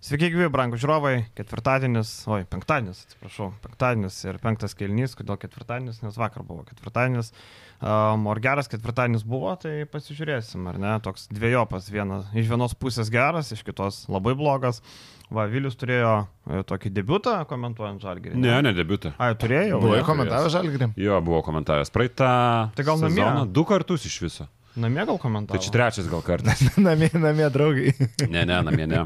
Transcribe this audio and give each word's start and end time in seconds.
Sveiki, 0.00 0.30
gyvi, 0.32 0.46
brangų 0.48 0.78
žiūrovai. 0.80 1.26
Ketvirtadienis, 1.36 2.08
oi, 2.32 2.46
penktadienis, 2.48 3.02
atsiprašau, 3.04 3.50
penktadienis 3.60 4.14
ir 4.24 4.38
penktas 4.40 4.72
kelnys, 4.72 5.12
kodėl 5.12 5.36
ketvirtadienis, 5.42 5.98
nes 6.00 6.14
vakar 6.16 6.40
buvo 6.48 6.62
ketvirtadienis. 6.64 7.28
Um, 7.84 8.24
ar 8.32 8.38
geras 8.40 8.70
ketvirtadienis 8.72 9.26
buvo, 9.28 9.52
tai 9.60 9.82
pasižiūrėsim, 9.92 10.64
ar 10.72 10.78
ne, 10.80 10.94
toks 11.04 11.28
dviejopas, 11.28 11.90
viena, 11.92 12.22
iš 12.32 12.48
vienos 12.48 12.72
pusės 12.80 13.12
geras, 13.12 13.52
iš 13.52 13.60
kitos 13.66 14.06
labai 14.08 14.32
blogas. 14.40 14.80
Va, 15.28 15.44
Vilius 15.52 15.76
turėjo 15.78 16.14
e, 16.24 16.62
tokį 16.66 16.94
debutą 16.96 17.36
komentuojant 17.46 18.00
žalgerį. 18.02 18.40
Ne, 18.40 18.56
ne 18.64 18.72
debutą. 18.74 19.12
Ai, 19.20 19.34
turėjau. 19.38 19.82
Buvo 19.84 20.00
ne? 20.00 20.06
komentavęs 20.08 20.56
žalgrį. 20.56 20.88
Jo, 20.98 21.20
buvo 21.22 21.44
komentavęs. 21.46 21.92
Praeitą 21.92 22.32
Tai 22.72 22.88
gal 22.88 23.04
namie? 23.04 23.28
du 23.52 23.68
kartus 23.68 24.08
iš 24.08 24.16
viso. 24.24 24.48
Namie 24.78 25.06
gal 25.08 25.18
komentavo? 25.18 25.56
Tai 25.56 25.64
čia 25.64 25.72
trečias 25.74 26.10
gal 26.10 26.22
kartas. 26.22 26.62
namie, 26.88 27.10
namie 27.14 27.48
draugai. 27.50 27.94
Ne, 28.28 28.44
ne, 28.44 28.60
namie 28.66 28.86
ne. 28.90 29.02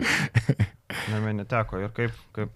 Namie 1.12 1.32
neteko. 1.40 1.80
Ir 1.80 1.94
kaip, 1.96 2.18
kaip 2.36 2.52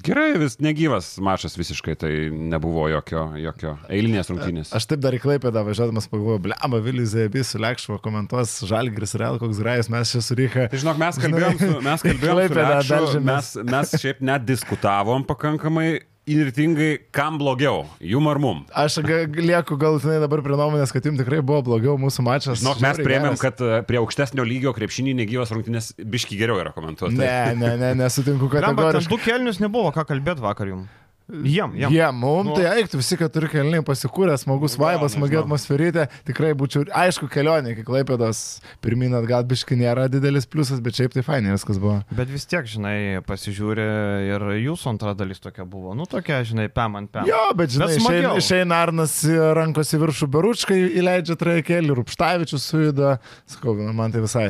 Gerai, 0.00 0.32
vis 0.40 0.56
negyvas 0.64 1.18
mačas 1.20 1.56
visiškai, 1.58 1.94
tai 2.00 2.10
nebuvo 2.32 2.86
jokio, 2.88 3.26
jokio 3.36 3.74
eilinės 3.92 4.30
rungtynės. 4.32 4.70
Aš 4.76 4.86
taip 4.88 5.02
dar 5.04 5.12
į 5.16 5.20
Klaipėdą 5.20 5.60
važiuodamas 5.66 6.08
pagalvojau, 6.08 6.40
blema, 6.46 6.80
Vilis 6.84 7.12
Zebis 7.12 7.52
su 7.52 7.60
Lekšvo 7.60 7.98
komentuos 8.00 8.54
Žalgris 8.70 9.12
Real, 9.20 9.36
koks 9.42 9.60
grajus 9.60 9.90
mes 9.92 10.14
čia 10.14 10.22
suryka. 10.24 10.68
Tai 10.72 10.80
žinok, 10.80 11.00
mes 11.02 11.20
kalbėjom 11.20 11.60
su, 11.60 11.72
mes 11.84 12.06
kalbėjom 12.06 12.22
su 12.22 12.38
Klaipėdą 12.38 12.78
Lekšu, 12.80 13.22
mes, 13.28 13.50
mes 13.74 13.94
šiaip 14.00 14.24
net 14.24 14.46
diskutavom 14.48 15.26
pakankamai 15.28 15.88
įnirtingai, 16.34 16.90
kam 17.14 17.38
blogiau, 17.40 17.84
jum 18.04 18.28
ar 18.30 18.40
mum. 18.42 18.62
Aš 18.76 19.00
lieku 19.04 19.78
galutinai 19.80 20.20
dabar 20.22 20.42
prie 20.44 20.58
nuomonės, 20.58 20.94
kad 20.94 21.06
jums 21.08 21.20
tikrai 21.22 21.40
buvo 21.42 21.62
blogiau 21.72 21.96
mūsų 22.00 22.24
mačas. 22.26 22.62
Žinok, 22.62 22.80
mes 22.84 23.02
priemėm, 23.02 23.38
kad 23.40 23.60
e, 23.64 23.82
prie 23.88 24.00
aukštesnio 24.02 24.46
lygio 24.46 24.74
krepšinį 24.76 25.16
negyvas 25.22 25.52
rungtynės 25.54 25.92
biški 26.00 26.38
geriau 26.40 26.60
yra 26.62 26.74
komentuoti. 26.76 27.18
Ne, 27.18 27.56
ne, 27.58 27.74
ne, 27.80 27.92
nesutinku 28.04 28.50
Lemba, 28.50 28.66
ten 28.66 28.80
kategoriškai. 28.80 29.12
du 29.12 29.22
kelnius 29.26 29.62
nebuvo, 29.62 29.92
ką 29.96 30.06
kalbėti 30.08 30.44
vakar 30.44 30.72
jums. 30.72 30.99
Jiem, 31.30 31.74
jiem. 31.78 31.92
Jie, 31.94 32.06
mum 32.12 32.46
Nu. 32.50 32.54
tai 32.58 32.80
eiktų 32.80 32.98
visi 33.00 33.16
keturi 33.20 33.48
kelniai 33.52 33.82
pasikūrė, 33.86 34.34
smagus 34.40 34.76
Nu, 34.78 34.84
vaibas, 34.84 35.14
smagi 35.14 35.38
atmosferytė, 35.40 36.08
tikrai 36.26 36.52
būčiau, 36.58 36.84
aišku, 36.90 37.28
kelionė 37.30 37.72
iki 37.74 37.84
Klaipėdos 37.86 38.60
pirmin 38.82 39.14
atgal 39.14 39.44
biški 39.48 39.76
nėra 39.78 40.08
didelis 40.10 40.46
pliusas, 40.50 40.80
bet 40.82 40.94
šiaip 40.98 41.12
tai 41.14 41.22
fainai 41.26 41.54
viskas 41.54 41.78
buvo. 41.78 42.00
Bet 42.16 42.28
vis 42.32 42.46
tiek, 42.50 42.66
žinai, 42.66 43.20
pasižiūri 43.26 43.86
ir 44.30 44.46
jūsų 44.66 44.90
antra 44.94 45.14
dalis 45.14 45.40
tokia 45.42 45.64
buvo. 45.68 45.94
Nu, 45.94 46.06
tokia, 46.10 46.40
žinai, 46.46 46.68
pam 46.72 46.96
ant 47.00 47.10
pam. 47.12 47.26
Jo, 47.28 47.40
bet 47.56 47.70
žinai, 47.74 47.90
išeina- 47.98 48.34
išeina 48.40 48.80
Arnas 48.84 49.14
rankos 49.56 49.92
į 49.94 50.00
viršų 50.04 50.28
beručkai, 50.30 50.80
įleidžia 51.00 51.36
trajekėlį, 51.40 51.94
Rupštavičius 52.00 52.64
sujuda, 52.70 53.18
sakau, 53.46 53.74
man 53.94 54.10
tai 54.12 54.20
visai. 54.24 54.46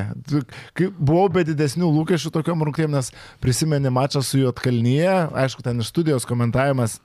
Kai 0.75 0.89
buvau 0.99 1.29
be 1.33 1.45
didesnių 1.45 1.89
lūkesčių 1.91 2.31
tokiam 2.35 2.63
rungtynėm, 2.65 2.91
nes 2.97 3.11
prisimeni 3.43 3.91
mačą 3.93 4.23
su 4.25 4.39
Jotkalnyje, 4.41 5.33
aišku, 5.35 5.63
ten 5.67 5.81
iš 5.83 5.91
studijos 5.93 6.27
Además, 6.71 7.03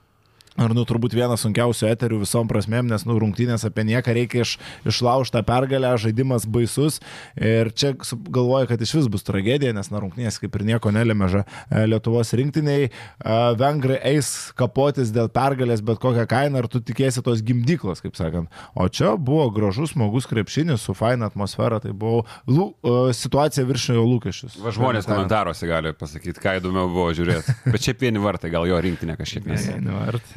Ar, 0.56 0.72
nu, 0.72 0.86
turbūt 0.88 1.12
vienas 1.16 1.42
sunkiausių 1.44 1.90
eterių 1.90 2.22
visom 2.22 2.48
prasmėm, 2.48 2.88
nes, 2.88 3.04
nu, 3.08 3.18
rungtynės 3.20 3.66
apie 3.68 3.84
nieką 3.88 4.14
reikia 4.16 4.40
iš, 4.44 4.54
išlaužtą 4.88 5.42
pergalę, 5.46 5.90
žaidimas 6.00 6.46
baisus. 6.48 6.98
Ir 7.36 7.68
čia 7.76 7.92
galvoju, 7.92 8.70
kad 8.70 8.80
iš 8.80 8.94
vis 8.96 9.10
bus 9.12 9.26
tragedija, 9.26 9.74
nes, 9.76 9.90
na, 9.92 10.00
rungtynės 10.00 10.40
kaip 10.40 10.56
ir 10.56 10.64
nieko 10.70 10.92
nelėmė 10.94 11.28
e, 11.42 11.44
Lietuvos 11.90 12.32
rinktiniai. 12.40 12.88
E, 12.88 13.36
Vengrai 13.60 13.98
eis 14.14 14.30
kapotis 14.56 15.12
dėl 15.12 15.28
pergalės 15.32 15.84
bet 15.84 16.00
kokią 16.00 16.24
kainą, 16.30 16.64
ar 16.64 16.70
tu 16.72 16.80
tikėsi 16.80 17.24
tos 17.26 17.44
gimdyklos, 17.44 18.00
kaip 18.04 18.16
sakant. 18.16 18.48
O 18.72 18.88
čia 18.88 19.12
buvo 19.20 19.50
gražus, 19.52 19.92
smagus 19.92 20.28
krepšinis 20.30 20.88
su 20.88 20.96
faina 20.96 21.28
atmosfera, 21.28 21.82
tai 21.84 21.92
buvo 21.92 22.24
lū, 22.48 22.70
e, 22.80 23.12
situacija 23.16 23.66
viršėjo 23.68 24.06
lūkesčius. 24.08 24.56
Va 24.64 24.72
žmonės 24.72 25.08
komentaruose 25.10 25.68
gali 25.68 25.92
pasakyti, 25.96 26.40
ką 26.40 26.56
įdomiau 26.62 26.88
buvo 26.88 27.12
žiūrėti. 27.16 27.58
Bet 27.68 27.84
šiaip 27.90 28.08
vieni 28.08 28.24
vartai, 28.24 28.50
gal 28.54 28.64
jo 28.68 28.80
rinktinė 28.80 29.20
kažkiek 29.20 29.52
nes. 29.52 29.68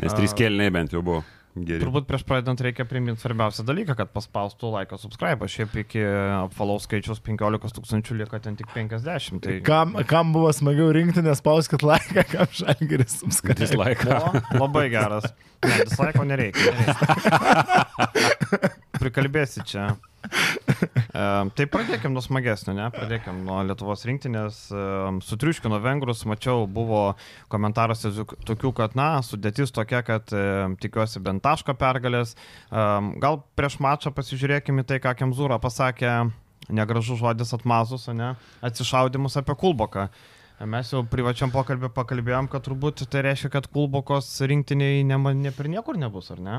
Nes 0.09 0.17
trys 0.17 0.33
kelniai 0.33 0.71
bent 0.73 0.89
jau 0.89 1.03
buvo. 1.05 1.21
Geri. 1.53 1.81
Turbūt 1.83 2.05
prieš 2.07 2.23
pradedant 2.25 2.61
reikia 2.63 2.85
priminti 2.88 3.21
svarbiausią 3.21 3.61
dalyką, 3.67 3.93
kad 3.97 4.09
paspaustų 4.14 4.70
laiką 4.73 4.97
subscribe. 5.02 5.45
Šiaip 5.49 5.73
iki 5.81 6.02
apvalaus 6.05 6.86
skaičiaus 6.87 7.20
15 7.25 7.75
tūkstančių 7.75 8.17
lieka 8.21 8.39
ten 8.42 8.58
tik 8.58 8.69
50. 8.73 9.42
Tai 9.43 9.55
Kam, 9.67 9.93
kam 10.09 10.33
buvo 10.33 10.49
smagiau 10.55 10.89
rinkti, 10.95 11.21
nespauskit 11.25 11.86
laiką, 11.86 12.25
kam 12.33 12.49
šalgeris 12.58 13.19
subskaitai. 13.21 13.65
Dislaiką. 13.65 14.19
labai 14.58 14.87
geras. 14.93 15.30
Ne, 15.65 15.77
dislaiko 15.83 16.25
nereikia. 16.25 16.73
nereikia. 16.80 17.99
Prikalbėsi 19.02 19.65
čia. 19.67 19.92
E, 21.09 21.21
tai 21.57 21.65
pradėkime 21.71 22.13
nuo 22.13 22.21
smagesnio, 22.23 22.73
ne? 22.77 22.85
Pradėkime 22.93 23.41
nuo 23.43 23.57
Lietuvos 23.65 24.05
rinktinės. 24.07 24.59
E, 24.71 24.83
sutriuškino 25.25 25.80
vengrus, 25.83 26.21
mačiau, 26.30 26.67
buvo 26.69 27.02
komentaruose 27.52 28.11
tok- 28.15 28.35
tokių, 28.47 28.71
kad, 28.77 28.95
na, 28.99 29.09
sudėtis 29.25 29.73
tokia, 29.75 30.03
kad 30.05 30.31
e, 30.35 30.43
tikiuosi 30.80 31.21
bent 31.25 31.43
taško 31.43 31.75
pergalės. 31.80 32.35
Gal 32.69 33.41
prieš 33.57 33.80
mačą 33.83 34.13
pasižiūrėkime 34.15 34.85
tai, 34.87 35.02
ką 35.03 35.15
Kemzūra 35.19 35.59
pasakė, 35.63 36.13
negražus 36.69 37.19
žodis 37.19 37.55
atmazus, 37.57 38.07
ne? 38.15 38.36
Atsišaudimus 38.65 39.39
apie 39.41 39.57
Kulboką. 39.59 40.09
Mes 40.67 40.89
jau 40.91 41.05
privačiam 41.07 41.51
pokalbį 41.53 41.89
pakalbėjom, 41.95 42.49
kad 42.51 42.65
turbūt 42.65 43.05
tai 43.11 43.23
reiškia, 43.30 43.51
kad 43.53 43.69
Kulbokos 43.71 44.27
rinktiniai 44.43 45.05
ne, 45.07 45.19
ne 45.39 45.53
per 45.55 45.71
niekur 45.71 45.99
nebus, 45.99 46.31
ar 46.36 46.43
ne? 46.43 46.57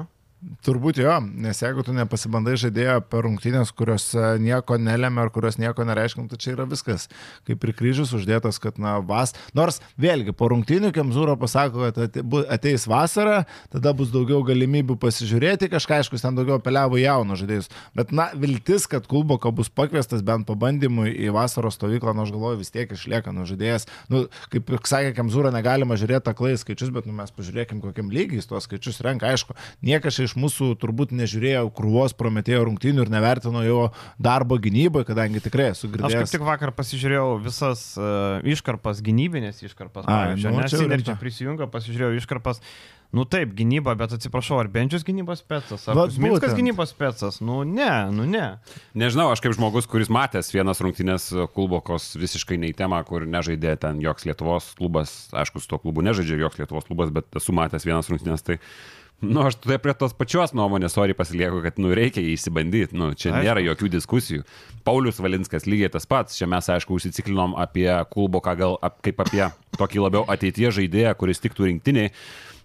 Turbūt 0.65 0.97
jo, 0.97 1.19
nes 1.45 1.59
jeigu 1.61 1.83
tu 1.84 1.93
nepasibandai 1.93 2.55
žaidėjo 2.61 2.95
per 3.12 3.27
rungtynės, 3.27 3.75
kurios 3.77 4.06
nieko 4.41 4.78
nelėmė 4.81 5.27
ar 5.27 5.31
kurios 5.34 5.59
nieko 5.61 5.84
nereiškia, 5.84 6.23
nu, 6.23 6.31
tai 6.33 6.39
čia 6.41 6.55
yra 6.55 6.65
viskas. 6.69 7.11
Kaip 7.45 7.67
ir 7.67 7.73
kryžius 7.77 8.15
uždėtas, 8.17 8.56
kad 8.62 8.78
na 8.81 8.95
vas. 9.05 9.34
Nors 9.56 9.83
vėlgi 10.01 10.33
po 10.37 10.49
rungtynių 10.49 10.95
Kemzūro 10.97 11.34
pasako, 11.41 11.91
kad 11.93 12.17
ateis 12.56 12.87
vasara, 12.89 13.43
tada 13.69 13.93
bus 13.97 14.15
daugiau 14.15 14.41
galimybių 14.49 14.97
pasižiūrėti 15.03 15.69
kažką, 15.75 15.99
aišku, 16.01 16.21
ten 16.25 16.41
daugiau 16.41 16.57
apeliavo 16.57 16.97
į 16.97 17.05
jaunus 17.05 17.43
žaidėjus. 17.43 17.69
Bet 18.01 18.17
na, 18.17 18.31
viltis, 18.33 18.89
kad 18.89 19.05
Kulboka 19.12 19.53
bus 19.53 19.69
pakviestas 19.69 20.25
bent 20.25 20.49
pabandymui 20.49 21.12
į 21.21 21.34
vasaros 21.37 21.77
stovyklą, 21.77 22.17
nu 22.17 22.25
aš 22.25 22.33
galvoju, 22.33 22.62
vis 22.62 22.72
tiek 22.72 22.97
išlieka 22.97 23.37
nu 23.37 23.45
žaidėjas. 23.49 23.84
Nu, 24.09 24.25
kaip 24.57 24.72
sakė 24.89 25.12
Kemzūra, 25.21 25.53
negalima 25.53 26.01
žiūrėti 26.01 26.33
aklai 26.33 26.57
skaičius, 26.57 26.95
bet 26.97 27.05
nu, 27.05 27.12
mes 27.21 27.37
pažiūrėkim, 27.37 27.84
kokiam 27.84 28.09
lygiai 28.09 28.41
jis 28.41 28.49
tuos 28.49 28.65
skaičius 28.65 29.05
renka. 29.05 29.28
Aišku, 29.28 29.59
niekas 29.84 30.17
čia 30.17 30.30
iš 30.31 30.37
mūsų 30.39 30.71
turbūt 30.81 31.15
nežiūrėjo 31.17 31.67
krūvos 31.75 32.15
prometėjo 32.19 32.63
rungtynių 32.69 33.07
ir 33.07 33.13
nevertino 33.13 33.65
jo 33.67 33.81
darbo 34.23 34.61
gynyboje, 34.63 35.09
kadangi 35.11 35.43
tikrai 35.43 35.73
esu 35.73 35.89
Aš 35.89 35.91
kaip 35.91 35.99
girdėjęs. 35.99 36.35
tik 36.37 36.47
vakar 36.47 36.73
pasižiūrėjau 36.77 37.35
visas 37.43 37.85
uh, 37.99 38.39
iškarpas, 38.47 39.03
gynybinės 39.05 39.61
iškarpas. 39.67 40.07
Pavyzdžiui, 40.07 40.55
nu, 40.55 40.63
nes 40.63 40.79
Sinerčia 40.81 41.19
prisijungia, 41.21 41.69
pasižiūrėjau 41.71 42.23
iškarpas. 42.23 42.63
Nu 43.11 43.25
taip, 43.27 43.57
gynyba, 43.59 43.97
bet 43.99 44.13
atsiprašau, 44.15 44.61
ar 44.63 44.69
Benčius 44.71 45.03
gynybos 45.03 45.41
pecas, 45.43 45.83
ar 45.91 45.99
Minskas 46.23 46.53
gynybos 46.55 46.93
pecas? 46.95 47.41
Nu 47.43 47.65
ne, 47.67 47.91
nu 48.15 48.23
ne. 48.23 48.45
Nežinau, 48.95 49.33
aš 49.35 49.43
kaip 49.43 49.57
žmogus, 49.57 49.89
kuris 49.91 50.13
matęs 50.15 50.53
vienas 50.55 50.79
rungtynės 50.79 51.27
Kulbokos 51.57 52.13
visiškai 52.21 52.61
nei 52.63 52.71
tema, 52.77 53.03
kur 53.09 53.27
nežaidė 53.27 53.75
ten 53.83 53.99
joks 54.05 54.29
Lietuvos 54.31 54.71
klubas, 54.79 55.17
aišku, 55.35 55.59
su 55.59 55.73
tuo 55.73 55.81
klubu 55.83 56.07
nežaidžia 56.07 56.39
joks 56.45 56.63
Lietuvos 56.63 56.87
klubas, 56.87 57.11
bet 57.11 57.43
esu 57.43 57.57
matęs 57.57 57.89
vienas 57.89 58.13
rungtynės, 58.13 58.47
tai 58.47 58.61
Nu, 59.21 59.43
aš 59.45 59.59
tai 59.61 59.77
prie 59.83 59.93
tos 60.01 60.15
pačios 60.17 60.55
nuomonės, 60.57 60.95
sorry, 60.97 61.13
pasilieku, 61.17 61.61
kad, 61.65 61.77
nu, 61.83 61.93
reikia 61.97 62.23
įsibandyti, 62.25 62.97
nu, 62.97 63.11
čia 63.13 63.35
Aišku. 63.35 63.45
nėra 63.45 63.65
jokių 63.67 63.91
diskusijų. 63.93 64.45
Paulius 64.87 65.21
Valinskas 65.21 65.69
lygiai 65.69 65.91
tas 65.93 66.09
pats, 66.09 66.39
čia 66.41 66.49
mes, 66.49 66.71
aišku, 66.73 66.97
užsiciklinom 66.97 67.53
apie 67.61 67.89
Kulboką 68.15 68.55
gal 68.57 68.79
ap, 68.81 68.97
kaip 69.05 69.21
apie 69.21 69.45
tokį 69.77 70.07
labiau 70.07 70.25
ateitie 70.33 70.73
žaidėją, 70.73 71.13
kuris 71.21 71.45
tiktų 71.45 71.69
rinktiniai, 71.69 72.15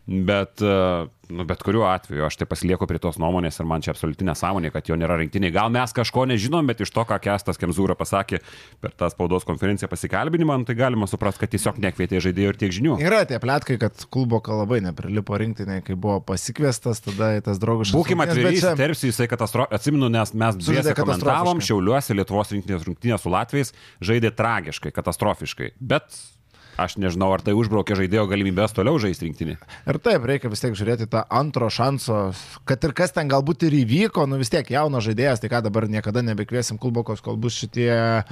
bet, 0.05 0.61
e, 0.61 1.07
nu, 1.33 1.43
bet 1.45 1.63
kuriuo 1.65 1.85
atveju 1.89 2.25
aš 2.27 2.37
tai 2.37 2.45
pasilieku 2.49 2.85
prie 2.89 2.99
tos 3.01 3.17
nuomonės 3.21 3.57
ir 3.57 3.65
man 3.65 3.81
čia 3.81 3.93
absoliuti 3.95 4.27
nesąmonė, 4.27 4.69
kad 4.73 4.85
jo 4.89 4.97
nėra 4.99 5.17
rinktiniai. 5.17 5.53
Gal 5.55 5.71
mes 5.73 5.93
kažko 5.97 6.27
nežinom, 6.29 6.67
bet 6.69 6.83
iš 6.85 6.91
to, 6.93 7.05
ką 7.09 7.17
Kestas 7.23 7.57
Kemzūra 7.61 7.97
pasakė 7.97 8.41
per 8.83 8.93
tą 8.93 9.09
spaudos 9.09 9.47
konferenciją 9.49 9.89
pasikalbinimą, 9.89 10.59
nu, 10.61 10.67
tai 10.67 10.77
galima 10.77 11.09
suprasti, 11.09 11.41
kad 11.41 11.53
tiesiog 11.55 11.81
nekvietė 11.81 12.21
žaidėjų 12.27 12.53
ir 12.53 12.61
tiek 12.61 12.75
žinių. 12.77 12.99
Yra 13.01 13.23
tie 13.29 13.41
plėtkai, 13.41 13.79
kad 13.81 14.05
Kulboka 14.13 14.53
labai 14.53 14.83
neprilipo 14.85 15.41
rinktinė, 15.41 15.81
kai 15.87 15.97
buvo 15.97 16.19
pasikviestas, 16.29 17.01
tada 17.07 17.33
tas 17.45 17.61
draugas. 17.61 17.95
Būkime 17.95 18.29
atviri, 18.29 18.53
įsiterpsiu, 18.59 19.09
jisai 19.09 19.29
katastrofa. 19.31 19.73
Atsimenu, 19.75 20.11
nes 20.13 20.35
mes 20.37 20.61
dviese 20.61 20.93
komentavom, 20.93 21.57
katastrofiškai. 21.57 21.71
Šiauliuose 21.71 22.19
Lietuvos 22.19 22.53
rinktinės 22.53 22.85
rungtynės 22.85 23.25
su 23.25 23.33
Latvijais 23.33 23.73
žaidė 24.05 24.29
tragiškai, 24.37 24.93
katastrofiškai. 24.93 25.73
Bet 25.81 26.13
aš 26.81 26.97
nežinau, 27.01 27.31
ar 27.35 27.41
tai 27.45 27.55
užbraukė 27.57 27.97
žaidėjo 27.99 28.25
galimybės 28.31 28.75
toliau 28.75 28.99
žaisti 29.01 29.27
rinktinį. 29.29 29.55
Ir 29.89 29.99
taip, 30.03 30.25
reikia 30.27 30.51
vis 30.51 30.63
tiek 30.63 30.75
žiūrėti 30.77 31.07
tą 31.11 31.23
antro 31.29 31.69
šanso, 31.71 32.33
kad 32.67 32.83
ir 32.87 32.93
kas 32.97 33.13
ten 33.15 33.29
galbūt 33.31 33.65
ir 33.69 33.77
įvyko, 33.81 34.25
nu 34.29 34.39
vis 34.41 34.51
tiek 34.53 34.69
jaunas 34.75 35.05
žaidėjas, 35.07 35.41
tai 35.43 35.51
ką 35.53 35.63
dabar 35.65 35.87
niekada 35.91 36.23
nebekviesim 36.25 36.79
Kulbokos, 36.81 37.21
kol 37.25 37.37
bus 37.41 37.55
šitie... 37.61 37.89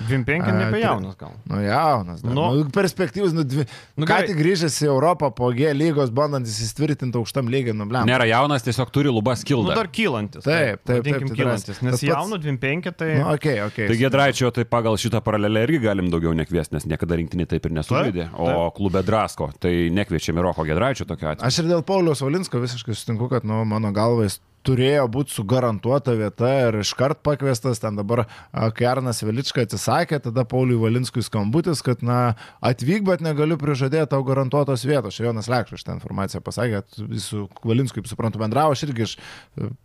25 0.10 0.48
a, 0.50 0.56
nebe 0.58 0.82
jaunas 0.84 1.16
gal. 1.20 1.34
Nu 1.50 1.62
jaunas, 1.64 2.22
dar. 2.24 2.34
Nu. 2.36 2.50
nu, 2.60 2.68
perspektyvus, 2.74 3.34
nu, 3.36 3.44
dvi, 3.48 3.64
Nu, 3.96 4.04
nu, 4.04 4.08
ką 4.10 4.20
tik 4.28 4.38
grįžęs 4.40 4.76
į 4.84 4.88
Europą 4.90 5.30
po 5.36 5.50
G 5.56 5.70
lygos, 5.76 6.10
bandantis 6.14 6.56
įsitvirtinti 6.64 7.18
aukštam 7.20 7.50
lygiai, 7.52 7.76
nu 7.78 7.86
blem. 7.90 8.08
Nėra 8.10 8.26
jaunas, 8.30 8.64
tiesiog 8.66 8.92
turi 8.94 9.12
lubas 9.14 9.44
Nu, 9.44 9.48
kildą. 9.52 9.76
dar 9.78 9.90
kylantis. 9.94 10.44
Taip, 10.46 10.82
taip, 10.82 10.88
taip, 10.88 11.00
vadinkim, 11.06 11.30
tai 11.32 11.38
kylantis. 11.40 11.82
Nes 11.84 11.96
pats- 11.96 12.06
jaunų 12.08 12.40
25 12.44 12.92
tai... 13.00 13.10
Nu, 13.20 13.28
okay, 13.36 13.60
okei. 13.66 13.88
Tai 13.92 13.98
Gedraičio 14.00 14.52
tai 14.56 14.66
pagal 14.70 14.98
šitą 15.02 15.22
paralelę 15.26 15.64
irgi 15.68 15.82
galim 15.86 16.10
daugiau 16.14 16.34
nekviesti, 16.38 16.76
nes 16.78 16.88
niekada 16.90 17.18
rinktinį 17.20 17.48
taip 17.54 17.68
ir 17.70 17.76
nesužaidė, 17.80 18.28
Taip, 18.34 18.58
o 18.58 18.72
klube 18.76 19.04
Drasko, 19.06 19.52
tai 19.62 19.90
nekviečiame 19.94 20.44
Roko 20.44 20.66
Gedraičio 20.68 21.08
tokiu 21.10 21.30
atveju. 21.32 21.48
Aš 21.48 21.62
ir 21.62 21.70
dėl 21.70 21.86
Pauliaus 21.88 22.24
Valinsko 22.26 22.62
visiškai 22.64 22.98
sutinku, 22.98 23.30
kad, 23.32 23.46
nu, 23.48 23.62
mano 23.70 23.94
galva, 23.96 24.28
jis 24.28 24.40
turėjo 24.64 25.08
būti 25.12 25.36
sugarantuota 25.36 26.16
vieta 26.18 26.50
ir 26.68 26.80
iškart 26.82 27.22
pakviestas, 27.26 27.82
ten 27.84 27.98
dabar, 28.00 28.26
Arnas 28.54 29.22
Velička 29.24 29.64
atsisakė, 29.66 30.20
tada 30.24 30.46
Pauliui 30.48 30.80
Valinskui 30.82 31.24
skambutis, 31.26 31.84
kad, 31.86 32.04
na, 32.06 32.36
atvyk, 32.64 33.04
bet 33.08 33.24
negaliu 33.26 33.58
prižadėti 33.60 34.12
tau 34.14 34.24
garantuotos 34.28 34.86
vietos. 34.88 35.18
Čia 35.18 35.28
Jonas 35.30 35.50
Lekšas 35.52 35.84
šitą 35.84 35.98
informaciją 35.98 36.44
pasakė, 36.46 36.84
jis 37.12 37.28
su 37.34 37.48
Valinskui, 37.64 38.04
kaip 38.04 38.12
suprantu, 38.12 38.42
bendravo, 38.42 38.76
aš 38.76 38.86
irgi 38.88 39.08
iš, 39.08 39.16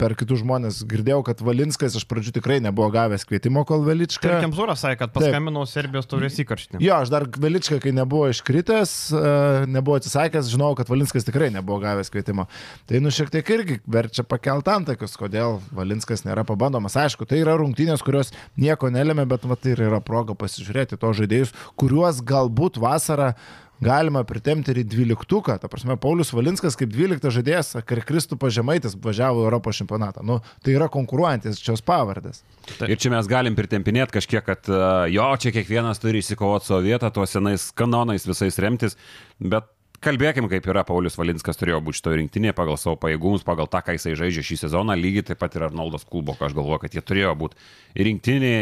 per 0.00 0.14
kitus 0.19 0.42
žmonės 0.44 0.81
girdėjau, 0.88 1.22
kad 1.26 1.42
Valinskas 1.44 1.98
iš 1.98 2.06
pradžių 2.10 2.36
tikrai 2.38 2.60
nebuvo 2.64 2.90
gavęs 2.94 3.26
kvietimo, 3.28 3.64
kol 3.69 3.86
Velička. 3.86 4.26
Tarkim, 4.26 4.54
Zūras 4.56 4.82
sakė, 4.84 5.00
kad 5.02 5.14
paskambinau 5.16 5.66
Serbijos 5.69 6.10
taurės 6.10 6.38
įkarštį. 6.42 6.82
Jo, 6.84 7.00
aš 7.02 7.12
dar 7.14 7.26
Veličką, 7.26 7.81
kai 7.82 7.94
nebuvo 7.96 8.31
iškritęs, 8.32 8.94
e, 9.10 9.34
nebuvo 9.70 9.98
atsisakęs, 9.98 10.50
žinau, 10.52 10.72
kad 10.78 10.90
Valinskas 10.90 11.26
tikrai 11.26 11.50
nebuvo 11.54 11.81
gavęs 11.82 12.12
kvietimo. 12.14 12.48
Tai 12.88 13.02
nu 13.04 13.12
šiek 13.14 13.32
tiek 13.34 13.54
irgi 13.54 13.81
verčia 13.88 14.26
pakelti 14.26 14.68
antakius, 14.70 15.17
kodėl 15.19 15.59
Valinskas 15.75 16.25
nėra 16.26 16.44
pabandomas. 16.49 16.97
Aišku, 17.00 17.26
tai 17.29 17.43
yra 17.43 17.56
rungtynės, 17.61 18.05
kurios 18.05 18.35
nieko 18.61 18.93
nelėmė, 18.93 19.25
bet 19.31 19.47
va, 19.49 19.56
tai 19.59 19.75
ir 19.75 19.87
yra 19.88 20.03
proga 20.05 20.37
pasižiūrėti 20.38 21.00
to 21.00 21.15
žaidėjus, 21.23 21.55
kuriuos 21.81 22.20
galbūt 22.26 22.81
vasarą 22.82 23.32
galima 23.81 24.25
pritemti 24.26 24.73
ir 24.73 24.82
į 24.82 24.87
dvyliktuką. 24.91 25.59
Ta 25.62 25.70
prasme, 25.70 25.97
Paulius 26.00 26.32
Valinskas 26.35 26.76
kaip 26.79 26.91
dvyliktas 26.93 27.37
žaidėjas, 27.37 27.76
ar 27.79 28.03
Kristupas 28.06 28.55
Žemaitis 28.56 28.97
važiavo 29.03 29.44
į 29.44 29.49
Europos 29.49 29.79
čempionatą. 29.79 30.25
Nu, 30.26 30.41
tai 30.65 30.75
yra 30.75 30.91
konkuruojantis 30.93 31.62
šios 31.62 31.82
pavardės. 31.87 32.43
Ir 32.85 32.99
čia 32.99 33.12
mes 33.15 33.31
galim 33.31 33.56
pritempinėti 33.59 34.19
kažkiek, 34.19 34.44
kad 34.47 34.69
e, 34.70 34.82
jo, 35.15 35.31
čia 35.41 35.55
kiekvienas 35.55 36.03
turi 36.03 36.23
įsikovoti 36.25 36.70
savo 36.70 36.82
vietą, 36.87 37.12
tuos 37.15 37.35
senais 37.35 37.70
kanonais 37.79 38.26
visais 38.29 38.59
remtis, 38.62 38.99
bet 39.38 39.70
kalbėkim, 40.04 40.48
kaip 40.50 40.66
yra 40.70 40.84
Paulius 40.86 41.18
Valinskas 41.18 41.58
turėjo 41.58 41.80
būti 41.84 42.00
šitoje 42.00 42.20
rinktinėje 42.22 42.54
pagal 42.56 42.78
savo 42.80 42.96
pajėgumus, 43.00 43.44
pagal 43.46 43.68
tą, 43.70 43.82
ką 43.84 43.96
jisai 43.96 44.14
žaidžia 44.18 44.44
šį 44.46 44.58
sezoną, 44.64 44.96
lygiai 44.98 45.26
taip 45.30 45.40
pat 45.42 45.56
ir 45.56 45.66
Arnoldas 45.68 46.06
Kulboko, 46.08 46.46
aš 46.46 46.56
galvoju, 46.56 46.82
kad 46.84 46.94
jie 46.96 47.02
turėjo 47.04 47.34
būti 47.38 47.58
rinktinė. 47.98 48.52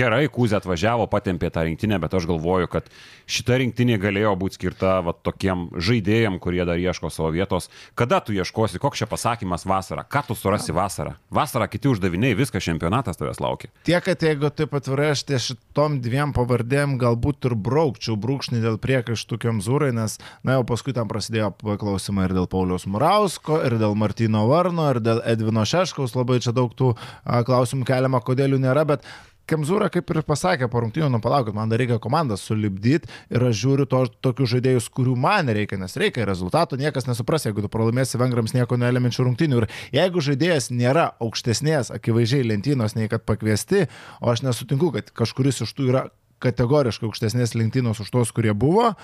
Gerai, 0.00 0.24
Kūzė 0.32 0.58
atvažiavo, 0.60 1.06
patempė 1.10 1.50
tą 1.54 1.64
rinktinę, 1.66 1.98
bet 2.02 2.14
aš 2.16 2.26
galvoju, 2.30 2.70
kad 2.72 2.88
šita 3.30 3.60
rinktinė 3.62 3.98
galėjo 4.02 4.34
būti 4.40 4.58
skirta 4.58 4.98
va, 5.06 5.14
tokiem 5.14 5.68
žaidėjim, 5.76 6.38
kurie 6.42 6.62
dar 6.68 6.80
ieško 6.80 7.10
savo 7.12 7.30
vietos. 7.34 7.70
Kada 7.98 8.20
tu 8.24 8.34
ieškosi, 8.36 8.80
koks 8.82 9.02
čia 9.02 9.08
pasakymas 9.10 9.66
vasarą, 9.68 10.04
ką 10.08 10.24
tu 10.28 10.38
surasi 10.38 10.74
vasarą? 10.76 11.16
Vasarą 11.34 11.68
kiti 11.70 11.90
uždaviniai, 11.90 12.38
viskas 12.38 12.64
čempionatas 12.66 13.20
tavęs 13.20 13.42
laukia. 13.42 13.70
Tiek, 13.86 14.02
kad 14.04 14.22
jeigu 14.24 14.50
taip 14.54 14.74
atvirai, 14.78 15.12
aš 15.14 15.24
ties 15.28 15.50
šitom 15.50 16.00
dviem 16.04 16.34
pavardėm 16.36 16.96
galbūt 17.00 17.50
ir 17.50 17.56
braukčiau 17.58 18.18
brūkšnį 18.20 18.62
dėl 18.64 18.78
priekaištų 18.82 19.40
Kemzūrai, 19.40 19.92
nes, 19.96 20.18
na 20.46 20.58
jau 20.58 20.66
paskui 20.68 20.94
tam 20.96 21.08
prasidėjo 21.10 21.52
klausimai 21.80 22.28
ir 22.28 22.36
dėl 22.36 22.48
Pauliaus 22.50 22.86
Murausko, 22.90 23.60
ir 23.66 23.78
dėl 23.80 23.96
Martino 23.98 24.46
Varno, 24.50 24.90
ir 24.94 25.02
dėl 25.04 25.24
Edvino 25.28 25.66
Šeškaus, 25.68 26.16
labai 26.16 26.40
čia 26.44 26.54
daug 26.56 26.72
tų 26.76 26.94
klausimų 27.24 27.88
keliama, 27.88 28.22
kodėl 28.24 28.56
jų 28.56 28.62
nėra, 28.64 28.86
bet 28.88 29.06
Kemzūra 29.50 29.88
kaip 29.90 30.10
ir 30.12 30.20
pasakė 30.22 30.68
po 30.70 30.78
rungtynių, 30.84 31.08
nu 31.10 31.18
palaukit, 31.22 31.54
man 31.56 31.70
dar 31.72 31.80
reikia 31.82 31.96
komandą 32.02 32.36
sulibdyti 32.38 33.10
ir 33.34 33.44
aš 33.48 33.56
žiūriu 33.58 33.86
to, 33.90 34.04
tokius 34.22 34.52
žaidėjus, 34.52 34.86
kurių 34.94 35.16
man 35.18 35.50
reikia, 35.50 35.78
nes 35.80 35.96
reikia 35.98 36.26
rezultatų, 36.28 36.78
niekas 36.78 37.08
nesupras, 37.08 37.48
jeigu 37.48 37.64
tu 37.64 37.72
pralaimėsi 37.72 38.20
vengrams 38.20 38.54
nieko 38.54 38.78
neelemenčių 38.78 39.26
rungtynių. 39.26 39.64
Ir 39.64 39.66
jeigu 39.96 40.22
žaidėjas 40.22 40.70
nėra 40.70 41.08
aukštesnės, 41.26 41.90
akivaizdžiai 41.98 42.46
lentynos, 42.46 42.94
nei 42.94 43.10
kad 43.10 43.26
pakviesti, 43.26 43.88
o 44.22 44.30
aš 44.30 44.44
nesutinku, 44.46 44.92
kad 44.94 45.10
kažkuris 45.18 45.64
iš 45.66 45.74
tų 45.74 45.90
yra 45.90 46.06
kategoriškai 46.40 47.08
aukštesnės 47.08 47.54
lentynos 47.58 48.00
už 48.02 48.10
tos, 48.14 48.32
kurie 48.34 48.52
buvo, 48.56 48.94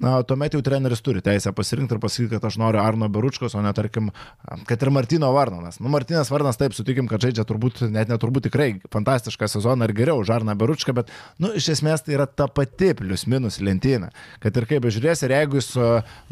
na, 0.00 0.16
tuomet 0.26 0.56
jau 0.56 0.62
treneris 0.64 1.02
turi 1.04 1.22
teisę 1.24 1.52
pasirinkti 1.56 1.96
ir 1.96 2.02
pasakyti, 2.02 2.32
kad 2.36 2.48
aš 2.48 2.58
noriu 2.62 2.80
Arno 2.82 3.08
Beručkos, 3.12 3.54
o 3.56 3.62
ne 3.64 3.72
tarkim, 3.76 4.10
kad 4.68 4.82
ir 4.82 4.92
Martino 4.94 5.30
Varnanas. 5.34 5.80
Nu, 5.80 5.90
Martinas 5.92 6.30
Varnas 6.32 6.60
taip 6.60 6.76
sutikim, 6.76 7.08
kad 7.10 7.22
žaidžia 7.22 7.46
turbūt, 7.48 7.84
net 7.92 8.10
neturbūt 8.12 8.48
tikrai 8.48 8.68
fantastišką 8.92 9.48
sezoną 9.50 9.88
ir 9.88 9.94
geriau 9.96 10.22
už 10.22 10.32
Arną 10.38 10.56
Beručką, 10.58 10.96
bet, 10.96 11.12
nu, 11.42 11.52
iš 11.56 11.70
esmės 11.76 12.04
tai 12.06 12.16
yra 12.18 12.26
ta 12.26 12.48
pati 12.48 12.92
plius 12.96 13.26
minus 13.30 13.60
lentyna. 13.60 14.10
Kad 14.42 14.56
ir 14.56 14.68
kaip 14.70 14.86
bežiūrės, 14.86 15.24
ir 15.26 15.36
jeigu 15.36 15.60
jis 15.60 15.72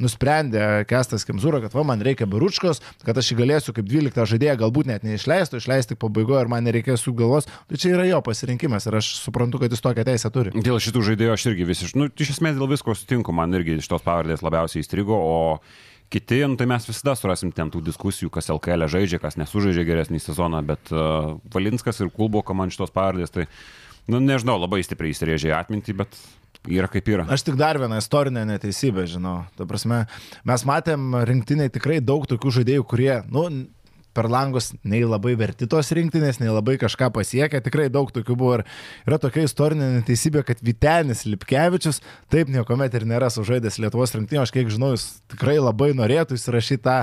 nusprendė 0.00 0.84
Kestas 0.90 1.26
Kemzūra, 1.28 1.60
kad 1.64 1.76
va, 1.76 1.84
man 1.86 2.02
reikia 2.04 2.28
Beručkos, 2.30 2.82
kad 3.04 3.18
aš 3.20 3.32
jį 3.32 3.40
galėsiu 3.42 3.74
kaip 3.76 3.88
12 3.90 4.28
žaidėją 4.34 4.56
galbūt 4.64 4.90
net 4.90 5.06
neišleisti, 5.06 5.60
išleisti 5.60 5.98
pabaigoje 6.00 6.44
ir 6.44 6.52
man 6.52 6.64
nereikės 6.66 7.06
jų 7.06 7.14
galvos, 7.18 7.48
tai 7.68 7.80
čia 7.80 7.94
yra 7.96 8.06
jo 8.08 8.20
pasirinkimas 8.24 8.88
ir 8.88 8.98
aš 9.00 9.14
suprantu, 9.20 9.60
kad 9.62 9.72
jis 9.72 9.82
tokią 9.84 10.06
teisę 10.06 10.30
turi. 10.34 10.53
Dėl 10.54 10.78
šitų 10.78 11.02
žaidėjų 11.08 11.32
aš 11.34 11.46
irgi 11.50 11.66
visiškai, 11.66 11.98
nu, 11.98 12.06
iš 12.14 12.36
esmės 12.36 12.54
dėl 12.54 12.68
visko 12.70 12.94
sutinku, 12.94 13.34
man 13.34 13.54
irgi 13.58 13.80
šitos 13.82 14.04
pavardės 14.06 14.44
labiausiai 14.44 14.84
įstrigo, 14.84 15.16
o 15.18 15.38
kiti, 16.14 16.44
nu, 16.46 16.54
tai 16.60 16.68
mes 16.70 16.86
visada 16.86 17.16
surasim 17.18 17.50
ten 17.54 17.72
tų 17.74 17.82
diskusijų, 17.88 18.30
kas 18.34 18.52
LKL 18.54 18.86
žaidžia, 18.92 19.18
kas 19.22 19.38
nesužaidžia 19.40 19.82
geresnį 19.88 20.22
sezoną, 20.22 20.62
bet 20.68 20.94
uh, 20.94 21.34
Valinskas 21.50 21.98
ir 22.04 22.12
Kulboka 22.14 22.54
man 22.54 22.70
šitos 22.70 22.94
pavardės, 22.94 23.34
tai, 23.34 23.48
nu, 24.06 24.22
nežinau, 24.22 24.54
labai 24.62 24.84
stipriai 24.86 25.16
įsirėžė 25.16 25.56
atmintį, 25.58 25.96
bet 26.04 26.18
yra 26.70 26.88
kaip 26.92 27.10
yra. 27.10 27.26
Aš 27.34 27.48
tik 27.48 27.58
dar 27.58 27.80
vieną 27.82 27.98
istorinę 27.98 28.44
neteisybę 28.48 29.08
žinau. 29.10 29.40
Ta 29.58 29.66
prasme, 29.68 30.04
mes 30.46 30.66
matėm 30.68 31.18
rinktiniai 31.26 31.72
tikrai 31.72 31.98
daug 31.98 32.28
tokių 32.30 32.60
žaidėjų, 32.60 32.86
kurie, 32.94 33.14
nu, 33.26 33.48
per 34.14 34.28
langus 34.30 34.72
nei 34.86 35.02
labai 35.04 35.34
verti 35.38 35.68
tos 35.70 35.92
rinktinės, 35.96 36.40
nei 36.42 36.52
labai 36.52 36.76
kažką 36.80 37.10
pasiekia. 37.14 37.62
Tikrai 37.64 37.90
daug 37.92 38.12
tokių 38.14 38.38
buvo. 38.38 38.58
Ir 38.60 38.64
yra 39.08 39.20
tokia 39.22 39.46
istorinė 39.48 39.90
neteisybė, 39.98 40.44
kad 40.46 40.62
Vitenis 40.64 41.24
Lipkevičius 41.28 42.02
taip 42.32 42.52
niekuomet 42.52 42.94
ir 42.94 43.08
nėra 43.10 43.30
sužaidęs 43.34 43.80
Lietuvos 43.82 44.14
rinktinio. 44.16 44.44
Aš 44.44 44.54
kiek 44.54 44.70
žinau, 44.72 44.94
jis 44.94 45.08
tikrai 45.32 45.58
labai 45.60 45.92
norėtų 45.98 46.38
įsirašyti 46.38 46.84
tą 46.84 46.98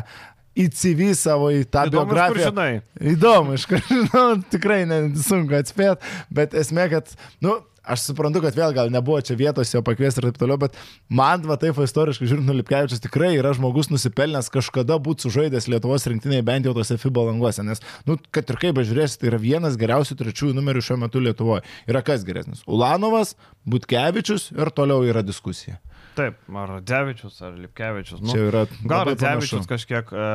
į 0.58 0.68
CV 0.75 1.12
savo, 1.16 1.50
į 1.54 1.63
tą 1.72 1.86
Įdomu, 1.88 2.02
iš 2.04 2.08
kur 2.08 2.40
biografiją. 2.40 2.84
Įdomu, 3.14 3.56
iš 3.56 3.68
kur 3.69 3.84
žinau, 3.88 4.25
tikrai 4.52 4.81
ne, 4.90 5.02
sunku 5.24 5.56
atspėti, 5.56 6.12
bet 6.34 6.56
esmė, 6.60 6.90
kad, 6.92 7.14
nu, 7.44 7.56
aš 7.83 8.06
suprantu, 8.06 8.42
kad 8.44 8.56
vėl 8.57 8.74
gal 8.75 8.92
nebuvo 8.94 9.19
čia 9.25 9.36
vietos 9.39 9.74
jo 9.74 9.81
pakviesti 9.86 10.22
ir 10.22 10.30
taip 10.30 10.39
toliau, 10.42 10.60
bet 10.62 10.78
man, 11.10 11.44
va 11.48 11.57
taip 11.62 11.80
istoriškai 11.81 12.30
žiūrint, 12.30 12.48
Nulipkevičius 12.50 13.04
tikrai 13.04 13.33
yra 13.39 13.54
žmogus 13.57 13.92
nusipelnęs 13.92 14.51
kažkada 14.54 15.00
būti 15.01 15.25
sužaidęs 15.28 15.69
Lietuvos 15.72 16.07
rinktinėje 16.10 16.45
bent 16.48 16.69
jau 16.69 16.75
tose 16.78 17.00
FIBA 17.01 17.28
languose, 17.31 17.66
nes, 17.66 17.81
nu, 18.10 18.18
kad 18.33 18.50
ir 18.54 18.62
kaip 18.62 18.78
bežiūrėsi, 18.80 19.22
tai 19.22 19.31
yra 19.33 19.42
vienas 19.42 19.80
geriausių 19.81 20.19
trečiųjų 20.22 20.57
numerių 20.57 20.86
šiuo 20.86 21.00
metu 21.01 21.24
Lietuvoje. 21.24 21.66
Yra 21.89 22.04
kas 22.06 22.25
geresnis? 22.28 22.66
Ulanovas, 22.69 23.36
Butkevičius 23.66 24.51
ir 24.54 24.74
toliau 24.75 25.06
yra 25.07 25.25
diskusija. 25.25 25.80
Taip, 26.12 26.36
ar 26.60 26.68
Radzevičius, 26.75 27.38
ar 27.48 27.54
Lipkevičius. 27.56 28.19
Nu, 28.19 28.33
Čia 28.33 28.47
yra 28.50 28.62
Gal 28.83 29.06
panašu. 29.16 29.62
kažkiek. 29.69 30.09
e, 30.12 30.26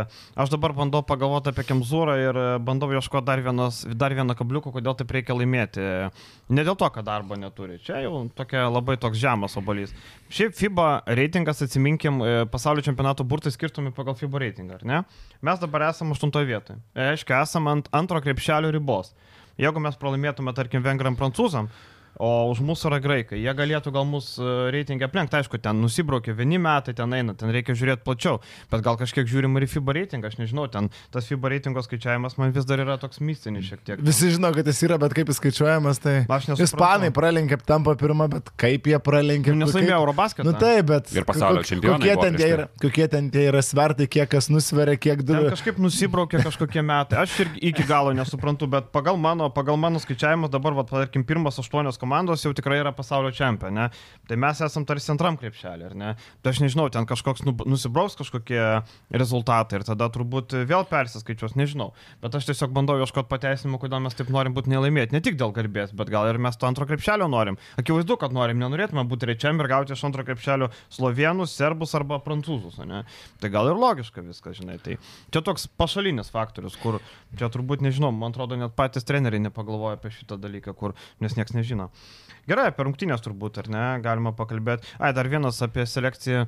Aš 0.40 0.48
dabar 0.54 0.72
bandau 0.72 1.02
pagalvoti 1.04 1.50
apie 1.52 1.66
Kemzūrą 1.68 2.14
ir 2.16 2.38
e, 2.40 2.44
bandau 2.64 2.88
ieškoti 2.96 3.26
dar, 3.28 3.42
vienos, 3.44 3.82
dar 3.92 4.14
vieną 4.16 4.32
kabliuką, 4.38 4.72
kodėl 4.72 4.96
taip 4.96 5.12
reikia 5.12 5.36
laimėti. 5.36 5.84
Ne 6.48 6.64
dėl 6.64 6.78
to, 6.80 6.88
kad 6.94 7.04
darbo 7.04 7.36
neturi. 7.36 7.76
Čia 7.84 8.00
jau 8.06 8.22
tokia 8.32 8.64
labai 8.72 8.96
toks 8.96 9.20
žemas 9.20 9.56
obolys. 9.60 9.92
Šiaip 10.32 10.56
FIBA 10.56 10.88
reitingas, 11.12 11.60
atsiminkim, 11.66 12.22
e, 12.24 12.34
pasaulio 12.48 12.80
čempionato 12.86 13.26
burtai 13.28 13.52
skirstomi 13.52 13.92
pagal 13.92 14.16
FIBA 14.16 14.40
reitingą, 14.46 14.80
ar 14.80 14.86
ne? 14.88 15.02
Mes 15.44 15.60
dabar 15.60 15.90
esame 15.90 16.16
8 16.16 16.32
vietoje. 16.48 16.80
Aiškiai, 16.96 17.42
esame 17.44 17.76
ant 17.76 17.92
antro 17.92 18.22
krepšelio 18.24 18.72
ribos. 18.72 19.12
Jeigu 19.60 19.80
mes 19.80 19.96
pralaimėtume, 19.96 20.52
tarkim, 20.56 20.82
vengram 20.84 21.16
prancūzam, 21.16 21.68
O 22.16 22.48
už 22.48 22.62
mūsų 22.64 22.88
yra 22.88 22.98
graikai. 23.04 23.36
Jie 23.42 23.52
galėtų 23.52 23.92
gal 23.92 24.06
mūsų 24.08 24.70
reitingą 24.72 25.08
aplenkti. 25.10 25.36
Aišku, 25.36 25.58
ten 25.60 25.82
nusibraukė 25.84 26.32
vieni 26.36 26.56
metai, 26.62 26.94
ten 26.96 27.12
eina, 27.12 27.34
ten 27.36 27.50
reikia 27.52 27.74
žiūrėti 27.76 28.04
plačiau. 28.06 28.38
Bet 28.72 28.80
gal 28.86 28.96
kažkiek 28.96 29.28
žiūrim 29.28 29.52
ir 29.60 29.66
į 29.66 29.70
FIBA 29.74 29.96
reitingą, 29.98 30.30
aš 30.32 30.38
nežinau, 30.40 30.64
ten 30.72 30.88
tas 31.12 31.28
FIBA 31.28 31.50
reitingo 31.52 31.82
skaičiavimas 31.84 32.38
man 32.40 32.54
vis 32.56 32.64
dar 32.64 32.80
yra 32.80 32.96
toks 33.02 33.20
mistinis 33.20 33.68
šiek 33.68 33.82
tiek. 33.84 34.00
Visi 34.06 34.30
žino, 34.32 34.48
kad 34.56 34.64
jis 34.70 34.80
yra, 34.88 34.96
bet 35.02 35.12
kaip 35.18 35.28
jis 35.28 35.40
skaičiuojamas, 35.42 36.00
tai... 36.00 36.14
Aš 36.24 36.48
nesuprantu. 36.52 36.64
Ispanai 36.70 37.12
pralenkė, 37.16 37.60
tampa 37.68 37.92
pirmą, 38.00 38.30
bet 38.32 38.48
kaip 38.60 38.88
jie 38.88 38.96
pralenkė. 39.02 39.52
Nes 39.52 39.68
kokie- 39.68 39.82
laimėjo 39.84 40.00
Eurobasketą. 40.00 40.48
Nu 40.48 40.56
taip, 40.56 40.88
bet. 40.88 41.12
Ir 41.12 41.28
pasaulio 41.28 41.66
čempionai 41.68 42.00
Kokie 42.00 42.16
ten, 42.22 42.40
tie 42.40 42.46
tai. 42.46 42.50
yra, 42.56 42.66
kokie 42.80 43.08
ten 43.12 43.30
tie 43.34 43.44
yra 43.50 43.60
svertai, 43.64 44.08
kiek 44.08 44.32
kas 44.32 44.48
nusveria, 44.52 44.96
kiek 44.96 45.20
du. 45.20 45.36
Ten 45.36 45.52
kažkaip 45.52 45.80
nusibraukė 45.84 46.40
kažkokie 46.48 46.84
metai. 46.86 47.20
Aš 47.26 47.36
irgi 47.44 47.62
iki 47.72 47.86
galo 47.88 48.16
nesuprantu, 48.16 48.68
bet 48.72 48.88
pagal 48.94 49.20
mano, 49.20 49.48
pagal 49.52 49.76
mano 49.80 50.00
skaičiavimus 50.02 50.52
dabar, 50.52 50.76
va, 50.76 50.84
tarkim, 50.88 51.24
pirmas 51.28 51.60
aštuonios 51.60 51.96
komandos 51.96 52.05
jau 52.46 52.52
tikrai 52.56 52.78
yra 52.80 52.92
pasaulio 52.96 53.32
čempionė. 53.34 53.90
Tai 54.26 54.36
mes 54.42 54.60
esam 54.64 54.86
tarsi 54.88 55.10
antram 55.12 55.36
krepšelį, 55.40 55.86
ar 55.90 55.94
ne? 55.94 56.14
Tai 56.42 56.52
aš 56.52 56.60
nežinau, 56.64 56.88
ten 56.92 57.06
kažkoks 57.06 57.44
nu- 57.46 57.54
nusibraus 57.66 58.16
kažkokie 58.18 58.82
rezultatai 59.10 59.80
ir 59.80 59.84
tada 59.86 60.08
turbūt 60.12 60.54
vėl 60.66 60.86
persiskaičiuos, 60.88 61.56
nežinau. 61.58 61.92
Bet 62.22 62.34
aš 62.34 62.48
tiesiog 62.50 62.72
bandau 62.74 62.98
ieškoti 63.00 63.28
pateisinimų, 63.30 63.80
kodėl 63.82 64.02
mes 64.02 64.14
taip 64.14 64.30
norim 64.34 64.54
būti 64.56 64.72
nelaimėti. 64.72 65.12
Ne 65.12 65.20
tik 65.20 65.36
dėl 65.38 65.52
garbės, 65.52 65.94
bet 65.96 66.10
gal 66.10 66.28
ir 66.30 66.38
mes 66.38 66.56
to 66.56 66.66
antro 66.66 66.86
krepšelio 66.86 67.28
norim. 67.30 67.58
Akivaizdu, 67.78 68.18
kad 68.20 68.34
norim, 68.34 68.58
nenorėtume 68.62 69.06
būti 69.08 69.26
trečiam 69.26 69.60
ir 69.60 69.70
gauti 69.70 69.94
iš 69.94 70.04
antro 70.08 70.24
krepšelio 70.26 70.70
slovenus, 70.90 71.54
serbus 71.56 71.94
arba 71.98 72.18
prancūzus, 72.22 72.78
ne? 72.86 73.04
Tai 73.40 73.52
gal 73.52 73.70
ir 73.70 73.80
logiška 73.80 74.24
viskas, 74.26 74.58
žinai. 74.60 74.78
Tai 74.82 74.98
čia 75.32 75.42
toks 75.42 75.66
pašalinis 75.78 76.30
faktorius, 76.32 76.76
kur 76.80 77.00
čia 77.36 77.50
turbūt 77.52 77.84
nežinau, 77.84 78.12
man 78.14 78.34
atrodo, 78.34 78.58
net 78.58 78.74
patys 78.78 79.06
treneriai 79.06 79.42
nepagalvoja 79.46 79.98
apie 79.98 80.12
šitą 80.14 80.38
dalyką, 80.40 80.74
kur 80.76 80.94
nes 81.20 81.36
niekas 81.38 81.56
nežino. 81.56 81.90
Gerai, 82.46 82.68
apie 82.70 82.84
rungtynės 82.86 83.24
turbūt, 83.24 83.56
ar 83.58 83.68
ne, 83.74 83.84
galima 84.04 84.30
pakalbėti. 84.38 84.86
Ai, 85.02 85.10
dar 85.16 85.26
vienas 85.26 85.58
apie 85.66 85.82
selekciją. 85.90 86.44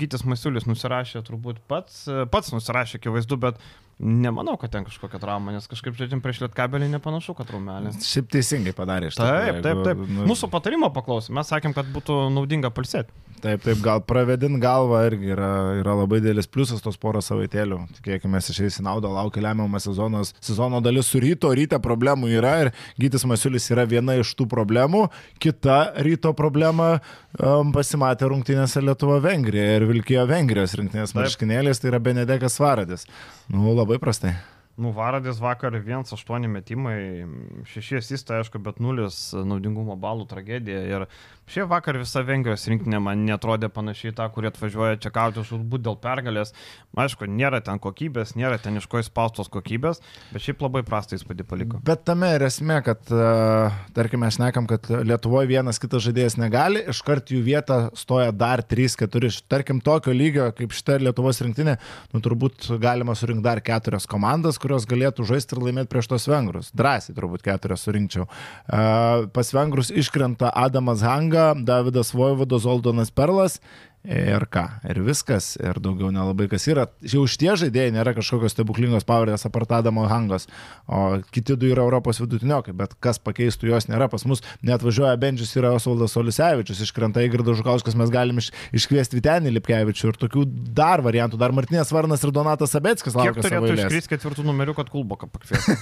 Gytis 0.00 0.26
Masiulis 0.28 0.66
nusirašė 0.68 1.22
turbūt 1.24 1.62
pats, 1.72 2.02
pats 2.32 2.52
nusirašė, 2.52 3.00
akivaizdu, 3.00 3.38
bet 3.46 3.62
nemanau, 3.98 4.56
kad 4.60 4.72
ten 4.72 4.86
kažkokia 4.86 5.20
trauma, 5.22 5.52
nes 5.54 5.66
kažkaip 5.70 5.96
žaidžiam 5.98 6.22
prieš 6.24 6.42
lietkabelį 6.44 6.90
nepanašu, 6.94 7.34
kad 7.38 7.48
traumelė. 7.50 7.92
Šiaip 8.04 8.30
teisingai 8.32 8.74
padarė 8.76 9.10
iš 9.10 9.18
Taip, 9.18 9.62
taip, 9.64 9.82
taip. 9.86 10.04
Mūsų 10.28 10.50
patarimo 10.52 10.92
paklausė, 10.94 11.34
mes 11.36 11.50
sakėm, 11.50 11.74
kad 11.76 11.88
būtų 11.94 12.28
naudinga 12.34 12.70
palsėti. 12.74 13.14
Taip, 13.38 13.62
taip, 13.62 13.78
gal 13.82 14.00
pravedint 14.02 14.58
galvą 14.62 15.04
irgi 15.06 15.30
yra, 15.30 15.50
yra 15.78 15.94
labai 16.00 16.18
didelis 16.22 16.48
pliusas 16.50 16.82
tos 16.82 16.98
porą 16.98 17.20
savaitėlių. 17.22 17.78
Tikėkime, 17.98 18.40
išeis 18.42 18.80
į 18.80 18.86
naudą, 18.86 19.12
laukia 19.14 19.44
lemiamas 19.44 19.86
sezonas. 19.86 20.32
Sezono 20.42 20.80
dalis 20.82 21.10
su 21.10 21.20
ryto, 21.22 21.52
ryte 21.54 21.78
problemų 21.82 22.32
yra 22.34 22.54
ir 22.64 22.72
Gytis 22.98 23.26
Masiulis 23.30 23.68
yra 23.70 23.86
viena 23.88 24.16
iš 24.18 24.34
tų 24.38 24.48
problemų. 24.50 25.04
Kita 25.42 25.78
ryto 26.02 26.34
problema 26.38 26.96
um, 27.38 27.70
pasimatė 27.74 28.32
rungtynėse 28.32 28.82
Lietuva-Vengrija 28.82 29.78
ir 29.78 29.86
Vilkijo 29.90 30.26
Vengrijos 30.26 30.74
rinktinės 30.80 31.14
marškinėlės, 31.14 31.78
tai 31.82 31.92
yra 31.92 32.02
Benedekas 32.02 32.58
Varadis. 32.62 33.06
Nu, 33.48 33.70
labai 33.72 33.87
prastai. 33.96 34.57
Nu, 34.78 34.92
Varadis 34.94 35.40
vakar 35.42 35.74
1-8 35.74 36.46
metimai, 36.46 37.26
6 37.66 37.96
asistai, 37.98 38.36
aišku, 38.44 38.60
bet 38.62 38.76
0 38.78 39.08
naudingumo 39.42 39.96
balų 39.98 40.28
tragedija. 40.30 40.84
Ir 40.86 41.04
šiaip 41.50 41.66
vakar 41.72 41.96
visa 41.98 42.22
Vengrijos 42.22 42.68
rinktinė 42.70 43.00
man 43.02 43.24
netrodė 43.26 43.72
panašiai 43.74 44.14
tą, 44.14 44.28
kurie 44.30 44.52
atvažiuoja 44.52 45.00
čia 45.02 45.10
kauti 45.10 45.42
žudbūt 45.48 45.82
dėl 45.82 45.98
pergalės. 45.98 46.54
Aišku, 46.94 47.26
nėra 47.26 47.58
ten 47.66 47.80
kokybės, 47.82 48.36
nėra 48.38 48.60
ten 48.62 48.78
iš 48.78 48.86
ko 48.86 49.00
įspaustos 49.02 49.50
kokybės, 49.50 49.98
bet 50.30 50.44
šiaip 50.46 50.62
labai 50.62 50.84
prastai 50.86 51.18
įspūdį 51.18 51.48
paliko. 51.50 51.82
Bet 51.82 52.06
tame 52.06 52.30
ir 52.36 52.46
esmė, 52.46 52.78
kad, 52.86 53.02
uh, 53.10 53.74
tarkime, 53.98 54.30
aš 54.30 54.38
nekam, 54.44 54.70
kad 54.70 54.86
Lietuvoje 54.86 55.50
vienas 55.50 55.82
kitas 55.82 56.06
žaidėjas 56.06 56.38
negali, 56.38 56.84
iškart 56.94 57.34
jų 57.34 57.42
vietą 57.50 57.80
stoja 57.98 58.30
dar 58.30 58.62
3-4. 58.62 59.42
Tarkim, 59.50 59.82
tokio 59.82 60.14
lygio 60.14 60.52
kaip 60.54 60.78
šita 60.78 61.00
Lietuvos 61.02 61.42
rinktinė, 61.42 61.80
nu 62.14 62.22
turbūt 62.22 62.70
galima 62.78 63.18
surinkti 63.18 63.46
dar 63.50 63.62
keturias 63.64 64.06
komandas, 64.10 64.62
kurios 64.68 64.84
galėtų 64.84 65.24
žaisti 65.24 65.56
ir 65.56 65.62
laimėti 65.64 65.88
prieš 65.88 66.10
tos 66.12 66.28
vengrus. 66.28 66.68
Drąsiai 66.76 67.14
turbūt 67.16 67.40
keturias 67.46 67.86
surinkčiau. 67.86 68.26
Pas 68.68 69.52
vengrus 69.56 69.88
iškrenta 69.88 70.52
Adamas 70.52 71.00
Hanga, 71.00 71.54
Davidas 71.56 72.12
Vojvodas, 72.12 72.68
Oldonas 72.68 73.08
Perlas. 73.08 73.62
Ir 74.08 74.46
ką, 74.48 74.62
ir 74.88 75.02
viskas, 75.04 75.50
ir 75.60 75.76
daugiau 75.84 76.08
nelabai 76.08 76.46
kas 76.48 76.64
yra. 76.70 76.86
Jau 77.04 77.26
šitie 77.28 77.50
žaidėjai 77.60 77.92
nėra 77.92 78.14
kažkokios 78.16 78.54
stebuklingos 78.54 79.04
pavardės 79.04 79.44
apartadamo 79.44 80.06
hangos, 80.08 80.46
o 80.88 81.18
kiti 81.34 81.58
du 81.60 81.68
yra 81.68 81.84
Europos 81.84 82.22
vidutiniokai, 82.22 82.72
bet 82.72 82.94
kas 83.04 83.20
pakeistų 83.20 83.68
jos 83.68 83.88
nėra. 83.90 84.08
Pas 84.08 84.24
mus 84.24 84.40
net 84.64 84.80
važiuoja 84.80 85.12
Bendžius 85.20 85.52
yra 85.60 85.74
Osvaldas 85.76 86.16
Olisevičius, 86.16 86.80
iškrenta 86.86 87.20
Įgirdas 87.26 87.60
Žukauskas, 87.60 87.98
mes 88.00 88.08
galim 88.14 88.40
iš, 88.40 88.48
iškviesti 88.80 89.18
Vitenį 89.18 89.52
Lipkevičių 89.58 90.08
ir 90.14 90.20
tokių 90.24 90.46
dar 90.78 91.04
variantų, 91.04 91.36
dar 91.44 91.52
Martinės 91.52 91.92
Varnas 91.92 92.24
ir 92.24 92.32
Donatas 92.32 92.72
Sabetskis 92.72 93.12
Kiek 93.12 93.20
laukia 93.20 93.44
savo 93.44 93.68
turėtų 93.68 93.90
iškristi 93.90 94.14
ketvirtų 94.14 94.46
numerių, 94.48 94.76
kad 94.80 94.88
kulboką 94.94 95.28
pakviestų? 95.36 95.76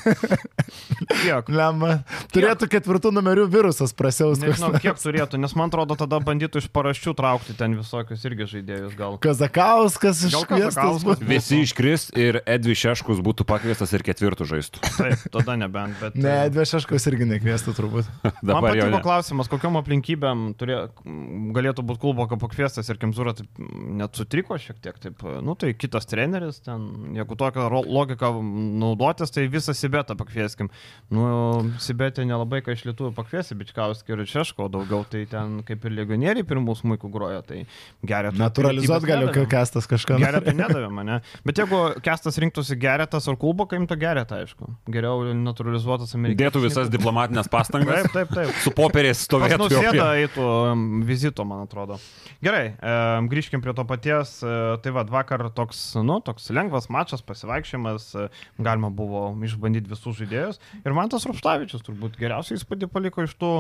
Kiek? 1.23 1.54
Lemma. 1.54 2.00
Turėtų 2.35 2.73
ketvirtų 2.75 3.14
numerių 3.14 3.47
virusas 3.54 3.95
prasiausti. 3.95 4.49
Nežinau, 4.49 4.75
kiek 4.83 4.99
turėtų, 4.99 5.38
nes 5.38 5.54
man 5.59 5.71
atrodo, 5.71 5.95
tada 5.99 6.18
bandytų 6.26 6.64
iš 6.64 6.71
paraščių 6.75 7.14
traukti 7.18 7.54
ten 7.59 7.78
visokius 7.78 8.15
irgi 8.25 8.46
žaidėjus 8.54 8.96
gal. 8.99 9.18
Kazakauskas 9.23 10.23
iškviestas. 10.30 11.04
Visi 11.26 11.61
iškris 11.64 12.08
ir 12.16 12.40
Edvi 12.46 12.76
Šeškus 12.78 13.20
būtų 13.25 13.46
pakviestas 13.49 13.92
ir 13.96 14.04
ketvirtų 14.06 14.46
žaistų. 14.49 14.82
Taip, 14.96 15.26
tada 15.35 15.56
nebent, 15.61 15.96
bet... 16.00 16.16
Ne, 16.20 16.37
Dvešeškos 16.54 17.08
irgi 17.11 17.28
nekviestų 17.32 17.75
turbūt. 17.76 18.11
Man 18.46 18.64
patiko 18.64 19.00
klausimas, 19.04 19.50
kokiam 19.52 19.78
aplinkybėm 19.80 20.46
turė, 20.61 20.78
galėtų 21.56 21.85
būti 21.87 22.02
klubo 22.02 22.26
pakviestas 22.40 22.88
ir 22.92 23.00
Kemzūra 23.02 23.37
taip, 23.37 23.61
net 23.61 24.16
sutriko 24.18 24.58
šiek 24.61 24.80
tiek. 24.85 24.99
Taip, 25.02 25.23
nu 25.44 25.56
tai 25.58 25.73
kitas 25.76 26.08
treneris, 26.08 26.62
ten, 26.64 26.88
jeigu 27.16 27.38
tokią 27.38 27.68
logiką 27.85 28.32
naudotis, 28.80 29.32
tai 29.35 29.46
visą 29.52 29.75
Sibetą 29.76 30.16
pakvieskim. 30.18 30.70
Nu, 31.12 31.26
Sibetė 31.82 32.26
nelabai 32.28 32.62
ką 32.64 32.76
iš 32.76 32.87
lietuvių 32.88 33.12
pakviesi, 33.16 33.56
Bičkauskį 33.58 34.16
ir 34.16 34.25
Češko, 34.30 34.70
daugiau 34.73 35.04
tai 35.08 35.25
ten 35.30 35.61
kaip 35.66 35.85
ir 35.87 35.96
legionieriai 36.00 36.46
pirmų 36.46 36.76
smūkų 36.80 37.11
groja, 37.12 37.42
tai 37.46 37.64
geria. 38.04 38.30
Naturalizuot 38.36 39.04
galiu, 39.08 39.30
kai 39.34 39.46
kestas 39.50 39.86
kažką. 39.90 40.18
Geria 40.20 40.40
tai 40.44 40.54
nedavė 40.56 40.90
mane. 40.92 41.20
Bet 41.46 41.60
jeigu 41.62 41.80
kestas 42.04 42.38
rinktųsi 42.42 42.76
geretas 42.80 43.28
ar 43.28 43.36
klubo, 43.40 43.66
kaip 43.70 43.86
to 43.88 43.96
geretą, 44.00 44.42
aišku. 44.44 44.68
Geriau 44.92 45.24
naturalizuotas 45.36 46.14
amerikietis. 46.18 46.44
Dėtų 46.46 46.62
visas 46.66 46.90
diplomatinės 46.92 47.48
pastangas. 47.52 48.06
Taip, 48.06 48.12
taip, 48.12 48.34
taip. 48.36 48.54
Su 48.64 48.72
popieriais 48.76 49.22
stovėtų. 49.26 49.68
prie- 49.72 50.26
eitų 50.26 50.46
em, 50.72 50.84
vizito, 51.06 51.44
man 51.48 51.64
atrodo. 51.66 51.98
Gerai, 52.44 52.74
e, 52.76 52.94
grįžkim 53.32 53.62
prie 53.64 53.74
to 53.76 53.84
paties. 53.88 54.36
E, 54.44 54.76
tai 54.84 54.92
va, 54.94 55.04
vakar 55.08 55.46
toks, 55.56 55.94
nu, 56.04 56.18
toks 56.24 56.50
lengvas 56.54 56.88
mačas, 56.92 57.22
pasivaikščiojimas, 57.26 58.08
e, 58.14 58.28
galima 58.62 58.90
buvo 58.94 59.28
išbandyti 59.46 59.90
visus 59.90 60.18
žaidėjus. 60.20 60.60
Ir 60.84 60.94
man 60.96 61.08
tas 61.12 61.26
Rupštavičius 61.28 61.84
turbūt 61.86 62.18
geriausiai 62.20 62.58
įspūdį 62.60 62.90
paliko 62.92 63.24
iš 63.26 63.34
tų 63.40 63.52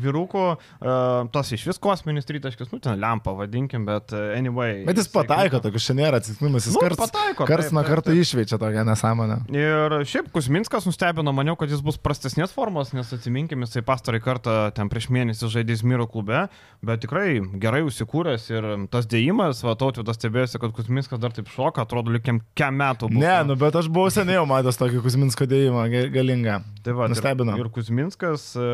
vyrukų. 0.00 0.44
E, 0.80 0.96
tas 1.34 1.52
iš 1.56 1.66
vis 1.70 1.78
kosminis 1.82 2.28
tritaškis, 2.28 2.70
nu, 2.74 2.80
ten 2.82 2.98
lempa 3.00 3.34
vadinkim, 3.36 3.79
bet 3.88 4.12
e, 4.16 4.22
anyway. 4.38 4.82
Bet 4.88 5.00
jis 5.00 5.08
pataiko, 5.12 5.60
tokius 5.64 5.86
šiandien 5.86 6.06
nėra 6.06 6.20
atsitiktinumas, 6.20 6.66
jis 6.68 6.76
Nu, 6.76 6.82
karts, 6.84 7.00
pataiko, 7.00 7.46
karts 7.48 7.72
nuo 7.76 7.84
karto 7.86 8.14
išveičia 8.16 8.58
tokią 8.60 8.84
nesąmonę. 8.88 9.40
Ir 9.54 9.96
šiaip 10.08 10.30
Kuzminskas 10.34 10.86
nustebino, 10.88 11.32
maniau, 11.36 11.56
kad 11.60 11.70
jis 11.72 11.82
bus 11.84 11.98
prastesnės 12.00 12.54
formos, 12.56 12.94
nes 12.96 13.10
atsiminkim, 13.14 13.64
jisai 13.66 13.82
pastarąjį 13.86 14.24
kartą 14.24 14.56
ten 14.76 14.90
prieš 14.92 15.10
mėnesį 15.14 15.50
žaidė 15.56 15.76
Zmiro 15.80 16.06
klube, 16.10 16.46
bet 16.84 17.04
tikrai 17.04 17.40
gerai 17.60 17.82
užsikūręs 17.86 18.48
ir 18.52 18.68
tas 18.92 19.08
dėjimas, 19.10 19.62
va, 19.66 19.76
tautvydas 19.80 20.18
stebėjosi, 20.20 20.60
kad 20.62 20.74
Kuzminskas 20.76 21.20
dar 21.22 21.34
taip 21.36 21.50
šoka, 21.52 21.84
atrodo, 21.86 22.12
likiam 22.14 22.40
kem 22.58 22.76
metų. 22.80 23.10
buvo. 23.12 23.22
Ne, 23.22 23.36
nu 23.48 23.56
bet 23.60 23.76
aš 23.76 23.90
buvau 23.92 24.10
seniai 24.12 24.38
jau 24.38 24.46
matęs 24.48 24.80
tokį 24.80 25.04
Kuzminsko 25.04 25.46
dėjimą 25.50 25.86
galingą. 26.14 26.60
tai 26.84 26.94
va, 26.96 27.08
nustebino. 27.12 27.54
Ir, 27.58 27.66
ir 27.66 27.72
Kuzminskas 27.74 28.54
e, 28.56 28.66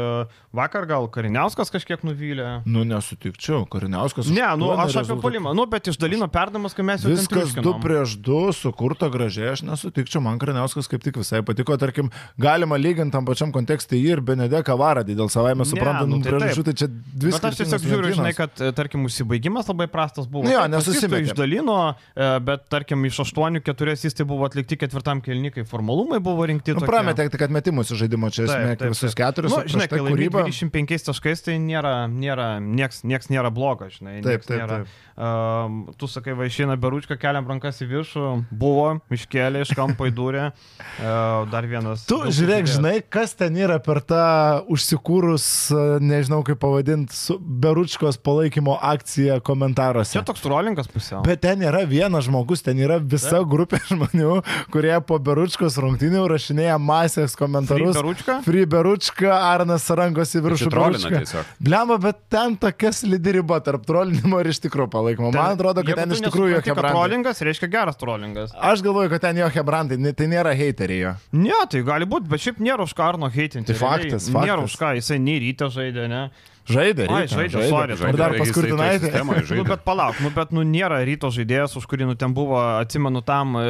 vakar 0.55 0.87
gal 0.87 1.09
Kariniauskas 1.13 1.73
kažkiek 1.75 2.05
nuvylė. 2.07 2.63
Nu 2.67 2.85
nesutikčiau, 2.87 3.67
Kariniauskas. 3.71 4.31
Ne, 4.31 4.47
nu 4.61 4.71
aštuoni 4.73 4.96
aš 5.03 5.13
apie 5.13 5.23
polimą, 5.25 5.53
nu 5.57 5.67
bet 5.71 5.91
išdalino 5.93 6.29
perdamas, 6.33 6.75
kai 6.77 6.85
mes 6.87 7.05
jau 7.05 7.13
Viskas 7.13 7.31
triuškinom. 7.31 7.67
2 7.67 7.85
prieš 7.85 8.17
2, 8.25 8.41
sukurta 8.57 9.11
gražiai, 9.13 9.53
aš 9.55 9.65
nesutikčiau, 9.67 10.23
man 10.25 10.41
Kariniauskas 10.43 10.91
kaip 10.91 11.05
tik 11.05 11.19
visai 11.21 11.43
patiko, 11.47 11.77
tarkim, 11.81 12.11
galima 12.41 12.79
lyginti 12.81 13.15
tam 13.15 13.27
pačiam 13.29 13.53
kontekste 13.55 13.99
jį 13.99 14.17
ir 14.17 14.25
Benedeką 14.27 14.77
Varadį, 14.79 15.17
dėl 15.19 15.31
savai 15.33 15.55
mes 15.55 15.67
Ne, 15.67 15.75
suprantam, 15.75 16.11
nu 16.11 16.21
nu, 16.21 16.25
tai 16.25 16.33
priežasčių, 16.35 16.65
tai 16.67 16.75
čia 16.79 16.89
dvi 16.93 17.33
Bet 17.37 17.47
aš 17.51 17.59
tiesiog 17.61 17.87
žiūriu, 17.91 18.13
žinai, 18.17 18.33
kad, 18.37 18.53
tarkim, 18.77 19.05
užsibaigimas 19.09 19.69
labai 19.71 19.89
prastas 19.91 20.29
buvo. 20.31 20.47
Nu 20.47 20.55
jo, 20.55 20.63
Taip, 20.63 20.77
asistų 20.79 20.95
nesusimetė. 20.95 21.33
Išdalino, 21.33 21.79
e, 22.15 22.29
bet, 22.47 22.67
tarkim, 22.73 23.05
iš 23.09 23.21
aštuonių 23.27 23.63
keturi 23.67 23.97
asistai 23.97 24.27
buvo 24.29 24.47
atlikti 24.49 24.79
ketvirtam 24.81 25.23
kelnikai, 25.25 25.67
formalumai 25.69 26.21
buvo 26.25 26.47
rinkti. 26.49 26.77
Nu, 26.77 26.87
prametė 26.87 27.29
tik 27.33 27.47
atmetimus 27.49 27.91
iš 27.93 28.05
žaidimo, 28.05 28.31
čia 28.35 28.47
esmė, 28.47 28.77
visus 28.91 29.17
keturis, 29.19 29.53
Nu, 29.53 29.63
žinai, 29.69 29.89
tai 29.89 29.99
kai 29.99 30.05
laimi 30.05 30.17
kūryba. 30.17 30.45
25 30.49 31.07
taškais, 31.11 31.45
tai 31.47 31.57
nėra, 31.63 31.95
nėra, 32.11 32.49
nieks, 32.63 33.03
nieks 33.07 33.31
nėra 33.33 33.51
blogo, 33.55 33.89
žinai. 33.93 34.19
Taip, 34.25 34.47
taip, 34.47 34.61
nėra, 34.61 34.79
taip. 34.83 34.86
Um, 35.17 35.87
tu 35.97 36.05
sakai, 36.13 36.35
va 36.37 36.45
išeina 36.45 36.75
beručką, 36.77 37.17
keliam 37.17 37.47
rankas 37.49 37.79
į 37.81 37.87
viršų, 37.89 38.25
buvo, 38.53 38.99
iškėlė 39.17 39.63
iš 39.65 39.71
kampo 39.73 40.05
į 40.05 40.13
durę. 40.13 40.51
Uh, 41.01 41.47
dar 41.49 41.65
vienas. 41.65 42.03
Tu 42.05 42.19
žiūrėk, 42.37 42.69
žinai, 42.69 42.99
kas 43.01 43.33
ten 43.33 43.57
yra 43.57 43.79
per 43.81 44.03
tą 44.05 44.27
užsikūrus, 44.69 45.47
nežinau 46.05 46.43
kaip 46.45 46.61
pavadinti, 46.61 47.17
Beručkos 47.65 48.19
palaikymo 48.21 48.75
akciją 48.77 49.39
komentaruose. 49.41 50.19
Čia 50.19 50.25
toks 50.29 50.45
trolingas 50.45 50.93
pusiau. 50.93 51.23
Bet 51.25 51.41
ten 51.47 51.65
yra 51.65 51.81
vienas 51.89 52.29
žmogus, 52.29 52.61
ten 52.67 52.77
yra 52.85 53.01
visa 53.01 53.41
grupė 53.41 53.81
žmonių, 53.89 54.43
kurie 54.75 54.93
po 55.09 55.17
Beručkos 55.17 55.81
rungtynių 55.81 56.27
rašinėja 56.35 56.77
masės 56.77 57.39
komentarus. 57.41 57.97
Free 57.97 58.03
Beručka? 58.03 58.39
Free 58.45 58.69
Beručka, 58.77 59.33
Arnas 59.49 59.89
rankos 59.97 60.37
į 60.37 60.45
viršų. 60.51 60.71
Trolina 60.77 61.01
Beručka. 61.09 61.25
tiesiog. 61.25 61.57
Blemba, 61.71 61.97
bet 62.05 62.21
ten 62.29 62.61
tokia 62.61 62.93
slidi 62.93 63.39
riba 63.41 63.63
tarp 63.65 63.89
trolinimo 63.89 64.45
ir 64.45 64.53
iš 64.53 64.61
tikrųjų 64.61 64.76
tikro 64.77 64.87
palaikymo. 64.93 65.33
Man 65.33 65.57
atrodo, 65.57 65.83
kad 65.87 65.97
ten 65.97 66.13
iš 66.13 66.21
tikrųjų 66.27 66.53
jo 66.53 66.59
nesupranti, 66.61 66.69
kad 66.69 66.77
hebrantai. 66.77 66.97
Trollingas 67.01 67.41
reiškia 67.49 67.69
geras 67.73 67.97
trollingas. 68.01 68.53
Aš 68.55 68.83
galvoju, 68.85 69.11
kad 69.15 69.21
ten 69.25 69.41
jo 69.41 69.49
hebrantai, 69.49 69.97
ne- 69.99 70.13
tai 70.13 70.27
nėra 70.29 70.53
heiteriai 70.57 71.01
jo. 71.07 71.15
Ne, 71.33 71.57
tai 71.73 71.81
gali 71.87 72.05
būti, 72.07 72.29
bet 72.29 72.41
šiaip 72.45 72.61
nėra 72.61 72.85
už 72.85 72.93
ką 72.97 73.09
Arno 73.09 73.31
heitinti. 73.33 73.73
Tai 73.73 73.79
faktas, 73.81 74.29
realiai. 74.29 74.45
Nėra 74.47 74.61
faktas. 74.61 74.75
už 74.77 74.81
ką, 74.83 74.93
jisai 75.01 75.19
nei 75.19 75.39
ryte 75.41 75.71
žaidė, 75.73 76.09
ne. 76.13 76.23
Žaidė, 76.67 77.05
Ai, 77.07 77.27
žaidė, 77.31 77.61
dar 77.71 77.95
Žaidė, 77.95 78.39
pas 78.41 78.49
jisai 78.49 78.55
toj 78.55 78.55
Kurtinaitį. 78.57 79.05
sistemoje 79.07 79.41
Nu, 79.43 79.47
žaidė. 79.51 79.65
bet 79.71 79.83
palauk, 79.87 80.17
nu, 80.25 80.31
bet 80.35 80.51
nu, 80.57 80.65
nėra 80.67 80.99
ryto 81.07 81.31
žaidėjas, 81.31 81.77
už 81.79 81.85
kurį 81.87 82.09
nu, 82.11 82.15
ten 82.19 82.35
buvo, 82.35 82.59
atsimenu, 82.83 83.23
tam 83.23 83.55
e, 83.61 83.63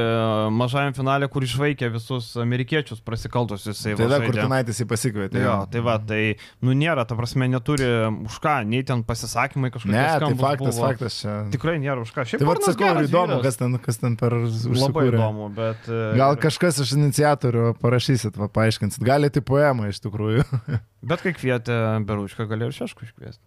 mažajam 0.56 0.94
finale, 0.96 1.28
kur 1.28 1.44
išvaikė 1.44 1.90
visus 1.92 2.30
amerikiečius 2.40 3.02
prasikaltusius. 3.04 3.82
va 3.84 3.96
Tada 4.00 4.18
žaidė. 4.20 4.30
Kurtinaitis 4.32 4.80
jį 4.80 4.86
pasikvietė. 4.94 5.42
Jo, 5.44 5.56
tai 5.72 5.82
va, 5.84 5.98
tai, 6.00 6.22
nu 6.64 6.72
nėra, 6.72 7.04
ta 7.04 7.18
prasme, 7.18 7.48
neturi 7.52 7.84
už 8.26 8.40
ką, 8.40 8.56
nei 8.64 8.80
ten 8.88 9.04
pasisakymai 9.04 9.70
kažkokie. 9.74 9.92
Ne, 9.92 10.06
tai 10.24 10.32
faktas, 10.40 10.74
buvo. 10.80 10.88
faktas 10.88 11.20
čia. 11.20 11.36
Tikrai 11.52 11.76
nėra 11.84 12.00
už 12.00 12.14
ką. 12.16 12.24
Šiaip 12.32 12.40
Tai 12.40 12.48
Arnas 12.54 12.72
sakau, 12.72 13.04
įdomu, 13.04 13.38
kas 13.44 13.60
ten, 13.60 13.76
kas 13.78 14.00
ten 14.00 14.16
per 14.16 14.32
Labai 14.40 14.72
užsikūrė. 14.72 15.12
įdomu, 15.20 15.50
bet... 15.56 15.84
e, 15.92 16.02
Gal 16.16 16.40
kažkas 16.40 16.80
iš 16.80 16.96
iniciatorių 16.96 17.74
parašysit, 17.82 18.40
va, 18.40 18.48
paaiškinsit. 18.48 19.04
Galite 19.04 19.44
poemą 19.44 19.92
iš 19.92 20.00
tikrųjų. 20.08 20.48
Bet 21.06 21.22
kai 21.22 21.34
kvietė 21.36 21.76
Berušką, 22.08 22.48
galėjo 22.50 22.72
ir 22.72 22.78
Šeškų 22.82 23.10
iškviesti. 23.10 23.42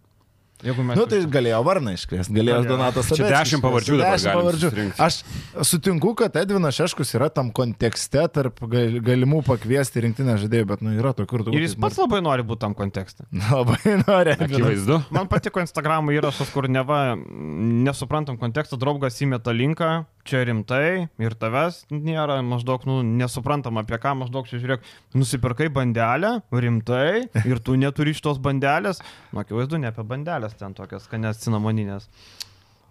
Jeigu 0.59 0.83
mes... 0.83 0.97
Nu, 0.99 1.05
tai 1.07 1.21
galėjo 1.31 1.61
Varną 1.63 1.93
iškviesti, 1.95 2.33
galėjo. 2.35 2.55
Donatas 2.67 3.07
Čia 3.07 3.15
Sabeckis 3.15 3.29
dešimt 3.31 3.45
iškviesti. 3.47 3.63
pavardžių 3.63 3.93
dabar 4.01 4.09
Dešimt 4.11 4.27
galim 4.27 4.41
pavardžių. 4.41 4.69
susirinkti. 4.73 4.99
Aš 5.05 5.67
sutinku, 5.69 6.09
kad 6.19 6.35
Edvinas 6.41 6.75
Šeškus 6.75 7.13
yra 7.15 7.29
tam 7.31 7.51
kontekste 7.55 8.25
tarp 8.35 8.59
gal- 8.73 8.97
galimų 9.07 9.39
pakviesti 9.47 10.03
rinktinę 10.03 10.35
žaidėjų, 10.41 10.67
bet 10.73 10.83
nu, 10.83 10.97
yra 10.99 11.13
tokių 11.15 11.39
ir 11.39 11.45
tokių. 11.47 11.55
Ir 11.61 11.63
jis 11.63 11.77
pats 11.79 12.01
labai 12.03 12.19
nori 12.25 12.43
būti 12.43 12.59
tam 12.65 12.75
kontekste. 12.75 13.23
Labai 13.55 13.95
nori. 14.03 14.35
Akivaizdu. 14.35 14.99
Man 15.15 15.31
patiko 15.31 15.63
Instagram 15.63 16.11
įrašas, 16.17 16.51
kur 16.51 16.67
neva 16.67 17.15
nesuprantam 17.15 18.35
kontekstą, 18.41 18.75
draugas 18.83 19.15
įmeta 19.23 19.55
linką, 19.55 19.93
čia 20.29 20.43
rimtai 20.47 21.07
ir 21.21 21.35
tavęs 21.41 21.81
nėra, 21.93 22.39
maždaug, 22.45 22.85
nu, 22.89 22.99
nesuprantam 23.03 23.79
apie 23.81 23.97
ką, 24.01 24.15
maždaug 24.21 24.49
čia 24.49 24.61
žiūrėk, 24.61 24.85
nusipirkai 25.17 25.71
bandelę, 25.73 26.35
rimtai, 26.53 27.25
ir 27.45 27.63
tu 27.65 27.77
neturi 27.79 28.13
iš 28.15 28.21
tos 28.25 28.41
bandelės, 28.43 29.01
nu, 29.33 29.41
akivaizdu, 29.43 29.81
ne 29.81 29.89
apie 29.89 30.05
bandelės 30.07 30.57
ten 30.59 30.77
tokias, 30.77 31.09
skanės 31.09 31.41
cinamoninės. 31.45 32.09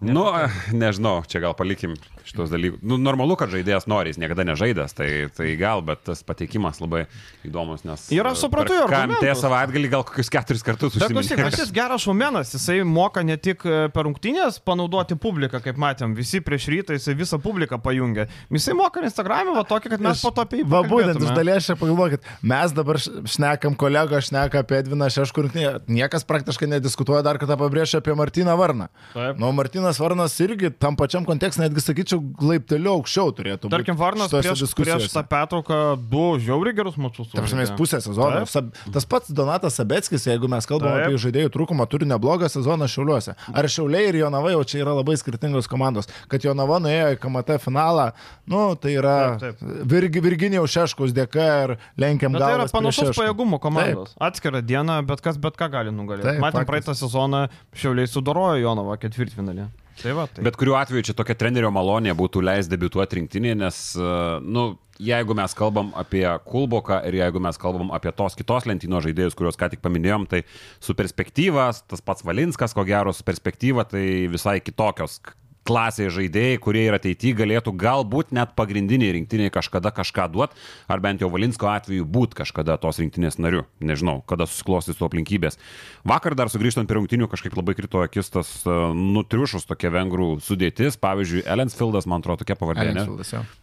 Nu, 0.00 0.28
nežinau, 0.70 1.24
čia 1.26 1.40
gal 1.42 1.56
palikim 1.58 1.96
šitos 2.28 2.52
dalykus. 2.52 2.78
Nu, 2.86 2.98
normalu, 3.00 3.34
kad 3.40 3.50
žaidėjas 3.50 3.88
nori, 3.90 4.12
jis 4.12 4.20
niekada 4.20 4.44
nežaidęs, 4.46 4.94
tai, 4.94 5.08
tai 5.34 5.48
gal, 5.58 5.80
bet 5.82 6.04
tas 6.06 6.20
pateikimas 6.26 6.78
labai 6.82 7.06
įdomus, 7.46 7.82
nes... 7.88 8.04
Ir 8.14 8.28
aš 8.28 8.44
suprantu 8.44 8.76
jo 8.76 8.84
Kam 8.86 9.10
tie 9.10 9.16
argumentus. 9.16 9.42
savaitgalį 9.42 9.90
gal 9.94 10.04
kokius 10.06 10.30
keturis 10.32 10.64
kartus 10.66 10.98
Bet 11.00 11.10
klausyk, 11.10 11.40
aš 11.42 11.62
jis 11.64 11.72
geras 11.74 12.04
šumenas, 12.04 12.52
jisai 12.54 12.82
moka 12.86 13.24
ne 13.26 13.38
tik 13.40 13.64
e, 13.66 13.78
per 13.94 14.06
rungtynės 14.06 14.60
panaudoti 14.62 15.16
publiką, 15.18 15.62
kaip 15.64 15.80
matėm, 15.80 16.14
visi 16.18 16.42
prieš 16.44 16.68
rytą 16.74 16.98
jisai 16.98 17.16
visą 17.18 17.40
publiką 17.42 17.80
pajungia. 17.82 18.28
Jisai 18.52 18.76
moka 18.78 19.02
Instagram'e, 19.02 19.56
va 19.56 19.64
tokį, 19.66 19.94
kad 19.96 20.04
mes 20.04 20.22
po 20.22 20.34
to 20.36 20.44
apie 20.44 20.62
jį 20.62 20.68
Va 20.68 20.84
būtent 20.86 21.24
iš 21.24 21.34
dalies 21.34 21.70
čia 21.70 21.78
pagalvokit, 21.80 22.28
mes 22.52 22.76
dabar 22.76 23.00
šnekam, 23.00 23.74
kolega 23.78 24.20
šneka 24.22 24.62
apie 24.62 24.82
Edviną 24.82 25.08
Šeškur, 25.10 25.50
niekas 25.88 26.28
praktiškai 26.28 26.68
nediskutuoja 26.76 27.24
dar 27.26 27.40
kartą 27.40 27.56
pabrėžti 27.58 28.02
apie 28.02 28.14
Martyną 28.18 28.54
Varną. 28.60 28.90
Taip. 29.14 29.40
Nu, 29.40 29.50
Martynas 29.88 30.00
Varnas 30.00 30.40
irgi 30.40 30.70
tam 30.70 30.96
pačiam 30.96 31.24
kontekste, 31.24 31.62
netgi 31.62 31.80
sakyčiau, 31.80 32.20
laipteliu 32.44 32.92
aukščiau 32.98 33.32
turėtų 33.32 33.68
būti. 33.68 33.72
Tarkim, 33.72 33.96
Varnas 33.96 34.32
prieš, 34.32 34.74
prieš 34.76 35.08
tą 35.12 35.22
petrauką 35.24 35.96
du 36.10 36.24
žiauriai 36.42 36.76
gerus 36.76 36.98
mačius. 37.00 37.30
Ta 37.32 37.40
prasme, 37.40 37.64
jis 37.64 37.72
sužaidė. 37.72 37.78
pusę 37.78 38.00
sezono. 38.04 38.42
Taip. 38.44 38.76
Tas 38.92 39.06
pats 39.08 39.32
Donatas 39.32 39.78
Sabeckis, 39.78 40.26
jeigu 40.28 40.48
mes 40.50 40.66
kalbame 40.68 40.98
Taip. 40.98 41.08
apie 41.08 41.22
žaidėjų 41.24 41.52
trūkumą, 41.54 41.86
turi 41.88 42.08
neblogą 42.08 42.50
sezoną 42.52 42.88
Šiauliuose. 42.90 43.34
Ar 43.54 43.68
Šiauliai 43.68 44.10
ir 44.10 44.20
Jonava 44.20 44.52
jau 44.52 44.64
čia 44.68 44.82
yra 44.82 44.94
labai 44.98 45.16
skirtingos 45.20 45.70
komandos. 45.70 46.10
Kad 46.28 46.44
Jonava 46.44 46.80
nuėjo 46.84 47.14
į 47.16 47.20
KMT 47.22 47.58
finalą, 47.64 48.10
nu, 48.46 48.74
tai 48.76 48.94
yra 48.98 49.16
Taip, 49.40 49.64
Virgi, 49.88 50.20
Virginijaus 50.24 50.74
Šeškus 50.74 51.16
dėka 51.16 51.48
ir 51.64 51.76
lenkiam 51.96 52.36
Bet 52.36 52.44
tai 52.44 52.52
yra 52.58 52.68
panašus 52.72 53.14
pajėgumo 53.16 53.60
komandos. 53.62 54.12
Atskira 54.20 54.60
diena, 54.60 55.00
bet 55.06 55.24
kas 55.24 55.40
bet 55.40 55.56
ką 55.56 55.70
gali 55.72 55.94
nugalėti. 55.94 56.28
Taip, 56.34 56.44
Matėm 56.44 56.68
praeitą 56.68 56.96
sezoną, 56.98 57.46
Šiauliai 57.78 58.10
sudorojo 58.10 58.60
Jonavą 58.60 58.98
ketvirtfinalį. 59.00 59.68
Tai 59.98 60.14
va, 60.14 60.26
tai. 60.30 60.44
Bet 60.46 60.58
kuriuo 60.58 60.76
atveju 60.78 61.08
čia 61.08 61.14
tokia 61.18 61.36
trenerio 61.38 61.70
malonė 61.74 62.14
būtų 62.18 62.42
leis 62.44 62.70
debituoti 62.70 63.18
rinktinėje, 63.18 63.56
nes, 63.58 63.80
e, 63.98 64.12
nu, 64.46 64.68
jeigu 65.02 65.34
mes 65.38 65.54
kalbam 65.58 65.90
apie 65.98 66.24
Kulboką 66.46 67.00
ir 67.08 67.18
jeigu 67.20 67.42
mes 67.42 67.58
kalbam 67.60 67.92
apie 67.94 68.12
tos 68.14 68.38
kitos 68.38 68.66
lentyno 68.70 69.02
žaidėjus, 69.04 69.36
kuriuos 69.38 69.58
ką 69.58 69.70
tik 69.72 69.82
paminėjom, 69.84 70.28
tai 70.30 70.44
su 70.82 70.94
perspektyvas, 70.98 71.84
tas 71.90 72.04
pats 72.04 72.26
Valinskas, 72.26 72.74
ko 72.76 72.86
gero, 72.88 73.14
su 73.14 73.26
perspektyva, 73.26 73.86
tai 73.90 74.04
visai 74.30 74.58
kitokios 74.62 75.20
klasėje 75.68 76.12
žaidėjai, 76.16 76.60
kurie 76.64 76.86
ir 76.88 76.96
ateityje 76.96 77.36
galėtų 77.42 77.74
galbūt 77.78 78.32
net 78.36 78.54
pagrindiniai 78.58 79.12
rinktiniai 79.18 79.52
kažkada 79.52 79.92
kažką 79.94 80.28
duot, 80.32 80.56
ar 80.88 81.02
bent 81.04 81.22
jau 81.22 81.30
Valinsko 81.32 81.68
atveju 81.70 82.06
būt 82.08 82.36
kažkada 82.38 82.78
tos 82.80 83.00
rinktinės 83.02 83.38
nariu. 83.42 83.66
Nežinau, 83.84 84.22
kada 84.28 84.48
susiklostys 84.48 84.98
su 84.98 85.06
aplinkybės. 85.06 85.60
Vakar 86.08 86.36
dar 86.38 86.50
sugrįžtant 86.52 86.88
prie 86.88 86.98
rungtinių 87.00 87.28
kažkaip 87.30 87.56
labai 87.58 87.76
krito 87.78 88.00
akis 88.04 88.32
tas 88.32 88.50
uh, 88.64 88.90
nutriušus 88.96 89.68
tokia 89.68 89.92
vengrų 89.94 90.30
sudėtis. 90.44 90.96
Pavyzdžiui, 91.02 91.44
Ellensfieldas, 91.44 92.08
man 92.08 92.24
atrodo, 92.24 92.42
tokia 92.42 92.56
pavardė. 92.58 92.88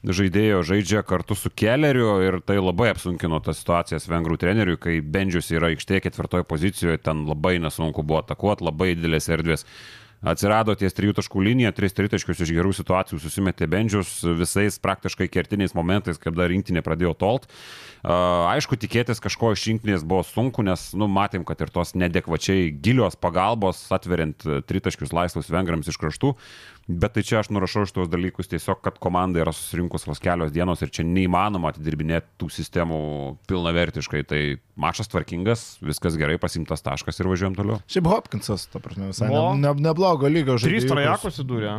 žaidėjo 0.05 0.61
žaidžia 0.67 1.03
kartu 1.07 1.37
su 1.39 1.49
Kelleriu 1.49 2.19
ir 2.25 2.39
tai 2.45 2.59
labai 2.61 2.91
apsunkino 2.93 3.41
tas 3.43 3.59
situacijas 3.61 4.07
vengrų 4.11 4.37
treneriui, 4.41 4.79
kai 4.81 4.99
Bendžius 5.01 5.51
yra 5.55 5.71
aikštėje 5.73 6.05
ketvirtoje 6.07 6.47
pozicijoje, 6.47 7.01
ten 7.01 7.25
labai 7.29 7.57
nesunku 7.63 8.05
buvo 8.05 8.21
atakuoti, 8.23 8.67
labai 8.69 8.93
didelės 8.95 9.31
erdvės. 9.33 9.65
Atsirado 10.23 10.73
ties 10.79 10.95
trijų 10.95 11.15
taškų 11.17 11.43
linija, 11.45 11.73
tris 11.75 11.93
tritaškius 11.97 12.43
iš 12.45 12.53
gerų 12.55 12.71
situacijų 12.77 13.19
susimetė 13.21 13.67
Bendžius 13.69 14.17
visais 14.39 14.79
praktiškai 14.81 15.27
kertiniais 15.29 15.75
momentais, 15.77 16.19
kada 16.21 16.47
rinktinė 16.49 16.81
pradėjo 16.85 17.13
tolt. 17.19 17.49
Aišku, 18.05 18.77
tikėtis 18.77 19.21
kažko 19.21 19.51
iš 19.55 19.65
rinktinės 19.69 20.05
buvo 20.05 20.21
sunku, 20.25 20.63
nes, 20.65 20.91
nu, 20.97 21.09
matėm, 21.11 21.45
kad 21.45 21.61
ir 21.65 21.73
tos 21.73 21.95
nedekvačiai 21.97 22.69
gilios 22.73 23.17
pagalbos, 23.17 23.81
atveriant 23.93 24.45
tritaškius 24.69 25.13
laisvus 25.15 25.49
vengrams 25.53 25.89
iš 25.89 25.97
kraštų, 26.01 26.35
Bet 26.85 27.15
tai 27.17 27.23
čia 27.25 27.39
aš 27.41 27.47
nurašau 27.49 27.87
iš 27.87 27.95
tuos 27.95 28.09
dalykus 28.13 28.45
tiesiog, 28.51 28.77
kad 28.85 28.99
komanda 29.01 29.39
yra 29.41 29.49
susirinkus 29.55 30.03
vos 30.05 30.19
kelios 30.21 30.51
dienos 30.53 30.83
ir 30.85 30.91
čia 30.93 31.01
neįmanoma 31.07 31.71
atidirbinėti 31.73 32.29
tų 32.37 32.49
sistemų 32.53 32.99
pilnavertiškai. 33.49 34.21
Tai 34.29 34.41
mačas 34.77 35.09
tvarkingas, 35.09 35.63
viskas 35.81 36.13
gerai, 36.19 36.35
pasimtas 36.37 36.83
taškas 36.85 37.17
ir 37.23 37.29
važiuojam 37.31 37.55
toliau. 37.57 37.79
Šiaip 37.89 38.09
Hopkinsas, 38.11 38.67
ta 38.69 38.81
prasme, 38.83 39.07
visai 39.09 39.31
ne, 39.31 39.41
ne, 39.63 39.71
neblogo 39.87 40.29
lygio 40.29 40.59
žaidėjas. 40.61 40.85
Trys 40.85 40.91
trajakos 40.91 41.39
įdūrė. 41.41 41.71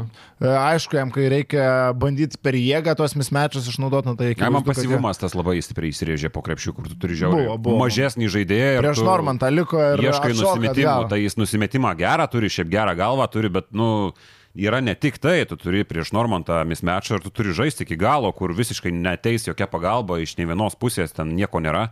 Aišku, 0.43 0.99
jam, 0.99 1.13
kai 1.15 1.29
reikia 1.31 1.67
bandyti 1.95 2.41
per 2.43 2.59
jėgą 2.59 2.97
tuos 2.99 3.15
mismečius 3.21 3.69
išnaudoti, 3.71 4.11
nu, 4.11 4.17
tai 4.19 4.33
Ja, 4.35 4.49
man 4.51 4.65
pasyvumas 4.67 5.23
tas 5.23 5.37
labai 5.39 5.59
stipriai 5.63 5.95
įsirėžė 5.95 6.33
po 6.35 6.43
krepšių, 6.47 6.75
kur 6.81 6.89
tu 6.91 6.99
turi 7.05 7.21
žiauriai 7.21 7.47
Buvo, 7.53 7.61
buvo. 7.69 7.85
mažesnį 7.85 8.33
žaidėją. 8.33 8.83
Prieš 8.83 9.05
Normantą 9.07 9.53
liko 9.55 9.79
ir 9.93 10.03
Ieškai 10.09 10.33
nusimetimų, 10.35 11.07
tai 11.13 11.21
jis 11.23 11.39
nusimetimą 11.39 11.95
gerą 12.01 12.27
turi, 12.33 12.51
šiaip 12.51 12.73
gerą 12.75 12.97
galvą 12.99 13.29
turi, 13.31 13.53
bet, 13.53 13.71
nu, 13.77 13.91
yra 14.57 14.81
ne 14.81 14.95
tik 14.95 15.19
tai, 15.23 15.41
tu 15.49 15.59
turi 15.61 15.85
prieš 15.85 16.13
Normantą 16.17 16.63
mismečą 16.69 17.19
ir 17.19 17.25
tu 17.25 17.33
turi 17.35 17.55
žaisti 17.57 17.85
iki 17.87 17.99
galo, 18.01 18.33
kur 18.37 18.55
visiškai 18.57 18.93
neteis 18.95 19.49
jokia 19.49 19.69
pagalba 19.71 20.21
iš 20.23 20.37
ne 20.41 20.49
vienos 20.49 20.79
pusės, 20.79 21.15
ten 21.17 21.37
nieko 21.37 21.61
nėra. 21.63 21.91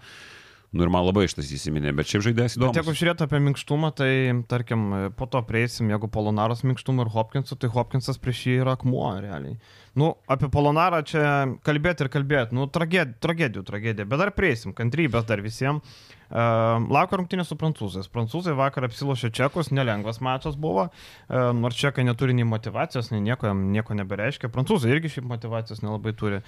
Nu 0.74 0.82
ir 0.82 0.90
man 0.90 1.04
labai 1.06 1.28
šitas 1.30 1.52
įsiminė, 1.54 1.92
bet 1.94 2.08
šiaip 2.10 2.24
žaidėjas 2.26 2.56
Bet 2.58 2.80
jeigu 2.80 2.92
žiūrėt 2.98 3.20
apie 3.22 3.38
minkštumą, 3.46 3.92
tai 3.94 4.08
tarkim, 4.50 4.88
po 5.14 5.28
to 5.30 5.38
prieisim, 5.46 5.92
jeigu 5.92 6.08
Polonaras 6.10 6.64
minkštumą 6.66 7.04
ir 7.04 7.12
Hopkinsų, 7.14 7.60
tai 7.62 7.70
Hopkinsas 7.70 8.18
prieš 8.18 8.40
jį 8.48 8.56
yra 8.64 8.74
akmuo 8.74 9.12
realiai. 9.22 9.54
Nu, 9.94 10.16
apie 10.26 10.50
Polonarą 10.50 11.04
čia 11.06 11.22
kalbėti 11.62 12.02
ir 12.02 12.10
kalbėti, 12.10 12.58
nu, 12.58 12.66
tragedijų, 12.74 13.20
tragedijų, 13.22 13.62
tragedija, 13.70 14.08
bet 14.10 14.24
dar 14.24 14.34
prieisim, 14.34 14.74
kantrybės 14.74 15.30
dar 15.30 15.44
visiems. 15.46 15.94
Uh, 16.32 16.80
laukia 16.88 17.18
rungtynė 17.20 17.44
su 17.46 17.56
prancūzais. 17.60 18.08
Prancūzai 18.12 18.54
vakar 18.56 18.86
apsilošė 18.88 19.30
čekus, 19.36 19.70
nelengvas 19.76 20.22
mačas 20.24 20.56
buvo, 20.60 20.86
uh, 20.88 21.50
nors 21.56 21.78
čekai 21.78 22.06
neturi 22.06 22.36
nei 22.36 22.48
motivacijos, 22.48 23.12
nei 23.12 23.20
nieko, 23.26 23.52
nieko 23.52 23.96
nebereiškia. 24.00 24.50
Prancūzai 24.54 24.94
irgi 24.96 25.12
šiaip 25.16 25.28
motivacijos 25.30 25.84
nelabai 25.84 26.14
turi. 26.16 26.40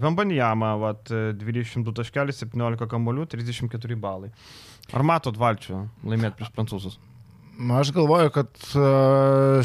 Vembanijama, 0.00 0.72
vat, 0.80 1.10
22 1.10 1.94
taškelį, 2.00 2.36
17 2.36 2.90
kamolių, 2.90 3.26
34 3.34 3.98
balai. 4.00 4.30
Ar 4.94 5.06
matot 5.06 5.36
valčių 5.38 5.84
laimėti 6.06 6.38
prieš 6.40 6.54
prancūzus? 6.56 7.00
Aš 7.60 7.90
galvoju, 7.92 8.30
kad 8.32 8.48
e, 8.72 8.82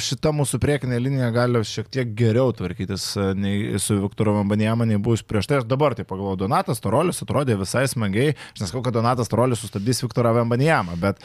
šita 0.04 0.34
mūsų 0.36 0.60
priekinė 0.60 0.98
linija 1.00 1.30
gali 1.32 1.62
šiek 1.64 1.88
tiek 1.88 2.10
geriau 2.18 2.52
tvarkytis 2.52 3.06
e, 3.16 3.28
nei 3.40 3.80
su 3.80 3.96
Viktoru 4.02 4.34
Vambanijama, 4.36 4.84
nei 4.90 5.00
bus 5.00 5.24
prieš 5.24 5.48
tai. 5.48 5.62
Aš 5.62 5.68
dabar 5.70 5.96
tai 5.96 6.04
pagalvoju, 6.08 6.42
Donatas 6.42 6.84
Tarolis 6.84 7.24
atrodė 7.24 7.56
visai 7.62 7.86
smagiai. 7.88 8.34
Aš 8.52 8.66
nesakau, 8.66 8.84
kad 8.84 8.98
Donatas 8.98 9.32
Tarolis 9.32 9.64
sustabdys 9.64 10.04
Viktorą 10.04 10.34
Vambanijamą, 10.36 10.98
bet 11.00 11.24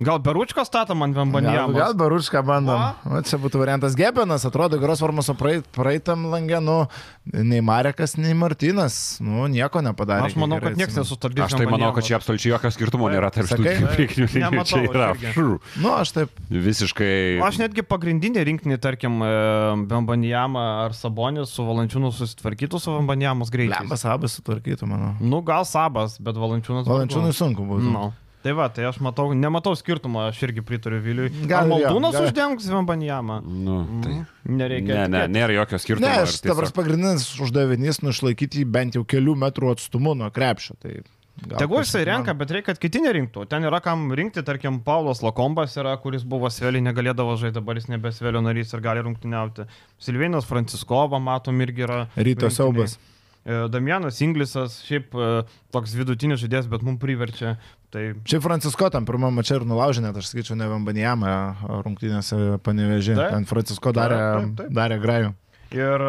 Gal 0.00 0.18
beručką 0.20 0.60
statom 0.68 1.00
ant 1.06 1.14
Gal, 1.16 1.24
Vembanijamos? 1.24 1.72
gal 1.72 1.94
barušką 1.96 2.42
bandom. 2.44 2.76
O? 3.08 3.16
O, 3.16 3.20
čia 3.24 3.38
būtų 3.40 3.62
variantas 3.62 3.94
Gebenas, 3.96 4.44
atrodo 4.44 4.76
geros 4.76 5.00
formos, 5.00 5.30
o 5.32 5.34
praeit, 5.34 5.64
praeitam 5.72 6.26
langė, 6.28 6.58
nu, 6.60 6.74
nei 7.32 7.62
Marekas, 7.64 8.18
nei 8.20 8.36
Martinas, 8.36 9.16
nu, 9.24 9.46
nieko 9.48 9.80
nepadarė. 9.80 10.28
Aš 10.28 10.36
manau, 10.36 10.58
kiek 10.60 10.66
kad 10.68 10.76
gerai 10.76 10.82
niekas 10.84 10.98
nesustabdys. 11.00 11.46
Aš 11.46 11.56
tai 11.56 11.68
manau, 11.72 11.94
kad 11.96 12.04
čia 12.04 12.18
absoliučiai 12.20 12.52
jokio 12.52 12.72
skirtumo 12.76 13.08
nėra 13.08 13.32
tarp 13.32 13.48
Sakai? 13.48 13.64
dviejų 13.64 13.90
priekinių. 13.96 14.28
Nematau 14.44 14.68
Čia 14.68 14.84
yra 14.84 15.08
šrų. 15.32 15.56
Nu, 15.80 15.94
aš 15.96 16.12
taip. 16.18 16.36
visiškai. 16.52 17.12
Aš 17.48 17.62
netgi 17.64 17.80
pagrindinį 17.88 18.44
rinkinį, 18.52 18.80
tarkim, 18.84 19.16
Bembanijamą 19.88 20.66
ar 20.84 20.92
Sabonis 20.96 21.56
su 21.56 21.64
Valančiūnu 21.64 22.12
susitvarkytų 22.20 22.80
su 22.84 22.92
Bembanijamos 23.00 23.48
greitai. 23.48 23.80
Lembas 23.80 24.04
abas 24.04 24.36
sutvarkytų, 24.36 24.84
manau. 24.92 25.14
Nu, 25.24 25.40
gal 25.40 25.64
Sabas, 25.64 26.20
bet 26.20 26.36
Valančiūnas. 26.36 26.84
Valančiūnui 26.84 27.32
sunku 27.32 27.64
būtų. 27.64 27.94
Nu. 27.96 28.10
Tai 28.40 28.54
va, 28.56 28.70
tai 28.72 28.86
aš 28.88 28.96
matau, 29.04 29.26
nematau 29.36 29.74
skirtumo, 29.76 30.22
aš 30.30 30.38
irgi 30.46 30.62
pritariu 30.64 31.02
Viliui. 31.04 31.28
Gal 31.50 31.68
Maldūnas 31.68 32.16
gal. 32.16 32.28
uždengs 32.30 32.68
Vembanijamą? 32.72 33.40
Nu, 33.44 33.76
tai. 34.00 34.16
Nereikia. 34.48 35.02
Ne, 35.02 35.08
ne, 35.12 35.22
nėra 35.28 35.58
jokio 35.58 35.80
skirtumo. 35.82 36.08
Ne, 36.08 36.22
aš 36.24 36.38
tiesiog- 36.38 36.54
dabar 36.54 36.72
pagrindinis 36.78 37.26
uždavinys 37.44 38.00
nu 38.00 38.14
išlaikyti 38.16 38.62
jį 38.62 38.70
bent 38.78 38.96
jau 38.96 39.04
kelių 39.04 39.36
metrų 39.44 39.74
atstumu 39.76 40.16
nuo 40.16 40.30
krepšio. 40.32 40.78
Tai 40.80 41.02
Tegu 41.40 41.78
jisai 41.80 42.02
renka, 42.04 42.34
bet 42.36 42.50
reikia, 42.52 42.72
kad 42.72 42.80
kiti 42.82 43.00
nerinktų. 43.00 43.46
Ten 43.48 43.64
yra 43.64 43.80
kam 43.80 44.10
rinkti, 44.12 44.42
tarkim, 44.44 44.80
Paulas 44.84 45.22
Lakombas 45.24 45.76
yra, 45.80 45.94
kuris 46.02 46.24
buvo 46.28 46.50
Svelį, 46.52 46.82
negalėdavo 46.84 47.36
žaisti, 47.40 47.56
dabar 47.56 47.80
jis 47.80 47.88
nebe 47.88 48.12
Svelio 48.12 48.42
narys 48.44 48.74
ir 48.76 48.82
gali 48.84 49.04
rungtyniauti. 49.06 49.64
Silvinas 50.02 50.48
Franciskova, 50.48 51.20
matom, 51.22 51.62
irgi 51.64 51.86
yra. 51.86 52.02
Ryto 52.16 52.50
siaubas. 52.52 52.98
E, 53.40 53.56
Damianas 53.72 54.20
Inglisas, 54.20 54.82
šiaip 54.84 55.16
e, 55.16 55.30
toks 55.72 55.96
vidutinis 55.96 56.42
žaidėjas, 56.42 56.68
bet 56.68 56.84
mums 56.84 57.00
priverčia. 57.00 57.56
Tai 57.90 58.02
Šiaip 58.22 58.44
Francisko 58.44 58.86
tam 58.94 59.06
pirmam 59.08 59.34
mačiai 59.34 59.58
ir 59.58 59.66
nulaužė, 59.66 60.04
net 60.04 60.16
aš 60.20 60.28
skaičiau, 60.30 60.54
ne 60.58 60.68
Vambanijamą 60.70 61.32
rungtynėse 61.86 62.58
panevežė. 62.62 63.16
Ten 63.18 63.48
Francisko 63.50 63.90
darė, 63.96 64.18
Taip, 64.20 64.52
taip, 64.62 64.74
darė 64.78 65.00
grajų. 65.02 65.32
Ir 65.70 66.02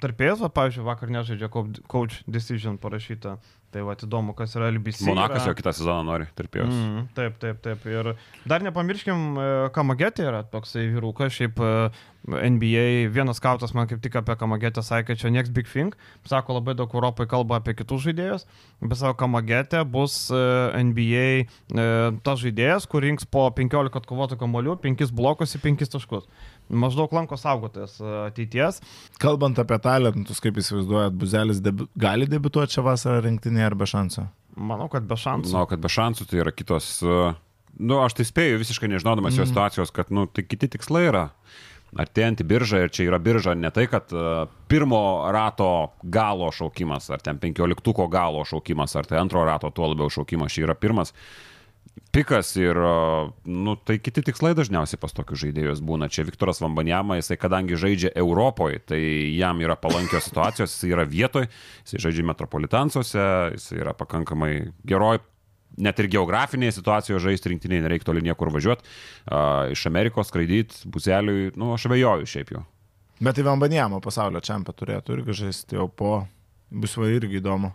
tarpėjas, 0.00 0.42
va, 0.44 0.50
pavyzdžiui, 0.52 0.82
vakar 0.84 1.08
nežaidžia 1.12 1.48
co- 1.52 1.68
coach 1.88 2.18
decision 2.28 2.76
parašyta. 2.80 3.38
Tai 3.72 3.82
va, 3.84 3.94
įdomu, 3.96 4.32
kas 4.36 4.54
yra 4.56 4.68
LBC. 4.72 5.04
Monakas 5.08 5.42
yra. 5.42 5.50
jau 5.50 5.56
kitą 5.58 5.72
sezoną 5.76 6.04
nori, 6.06 6.26
tarpėjus. 6.38 6.70
Mm. 6.72 6.92
Mm, 6.96 7.06
taip, 7.16 7.34
taip, 7.42 7.58
taip. 7.64 7.86
Ir 7.90 8.10
dar 8.48 8.62
nepamirškim, 8.64 9.24
e, 9.36 9.46
Kamagetė 9.74 10.28
yra 10.30 10.42
toksai 10.48 10.86
vyrukas, 10.94 11.34
šiaip 11.36 11.60
e, 11.60 11.72
NBA, 12.26 13.06
vienas 13.14 13.38
kautas 13.42 13.72
man 13.76 13.86
kaip 13.90 14.00
tik 14.02 14.16
apie 14.18 14.34
Kamagetę 14.38 14.82
sakė, 14.84 15.14
čia 15.18 15.30
nieks 15.30 15.52
big 15.54 15.68
thing, 15.70 15.94
sako 16.26 16.58
labai 16.58 16.74
daug 16.78 16.92
Europoje 16.94 17.30
kalba 17.30 17.60
apie 17.60 17.76
kitus 17.78 18.02
žaidėjus, 18.06 18.46
bet 18.82 18.98
savo 18.98 19.14
Kamagetė 19.20 19.84
bus 19.86 20.16
e, 20.34 20.40
NBA 20.88 21.28
e, 21.38 21.86
tas 22.26 22.42
žaidėjas, 22.42 22.88
kur 22.90 23.06
rinks 23.06 23.28
po 23.30 23.46
15 23.54 24.00
atkovotų 24.02 24.40
kamolių, 24.42 24.76
5 24.82 25.14
blokus 25.16 25.54
į 25.58 25.62
5 25.68 25.86
taškus. 25.94 26.26
Maždaug 26.66 27.14
lanko 27.14 27.38
saugotojas 27.38 28.00
e, 28.02 28.10
ateities. 28.26 28.82
Kalbant 29.22 29.62
apie 29.62 29.78
talentus, 29.82 30.42
kaip 30.42 30.58
įsivaizduojat, 30.58 31.14
Buzelis 31.16 31.62
debi 31.62 31.86
gali 31.94 32.26
debituoti 32.30 32.78
šią 32.78 32.88
vasarą 32.90 33.22
rinktinėje 33.28 33.70
ar 33.70 33.78
be 33.78 33.86
šansų? 33.94 34.28
Manau, 34.66 34.90
kad 34.90 35.06
be 35.06 35.18
šansų. 35.20 35.52
Žinau, 35.52 35.66
kad 35.70 35.82
be 35.84 35.92
šansų 35.92 36.26
tai 36.30 36.40
yra 36.42 36.52
kitos. 36.54 36.96
uh, 37.06 37.34
Nu, 37.76 37.98
aš 38.00 38.16
tai 38.16 38.24
spėju 38.24 38.60
visiškai 38.62 38.88
nežinodamas 38.88 39.34
mm. 39.34 39.42
jo 39.42 39.48
situacijos, 39.50 39.92
kad, 39.92 40.08
nu, 40.14 40.24
tai 40.32 40.46
kiti 40.48 40.70
tikslai 40.72 41.06
yra. 41.10 41.26
Artėjantį 41.94 42.44
biržą 42.50 42.82
ir 42.82 42.90
čia 42.92 43.06
yra 43.06 43.18
birža 43.22 43.54
ne 43.56 43.70
tai, 43.72 43.86
kad 43.88 44.10
uh, 44.12 44.48
pirmo 44.68 45.30
rato 45.32 45.92
galo 46.02 46.50
šaukimas, 46.52 47.06
ar 47.14 47.22
ten 47.22 47.38
penkioliktuko 47.40 48.08
galo 48.12 48.42
šaukimas, 48.44 48.96
ar 48.98 49.06
tai 49.06 49.20
antro 49.22 49.44
rato 49.46 49.70
tuo 49.70 49.92
labiau 49.92 50.10
šaukimas, 50.12 50.52
čia 50.52 50.66
yra 50.66 50.74
pirmas 50.76 51.14
pikas 52.12 52.50
ir, 52.58 52.76
uh, 52.76 53.30
nu, 53.46 53.76
tai 53.78 53.96
kiti 54.02 54.24
tikslai 54.26 54.52
dažniausiai 54.58 55.00
pas 55.00 55.14
tokius 55.16 55.44
žaidėjus 55.46 55.80
būna. 55.86 56.10
Čia 56.12 56.26
Viktoras 56.28 56.60
Vambanjama, 56.64 57.20
jisai 57.20 57.38
kadangi 57.40 57.78
žaidžia 57.80 58.12
Europoje, 58.18 58.82
tai 58.92 59.00
jam 59.36 59.62
yra 59.64 59.78
palankios 59.80 60.26
situacijos, 60.28 60.74
jisai 60.74 60.92
yra 60.96 61.06
vietoje, 61.08 61.48
jisai 61.86 62.02
žaidžia 62.08 62.26
metropolitansuose, 62.32 63.24
jisai 63.56 63.80
yra 63.84 63.96
pakankamai 63.96 64.52
geroj 64.88 65.22
net 65.76 66.00
ir 66.00 66.10
geografinėje 66.12 66.78
situacijoje 66.78 67.22
žaisti 67.28 67.52
rinktiniai, 67.52 67.82
nereikia 67.84 68.08
toli 68.08 68.24
niekur 68.24 68.50
važiuoti, 68.54 68.86
iš 69.74 69.84
Amerikos 69.90 70.30
skraidyti, 70.32 70.86
buzeliui, 70.92 71.50
nu, 71.58 71.72
aš 71.76 71.88
abejoju 71.90 72.28
šiaip 72.32 72.54
jau. 72.56 72.62
Bet 73.22 73.38
į 73.40 73.46
Vambanijamo 73.46 74.00
pasaulio 74.04 74.42
čempą 74.44 74.74
turėtų 74.76 75.16
irgi 75.16 75.40
žaisti 75.44 75.78
jau 75.78 75.88
po. 75.88 76.26
Bus 76.66 76.96
va 76.98 77.08
irgi 77.08 77.38
įdomu. 77.38 77.70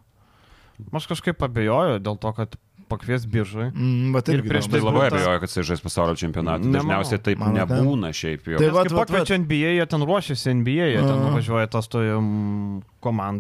Aš 0.97 1.07
kažkaip 1.09 1.41
abejoju 1.45 2.01
dėl 2.03 2.17
to, 2.21 2.31
kad 2.37 2.57
pakvies 2.91 3.25
biržai. 3.31 3.69
Mm, 3.71 4.11
bet 4.17 4.33
Ir 4.33 4.43
prieš. 4.45 4.67
Tai 4.71 4.83
labai 4.83 5.07
abejoju, 5.07 5.43
kad 5.45 5.55
jis 5.55 5.69
žais 5.71 5.83
pasaulio 5.83 6.17
čempionatą. 6.19 6.75
Dažniausiai 6.75 7.23
taip 7.23 7.41
ne? 7.45 7.53
nebūna 7.61 8.11
šiaip 8.15 8.51
jau. 8.51 8.59
Tai 8.59 8.71
Tai 8.71 8.77
vat, 8.79 8.91
pakviečia 8.95 9.37
NBA, 9.41 9.73
jie 9.77 9.85
ten 9.89 10.05
ruošiasi 10.07 10.53
NBA, 10.61 10.87
jie 10.93 11.01
ten 11.03 11.17
nuvažiuoja 11.25 11.69
tas 11.71 11.89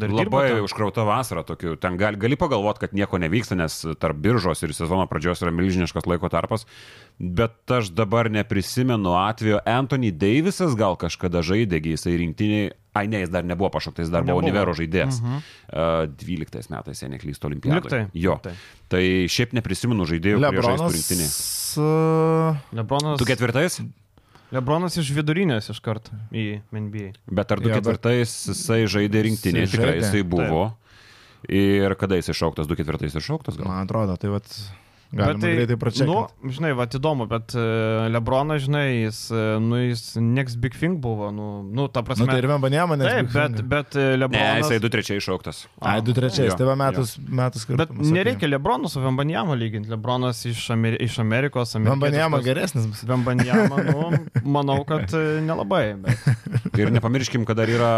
ir 0.07 0.13
dirba 0.15 0.41
Labai 0.43 0.63
užkrauta 0.65 1.05
vasara 1.07 1.43
tokių. 1.47 1.75
Ten 1.81 1.97
gali, 1.99 2.19
gali 2.21 2.37
pagalvoti, 2.39 2.85
kad 2.85 2.95
nieko 2.97 3.19
nevyksta, 3.21 3.57
nes 3.59 3.81
tarp 4.01 4.19
biržos 4.21 4.63
ir 4.65 4.73
sezono 4.75 5.05
pradžios 5.09 5.43
yra 5.45 5.53
milžiniškas 5.55 6.07
laiko 6.09 6.31
tarpas. 6.33 6.65
Bet 7.21 7.69
aš 7.69 7.91
dabar 7.93 8.31
neprisimenu 8.33 9.11
atvejo. 9.13 9.59
Anthony 9.69 10.09
Davisas 10.09 10.73
gal 10.73 10.95
kažkada 10.97 11.43
žaidė, 11.45 11.77
jisai 11.93 12.15
rinktiniai. 12.17 12.71
Ai, 12.97 13.05
ne, 13.07 13.21
jis 13.21 13.29
dar 13.31 13.45
nebuvo 13.47 13.69
pašauktas, 13.71 14.07
jis 14.07 14.11
dar 14.11 14.25
buvo 14.25 14.41
Nebuvo. 14.41 14.49
Univero 14.49 14.73
žaidėjas. 14.75 15.21
Mhm. 15.21 15.37
Uh, 15.69 16.07
12 16.17 16.71
metais, 16.73 16.99
jei 17.03 17.11
neklystu, 17.13 17.47
olimpiadoje. 17.47 18.09
Jo. 18.17 18.39
Liktai. 18.41 18.55
Tai 18.91 19.03
šiaip 19.31 19.53
neprisimenu 19.55 20.07
žaidėjų, 20.09 20.41
kurie 20.41 20.65
žaistų 20.65 20.89
rinktiniai. 20.97 21.29
Lebronas. 21.29 22.65
Lebronas, 22.75 23.21
Tu 23.21 23.29
ketvirtais? 23.29 23.79
Lebronas 24.51 24.97
iš 24.99 25.13
vidurinės 25.15 25.69
iš 25.71 25.79
karto 25.79 26.11
į 26.35 26.59
NBA. 26.75 27.13
Bet 27.31 27.51
ar 27.55 27.61
du 27.63 27.69
bet- 27.69 27.79
ketvirtais 27.79 28.33
jisai 28.51 28.81
žaidė 28.91 29.23
Jisai 29.29 29.67
tikrai 29.69 29.93
žaidė. 29.93 30.01
jisai 30.03 30.23
buvo. 30.27 30.65
Ir 31.47 31.95
kada 31.95 32.15
jis 32.19 32.27
iššauktas, 32.33 32.67
du 32.67 32.75
ketvirtais 32.75 33.15
iššauktas 33.15 33.55
gal? 33.57 33.65
Man 33.71 33.87
atrodo, 33.87 34.17
tai 34.19 34.29
vat. 34.29 34.45
Galima 35.11 35.33
Bet 35.33 35.41
tai, 35.43 35.49
greitai 35.57 35.75
pračiakti. 35.75 36.07
Nu, 36.07 36.51
žinai, 36.55 36.69
va, 36.71 36.85
įdomu, 36.87 37.25
bet 37.27 37.51
uh, 37.59 38.05
Lebronas, 38.13 38.61
žinai, 38.63 38.85
jis, 39.03 39.17
uh, 39.35 39.57
nu, 39.59 39.75
jis 39.83 40.15
next 40.23 40.55
big 40.63 40.71
thing 40.79 41.01
buvo, 41.03 41.27
nu, 41.35 41.47
nu 41.67 41.87
ta 41.91 41.99
prasme. 42.01 42.23
Nu, 42.23 42.31
tai 42.31 42.37
ir 42.39 42.47
Vambanijamo, 42.47 42.95
nes... 42.95 43.09
Taip, 43.11 43.33
bet, 43.35 43.59
bet 43.67 43.97
uh, 43.99 44.01
Ne, 44.01 44.17
Lebronas. 44.23 44.61
jisai 44.63 44.79
du 44.79 44.87
trečiai 44.93 45.19
iššauktas. 45.19 45.65
Ai, 45.83 45.97
du 46.01 46.15
trečiais, 46.15 46.53
Jo, 46.53 46.57
tai 46.61 46.69
va 46.69 46.77
metus, 46.79 47.17
metus 47.27 47.65
Bet 47.67 47.89
skirtumas. 47.89 48.05
okei. 48.07 48.15
nereikia 48.21 48.47
Lebrono 48.53 48.87
su 48.87 49.03
Vembanjama 49.03 49.57
lyginti. 49.59 49.91
Lebronas 49.91 50.45
iš, 50.47 50.69
Amer 50.71 50.95
iš 51.03 51.19
Amerikos. 51.19 51.75
Amerikietiškos- 51.75 52.43
geresnis 52.47 52.87
bus. 52.87 53.03
Vembanjama, 53.03 53.83
nu, 53.91 54.11
manau, 54.47 54.79
kad 54.87 55.11
e, 55.13 55.41
nelabai. 55.43 55.95
Bet... 56.07 56.23
Ir 56.79 56.91
nepamirškim, 56.95 57.43
kad 57.45 57.59
dar 57.59 57.67
yra 57.67 57.91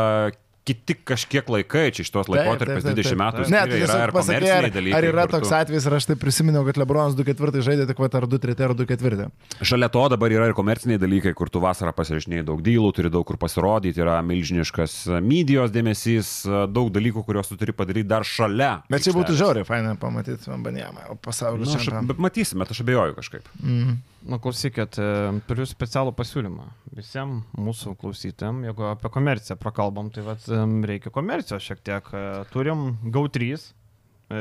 kiti 0.63 0.95
kažkiek 0.95 1.49
laikai, 1.51 1.89
čia 1.91 2.05
šitos 2.07 2.29
laikotarpis 2.31 2.85
taip, 2.85 2.95
taip, 2.95 3.03
20 3.03 3.09
taip. 3.09 3.19
metų. 3.19 3.45
Ne, 3.51 3.61
tai 3.67 3.79
yra 3.83 3.97
ir 4.07 4.11
pasakė, 4.15 4.51
ar, 4.55 4.67
dalykai. 4.71 4.93
ar 4.95 5.03
yra 5.09 5.25
toks 5.27 5.49
tu- 5.49 5.55
atvejis, 5.57 5.87
ir 5.89 5.95
aš 5.97 6.05
tai 6.07 6.15
prisiminiau, 6.15 6.63
kad 6.65 6.77
Lebronas 6.79 7.17
2-4 7.19 7.59
žaidė, 7.67 7.87
tik 7.89 7.99
ar 7.99 8.27
2-3 8.31 8.63
ar 8.63 8.73
2-4. 8.79 9.27
Šalia 9.61 9.89
to 9.91 10.03
dabar 10.13 10.31
yra 10.31 10.47
ir 10.47 10.53
komerciniai 10.55 10.97
dalykai, 11.01 11.33
kur 11.35 11.49
tu 11.51 11.59
vasarą 11.59 11.91
pasirašinėjai 11.97 12.45
daug 12.47 12.61
dylų, 12.63 12.93
turi 12.95 13.11
daug 13.11 13.25
kur 13.27 13.35
pasirodyti, 13.37 13.99
yra 13.99 14.21
milžiniškas 14.23 14.95
medijos 15.21 15.71
dėmesys, 15.75 16.31
daug 16.71 16.89
dalykų, 16.95 17.25
kuriuos 17.27 17.51
tu 17.51 17.57
turi 17.59 17.73
padaryti 17.75 18.07
dar 18.07 18.23
šalia. 18.23 18.83
Bet 18.89 19.03
čia 19.03 19.11
būtų 19.11 19.35
žiauriai, 19.35 19.67
fainai 19.67 19.97
pamatyti 19.99 20.47
Vambanijamą 20.47 21.19
pasaulio 21.21 21.65
Nu, 21.65 21.75
čempioną. 21.75 22.07
bet 22.07 22.17
matysime, 22.23 22.63
aš 22.69 22.79
abejoju 22.81 23.15
kažkaip. 23.19 23.43
Mhm. 23.61 23.99
Nu, 24.23 24.37
klausykit, 24.39 24.95
e, 25.03 25.05
turiu 25.49 25.65
specialų 25.67 26.13
pasiūlymą 26.15 26.69
visiems 26.95 27.43
mūsų 27.59 27.95
klausytėm. 27.99 28.61
Jeigu 28.69 28.85
apie 28.93 29.09
komerciją 29.11 29.57
prakalbam, 29.59 30.11
tai 30.15 30.23
vat, 30.23 30.45
em, 30.47 30.77
reikia 30.87 31.11
komercijos 31.11 31.65
šiek 31.65 31.81
tiek. 31.83 32.07
E, 32.15 32.45
Turim 32.53 32.85
GAU3 33.03 33.49
e, 33.51 34.39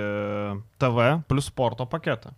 TV 0.78 1.08
plus 1.26 1.50
sporto 1.50 1.86
paketą. 1.90 2.30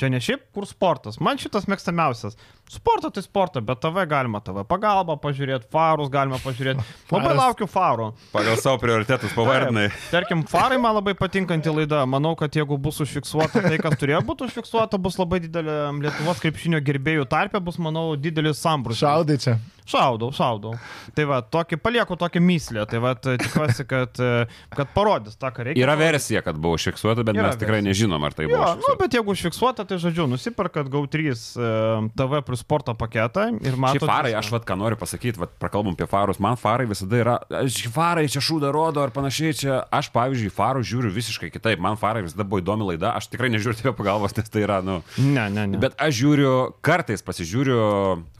Čia 0.00 0.08
ne 0.08 0.18
šiaip 0.24 0.46
kur 0.56 0.64
sportas. 0.66 1.18
Man 1.20 1.36
šitas 1.38 1.66
mėgstamiausias. 1.68 2.38
Sporto 2.72 3.10
tai 3.12 3.20
sporto, 3.20 3.60
bet 3.60 3.82
TV 3.82 4.06
galima 4.08 4.40
TV 4.40 4.62
pagalbą 4.64 5.18
pažiūrėti, 5.20 5.68
farus 5.72 6.08
galima 6.12 6.38
pažiūrėti. 6.40 6.80
Labai 7.12 7.34
laukiu 7.36 7.68
farų. 7.68 8.06
Pagal 8.32 8.56
savo 8.62 8.80
prioritetus 8.80 9.34
pavardinai. 9.36 9.90
Tarkim, 10.08 10.46
farai 10.48 10.78
man 10.80 10.96
labai 10.96 11.12
patinkanti 11.18 11.74
laida. 11.74 12.06
Manau, 12.08 12.32
kad 12.40 12.56
jeigu 12.56 12.78
bus 12.80 13.02
užfiksuota 13.04 13.60
tai, 13.66 13.76
kas 13.82 13.98
turėjo 14.00 14.22
būti 14.30 14.48
užfiksuota, 14.48 14.96
bus 15.02 15.20
labai 15.20 15.42
didelė 15.44 15.76
Lietuvos 16.00 16.40
krepšinio 16.40 16.80
gerbėjų 16.88 17.28
tarpė, 17.28 17.60
bus, 17.60 17.76
manau, 17.82 18.14
didelis 18.16 18.62
sambrus. 18.64 19.02
Šaudai 19.04 19.36
čia. 19.44 19.58
Šaudau, 19.82 20.28
šaudau. 20.32 20.76
Tai 21.12 21.24
va, 21.26 21.40
tokį, 21.42 21.76
palieku 21.82 22.14
tokią 22.16 22.40
myslę. 22.46 22.84
Tai 22.88 23.00
va, 23.02 23.12
tikiuosi, 23.18 23.84
kad, 23.90 24.14
e, 24.22 24.44
kad 24.72 24.92
parodys 24.94 25.34
tą, 25.36 25.50
ką 25.52 25.66
reikia. 25.66 25.82
Yra 25.82 25.96
versija, 25.98 26.40
kad 26.46 26.56
buvo 26.56 26.78
užfiksuota, 26.78 27.24
bet 27.26 27.34
Yra 27.34 27.48
mes 27.50 27.58
tikrai 27.58 27.80
versija. 27.80 27.88
nežinom, 27.90 28.22
ar 28.28 28.36
tai 28.38 28.46
buvo. 28.46 28.60
Jo, 28.60 28.62
nu, 28.62 28.78
užfiksuota. 28.78 29.00
bet 29.02 29.16
jeigu 29.18 29.34
užfiksuota, 29.34 29.86
tai 29.92 30.00
žodžiu, 30.00 30.26
nusipirkat 30.30 30.88
GAU3 30.88 31.32
e, 31.32 31.70
TV 32.16 32.40
plus 32.46 32.62
sporto 32.64 32.94
paketą 32.96 33.48
ir 33.60 33.74
Šiaip 33.74 33.82
matote. 33.84 34.08
farai, 34.08 34.32
aš 34.38 34.48
vad 34.54 34.64
ką 34.68 34.76
noriu 34.80 34.96
pasakyti, 35.00 35.40
vad 35.42 35.52
prakalbam 35.60 35.96
apie 35.96 36.08
farus, 36.08 36.40
man 36.42 36.56
farai 36.60 36.88
visada 36.88 37.20
yra, 37.20 37.36
aš 37.60 37.82
farai 37.92 38.24
čia 38.32 38.40
šūdą 38.44 38.72
rodo 38.72 39.02
ar 39.04 39.12
panašiai, 39.14 39.56
čia 39.58 39.80
aš 39.92 40.08
pavyzdžiui 40.14 40.52
farų 40.54 40.84
žiūriu 40.86 41.12
visiškai 41.12 41.52
kitaip, 41.52 41.82
man 41.82 42.00
farai 42.00 42.24
visada 42.24 42.46
buvo 42.48 42.62
įdomi 42.62 42.88
laida, 42.92 43.12
aš 43.18 43.28
tikrai 43.34 43.52
nežiūriu 43.52 43.82
tave 43.82 43.94
pagalbos, 43.98 44.36
nes 44.38 44.48
tai 44.52 44.64
yra, 44.64 44.80
nu, 44.84 45.00
Ne, 45.20 45.48
ne, 45.50 45.66
ne. 45.74 45.80
Bet 45.82 45.96
aš 46.00 46.16
žiūriu, 46.22 46.52
kartais 46.84 47.24
pasižiūriu 47.24 47.78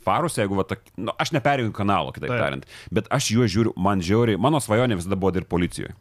farus, 0.06 0.38
jeigu, 0.40 0.56
va, 0.58 0.64
tak, 0.68 0.84
nu, 0.96 1.12
aš 1.20 1.34
neperėjau 1.36 1.74
kanalo, 1.76 2.14
kitaip 2.14 2.32
Taip. 2.32 2.40
tariant, 2.40 2.70
bet 2.94 3.10
aš 3.12 3.32
juos 3.36 3.52
žiūriu, 3.52 3.74
man 3.76 4.02
žiauriai, 4.04 4.40
mano 4.40 4.60
svajonė 4.62 4.98
visada 5.00 5.18
buvo 5.18 5.34
dirbti 5.34 5.52
policijoje. 5.52 5.94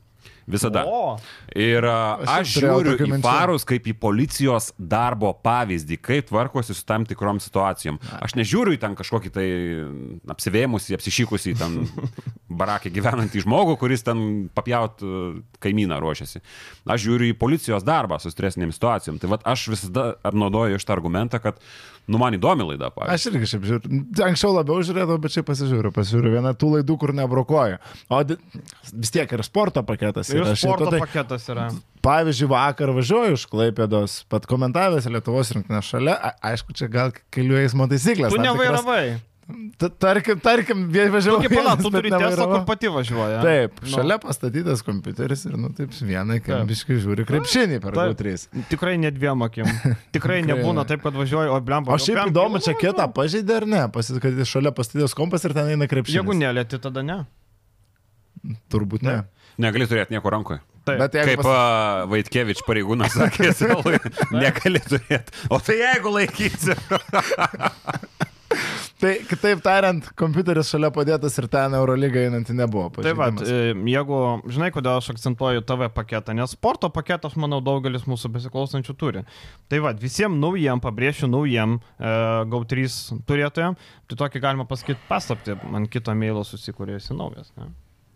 Visada. 0.49 0.84
O, 0.88 1.17
Ir 1.56 1.84
Aš 1.84 2.30
aš 2.32 2.51
žiūriu 2.62 2.95
į 2.95 3.19
farus 3.23 3.65
kaip 3.67 3.88
į 3.91 3.93
policijos 3.99 4.69
darbo 4.80 5.34
pavyzdį, 5.43 5.97
kaip 5.99 6.30
tvarkosi 6.30 6.75
su 6.75 6.86
tam 6.88 7.06
tikrom 7.08 7.41
situacijom. 7.43 7.99
Aš 8.23 8.38
nežiūriu 8.39 8.77
į 8.77 8.80
ten 8.82 8.95
kažkokį 8.99 9.32
tai 9.36 9.47
apsivėmusį, 10.32 10.95
apsišykusį 10.95 11.56
ten 11.60 11.82
barakį 12.62 12.93
gyvenantį 12.95 13.43
žmogų, 13.45 13.77
kuris 13.82 14.06
ten 14.08 14.47
papjaut 14.56 15.04
e, 15.04 15.21
kaimyną 15.63 15.99
ruošiasi. 16.04 16.43
Aš 16.88 17.06
žiūriu 17.06 17.32
į 17.34 17.39
policijos 17.41 17.86
darbą 17.88 18.19
su 18.21 18.32
stresinėm 18.32 18.71
situacijom. 18.75 19.19
Tai 19.21 19.34
vad 19.36 19.47
aš 19.47 19.67
visada 19.73 20.08
naudoju 20.32 20.80
šitą 20.80 20.95
argumentą, 20.95 21.41
kad, 21.43 21.60
nu, 22.10 22.20
man 22.22 22.36
įdomi 22.38 22.66
laida, 22.72 22.90
pavyzdžiui. 22.96 23.16
Aš 23.16 23.28
irgi 23.30 23.50
šiaip 23.52 23.68
žiūriu. 23.70 24.02
Anksčiau 24.26 24.54
labiau 24.56 24.82
žiūrėdavau, 24.86 25.22
bet 25.22 25.36
šiaip 25.36 25.48
pasižiūriu. 25.50 25.94
Pasižiūriu 25.96 26.34
vieną 26.36 26.54
tų 26.60 26.74
laidų, 26.76 26.98
kur 27.02 27.14
nebrokuoju. 27.18 27.80
O 28.12 28.22
vis 28.26 29.14
tiek 29.14 29.32
ir 29.38 29.46
sporto 29.48 29.86
paketas. 29.88 30.32
ir 30.34 30.42
yra 30.42 30.56
šito, 30.56 30.76
sporto 30.76 30.92
tai, 30.94 31.02
paketas 31.06 31.48
yra. 31.54 31.70
pavyzdžiui, 32.06 32.52
vakar 32.52 32.94
važiuoju 32.98 33.40
iš 33.40 33.48
Klaipėdos, 33.52 34.22
pat 34.32 34.48
komentavęs 34.50 35.10
Lietuvos 35.12 35.54
rinktinę 35.56 35.84
šalia. 35.86 36.18
A, 36.18 36.36
aišku, 36.52 36.76
čia 36.78 36.92
gal 36.92 37.16
kelių 37.34 37.62
eismo 37.64 37.88
taisyklės. 37.92 38.34
Tu 38.36 38.42
nevairavai. 38.44 39.22
Ta- 39.82 39.90
Tarkim, 39.90 40.40
tarkim, 40.44 40.86
važiavau. 40.92 41.42
Kaip 41.44 41.54
pala, 41.56 41.74
tu 41.80 41.90
turi 41.94 42.12
nevairavau. 42.14 42.60
kur 42.60 42.66
pati 42.70 42.92
važiuoja. 42.92 43.42
Taip, 43.46 43.82
Nu. 43.84 43.90
šalia 43.96 44.18
pastatytas 44.24 44.82
kompiuteris 44.88 45.46
ir, 45.50 45.58
nu, 45.58 45.70
taip, 45.78 45.92
vienai, 46.02 46.40
kaip 46.46 46.64
biškai 46.70 46.98
žiūri 47.04 47.26
krepšinį 47.30 47.82
per 47.84 47.98
Taip. 47.98 48.16
GAU3. 48.18 48.66
Tikrai 48.72 48.96
ne 49.02 49.12
dviem 49.12 49.42
akim. 49.48 49.66
Tikrai 50.16 50.42
nebūna 50.48 50.86
taip, 50.90 51.04
kad 51.06 51.14
važiuoju, 51.18 51.54
o 51.56 51.60
blem 51.62 51.88
O 51.88 51.98
šiaip 52.02 52.32
įdomu, 52.32 52.62
čia 52.64 52.74
kitą 52.80 53.08
pažeidė 53.14 53.60
ar 53.62 53.68
ne? 53.70 53.84
Pasit, 53.94 54.20
kad 54.24 54.42
šalia 54.48 54.72
pastatytas 54.76 55.14
kompas 55.18 55.46
ir 55.48 55.54
ten 55.58 55.74
eina 55.76 55.88
krepšinis. 55.92 56.22
Jeigu 56.22 56.38
nelėti, 56.38 56.80
tada 56.82 57.04
ne. 57.06 57.22
Turbūt 58.74 59.04
ne. 59.06 59.22
Negali 59.62 59.86
turėti 59.86 60.16
nieko 60.16 60.32
rankoje. 60.34 60.62
Taip. 60.82 60.98
Bet 60.98 61.14
Kaip 61.14 61.44
pas... 61.46 62.08
Vaitkevič 62.10 62.64
pareigūnas 62.66 63.14
sakė, 63.14 63.52
negali 64.34 64.82
turėti. 64.82 65.36
O 65.54 65.60
tai 65.62 65.76
jeigu 65.78 66.16
laikysi. 66.16 66.74
Tai 69.02 69.12
kitaip 69.26 69.64
tariant, 69.66 70.06
kompiuteris 70.20 70.70
šalia 70.70 70.92
padėtas 70.94 71.34
ir 71.42 71.48
ten 71.50 71.74
Eurolyga 71.74 72.22
einanti 72.28 72.54
nebuvo. 72.54 72.92
Tai 73.02 73.14
va, 73.18 73.32
pažeidimas. 73.34 73.90
jeigu, 73.96 74.20
žinai, 74.54 74.70
kodėl 74.76 75.00
aš 75.00 75.08
akcentuoju 75.16 75.64
TV 75.66 75.88
paketą, 75.96 76.36
nes 76.38 76.54
sporto 76.54 76.92
paketą, 76.94 77.32
aš 77.32 77.40
manau, 77.42 77.64
daugelis 77.66 78.06
mūsų 78.10 78.30
besiklausančių 78.36 78.96
turi. 79.02 79.26
Tai 79.74 79.82
va, 79.88 79.96
visiems 79.98 80.38
naujiem, 80.38 80.84
pabrėšiu 80.86 81.32
naujiem 81.32 81.80
e, 81.80 82.14
GAU3 82.54 82.86
turėtojam, 83.26 83.80
tai 84.06 84.22
tokį 84.22 84.44
galima 84.46 84.70
pasakyti 84.70 85.02
paslapti, 85.10 85.58
man 85.74 85.90
kito 85.90 86.14
mailo 86.14 86.46
susikūrėjusi 86.46 87.18
naujas. 87.18 87.50
Ne? 87.58 87.72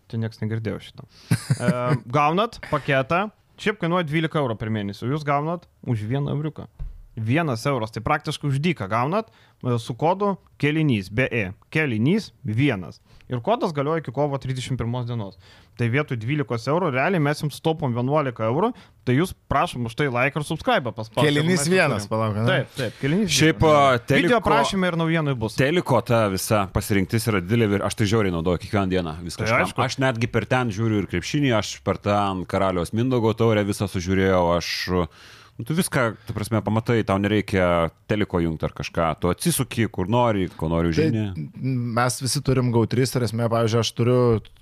Tai 0.05 0.21
niekas 0.21 0.43
negirdėjo 0.45 0.83
šito. 0.85 1.09
E, 1.57 1.71
gaunat 2.19 2.61
paketą, 2.69 3.31
šiaip 3.57 3.81
kainuoja 3.81 4.05
12 4.05 4.37
eurų 4.43 4.61
per 4.61 4.69
mėnesį, 4.77 5.09
jūs 5.09 5.25
gaunat 5.25 5.65
už 5.89 6.05
1 6.05 6.29
euriuką. 6.37 6.69
Vienas 7.15 7.63
euras, 7.65 7.91
tai 7.95 8.01
praktiškai 8.03 8.49
už 8.51 8.59
dyką 8.59 8.89
gaunat 8.91 9.29
e, 9.63 9.77
su 9.79 9.93
kodu 9.95 10.33
kelinys, 10.59 11.07
BE. 11.09 11.53
Kelinys 11.71 12.33
vienas. 12.43 12.99
Ir 13.31 13.39
kodas 13.41 13.71
galioja 13.73 14.03
iki 14.03 14.11
kovo 14.13 14.37
31 14.37 15.05
dienos. 15.07 15.37
Tai 15.79 15.87
vietoj 15.91 16.15
12 16.21 16.67
eurų, 16.71 16.91
realiai 16.93 17.19
mes 17.23 17.39
jums 17.41 17.57
taupom 17.63 17.91
11 17.95 18.43
eurų, 18.45 18.69
tai 19.07 19.15
jūs 19.17 19.31
prašom 19.51 19.87
už 19.89 19.95
tai 19.97 20.05
like 20.13 20.37
ir 20.39 20.45
subscribe 20.47 20.91
paspausti. 20.95 21.25
Kelinys 21.25 21.65
vienas, 21.71 22.05
palauk. 22.07 22.37
Taip, 22.47 22.69
taip, 22.77 22.99
kelinys 23.01 23.31
Šiaip 23.35 23.63
vienas. 23.63 23.79
a, 23.79 23.97
Video 24.13 24.37
teliko, 24.37 24.41
prašymai 24.45 24.91
ir 24.93 24.97
naujienai 25.01 25.35
bus. 25.39 25.55
teliko 25.59 25.99
ta 26.05 26.27
visa 26.31 26.65
pasirinktis 26.75 27.27
yra 27.31 27.41
didelė 27.43 27.79
ir 27.79 27.87
aš 27.89 27.95
tai 27.99 28.07
žiauriai 28.11 28.35
naudoju 28.35 28.61
kiekvieną 28.63 28.91
dieną. 28.93 29.15
Viską. 29.25 29.43
Tai 29.43 29.51
Tai 29.55 29.63
aišku. 29.65 29.81
aš 29.87 29.97
netgi 30.03 30.27
per 30.31 30.45
ten 30.45 30.71
žiūriu 30.71 31.01
ir 31.03 31.07
krepšinį, 31.11 31.55
aš 31.59 31.79
per 31.83 31.97
ten 31.97 32.45
karaliaus 32.45 32.93
Mindogo 32.95 33.33
taurę 33.33 33.63
visą 33.67 33.87
sužiūrėjau, 33.91 34.43
aš... 34.59 34.71
Nu, 35.55 35.63
tu 35.63 35.71
viską, 35.77 36.01
tu 36.27 36.33
prasme, 36.35 36.59
pamatai, 36.59 36.97
tau 37.07 37.15
nereikia 37.21 37.87
teliko 38.11 38.41
jungti 38.43 38.65
ar 38.67 38.73
kažką, 38.75 39.05
tu 39.23 39.29
atsisuki, 39.31 39.85
kur 39.87 40.09
nori, 40.11 40.49
ko 40.59 40.67
nori 40.67 40.89
Tai 40.91 41.05
užžinį. 41.05 41.21
mes 41.95 42.17
visi 42.19 42.41
turim 42.43 42.73
GAU3 42.75 43.05
ir 43.15 43.23
esmė, 43.29 43.47
pavyzdžiui, 43.53 43.79
aš 43.85 43.91
turiu 43.95 44.17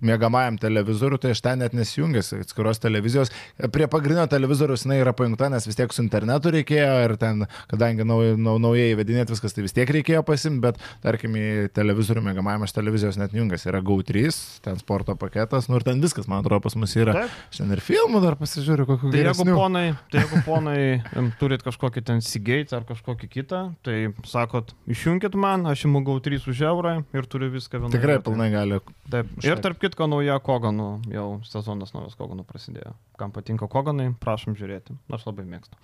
mėgamajam 0.06 0.60
televizorių, 0.62 1.18
tai 1.24 1.32
aš 1.34 1.42
ten 1.48 1.64
net 1.64 1.74
nesijungęs 1.74 2.30
atskiros 2.44 2.78
televizijos. 2.84 3.32
Prie 3.74 3.88
pagrindinio 3.90 4.28
televizoriaus 4.30 4.86
jinai 4.86 5.00
yra 5.02 5.16
pajungta, 5.18 5.50
nes 5.50 5.66
vis 5.66 5.80
tiek 5.80 5.90
su 5.98 6.04
internetu 6.06 6.54
reikėjo 6.54 6.94
ir 7.08 7.16
ten, 7.18 7.48
kadangi 7.74 8.06
nau, 8.06 8.20
nau, 8.38 8.60
naujai 8.62 8.94
įvedinėti 8.94 9.34
viskas, 9.34 9.58
tai 9.58 9.66
vis 9.66 9.74
tiek 9.74 9.90
reikėjo 9.98 10.22
pasimti, 10.30 10.62
bet 10.68 10.78
tarkim 11.02 11.34
į 11.42 11.74
televizorių 11.74 12.22
mėgamajam 12.30 12.68
aš 12.68 12.76
televizijos 12.78 13.18
net 13.18 13.34
jungiasi. 13.34 13.72
Yra 13.74 13.82
GAU3, 13.82 14.38
ten 14.70 14.78
sporto 14.78 15.18
paketas, 15.18 15.72
nu 15.74 15.82
ir 15.82 15.88
ten 15.90 16.06
viskas, 16.06 16.30
man 16.30 16.46
atrodo, 16.46 16.62
pas 16.70 16.78
mus 16.78 16.94
yra. 17.02 17.18
Taip. 17.24 17.42
Šiandien 17.58 17.80
ir 17.80 17.84
filmų 17.90 18.22
dar 18.30 18.38
pasižiūriu, 18.38 18.86
kokiu 18.94 19.10
Tai 19.10 19.24
jeigu 19.24 19.34
geresniu. 19.34 19.58
ponai, 19.58 19.86
tai 20.14 20.22
jeigu 20.22 20.46
ponai 20.46 20.80
em, 21.18 21.30
turit 21.40 21.64
kažkokį 21.66 22.04
ten 22.06 22.22
Seagate 22.24 22.76
ar 22.78 22.86
kažkokį 22.88 23.30
kitą, 23.32 23.62
tai 23.86 23.98
sakot, 24.30 24.74
išjungit 24.90 25.38
man, 25.40 25.66
aš 25.70 25.86
imu 25.90 26.04
gau 26.08 26.18
3 26.24 26.48
už 26.52 26.62
eurą 26.70 26.94
ir 27.16 27.30
turiu 27.30 27.52
viską 27.54 27.82
vieną. 27.82 27.94
Tikrai 27.96 28.20
pilnai 28.26 28.50
gali. 28.54 28.82
Taip. 29.14 29.32
Ir 29.46 29.62
tarp 29.64 29.82
kitko 29.82 30.10
nauja 30.12 30.38
Koganų, 30.44 30.90
jau 31.14 31.28
sezonas 31.48 31.96
naujas 31.96 32.18
Koganų 32.20 32.46
prasidėjo. 32.50 32.94
Kam 33.20 33.34
patinka 33.36 33.70
Koganai, 33.72 34.12
prašom 34.24 34.58
žiūrėti. 34.60 34.96
Aš 35.14 35.28
labai 35.30 35.48
mėgstu. 35.48 35.80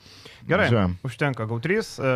Gerai, 0.50 0.70
Važiuojam. 0.70 0.96
užtenka 1.08 1.50
gau 1.50 1.60
3, 1.64 1.96
e, 2.00 2.14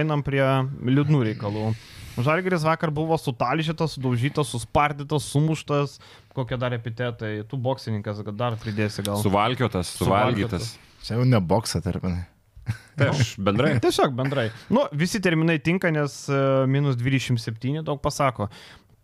einam 0.00 0.24
prie 0.26 0.44
liūdnų 0.44 1.24
reikalų. 1.32 1.72
Žalgeris 2.18 2.64
vakar 2.66 2.90
buvo 2.90 3.14
sutalžytas, 3.14 3.94
sudaužytas, 3.94 4.50
suspardytas, 4.50 5.28
sumuštas, 5.30 5.98
kokie 6.34 6.58
dar 6.58 6.74
epitetai. 6.74 7.44
Tu 7.46 7.58
boksininkas, 7.62 8.24
dar 8.34 8.58
pridėsi 8.58 9.04
gal. 9.06 9.22
Suvalkiotas, 9.22 9.92
suvalgytas. 10.00 10.72
Čia 11.04 11.18
jau 11.18 11.26
ne 11.28 11.40
boksą 11.40 11.80
terminai. 11.84 12.24
Tai 12.98 13.12
aš 13.12 13.36
bendrai. 13.46 13.76
Tiesiog 13.82 14.14
bendrai. 14.18 14.48
Nu, 14.74 14.86
visi 14.92 15.20
terminai 15.24 15.58
tinka, 15.64 15.92
nes 15.94 16.20
e, 16.28 16.42
minus 16.70 16.98
27 17.00 17.84
daug 17.86 18.00
pasako. 18.04 18.48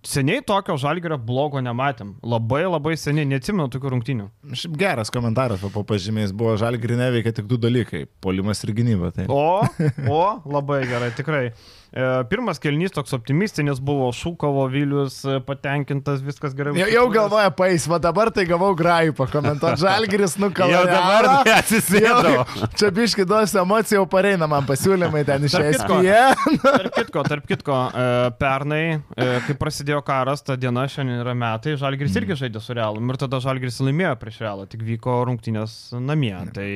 Seniai 0.04 0.42
tokio 0.44 0.76
žalgerio 0.80 1.16
blogo 1.16 1.60
nematėm. 1.64 2.14
Labai 2.24 2.64
labai 2.66 2.92
seniai, 3.00 3.24
neatsimenu 3.28 3.70
tokių 3.72 3.94
rungtynių. 3.94 4.26
Šiaip 4.52 4.74
geras 4.80 5.12
komentaras 5.12 5.64
po 5.72 5.84
pažymėjais 5.88 6.34
buvo, 6.36 6.58
žalgri 6.60 6.98
neveikia 7.00 7.32
tik 7.38 7.48
du 7.48 7.56
dalykai- 7.60 8.04
polimas 8.24 8.60
ir 8.64 8.74
gynyba. 8.76 9.14
Tai. 9.16 9.24
O, 9.32 9.64
o, 10.08 10.24
labai 10.44 10.84
gerai, 10.90 11.10
tikrai. 11.16 11.46
E, 11.94 12.02
pirmas 12.26 12.58
kelnys 12.58 12.90
toks 12.90 13.12
optimistinis 13.14 13.78
buvo, 13.78 14.08
Šūkovo 14.10 14.64
Vilius 14.66 15.20
e, 15.30 15.36
patenkintas, 15.46 16.24
viskas 16.26 16.56
gerai. 16.58 16.72
Jau, 16.80 16.88
jau 16.90 17.04
galvoja 17.14 17.52
pais, 17.54 17.84
va 17.86 18.00
dabar 18.02 18.32
tai 18.34 18.42
gavau 18.50 18.72
grajų 18.74 19.14
pakomentuoti. 19.14 19.78
Žalgiris 19.84 20.34
nukalė. 20.42 20.74
Jau 20.74 20.80
dabar 20.90 21.28
atsisėdau. 21.54 22.42
Čia 22.74 22.90
biški 22.96 23.28
duosiu 23.30 23.60
emocijų, 23.62 24.00
jau 24.00 24.08
pareina 24.10 24.48
man 24.50 24.66
pasiūlymai 24.66 25.22
ten 25.28 25.46
iš 25.46 25.54
Tarp 25.54 25.70
kitko. 25.76 26.00
Tarp 26.64 26.98
kitko, 26.98 27.24
tarp 27.30 27.46
kitko, 27.52 27.78
e, 27.94 28.10
pernai, 28.42 28.82
e, 29.14 29.30
kai 29.46 29.54
prasidėjo 29.62 29.93
karas, 30.02 30.42
ta 30.42 30.56
diena 30.58 30.86
šiandien 30.90 31.22
yra 31.22 31.34
metai, 31.38 31.76
Žalgiris 31.80 32.16
irgi 32.18 32.38
žaidė 32.42 32.62
su 32.62 32.74
Realu. 32.74 33.02
Ir 33.04 33.20
tada 33.20 33.40
Žalgiris 33.44 33.80
laimėjo 33.84 34.16
prieš 34.20 34.40
Realą, 34.42 34.66
tik 34.70 34.82
vyko 34.86 35.20
rungtynės 35.28 35.94
namie. 36.00 36.34
Tai 36.56 36.68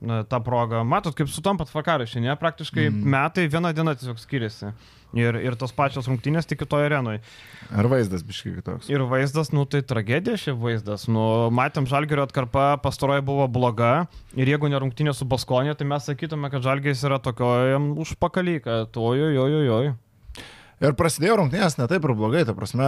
na, 0.00 0.22
ta 0.28 0.40
proga, 0.44 0.84
matot, 0.86 1.16
kaip 1.16 1.30
sutampat 1.32 1.72
vakarašė, 1.74 2.22
ne? 2.22 2.36
Praktiškai 2.38 2.90
metai, 2.90 3.48
viena 3.50 3.74
diena 3.76 3.96
tiesiog 3.98 4.20
skiriasi. 4.22 4.74
Ir, 5.18 5.34
ir 5.42 5.56
tos 5.58 5.72
pačios 5.74 6.06
rungtynės 6.06 6.46
tik 6.46 6.60
kitoje 6.62 6.86
arenoje. 6.86 7.18
Ar 7.74 7.88
vaizdas 7.90 8.22
biški 8.22 8.52
kitoks? 8.60 8.90
Ir 8.92 9.02
vaizdas, 9.10 9.50
nu 9.50 9.64
tai 9.66 9.80
tragedija 9.82 10.38
šia 10.38 10.54
vaizdas. 10.54 11.08
Nu, 11.10 11.24
matėm, 11.50 11.88
Žalgerio 11.90 12.28
atkarpa 12.28 12.76
pastaroji 12.84 13.24
buvo 13.26 13.48
bloga. 13.50 14.06
Ir 14.38 14.52
jeigu 14.52 14.70
ne 14.70 14.78
rungtynė 14.78 15.14
su 15.16 15.26
Baskonė, 15.26 15.74
tai 15.74 15.88
mes 15.90 16.06
sakytume, 16.06 16.52
kad 16.52 16.62
Žalgeris 16.62 17.02
yra 17.08 17.18
tokiojam 17.22 17.96
užpakaly, 17.98 18.60
kad 18.62 18.94
ojoj, 18.94 19.34
ojoj, 19.34 19.74
ojoj. 19.80 19.92
Ir 20.80 20.94
prasidėjo 20.96 21.34
rungtynės 21.36 21.74
ne 21.76 21.84
taip 21.90 22.06
ir 22.08 22.14
blogai, 22.16 22.40
ta 22.48 22.54
prasme, 22.56 22.86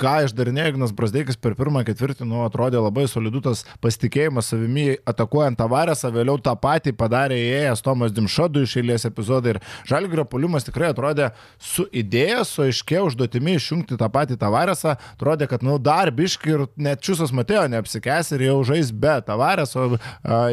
ką 0.00 0.12
išdarinėjo 0.24 0.70
Ignas 0.70 0.92
Brasdeikis 0.96 1.36
per 1.36 1.52
pirmą 1.58 1.82
ketvirtį, 1.84 2.24
nu, 2.24 2.38
atrodė 2.46 2.80
labai 2.80 3.02
solidutas 3.12 3.66
pasitikėjimas 3.84 4.48
savimi 4.48 4.94
atakuojant 5.04 5.60
Tavarėsą, 5.60 6.08
vėliau 6.14 6.40
tą 6.40 6.54
patį 6.56 6.94
padarė 6.96 7.36
įėjęs 7.36 7.84
Tomas 7.84 8.14
Dimšadu 8.16 8.62
iš 8.64 8.78
eilės 8.80 9.04
epizodų 9.04 9.52
ir 9.52 9.58
Žalgirio 9.90 10.24
pulimas 10.32 10.64
tikrai 10.64 10.94
atrodė 10.94 11.28
su 11.60 11.84
idėja, 11.92 12.40
su 12.48 12.64
aiškia 12.64 13.04
užduotimi 13.10 13.58
išjungti 13.58 14.00
tą 14.00 14.08
patį 14.16 14.40
Tavarėsą, 14.40 14.96
atrodė, 15.18 15.50
kad, 15.52 15.60
nu, 15.60 15.76
dar 15.76 16.08
biški 16.16 16.56
ir 16.56 16.66
net 16.80 17.04
Čiusas 17.04 17.36
Matėjo 17.36 17.66
neapsikes 17.68 18.32
ir 18.32 18.46
jau 18.48 18.56
žais 18.72 18.94
be 18.96 19.18
Tavarėso, 19.28 19.90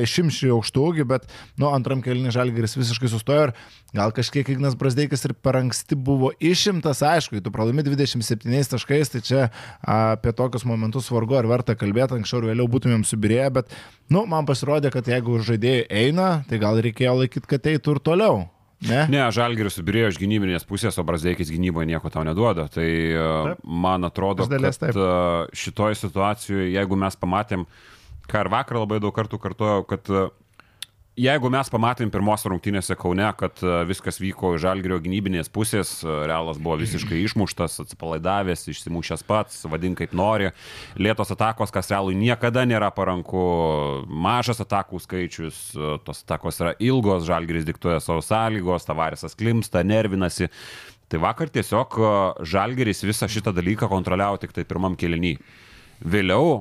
išimši 0.04 0.52
aukštų 0.60 0.86
ūgį, 0.92 1.08
bet, 1.16 1.32
nu, 1.56 1.72
antram 1.72 2.04
kelniui 2.04 2.36
Žalgiris 2.36 2.76
visiškai 2.76 3.16
sustojo 3.16 3.48
ir 3.48 3.58
gal 3.96 4.12
kažkiek 4.12 4.52
Ignas 4.52 4.76
Brasdeikis 4.76 5.24
ir 5.24 5.34
per 5.40 5.62
anksti 5.62 5.96
buvo 5.96 6.34
išimtas, 6.58 7.04
aišku, 7.06 7.40
tu 7.46 7.54
pralaimi 7.54 7.86
27 7.86 8.74
taškais, 8.74 9.14
tai 9.14 9.24
čia 9.24 9.46
apie 9.86 10.34
tokius 10.36 10.66
momentus 10.68 11.12
vargu 11.14 11.38
ar 11.38 11.48
verta 11.50 11.78
kalbėti, 11.78 12.18
anksčiau 12.18 12.42
ir 12.42 12.52
vėliau 12.52 12.68
būtumėm 12.74 13.06
subirėję, 13.08 13.48
bet, 13.62 13.74
nu, 14.14 14.26
man 14.30 14.50
pasirodė, 14.50 14.92
kad 14.94 15.08
jeigu 15.08 15.40
žaidėjai 15.46 15.88
eina, 16.04 16.30
tai 16.50 16.62
gal 16.64 16.82
reikėjo 16.84 17.18
laikyti, 17.22 17.52
kad 17.56 17.74
eitų 17.74 17.98
ir 17.98 18.06
toliau. 18.12 18.46
Ne, 18.86 19.00
ne 19.10 19.24
Žalgiris 19.34 19.80
subirėjo 19.80 20.12
iš 20.12 20.18
gynybinės 20.22 20.66
pusės, 20.70 21.00
o 21.02 21.06
Brazdeikis 21.06 21.50
gynyboje 21.50 21.88
nieko 21.90 22.12
tau 22.14 22.22
neduoda. 22.28 22.68
Tai 22.70 22.86
taip. 22.86 23.64
man 23.66 24.06
atrodo, 24.06 24.46
dalies, 24.52 24.78
kad 24.78 25.00
šitoje 25.58 25.98
situacijoje, 25.98 26.68
jeigu 26.76 27.00
mes 27.00 27.18
pamatėm, 27.18 27.66
ką 28.30 28.44
ir 28.44 28.52
vakar 28.54 28.78
labai 28.84 29.00
daug 29.02 29.16
kartų 29.16 29.42
kartuoju, 29.42 29.88
kad 29.90 30.14
Jeigu 31.18 31.50
mes 31.50 31.66
pamatėm 31.74 32.12
pirmos 32.14 32.44
rungtynėse 32.46 32.94
Kaune, 33.02 33.26
kad 33.40 33.58
e, 33.66 33.72
viskas 33.90 34.20
vyko 34.22 34.52
iš 34.54 34.62
Žalgirio 34.68 35.00
gynybinės 35.02 35.48
pusės, 35.50 35.96
e, 36.06 36.12
Realas 36.30 36.60
buvo 36.62 36.76
visiškai 36.78 37.24
išmuštas, 37.24 37.80
atsipalaidavęs, 37.82 38.68
išsimušęs 38.70 39.26
pats, 39.26 39.64
vadink 39.66 39.98
kaip 39.98 40.14
nori, 40.14 40.52
lėtos 41.02 41.34
atakos, 41.34 41.74
kas 41.74 41.90
Realui 41.90 42.14
niekada 42.20 42.68
nėra 42.70 42.92
paranku, 42.94 43.42
mažas 44.06 44.62
atakų 44.62 45.02
skaičius, 45.08 45.64
e, 45.74 45.98
tos 46.06 46.22
atakos 46.22 46.62
yra 46.62 46.76
ilgos, 46.78 47.26
Žalgiris 47.26 47.66
diktuoja 47.66 47.98
savo 47.98 48.22
sąlygos, 48.22 48.86
Tavarisas 48.86 49.34
klimsta, 49.42 49.82
nervinasi. 49.82 50.52
Tai 51.10 51.26
vakar 51.26 51.50
tiesiog 51.50 51.98
Žalgiris 52.46 53.02
visą 53.10 53.26
šitą 53.26 53.58
dalyką 53.58 53.90
kontroliavo 53.90 54.38
tik 54.38 54.54
tai 54.54 54.70
pirmam 54.70 54.94
kelinį. 54.94 55.40
Vėliau 56.06 56.60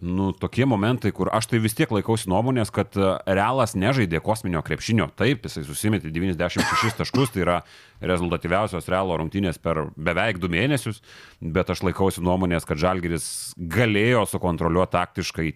nu, 0.00 0.30
tokie 0.32 0.66
momentai, 0.66 1.10
kur 1.10 1.30
aš 1.34 1.48
tai 1.50 1.58
vis 1.62 1.74
tiek 1.74 1.90
laikausi 1.90 2.30
nuomonės, 2.30 2.70
kad 2.74 2.94
e, 2.94 3.06
Realas 3.26 3.74
nežaidė 3.74 4.20
kosminio 4.22 4.62
krepšinio. 4.62 5.08
Taip, 5.18 5.48
jisai 5.48 5.64
susimetė 5.66 6.12
96 6.14 6.94
taškus, 7.00 7.32
tai 7.34 7.42
yra 7.42 7.56
rezultatyviausios 7.98 8.86
Realo 8.92 9.16
rungtynės 9.18 9.58
per 9.58 9.88
beveik 9.98 10.38
du 10.38 10.50
mėnesius, 10.52 11.02
bet 11.42 11.74
aš 11.74 11.82
laikausi 11.88 12.22
nuomonės, 12.22 12.68
kad 12.68 12.78
Žalgeris 12.78 13.56
galėjo 13.58 14.22
sukontroliuoti 14.30 14.94
taktiškai 14.94 15.48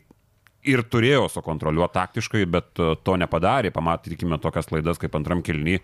ir 0.72 0.84
turėjo 0.90 1.28
sukontroliuoti 1.30 1.98
taktiškai, 2.00 2.44
bet 2.50 2.82
e, 2.82 2.92
to 3.06 3.16
nepadarė. 3.22 3.70
Pamatykime 3.74 4.42
tokias 4.42 4.66
klaidas 4.70 4.98
kaip 4.98 5.14
antram 5.18 5.46
kilny. 5.46 5.78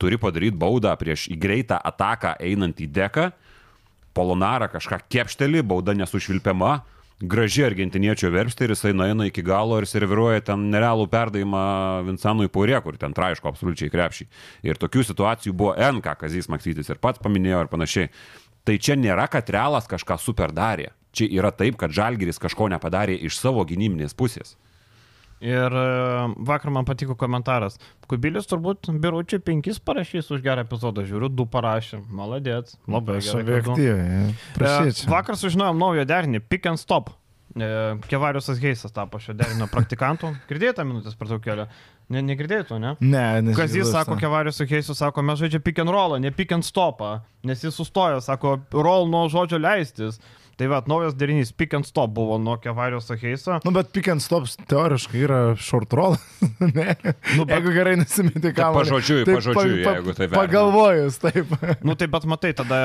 Turi 0.00 0.20
padaryti 0.20 0.60
baudą 0.60 0.92
prieš 1.00 1.30
į 1.32 1.40
greitą 1.40 1.80
ataką 1.80 2.36
einant 2.42 2.80
į 2.84 2.92
deką. 2.92 3.30
Polonarą 4.12 4.68
kažką 4.68 5.06
kepšteli, 5.08 5.62
bauda 5.64 5.96
nesušvilpiama 5.96 6.82
graži 7.22 7.64
argentiniečio 7.66 8.30
verpstė 8.34 8.66
ir 8.66 8.74
jisai 8.74 8.92
nueina 8.96 9.28
iki 9.28 9.44
galo 9.46 9.78
ir 9.78 9.86
serviruoja 9.86 10.42
ten 10.48 10.66
nerealų 10.72 11.06
perdavimą 11.12 11.62
Vincenui 12.08 12.50
Paurė, 12.52 12.80
kur 12.82 12.98
ten 12.98 13.14
traiško 13.14 13.52
absoliučiai 13.52 13.92
krepšį. 13.92 14.26
Ir 14.66 14.80
tokių 14.82 15.04
situacijų 15.06 15.54
buvo 15.54 15.76
N, 15.78 16.02
ką 16.02 16.16
Kazys 16.24 16.50
Maksytis 16.52 16.90
ir 16.90 17.00
pats 17.02 17.22
paminėjo 17.22 17.62
ir 17.64 17.70
panašiai. 17.72 18.10
Tai 18.66 18.76
čia 18.78 18.98
nėra, 18.98 19.28
kad 19.30 19.50
realas 19.50 19.88
kažką 19.90 20.18
super 20.22 20.54
darė. 20.54 20.90
Čia 21.12 21.28
yra 21.28 21.50
taip, 21.54 21.76
kad 21.80 21.92
Žalgiris 21.92 22.40
kažko 22.40 22.70
nepadarė 22.72 23.18
iš 23.26 23.36
savo 23.38 23.64
gynybinės 23.68 24.16
pusės. 24.16 24.56
Ir 25.42 25.74
e, 25.74 25.86
vakar 26.46 26.70
man 26.70 26.86
patiko 26.86 27.16
komentaras. 27.18 27.74
Kubilius 28.10 28.46
turbūt 28.50 28.92
biuručiai 29.02 29.42
penkis 29.42 29.80
parašys 29.82 30.30
už 30.30 30.44
gerą 30.44 30.62
epizodą. 30.62 31.02
Žiūriu, 31.08 31.32
du 31.34 31.48
parašė. 31.50 31.98
Maladėt. 32.14 32.76
Labai 32.86 33.18
subjektyviai. 33.26 34.30
E, 34.62 34.92
vakar 35.10 35.38
sužinojom 35.40 35.82
naują 35.82 36.06
derinį. 36.06 36.44
Pick 36.46 36.70
and 36.70 36.78
stop. 36.78 37.10
E, 37.58 37.68
Kevariusas 38.08 38.60
Heisas 38.62 38.94
tapo 38.94 39.18
šio 39.20 39.34
derinio 39.36 39.66
praktikantų. 39.72 40.30
Girdėjote 40.50 40.86
minutės 40.86 41.18
per 41.18 41.32
daugėlę? 41.34 41.66
Ne, 42.12 42.22
negirdėjote, 42.28 42.78
ne? 42.80 42.94
Ne, 43.00 43.26
nes. 43.48 43.56
Kas 43.58 43.74
jis 43.76 43.90
sako, 43.92 44.16
Kevarius 44.20 44.60
su 44.60 44.66
Heisu 44.68 44.94
sako, 44.96 45.24
mes 45.26 45.40
žaidžiame 45.40 45.64
pick 45.66 45.82
and 45.82 45.92
roll, 45.92 46.16
ne 46.22 46.32
pick 46.34 46.54
and 46.54 46.66
stopą. 46.66 47.16
Nes 47.48 47.64
jis 47.64 47.74
sustojo, 47.76 48.22
sako, 48.24 48.60
roll 48.78 49.10
nuo 49.10 49.26
žodžio 49.32 49.60
leistis. 49.60 50.20
Tai 50.60 50.68
va, 50.68 50.82
naujas 50.90 51.14
derinys 51.16 51.52
pick 51.56 51.72
and 51.74 51.86
stop 51.88 52.12
buvo 52.12 52.36
nuo 52.38 52.58
Kevarijos 52.60 53.10
Aheiso. 53.14 53.58
Nu, 53.64 53.72
bet 53.74 53.92
pick 53.94 54.10
and 54.12 54.22
stop 54.22 54.48
teoriškai 54.68 55.22
yra 55.24 55.40
short 55.56 55.92
roll. 55.96 56.18
ne? 56.76 56.96
Nu, 57.36 57.46
bet, 57.46 57.54
jeigu 57.56 57.72
gerai 57.76 57.94
nusimeti 58.00 58.52
ką. 58.56 58.68
Pažodžiui, 58.76 59.24
tai 59.28 59.36
pažodžiui, 59.38 59.78
pa, 59.80 59.88
pa, 59.88 59.94
jeigu 59.98 60.16
tai 60.18 60.26
vertina. 60.26 60.42
Pagalvojus, 60.42 61.18
taip. 61.22 61.56
nu, 61.86 61.96
tai 61.96 62.10
bet 62.12 62.28
matai, 62.28 62.52
tada... 62.58 62.82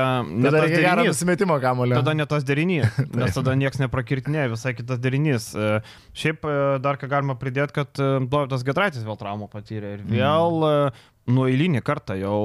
Tada 0.48 0.64
reikia 0.64 0.82
gerą 0.86 1.08
nusimetimo 1.10 1.60
kamulio. 1.64 2.00
Tada 2.00 2.16
ne 2.18 2.30
tas 2.30 2.48
derinys, 2.48 3.02
nes 3.20 3.36
tada 3.36 3.58
niekas 3.60 3.84
neprakirtinė, 3.84 4.48
visai 4.56 4.74
kitas 4.78 5.04
derinys. 5.04 5.52
E, 5.52 5.76
šiaip 6.18 6.48
e, 6.48 6.58
dar 6.84 7.02
ką 7.02 7.12
galima 7.12 7.36
pridėti, 7.40 7.76
kad 7.82 8.00
e, 8.00 8.10
Dovydas 8.24 8.64
Gedraitis 8.68 9.06
vėl 9.08 9.20
traumą 9.20 9.52
patyrė 9.52 9.98
ir 9.98 10.08
vėl 10.08 10.64
mm 10.64 11.16
nu 11.28 11.48
eilinį 11.48 11.82
kartą 11.86 12.16
jau 12.20 12.38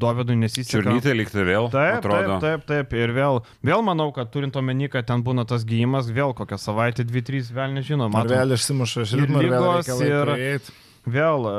Dovydui 0.00 0.36
nesiseka. 0.40 0.72
Čiurnytė 0.76 1.14
likti 1.16 1.44
vėl. 1.48 1.70
Taip, 1.72 2.00
atrodo. 2.00 2.40
taip, 2.42 2.66
taip, 2.66 2.66
taip. 2.70 2.98
Ir 2.98 3.14
vėl, 3.16 3.40
vėl 3.66 3.84
manau, 3.86 4.10
kad 4.16 4.32
turint 4.34 4.56
omeny, 4.60 4.90
kad 4.92 5.08
ten 5.08 5.24
būna 5.26 5.46
tas 5.48 5.64
gyjimas, 5.68 6.10
vėl 6.14 6.36
kokią 6.38 6.60
savaitę, 6.60 7.06
dvi, 7.08 7.24
trys, 7.24 7.52
vėl 7.54 7.78
nežinau. 7.78 8.10
Ar 8.18 8.28
vėl 8.30 8.58
išsimuša 8.58 9.08
šiltą 9.12 9.46
ir 9.46 9.56
vėl. 9.56 9.72
Ir, 10.08 10.36
ir 10.50 10.76
Vėl, 11.08 11.46
e, 11.48 11.52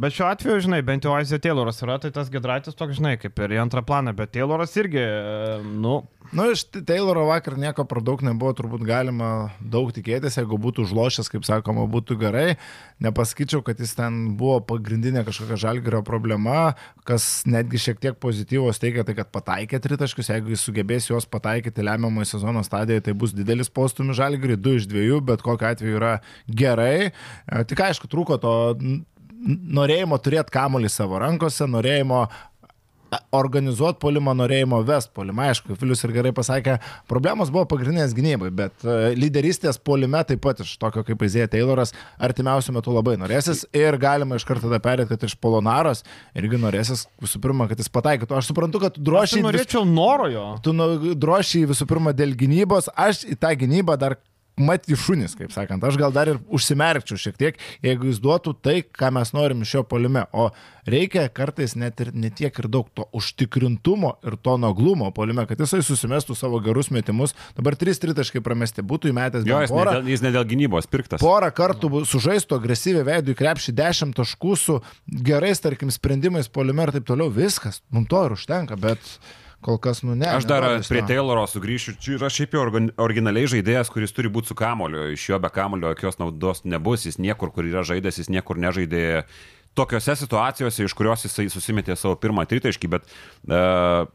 bet 0.00 0.14
šiuo 0.16 0.28
atveju, 0.32 0.62
žinai, 0.64 0.80
bent 0.86 1.06
jau 1.06 1.14
Aizė 1.14 1.38
Tayloras 1.42 1.82
yra, 1.84 1.98
tai 2.02 2.10
tas 2.14 2.30
Gedraitis 2.32 2.76
toks, 2.78 2.96
žinai, 2.98 3.14
kaip 3.20 3.38
ir 3.44 3.54
į 3.54 3.60
antrą 3.62 3.82
planą, 3.86 4.14
bet 4.16 4.32
Tayloras 4.34 4.74
irgi, 4.80 5.02
e, 5.02 5.58
nu. 5.62 6.00
Nu, 6.28 6.48
iš 6.52 6.66
Tayloro 6.84 7.24
vakar 7.28 7.56
nieko 7.60 7.86
per 7.88 8.02
daug 8.04 8.20
nebuvo, 8.24 8.52
turbūt 8.56 8.82
galima 8.88 9.50
daug 9.60 9.92
tikėtis, 9.96 10.36
jeigu 10.40 10.58
būtų 10.60 10.84
užlošęs, 10.84 11.30
kaip 11.32 11.46
sakoma, 11.48 11.86
būtų 11.88 12.18
gerai. 12.20 12.48
Nepasakyčiau, 13.04 13.62
kad 13.62 13.78
jis 13.78 13.92
ten 13.94 14.16
buvo 14.38 14.56
pagrindinė 14.72 15.22
kažkokia 15.26 15.58
žalgerio 15.62 16.00
problema, 16.06 16.72
kas 17.06 17.44
netgi 17.46 17.78
šiek 17.84 18.00
tiek 18.02 18.16
pozityvos 18.18 18.82
teigia, 18.82 19.04
tai 19.06 19.14
kad 19.18 19.30
pataikė 19.34 19.78
tritaškius, 19.84 20.32
jeigu 20.32 20.50
jis 20.54 20.64
sugebės 20.66 21.06
juos 21.06 21.28
pataikyti 21.30 21.84
lemiamoje 21.86 22.32
sezono 22.32 22.64
stadijoje, 22.66 23.06
tai 23.06 23.14
bus 23.18 23.36
didelis 23.36 23.70
postumis 23.70 24.18
žalgeriui, 24.18 24.58
du 24.58 24.74
iš 24.80 24.88
dviejų, 24.90 25.20
bet 25.30 25.46
kokiu 25.46 25.70
atveju 25.70 26.00
yra 26.00 26.16
gerai. 26.50 27.12
E, 27.12 27.62
tik 27.70 27.86
aišku, 27.86 28.10
trūko 28.10 28.40
to 28.42 28.56
norėjimo 29.46 30.18
turėti 30.18 30.52
kamuolį 30.54 30.90
savo 30.90 31.18
rankose, 31.22 31.66
norėjimo 31.70 32.24
organizuoti 33.34 34.00
polimą, 34.02 34.34
norėjimo 34.36 34.80
vest 34.86 35.10
polimą. 35.16 35.48
Aišku, 35.52 35.76
Filius 35.80 36.04
ir 36.04 36.12
gerai 36.16 36.32
pasakė, 36.36 36.78
problemos 37.10 37.52
buvo 37.54 37.64
pagrindinės 37.70 38.14
gynybai, 38.16 38.50
bet 38.54 38.84
e, 38.84 39.14
lyderystės 39.18 39.80
polime 39.80 40.20
taip 40.28 40.42
pat 40.44 40.62
iš 40.64 40.74
tokio 40.80 41.04
kaip 41.06 41.24
Izėja 41.26 41.48
Tayloras 41.52 41.94
artimiausiu 42.22 42.74
metu 42.76 42.94
labai 42.94 43.16
norėsis 43.20 43.64
ir 43.76 43.96
galima 44.00 44.38
iš 44.38 44.46
karto 44.48 44.68
tada 44.68 44.80
perėti, 44.84 45.12
kad 45.12 45.28
iš 45.28 45.36
Polonaros 45.40 46.04
irgi 46.38 46.60
norėsis 46.60 47.06
visų 47.22 47.42
pirma, 47.44 47.68
kad 47.70 47.80
jis 47.80 47.92
pataikytų. 47.92 48.38
Aš 48.38 48.52
suprantu, 48.52 48.82
kad 48.84 48.98
drošiai... 48.98 49.42
Aš 49.42 49.48
norėčiau 49.48 49.84
vis... 49.84 49.94
noro 49.94 50.28
jo. 50.32 50.46
Tu 50.64 50.74
drošiai 51.18 51.68
visų 51.72 51.88
pirma 51.90 52.14
dėl 52.16 52.36
gynybos, 52.38 52.92
aš 52.96 53.24
į 53.28 53.38
tą 53.40 53.54
gynybą 53.58 53.98
dar 54.00 54.18
mati 54.62 54.96
šunis, 54.98 55.34
kaip 55.38 55.52
sakant. 55.54 55.84
Aš 55.84 55.98
gal 56.00 56.12
dar 56.14 56.30
ir 56.30 56.40
užsimerkčiau 56.54 57.20
šiek 57.20 57.38
tiek, 57.40 57.60
jeigu 57.84 58.10
jis 58.10 58.20
duotų 58.22 58.54
tai, 58.62 58.80
ką 58.82 59.10
mes 59.14 59.32
norim 59.36 59.64
šio 59.68 59.84
polime. 59.88 60.24
O 60.32 60.48
reikia 60.88 61.26
kartais 61.32 61.74
net 61.78 62.00
ir 62.02 62.12
netiek 62.16 62.58
ir 62.60 62.68
daug 62.70 62.88
to 62.96 63.06
užtikrintumo 63.16 64.14
ir 64.26 64.38
to 64.42 64.56
naglumo 64.60 65.10
polime, 65.14 65.44
kad 65.48 65.60
jisai 65.62 65.80
susimestų 65.86 66.36
savo 66.38 66.60
gerus 66.64 66.92
metimus. 66.94 67.34
Dabar 67.56 67.76
3-3 67.78 68.42
pramesti 68.44 68.84
būtų 68.84 69.12
įmetęs 69.12 69.48
jo, 69.48 69.60
jis 69.64 69.74
porą. 69.74 69.96
Ne 69.96 70.02
dėl, 70.02 70.12
jis 70.14 70.24
ne 70.24 70.34
dėl 70.34 70.46
gynybos 70.48 70.88
pirktas. 70.90 71.24
Porą 71.24 71.50
kartų 71.54 72.04
sužaistų 72.08 72.58
agresyviai 72.58 73.06
veidų 73.08 73.34
į 73.34 73.40
krepšį 73.42 73.76
10 73.78 74.16
taškų 74.18 74.54
su 74.58 74.78
gerais, 75.28 75.60
tarkim, 75.64 75.92
sprendimais 75.94 76.50
polime 76.52 76.88
ir 76.88 76.96
taip 76.98 77.08
toliau. 77.08 77.32
Viskas, 77.32 77.82
mums 77.92 78.10
to 78.10 78.24
ir 78.26 78.34
užtenka, 78.38 78.78
bet 78.80 79.04
kol 79.64 79.78
kas, 79.82 80.02
nu 80.06 80.14
ne. 80.18 80.28
Aš 80.38 80.46
dar 80.48 80.66
prie 80.86 81.02
Tayloro 81.06 81.44
sugrįšiu. 81.50 81.96
Čia 82.02 82.16
yra 82.18 82.30
šiaip 82.32 82.56
jau 82.56 82.64
originaliai 83.04 83.50
žaidėjas, 83.50 83.92
kuris 83.92 84.14
turi 84.16 84.30
būti 84.32 84.52
su 84.52 84.58
kamoliu. 84.58 85.08
Iš 85.14 85.28
jo 85.32 85.40
be 85.42 85.50
kamolio 85.54 85.92
jokios 85.94 86.20
naudos 86.20 86.64
nebus. 86.64 87.06
Jis 87.08 87.20
niekur, 87.22 87.52
kur 87.54 87.68
yra 87.68 87.84
žaidęs, 87.86 88.22
jis 88.22 88.32
niekur 88.32 88.60
nežaidė. 88.60 89.24
Tokiose 89.78 90.16
situacijose, 90.18 90.88
iš 90.88 90.94
kurios 90.98 91.22
jisai 91.26 91.46
susimetė 91.52 91.94
savo 91.94 92.16
pirmą 92.18 92.42
tritaškį, 92.50 92.88
bet 92.90 93.04
uh, 93.06 94.08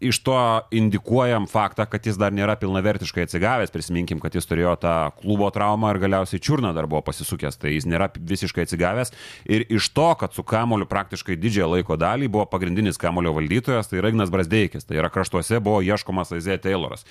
iš 0.00 0.18
to 0.24 0.36
indikuojam 0.74 1.46
faktą, 1.50 1.84
kad 1.90 2.06
jis 2.06 2.18
dar 2.20 2.32
nėra 2.34 2.56
pilnavertiškai 2.60 3.26
atsigavęs. 3.26 3.72
Prisiminkim, 3.74 4.20
kad 4.22 4.34
jis 4.34 4.48
turėjo 4.48 4.74
tą 4.80 4.94
klubo 5.20 5.50
traumą 5.54 5.92
ir 5.92 6.00
galiausiai 6.02 6.40
čiurną 6.42 6.72
dar 6.76 6.88
buvo 6.90 7.02
pasisukęs, 7.06 7.58
tai 7.60 7.74
jis 7.76 7.86
nėra 7.90 8.08
visiškai 8.16 8.64
atsigavęs. 8.66 9.12
Ir 9.44 9.66
iš 9.68 9.90
to, 9.96 10.08
kad 10.20 10.36
su 10.36 10.44
kamoliu 10.46 10.88
praktiškai 10.90 11.36
didžiąją 11.40 11.70
laiko 11.76 11.98
dalį 12.00 12.30
buvo 12.32 12.46
pagrindinis 12.50 13.00
kamolio 13.00 13.34
valdytojas, 13.36 13.90
tai 13.90 14.00
yra 14.00 14.12
Ignas 14.12 14.32
Brasdeikis, 14.32 14.88
tai 14.88 15.00
yra 15.00 15.12
kraštuose 15.12 15.60
buvo 15.60 15.82
ieškomas 15.84 16.32
Aizė 16.36 16.56
Tayloras. 16.62 17.04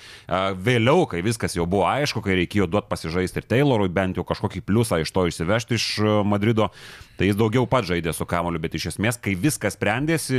Vėliau, 0.57 1.05
kai 1.09 1.21
viskas 1.25 1.57
jau 1.57 1.67
buvo 1.69 1.85
aišku, 1.89 2.23
kai 2.25 2.39
reikėjo 2.41 2.69
duoti 2.69 2.89
pasižaisti 2.91 3.43
ir 3.43 3.49
Taylorui, 3.53 3.91
bent 3.93 4.17
jau 4.17 4.25
kažkokį 4.27 4.65
pliusą 4.65 5.01
iš 5.03 5.13
to 5.13 5.27
išsivežti 5.29 5.77
iš 5.77 5.91
Madrido, 6.25 6.71
Tai 7.19 7.27
jis 7.27 7.35
daugiau 7.35 7.67
pats 7.67 7.89
žaidė 7.89 8.13
su 8.15 8.23
kamoliu, 8.23 8.61
bet 8.63 8.77
iš 8.79 8.93
esmės, 8.93 9.17
kai 9.19 9.33
viskas 9.35 9.75
sprendėsi, 9.75 10.37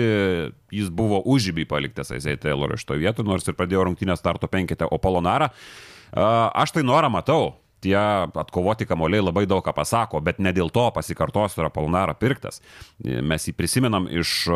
jis 0.73 0.87
buvo 0.88 1.19
užžybį 1.29 1.66
paliktas 1.69 2.09
Aizai 2.16 2.38
Taylor 2.40 2.73
iš 2.73 2.87
to 2.88 2.97
vietų, 2.97 3.27
nors 3.29 3.45
ir 3.45 3.57
pradėjo 3.59 3.85
rungtynę 3.85 4.16
starto 4.16 4.49
penketę, 4.49 4.88
o 4.88 4.97
Polonara. 4.97 5.51
Aš 6.16 6.73
tai 6.73 6.87
norą 6.88 7.11
matau, 7.12 7.51
tie 7.85 7.99
atkovoti 8.01 8.88
kamoliai 8.88 9.21
labai 9.27 9.45
daug 9.51 9.61
ką 9.64 9.75
pasako, 9.77 10.23
bet 10.25 10.40
ne 10.40 10.55
dėl 10.57 10.73
to 10.73 10.87
pasikartosiu, 10.97 11.61
yra 11.61 11.73
Polonara 11.75 12.16
pirktas. 12.16 12.62
Mes 13.05 13.45
jį 13.45 13.57
prisimenam 13.61 14.09
iš 14.09 14.49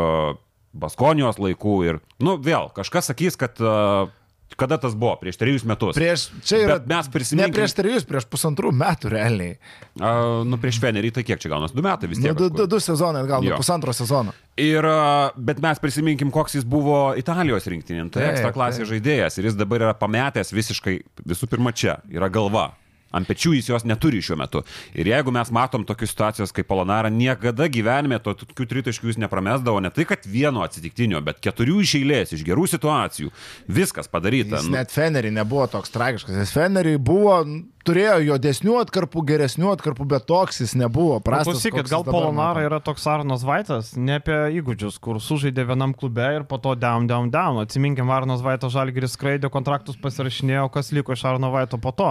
Baskonijos 0.74 1.36
laikų 1.38 1.76
ir, 1.86 2.00
nu, 2.24 2.38
vėl, 2.40 2.72
kažkas 2.74 3.12
sakys, 3.12 3.36
kad 3.38 3.60
uh, 3.62 4.08
Kada 4.60 4.78
tas 4.80 4.94
buvo? 4.94 5.16
Prieš 5.20 5.38
trejus 5.40 5.64
metus. 5.66 5.96
Prieš, 5.98 6.28
čia 6.46 6.60
yra. 6.62 6.76
Bet 6.78 6.86
mes 6.90 7.10
prisiminėme. 7.14 7.50
Ne 7.50 7.56
prieš 7.56 7.74
trejus, 7.78 8.06
prieš 8.08 8.28
pusantrų 8.30 8.70
metų 8.74 9.10
realiai. 9.14 9.56
A, 9.98 10.12
nu, 10.46 10.58
prieš 10.62 10.78
Fenerį 10.82 11.10
tai 11.16 11.24
kiek 11.26 11.42
čia 11.42 11.50
gaunas? 11.52 11.74
Du 11.74 11.82
metai 11.84 12.10
vis 12.10 12.22
tiek. 12.22 12.30
Nu, 12.30 12.38
du, 12.38 12.50
du, 12.54 12.68
du 12.70 12.80
sezonai, 12.82 13.24
gal 13.30 13.42
nu, 13.42 13.56
pusantro 13.58 13.94
sezono. 13.96 14.34
Ir, 14.60 14.86
bet 15.34 15.58
mes 15.64 15.82
prisiminkim, 15.82 16.30
koks 16.34 16.60
jis 16.60 16.68
buvo 16.68 17.08
Italijos 17.18 17.66
rinktinė. 17.70 18.06
Tai 18.14 18.28
ekstra 18.30 18.54
klasės 18.54 18.88
žaidėjas 18.92 19.40
ir 19.40 19.50
jis 19.50 19.58
dabar 19.58 19.88
yra 19.88 19.98
pametęs 19.98 20.54
visiškai 20.54 21.00
visų 21.26 21.50
pirma 21.50 21.74
čia. 21.74 21.98
Yra 22.14 22.30
galva 22.32 22.70
ant 23.14 23.28
pečių 23.28 23.54
jis 23.58 23.70
jos 23.72 23.86
neturi 23.88 24.22
šiuo 24.24 24.38
metu. 24.40 24.64
Ir 24.94 25.08
jeigu 25.10 25.34
mes 25.34 25.52
matom 25.54 25.86
tokius 25.86 26.12
situacijos 26.14 26.54
kaip 26.54 26.68
Polonara, 26.70 27.10
niekada 27.12 27.68
gyvenime 27.72 28.18
to 28.22 28.34
tokių 28.42 28.68
tritaškių 28.70 29.12
jis 29.12 29.20
nepramesdavo, 29.24 29.82
ne 29.84 29.92
tai 29.94 30.06
kad 30.08 30.26
vieno 30.28 30.64
atsitiktinio, 30.66 31.22
bet 31.24 31.42
keturių 31.44 31.80
iš 31.84 31.96
eilės, 32.00 32.34
iš 32.36 32.44
gerų 32.46 32.66
situacijų. 32.74 33.32
Viskas 33.68 34.10
padaryta. 34.10 34.60
Jis 34.60 34.72
net 34.72 34.94
Fenerį 34.94 35.34
nebuvo 35.34 35.66
toks 35.70 35.92
tragiškas, 35.94 36.36
nes 36.38 36.54
Fenerį 36.54 36.96
buvo 37.02 37.40
turėjo 37.86 38.16
juodesnių 38.24 38.76
atkarpų, 38.80 39.22
geresnių 39.28 39.70
atkarpų, 39.74 40.06
bet 40.10 40.26
toks 40.28 40.62
jis 40.62 40.74
nebuvo. 40.80 41.18
Prastas, 41.24 41.60
Klausykit, 41.60 41.88
gal 41.90 42.04
Polonara 42.06 42.64
yra 42.64 42.80
toks 42.84 43.04
Arnas 43.10 43.44
Vaitas, 43.46 43.92
ne 43.96 44.18
apie 44.20 44.36
įgūdžius, 44.58 44.96
kur 45.04 45.20
sužaidė 45.22 45.66
vienam 45.68 45.94
klube 45.96 46.26
ir 46.38 46.46
po 46.48 46.58
to 46.62 46.74
down, 46.78 47.08
down, 47.10 47.30
down. 47.34 47.60
Atsiminkim, 47.62 48.10
Arnas 48.14 48.44
Vaitas 48.44 48.72
Žalgiris 48.74 49.16
skraidė, 49.18 49.50
kontraktus 49.52 49.98
pasirašinėjo, 50.00 50.70
kas 50.74 50.92
liko 50.96 51.16
iš 51.16 51.26
Arno 51.28 51.52
Vaito 51.54 51.80
po 51.82 51.92
to. 51.96 52.10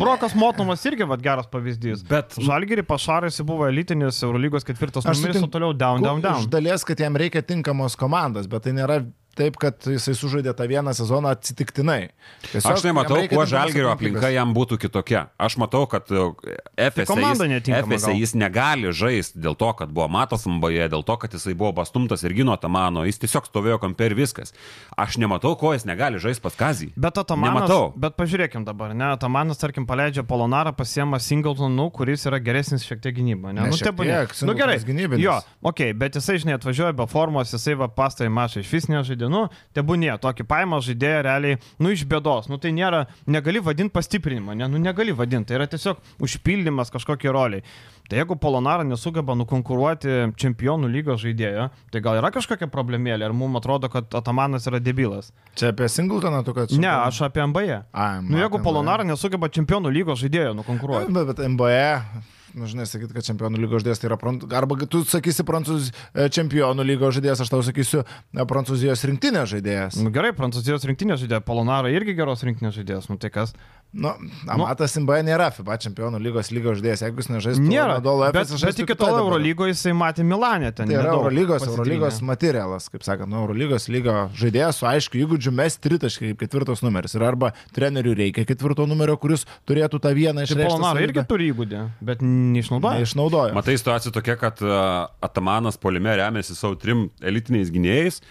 Brokas 0.00 0.36
Motomas 0.38 0.84
irgi 0.88 1.06
vat, 1.08 1.22
geras 1.24 1.50
pavyzdys. 1.52 2.04
Bet 2.08 2.38
Žalgirį 2.40 2.86
pašarėsi 2.86 3.46
buvo 3.46 3.66
elitinis 3.68 4.22
Eurolygos 4.24 4.66
ketvirtas 4.66 5.06
numeris, 5.08 5.42
o 5.42 5.50
toliau 5.50 5.74
down, 5.76 6.04
down, 6.04 6.24
down. 6.24 6.44
Iš 6.44 6.50
dalies, 6.52 6.86
kad 6.86 7.02
jam 7.02 7.18
reikia 7.18 7.42
tinkamos 7.46 7.98
komandos, 7.98 8.48
bet 8.50 8.68
tai 8.68 8.76
nėra 8.76 9.02
taip, 9.36 9.56
kad 9.60 9.86
jisai 9.90 10.14
sužaidė 10.16 10.54
tą 10.56 10.66
vieną 10.70 10.92
sezoną 10.96 11.30
atsitiktinai. 11.34 12.08
Tiesiog 12.50 12.72
aš 12.72 12.84
nematau, 12.86 13.18
kuo 13.30 13.44
žalgerio 13.48 13.90
aplinka 13.92 14.30
jam 14.32 14.54
būtų 14.56 14.78
kitokia. 14.86 15.26
Aš 15.40 15.58
matau, 15.60 15.84
kad 15.90 16.08
FSA, 16.08 17.06
tai 17.12 17.48
jis, 17.50 17.70
FSA 17.82 18.14
jis 18.16 18.34
negali 18.38 18.92
žaisti 18.96 19.42
dėl 19.42 19.58
to, 19.58 19.70
kad 19.78 19.92
buvo 19.92 20.08
matas 20.12 20.46
MBA, 20.48 20.88
dėl 20.92 21.04
to, 21.06 21.16
kad 21.20 21.36
jisai 21.36 21.56
buvo 21.58 21.74
bastumtas 21.76 22.24
ir 22.24 22.36
gino 22.36 22.56
Tamano, 22.60 23.04
jis 23.08 23.20
tiesiog 23.24 23.50
stovėjo 23.50 23.80
kampe 23.82 24.08
ir 24.08 24.16
viskas. 24.18 24.54
Aš 24.96 25.18
nematau, 25.20 25.52
ko 25.60 25.74
jis 25.76 25.84
negali 25.88 26.20
žaisti 26.22 26.44
pas 26.46 26.56
Kazį. 26.56 26.90
Bet 26.96 27.20
Atamanas, 27.20 27.66
nematau. 27.66 27.90
Bet 28.00 28.16
pažiūrėkim 28.16 28.64
dabar, 28.68 28.96
ne, 28.96 29.10
Atamanas, 29.12 29.60
tarkim, 29.60 29.88
paleidžia 29.88 30.24
Polonarą, 30.26 30.72
pasiema 30.76 31.20
Singletonu, 31.20 31.90
kuris 31.94 32.24
yra 32.28 32.40
geresnis 32.40 32.86
šiek 32.88 33.04
tiek 33.04 33.18
gynyba. 33.20 33.52
Ne, 33.52 33.66
ne 33.66 33.74
nu, 33.74 33.80
taip, 33.80 34.00
tiek, 34.00 34.36
nu 34.48 34.56
gerai. 34.56 34.78
Gynybinis. 34.86 35.24
Jo, 35.24 35.38
okei, 35.60 35.90
okay, 35.90 35.98
bet 35.98 36.16
jisai, 36.16 36.38
žinai, 36.40 36.56
atvažiuoja 36.60 36.94
be 36.96 37.08
formos, 37.10 37.52
jisai 37.52 37.74
va 37.80 37.88
pastai 37.92 38.28
mašai 38.32 38.62
iš 38.62 38.72
vis 38.72 38.88
nežaidė 38.92 39.25
žaidė, 39.25 39.25
nu, 39.32 39.46
tebūnie, 39.76 40.12
tokį 40.22 40.46
paimą 40.48 40.80
žaidėją 40.84 41.20
realiai, 41.26 41.58
nu, 41.82 41.92
iš 41.94 42.06
bėdos, 42.08 42.50
nu, 42.52 42.60
tai 42.62 42.72
nėra, 42.76 43.04
negali 43.30 43.62
vadinti 43.64 43.94
pastiprinimą, 43.94 44.56
ne, 44.58 44.68
nu, 44.72 44.80
negali 44.82 45.14
vadinti, 45.16 45.50
tai 45.50 45.60
yra 45.60 45.68
tiesiog 45.70 46.00
užpildymas 46.22 46.92
kažkokiai 46.94 47.34
roliai. 47.34 47.66
Tai 48.06 48.20
jeigu 48.20 48.36
Polonara 48.38 48.84
nesugeba 48.86 49.34
nukonkuruoti 49.34 50.30
čempionų 50.38 50.90
lygos 50.92 51.24
žaidėjo, 51.24 51.66
tai 51.90 52.02
gal 52.04 52.20
yra 52.20 52.30
kažkokia 52.34 52.68
problemėlė, 52.70 53.26
ar 53.26 53.34
mums 53.34 53.58
atrodo, 53.58 53.90
kad 53.90 54.14
Atamanas 54.14 54.68
yra 54.70 54.78
debilas. 54.78 55.32
Čia 55.58 55.72
apie 55.72 55.90
Singletoną 55.90 56.44
tu 56.46 56.54
kad... 56.54 56.70
Ne, 56.78 56.92
aš 56.92 57.24
apie 57.26 57.42
MBA. 57.50 57.82
A, 57.90 58.06
nu, 58.22 58.38
jeigu 58.38 58.62
Polonara 58.62 59.06
nesugeba 59.06 59.50
čempionų 59.50 59.90
lygos 59.90 60.22
žaidėjo 60.22 60.54
nukonkuruoti. 60.60 61.10
Bet, 61.16 61.32
bet 61.32 61.46
MBA 61.56 62.35
nu, 62.56 62.68
žinai, 62.70 62.86
sakyt, 62.88 63.12
kad 63.12 63.26
čempionų 63.26 63.60
lygos 63.60 63.82
žaidėjas 63.82 64.00
tai 64.00 64.08
yra, 64.08 64.18
arba 64.56 64.78
tu 64.88 65.02
sakysi 65.04 65.44
prancūz, 65.46 65.90
e, 66.16 66.28
čempionų 66.32 66.86
lygos 66.88 67.18
žaidėjas, 67.18 67.44
aš 67.44 67.52
tau 67.52 67.60
sakysiu 67.66 68.02
e, 68.02 68.46
prancūzijos 68.48 69.04
rinktinės 69.10 69.50
žaidėjas. 69.52 69.98
Nu, 70.00 70.12
gerai, 70.14 70.32
prancūzijos 70.36 70.88
rinktinės 70.88 71.20
žaidėjas, 71.20 71.44
Polonara 71.46 71.92
irgi 71.92 72.16
geros 72.16 72.44
rinktinės 72.48 72.78
žaidėjas, 72.78 73.10
nu 73.12 73.20
tai 73.20 73.32
kas? 73.34 73.52
Nu, 73.96 74.10
Amatas 74.50 74.92
nu, 74.96 75.04
MBA 75.06 75.22
nėra 75.24 75.46
FIBA 75.54 75.76
čempionų 75.80 76.18
lygos 76.20 76.50
lygos 76.52 76.80
žaidėjas, 76.80 77.02
jeigu 77.06 77.22
jis 77.22 77.28
nežaistų. 77.32 77.64
Nėra, 77.64 77.94
Nadolo, 77.96 78.26
bet, 78.34 78.50
bet 78.60 78.80
iki 78.82 78.96
tol 78.98 79.14
Eurolygoje 79.22 79.72
jisai 79.72 79.94
matė 79.96 80.24
Milanę 80.26 80.72
ten. 80.76 80.90
Tai 80.90 80.98
yra 80.98 81.14
Eurolygos, 81.14 81.64
Eurolygos 81.64 82.18
materialas, 82.26 82.90
kaip 82.92 83.06
sakant, 83.06 83.30
nu, 83.32 83.38
Eurolygos 83.44 83.88
lygo 83.92 84.26
žaidėjas 84.36 84.82
su 84.82 84.88
aiškiu 84.90 85.22
įgūdžiu 85.24 85.54
mes 85.56 85.78
tritaškai 85.80 86.32
kaip 86.32 86.42
ketvirtas 86.42 86.84
numeris. 86.84 87.16
Ir 87.16 87.24
arba 87.24 87.54
treneriui 87.76 88.18
reikia 88.20 88.44
ketvirto 88.48 88.84
numerio, 88.90 89.16
kuris 89.22 89.46
turėtų 89.70 90.02
tą 90.04 90.12
vieną 90.18 90.44
iš 90.44 90.52
tai 90.52 90.66
Polonaro 90.66 91.06
irgi 91.06 91.24
turi 91.30 91.48
įgūdį, 91.54 91.82
bet 92.10 92.26
neišnaudoja. 92.54 93.02
Neišnaudoja. 93.02 93.54
Matai, 93.56 93.76
situacija 93.80 94.14
tokia, 94.14 94.38
kad 94.40 94.62
uh, 94.64 95.06
Atamanas 95.24 95.78
polime 95.80 96.16
remiasi 96.18 96.56
savo 96.56 96.78
trim 96.80 97.08
elitiniais 97.24 97.72
gynėjais 97.74 98.22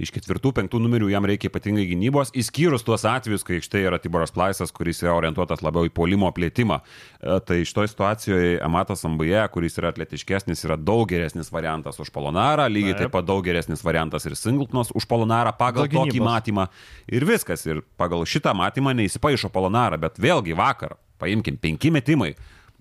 iš 0.00 0.10
ketvirtų, 0.14 0.52
penktų 0.56 0.80
numerių 0.82 1.08
jam 1.12 1.26
reikia 1.28 1.48
ypatingai 1.50 1.84
gynybos, 1.86 2.32
išskyrus 2.36 2.84
tuos 2.86 3.04
atvejus, 3.06 3.44
kai 3.46 3.60
štai 3.62 3.84
yra 3.86 4.00
Tiboras 4.02 4.32
Plaisas, 4.34 4.72
kuris 4.74 5.02
yra 5.04 5.14
orientuotas 5.14 5.62
labiau 5.64 5.86
į 5.86 5.92
polimo 5.94 6.30
plėtimą. 6.34 6.80
E, 6.82 7.36
tai 7.46 7.60
iš 7.62 7.74
to 7.76 7.86
situacijoje 7.88 8.58
Amatas 8.64 9.04
Ambaje, 9.06 9.38
kuris 9.54 9.78
yra 9.80 9.92
atletiškesnis, 9.94 10.64
yra 10.66 10.78
daug 10.80 11.06
geresnis 11.10 11.52
variantas 11.54 12.00
už 12.02 12.10
Polonarą, 12.14 12.66
lygiai 12.72 12.96
taip, 12.98 13.12
pat 13.14 13.28
daug 13.28 13.44
geresnis 13.46 13.84
variantas 13.86 14.26
ir 14.26 14.36
Singletonas 14.38 14.90
už 14.94 15.06
Polonarą 15.10 15.54
pagal 15.58 15.86
Dėl 15.86 16.02
tokį 16.02 16.24
matymą. 16.24 16.66
Ir 17.06 17.26
viskas. 17.28 17.62
Ir 17.68 17.84
pagal 18.00 18.26
šitą 18.28 18.54
matymą 18.56 18.96
neįsipaišo 18.98 19.52
Polonarą, 19.54 20.00
bet 20.02 20.18
vėlgi 20.22 20.58
vakar, 20.58 20.98
paimkim, 21.22 21.60
penki 21.60 21.94
metimai. 21.94 22.34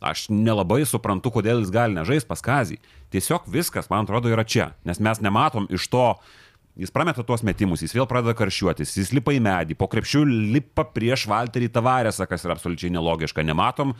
Aš 0.04 0.28
nelabai 0.34 0.84
suprantu, 0.90 1.32
kodėl 1.38 1.64
jis 1.64 1.72
gali 1.74 1.96
nežaisti 1.96 2.28
pas 2.30 2.44
Kazį. 2.44 2.80
Tiesiog 3.14 3.48
viskas, 3.52 3.88
man 3.92 4.04
atrodo, 4.04 4.32
yra 4.34 4.44
čia. 4.44 4.74
Nes 4.84 5.00
mes 5.04 5.22
nematom 5.24 5.70
iš 5.72 5.88
to, 5.94 6.10
uh, 6.18 6.42
Jis 6.74 6.90
prameta 6.90 7.22
tuos 7.22 7.44
metimus, 7.46 7.84
jis 7.86 7.94
vėl 7.94 8.08
pradeda 8.10 8.34
karščiuotis, 8.38 8.96
jis 8.98 9.12
lipa 9.14 9.34
į 9.36 9.42
medį, 9.46 9.76
po 9.78 9.86
krepšių 9.92 10.24
lipa 10.26 10.88
prieš 10.90 11.28
Valterį 11.30 11.70
Tavarėsą, 11.76 12.26
kas 12.30 12.48
yra 12.48 12.56
absoliučiai 12.58 12.90
nelogiška. 12.96 13.46
Nematom 13.46 13.94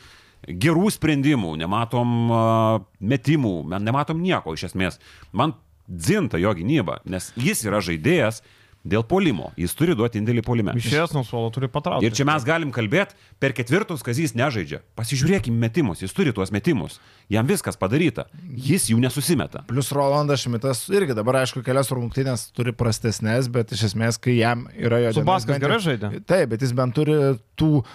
gerų 0.50 0.90
sprendimų, 0.96 1.54
nematom 1.62 2.16
uh, 2.34 2.80
metimų, 2.98 3.54
nematom 3.78 4.24
nieko 4.26 4.56
iš 4.58 4.72
esmės. 4.72 4.98
Man 5.38 5.54
dzinta 5.86 6.42
jo 6.42 6.56
gynyba, 6.58 6.98
nes 7.06 7.30
jis 7.38 7.62
yra 7.68 7.84
žaidėjas, 7.86 8.42
Dėl 8.84 9.06
polimo. 9.08 9.54
Jis 9.56 9.72
turi 9.80 9.94
duoti 9.96 10.20
indėlį 10.20 10.42
polime. 10.44 10.74
Išėjęs 10.76 11.14
nuo 11.16 11.22
suolo 11.24 11.48
turi 11.56 11.70
patraukti. 11.72 12.04
Ir 12.04 12.16
čia 12.18 12.26
mes 12.28 12.44
galim 12.44 12.72
kalbėti, 12.76 13.16
per 13.40 13.56
ketvirtus, 13.56 14.04
kad 14.04 14.18
jis 14.20 14.36
nežaidžia. 14.36 14.82
Pasižiūrėkime 15.00 15.56
metimus, 15.56 16.02
jis 16.04 16.12
turi 16.16 16.34
tuos 16.36 16.52
metimus. 16.52 17.00
Jam 17.32 17.48
viskas 17.48 17.80
padaryta. 17.80 18.28
Jis 18.52 18.90
jų 18.92 19.00
nesusimeta. 19.00 19.64
Plus 19.72 19.94
Rolandas 19.96 20.44
Šmitas 20.44 20.84
irgi 20.92 21.16
dabar, 21.16 21.40
aišku, 21.46 21.64
kelias 21.64 21.94
rungtynės 21.96 22.50
turi 22.52 22.76
prastesnės, 22.76 23.48
bet 23.56 23.72
iš 23.72 23.88
esmės, 23.94 24.20
kai 24.20 24.36
jam 24.42 24.68
yra 24.76 25.00
jo... 25.06 25.16
Subaskas 25.22 25.64
gerai 25.64 25.80
žaidė. 25.84 26.18
Taip, 26.28 26.52
bet 26.52 26.68
jis 26.68 26.76
bent 26.76 27.00
turi 27.00 27.16
tų 27.56 27.86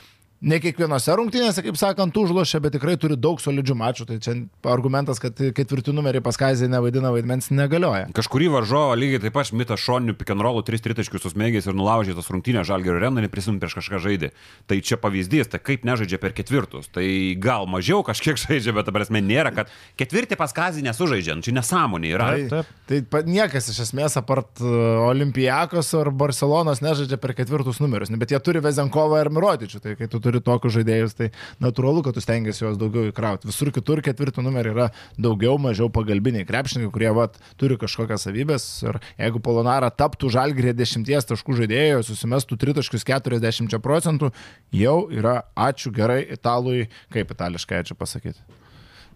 ne 0.41 0.59
kiekvienose 0.62 1.14
rungtynėse, 1.18 1.62
kaip 1.64 1.78
sakant, 1.78 2.14
užlošia, 2.18 2.61
bet 2.62 2.76
tikrai 2.76 2.95
turi 3.01 3.16
daug 3.18 3.41
solidžių 3.43 3.74
mačų. 3.78 4.07
Tai 4.09 4.18
čia 4.22 4.34
argumentas, 4.70 5.18
kad 5.22 5.34
ketvirti 5.34 5.95
numeriai 5.95 6.22
pas 6.24 6.39
Kazį 6.39 6.68
nevaidina 6.70 7.11
vaidmens, 7.14 7.51
negalioja. 7.55 8.07
Kažkurį 8.16 8.51
varžovą 8.55 8.95
lygiai 8.99 9.22
taip 9.24 9.34
pat 9.34 9.51
Mitas 9.59 9.82
Šoninių 9.82 10.14
pikenrolų 10.18 10.62
3 10.68 10.84
tritaškius 10.84 11.26
susmėgęs 11.26 11.66
ir 11.66 11.76
nulaužė 11.78 12.14
tas 12.18 12.30
rungtynės 12.30 12.68
Žalgerio 12.68 13.01
areną, 13.01 13.24
neprisimint 13.24 13.62
prieš 13.62 13.78
kažką 13.80 14.03
žaidė. 14.05 14.30
Tai 14.70 14.78
čia 14.84 14.99
pavyzdys, 15.01 15.51
tai 15.51 15.62
kaip 15.62 15.86
nežaidžia 15.89 16.20
per 16.22 16.36
ketvirtus. 16.36 16.91
Tai 16.95 17.07
gal 17.43 17.66
mažiau 17.70 18.05
kažkiek 18.07 18.39
žaidžia, 18.45 18.76
bet 18.76 18.93
prasme 18.95 19.22
nėra, 19.24 19.55
kad 19.57 19.74
ketvirtį 19.99 20.39
pas 20.39 20.55
Kazį 20.55 20.86
nesužaidžia. 20.86 21.39
Nu, 21.39 21.47
čia 21.47 21.57
nesąmonė 21.59 22.14
yra. 22.14 22.30
Taip, 22.39 22.70
taip. 22.91 23.11
Tai 23.11 23.24
niekas 23.26 23.72
iš 23.72 23.82
esmės 23.89 24.14
apart 24.20 24.62
e, 24.62 24.70
Olimpijakos 25.09 25.91
ar 25.99 26.12
Barcelonos 26.14 26.82
nežaidžia 26.84 27.18
per 27.20 27.34
ketvirtus 27.39 27.82
numerius, 27.82 28.12
bet 28.20 28.34
jie 28.34 28.41
turi 28.45 28.62
Vezenkovą 28.62 29.22
ir 29.24 29.32
Mirotičių. 29.34 29.82
Tai 29.82 29.95
kai 29.99 30.11
tu 30.11 30.20
turi 30.29 30.43
tokius 30.45 30.76
žaidėjus, 30.76 31.16
tai 31.18 31.31
natūralu, 31.64 32.05
kad 32.07 32.16
tu 32.16 32.22
stengiasi 32.22 32.64
juos 32.64 32.79
daugiau 32.81 33.09
įkrauti. 33.09 33.49
Visur 33.49 33.72
kitur 33.74 34.03
ketvirtų 34.05 34.45
numerį 34.45 34.74
yra 34.74 34.89
daugiau, 35.20 35.57
mažiau 35.62 35.89
pagalbiniai 35.93 36.47
krepšininkai, 36.49 36.93
kurie 36.95 37.11
vat, 37.16 37.41
turi 37.61 37.79
kažkokias 37.81 38.29
savybės. 38.29 38.68
Ir 38.85 39.01
jeigu 39.16 39.43
Polonara 39.45 39.91
taptų 39.91 40.31
žalgrė 40.37 40.76
10 40.76 41.09
taškų 41.33 41.59
žaidėjo, 41.62 42.05
susimestų 42.07 42.61
3 42.61 42.79
taškus 42.83 43.09
40 43.09 43.81
procentų, 43.85 44.33
jau 44.76 44.99
yra 45.14 45.41
ačiū 45.57 45.93
gerai 45.95 46.20
italui, 46.37 46.89
kaip 47.14 47.35
itališkai 47.35 47.83
ačiū 47.83 47.99
pasakyti. 47.99 48.41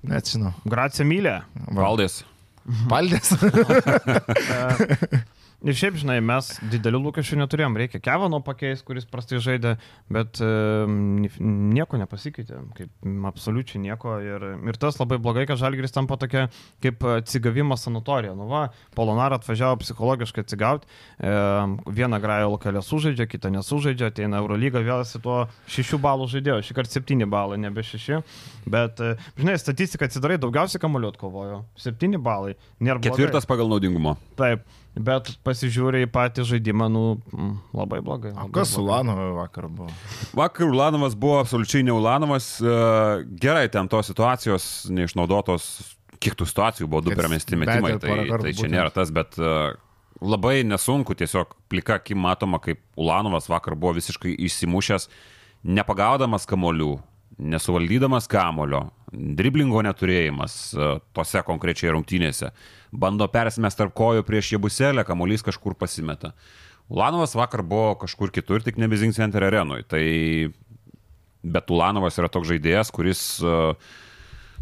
Net 0.09 0.33
žinau. 0.33 0.51
Gracija 0.67 1.07
mylė. 1.07 1.43
Valdės. 1.77 2.23
Valdės. 2.91 3.37
Ir 5.63 5.77
šiaip, 5.79 5.95
žinai, 6.01 6.17
mes 6.25 6.49
didelių 6.73 6.99
lūkesčių 7.05 7.37
neturėjom. 7.39 7.77
Reikia 7.79 8.01
Kevano 8.03 8.41
pakeis, 8.43 8.81
kuris 8.83 9.07
prastai 9.07 9.39
žaidė, 9.43 9.77
bet 10.11 10.41
nieko 10.43 12.01
nepasikeitė. 12.01 12.59
Kaip 12.75 13.07
absoliučiai 13.31 13.83
nieko. 13.85 14.17
Ir, 14.27 14.47
ir 14.67 14.79
tas 14.83 14.99
labai 14.99 15.21
blogai, 15.23 15.45
kad 15.47 15.61
Žalgiris 15.61 15.95
tampa 15.95 16.19
tokia 16.19 16.49
kaip 16.83 17.07
atsigavimo 17.15 17.79
sanatorija. 17.79 18.35
Nu 18.39 18.49
va, 18.51 18.65
Polonara 18.99 19.39
atvažiavo 19.39 19.79
psichologiškai 19.85 20.43
atsigauti. 20.43 20.91
Vieną 21.23 22.21
grają 22.23 22.51
lokalę 22.57 22.83
sužaidžia, 22.83 23.29
kitą 23.31 23.55
nesužaidžia. 23.55 24.11
Ateina 24.11 24.43
Eurolyga 24.43 24.83
vėl 24.83 25.07
su 25.07 25.23
tuo 25.23 25.45
6 25.71 25.99
balų 26.03 26.27
žaidėjo. 26.35 26.59
Šį 26.67 26.79
kartą 26.81 26.99
7 26.99 27.31
balai, 27.31 27.61
nebe 27.63 27.87
6. 27.87 28.19
Bet, 28.67 28.99
e, 28.99 29.15
žinai, 29.39 29.57
statistika 29.63 30.11
atsidarai, 30.11 30.43
daugiausiai 30.43 30.83
kamuoliu 30.83 31.13
atkovojo. 31.15 31.65
7 31.79 32.19
balai. 32.19 32.57
Nėra 32.81 32.99
blogai. 32.99 33.15
Ketvirtas 33.15 33.49
pagal 33.49 33.71
naudingumo. 33.71 34.19
Taip. 34.39 34.67
Bet 34.93 35.30
pasižiūrė 35.47 36.03
į 36.05 36.09
patį 36.12 36.45
žaidimą, 36.51 36.90
nu, 36.93 37.05
labai 37.72 38.03
blogai. 38.05 38.34
O 38.34 38.45
Labai 38.45 38.53
kas 38.59 38.74
blogai. 38.74 38.84
Ulanovai 38.84 39.28
vakar 39.38 39.68
buvo? 39.72 39.88
Vakar 40.36 40.68
Ulanovas 40.68 41.16
buvo 41.16 41.38
absoliučiai 41.40 41.86
ne 41.86 41.95
Ulanovas. 41.97 42.49
E, 42.61 42.74
Gerai, 43.40 43.70
ten 43.72 43.88
tos 43.88 44.11
situacijos 44.12 44.66
neišnaudotos, 44.93 45.70
kiek 46.20 46.36
tų 46.36 46.49
situacijų 46.51 46.90
buvo 46.93 47.07
du 47.07 47.16
permesti 47.16 47.57
metimai, 47.57 47.97
tai, 48.03 48.18
tai 48.45 48.53
čia 48.59 48.68
nėra 48.68 48.93
tas, 48.93 49.14
bet 49.14 49.40
e, 49.40 49.55
labai 50.20 50.59
nesunku, 50.68 51.16
tiesiog 51.16 51.57
plika 51.72 51.97
akim 51.97 52.20
matoma, 52.20 52.61
kaip 52.61 52.84
Ulanovas 53.01 53.49
vakar 53.49 53.78
buvo 53.78 53.97
visiškai 53.97 54.36
išsimušęs, 54.45 55.09
nepagaudamas 55.72 56.45
kamolių, 56.51 56.99
nesuvaldydamas 57.40 58.28
kamolio, 58.28 58.90
driblingo 59.13 59.83
neturėjimas 59.85 60.57
e, 60.73 60.89
tose 61.17 61.43
konkrečiai 61.47 61.93
rungtynėse, 61.95 62.51
bando 62.93 63.29
persimest 63.33 63.79
tarp 63.81 63.95
kojų 63.99 64.25
prieš 64.29 64.55
jebuselę, 64.57 65.05
kamuolys 65.09 65.45
kažkur 65.45 65.77
pasimeta. 65.79 66.33
Ulanovas 66.93 67.37
vakar 67.39 67.63
buvo 67.65 67.95
kažkur 68.03 68.33
kitur, 68.35 68.65
tik 68.65 68.81
ne 68.81 68.89
Bizing 68.91 69.15
Center 69.17 69.45
arenui. 69.47 69.85
Tai 69.89 70.03
bet 71.43 71.71
Ulanovas 71.73 72.19
yra 72.21 72.31
toks 72.33 72.51
žaidėjas, 72.51 72.93
kuris, 72.95 73.23
e, 73.41 73.75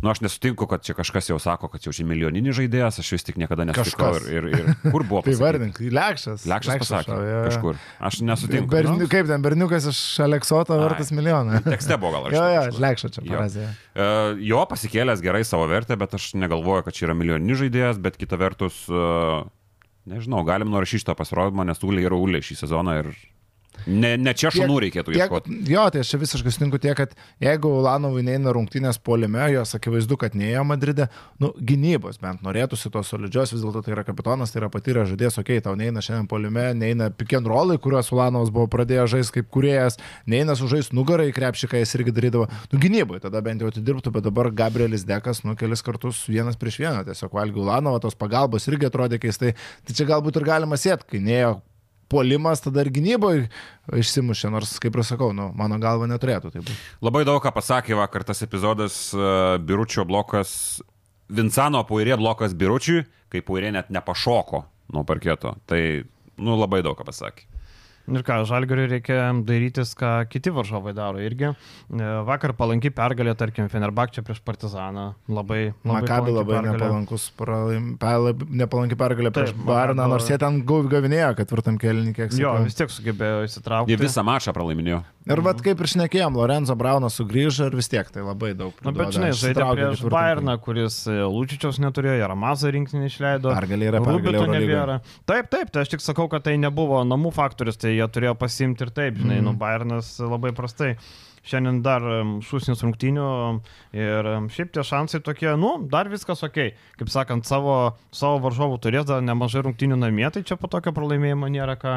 nu 0.02 0.10
aš 0.10 0.20
nesutinku, 0.24 0.66
kad 0.70 0.80
čia 0.86 0.94
kažkas 0.96 1.28
jau 1.30 1.36
sako, 1.42 1.68
kad 1.68 1.84
jau 1.84 1.92
čia 1.92 2.04
milijoninis 2.08 2.56
žaidėjas, 2.56 2.98
aš 3.02 3.10
vis 3.16 3.26
tik 3.26 3.36
niekada 3.40 3.66
nesutikau. 3.68 4.14
Ir, 4.24 4.46
ir, 4.48 4.48
ir 4.62 4.92
kur 4.92 5.04
buvo? 5.04 5.20
Tai 5.26 5.34
vardink, 5.40 5.80
Lekšas. 5.80 6.46
Lekšas 6.48 6.80
pasakė. 6.80 7.12
jo, 7.12 7.26
jo. 7.28 7.42
Kažkur. 7.50 7.80
Aš 8.10 8.20
nesutinku. 8.24 8.70
Berni, 8.72 8.96
Nu, 9.02 9.08
kaip 9.12 9.28
ten, 9.28 9.42
berniukas 9.44 9.86
iš 9.92 10.00
Aleksoto 10.24 10.78
vertas 10.80 11.12
milijoną. 11.12 11.60
Tekste 11.72 11.98
buvo 12.00 12.16
gal. 12.16 12.30
Jo, 12.38 12.46
jo, 12.56 12.62
Lekšas 12.80 13.16
čia 13.18 13.24
Jo. 13.26 13.32
parazė. 13.36 13.68
E, 13.94 14.08
Jo 14.50 14.64
pasikėlęs 14.70 15.20
gerai 15.24 15.44
savo 15.44 15.66
vertę, 15.70 15.96
bet 16.00 16.14
aš 16.16 16.30
negalvoju, 16.40 16.86
kad 16.88 16.96
čia 16.96 17.08
yra 17.10 17.16
milijoninis 17.20 17.60
žaidėjas, 17.60 18.00
bet 18.00 18.16
kita 18.20 18.38
vertus, 18.40 18.84
e, 18.88 19.04
nežinau, 20.10 20.40
galim 20.48 20.72
nurašyti 20.72 21.04
šitą 21.04 21.14
pasirodymą, 21.18 21.66
nes 21.68 21.84
Ulė 21.84 22.06
yra 22.08 22.16
Ulė 22.16 22.40
šį 22.44 22.56
sezoną 22.64 22.96
ir 23.02 23.12
ne, 23.90 24.14
ne 24.20 24.34
čia 24.36 24.52
šunų 24.54 24.78
reikėtų 24.86 25.14
tiek, 25.14 25.24
ieškoti. 25.24 25.56
jo, 25.70 25.84
tai 25.92 26.02
aš 26.04 26.12
čia 26.12 26.20
visiškai 26.22 26.52
sutinku 26.54 26.80
tiek, 26.82 26.96
kad 26.98 27.14
jeigu 27.42 27.72
Ulanovui 27.80 28.22
neina 28.26 28.52
rungtynės 28.54 29.00
polime, 29.02 29.42
jos 29.52 29.74
akivaizdu, 29.78 30.18
kad 30.20 30.36
neėjo 30.38 30.64
Madride, 30.68 31.08
nu, 31.42 31.52
gynybos 31.56 32.20
bent 32.22 32.44
norėtųsi 32.46 32.92
tos 32.94 33.10
solidžios, 33.12 33.54
vis 33.54 33.64
dėlto 33.64 33.82
tai 33.86 33.94
yra 33.96 34.04
kapitonas, 34.06 34.52
tai 34.52 34.62
yra 34.62 34.70
patyręs 34.72 35.10
žaidėjas, 35.12 35.40
okei, 35.42 35.58
okay, 35.58 35.64
tau 35.66 35.76
neina 35.78 36.02
šiandien 36.04 36.28
polime, 36.30 36.70
neina 36.78 37.10
rollai, 37.50 37.78
kuriuos 37.82 38.12
Ulanovas 38.14 38.52
buvo 38.54 38.68
pradėjęs 38.70 39.14
žaisti 39.14 39.38
kaip 39.40 39.50
kuriejas, 39.54 39.98
neina 40.26 40.56
sužais 40.58 40.90
krepšį, 40.90 41.70
ką 41.70 41.80
jis 41.80 41.94
irgi 41.98 42.14
darydavo, 42.14 42.48
nu, 42.72 42.78
gynyboje 42.82 43.24
tada 43.24 43.40
bent 43.44 43.62
jau 43.62 43.70
atidirbtų, 43.70 44.12
bet 44.14 44.26
dabar 44.26 44.50
Gabrielis 44.50 45.06
Dekas, 45.08 45.42
nu, 45.44 45.56
kelis 45.56 45.82
kartus 45.82 46.26
vienas 46.28 46.58
prieš 46.60 46.80
vieną, 46.82 47.04
tiesiog 47.08 47.34
valgiau 47.34 47.64
Ulanovą, 47.64 48.02
tos 48.04 48.18
pagalbos 48.18 48.68
irgi 48.70 48.90
atrodė 48.90 49.20
keistai, 49.22 49.54
tai 49.86 49.96
čia 49.96 50.08
galbūt 50.10 50.40
ir 50.40 50.46
galima 50.46 50.78
sėti, 50.80 51.08
kai 51.10 51.22
neėjo 51.24 51.58
puolimas 52.10 52.62
tada 52.64 52.84
ir 52.84 52.90
gynyboje 52.94 53.46
išsimušė, 54.00 54.50
nors, 54.52 54.76
kaip 54.82 54.96
ir 54.98 55.06
sakau, 55.06 55.30
nu, 55.36 55.50
mano 55.56 55.78
galva 55.82 56.08
neturėtų 56.10 56.52
tai 56.54 56.62
būti. 56.62 56.78
Labai 57.06 57.24
daug 57.28 57.40
ką 57.42 57.52
pasakė 57.56 57.98
vakar 57.98 58.26
tas 58.28 58.42
epizodas 58.46 59.02
uh, 59.16 59.56
Biručio 59.62 60.06
blokas, 60.08 60.52
Vincano 61.30 61.82
Puirė 61.86 62.18
blokas 62.20 62.56
Biručiui, 62.58 63.04
kai 63.30 63.44
Puirė 63.46 63.70
net 63.76 63.92
nepašoko 63.94 64.64
nuo 64.94 65.06
parketo. 65.06 65.54
Tai, 65.70 65.80
nu, 66.38 66.58
labai 66.58 66.82
daug 66.86 66.98
ką 66.98 67.06
pasakė. 67.06 67.49
Ir 68.10 68.22
ką, 68.26 68.40
Žalgariui 68.48 68.88
reikia 68.90 69.28
darytis, 69.46 69.92
ką 69.94 70.24
kiti 70.32 70.50
varžovai 70.50 70.94
daro 70.96 71.20
irgi. 71.22 71.50
E, 71.52 72.08
Vakar 72.26 72.54
palanki 72.58 72.90
pergalė, 72.90 73.36
tarkim, 73.38 73.68
Fenerbakčia 73.70 74.24
prieš 74.26 74.40
Partizaną. 74.42 75.14
Labai, 75.28 75.74
labai 75.84 76.00
Makabi 76.02 76.08
palanki 76.08 76.34
labai 76.40 76.56
pergalė. 76.56 76.80
nepalankus, 76.80 77.28
pralaim- 77.38 77.92
pe- 78.00 78.46
nepalanki 78.50 78.96
pergalė 78.98 79.30
prieš 79.36 79.52
Barną, 79.54 80.08
nors 80.08 80.26
jie 80.28 80.38
ten 80.38 80.62
gau- 80.66 80.82
gavinėjo 80.90 81.36
ketvirtam 81.38 81.78
kelininkė. 81.78 82.30
Jo, 82.40 82.56
vis 82.64 82.74
tiek 82.74 82.88
sugebėjo 82.90 83.44
įsitraukti. 83.46 83.90
Jie 83.94 83.96
visą 84.00 84.24
mačą 84.26 84.52
pralaiminėjo. 84.56 85.04
Ir 85.30 85.36
vad 85.44 85.60
kaip 85.62 85.78
ir 85.78 85.86
šnekėjom, 85.86 86.34
Lorenzo 86.34 86.74
Braunas 86.74 87.14
sugrįžo 87.20 87.66
ir 87.68 87.76
vis 87.76 87.86
tiek 87.92 88.08
tai 88.10 88.22
labai 88.24 88.54
daug. 88.56 88.72
Na, 88.82 88.90
bet 88.90 89.12
žinai, 89.12 89.30
žaidė 89.36 89.66
prieš 89.76 90.00
Bayerną, 90.10 90.56
kuris 90.64 91.06
e, 91.06 91.12
Lūčičiaus 91.28 91.78
neturėjo, 91.78 92.16
Jaramazą 92.24 92.72
rinkinį 92.72 93.04
išleido. 93.06 93.52
Pergalė 93.54 93.90
yra 93.92 94.00
pergalė. 94.00 95.00
Taip, 95.28 95.50
taip, 95.52 95.70
tai 95.70 95.82
aš 95.84 95.88
tik 95.92 96.00
sakau, 96.00 96.26
kad 96.32 96.42
tai 96.42 96.56
nebuvo 96.56 97.04
namų 97.06 97.32
faktorius, 97.36 97.76
tai 97.76 97.89
jie 97.96 98.06
turėjo 98.08 98.36
pasimti 98.38 98.86
ir 98.86 98.90
taip, 98.94 99.18
žinai, 99.18 99.40
Mhm. 99.40 99.44
mm. 99.44 99.50
nu 99.50 99.58
Bayernas 99.58 100.14
labai 100.20 100.52
prastai. 100.56 100.96
Šiandien 101.40 101.78
dar 101.80 102.04
šūsnis 102.44 102.82
rungtynių 102.84 103.26
ir 103.96 104.26
šiaip 104.52 104.74
tie 104.74 104.82
šansai 104.84 105.22
tokie, 105.24 105.48
nu, 105.56 105.70
dar 105.88 106.10
viskas 106.12 106.42
ok. 106.44 106.58
Kaip 107.00 107.08
sakant, 107.08 107.46
savo, 107.48 107.96
savo 108.12 108.42
varžovų 108.44 108.76
turės 108.84 109.06
dar 109.08 109.22
nemažai 109.24 109.62
rungtynių 109.64 109.96
namie, 109.96 110.28
tai 110.30 110.42
čia 110.44 110.58
po 110.60 110.68
tokio 110.68 110.92
pralaimėjimo 110.92 111.48
nėra 111.48 111.78
ką, 111.80 111.94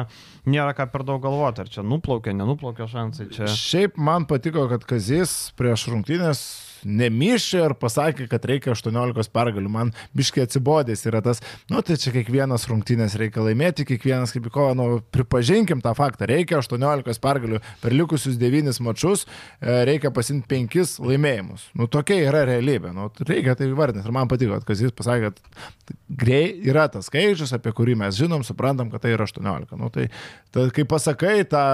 nėra 0.48 0.72
ką 0.72 0.86
per 0.90 1.04
daug 1.04 1.20
galvoti. 1.20 1.60
Ar 1.60 1.68
čia 1.68 1.84
nuplaukė, 1.84 2.32
nenuplaukė 2.32 2.88
šansai. 2.88 3.28
Čia... 3.36 3.44
Šiaip 3.52 4.00
man 4.00 4.24
patiko, 4.24 4.64
kad 4.72 4.88
Kazis 4.88 5.52
prieš 5.60 5.90
rungtynės 5.92 6.40
nemyšė 6.84 7.62
ir 7.68 7.74
pasakė, 7.80 8.26
kad 8.30 8.44
reikia 8.48 8.72
18 8.74 9.32
pergalių. 9.34 9.70
Man 9.72 9.92
biškiai 10.16 10.46
atsibodęs 10.46 11.04
yra 11.10 11.22
tas, 11.24 11.42
nu 11.72 11.82
tai 11.86 11.96
čia 12.00 12.12
kiekvienas 12.14 12.66
rungtynės 12.70 13.16
reikia 13.20 13.44
laimėti, 13.44 13.86
kiekvienas 13.88 14.34
kaip 14.34 14.48
į 14.48 14.54
kovą, 14.54 14.74
nu 14.78 14.86
pripažinkim 15.14 15.82
tą 15.84 15.94
faktą, 15.98 16.28
reikia 16.30 16.60
18 16.60 17.22
pergalių 17.24 17.60
per 17.82 17.96
likusius 17.96 18.38
9 18.40 18.80
mačius, 18.84 19.24
e, 19.60 19.80
reikia 19.88 20.12
pasimti 20.14 20.48
5 20.50 20.98
laimėjimus. 21.04 21.68
Nu 21.78 21.88
tokia 21.90 22.20
yra 22.28 22.44
realybė, 22.48 22.94
nu 22.96 23.10
reikia 23.24 23.56
tai 23.58 23.70
vardinti. 23.72 24.06
Ir 24.08 24.16
man 24.16 24.30
patiko, 24.30 24.58
kad 24.60 24.68
Kazis 24.68 24.94
pasakė, 24.94 25.32
kad 25.32 25.96
grei 26.08 26.52
yra 26.66 26.86
tas 26.92 27.08
skaičius, 27.10 27.54
apie 27.56 27.72
kurį 27.76 27.98
mes 28.04 28.16
žinom, 28.18 28.44
suprantam, 28.46 28.90
kad 28.92 29.04
tai 29.04 29.14
yra 29.16 29.26
18. 29.28 29.76
Nu, 29.80 29.90
tai, 29.94 30.08
tai 30.54 30.68
kai 30.74 30.86
pasakai 30.88 31.36
tą 31.48 31.64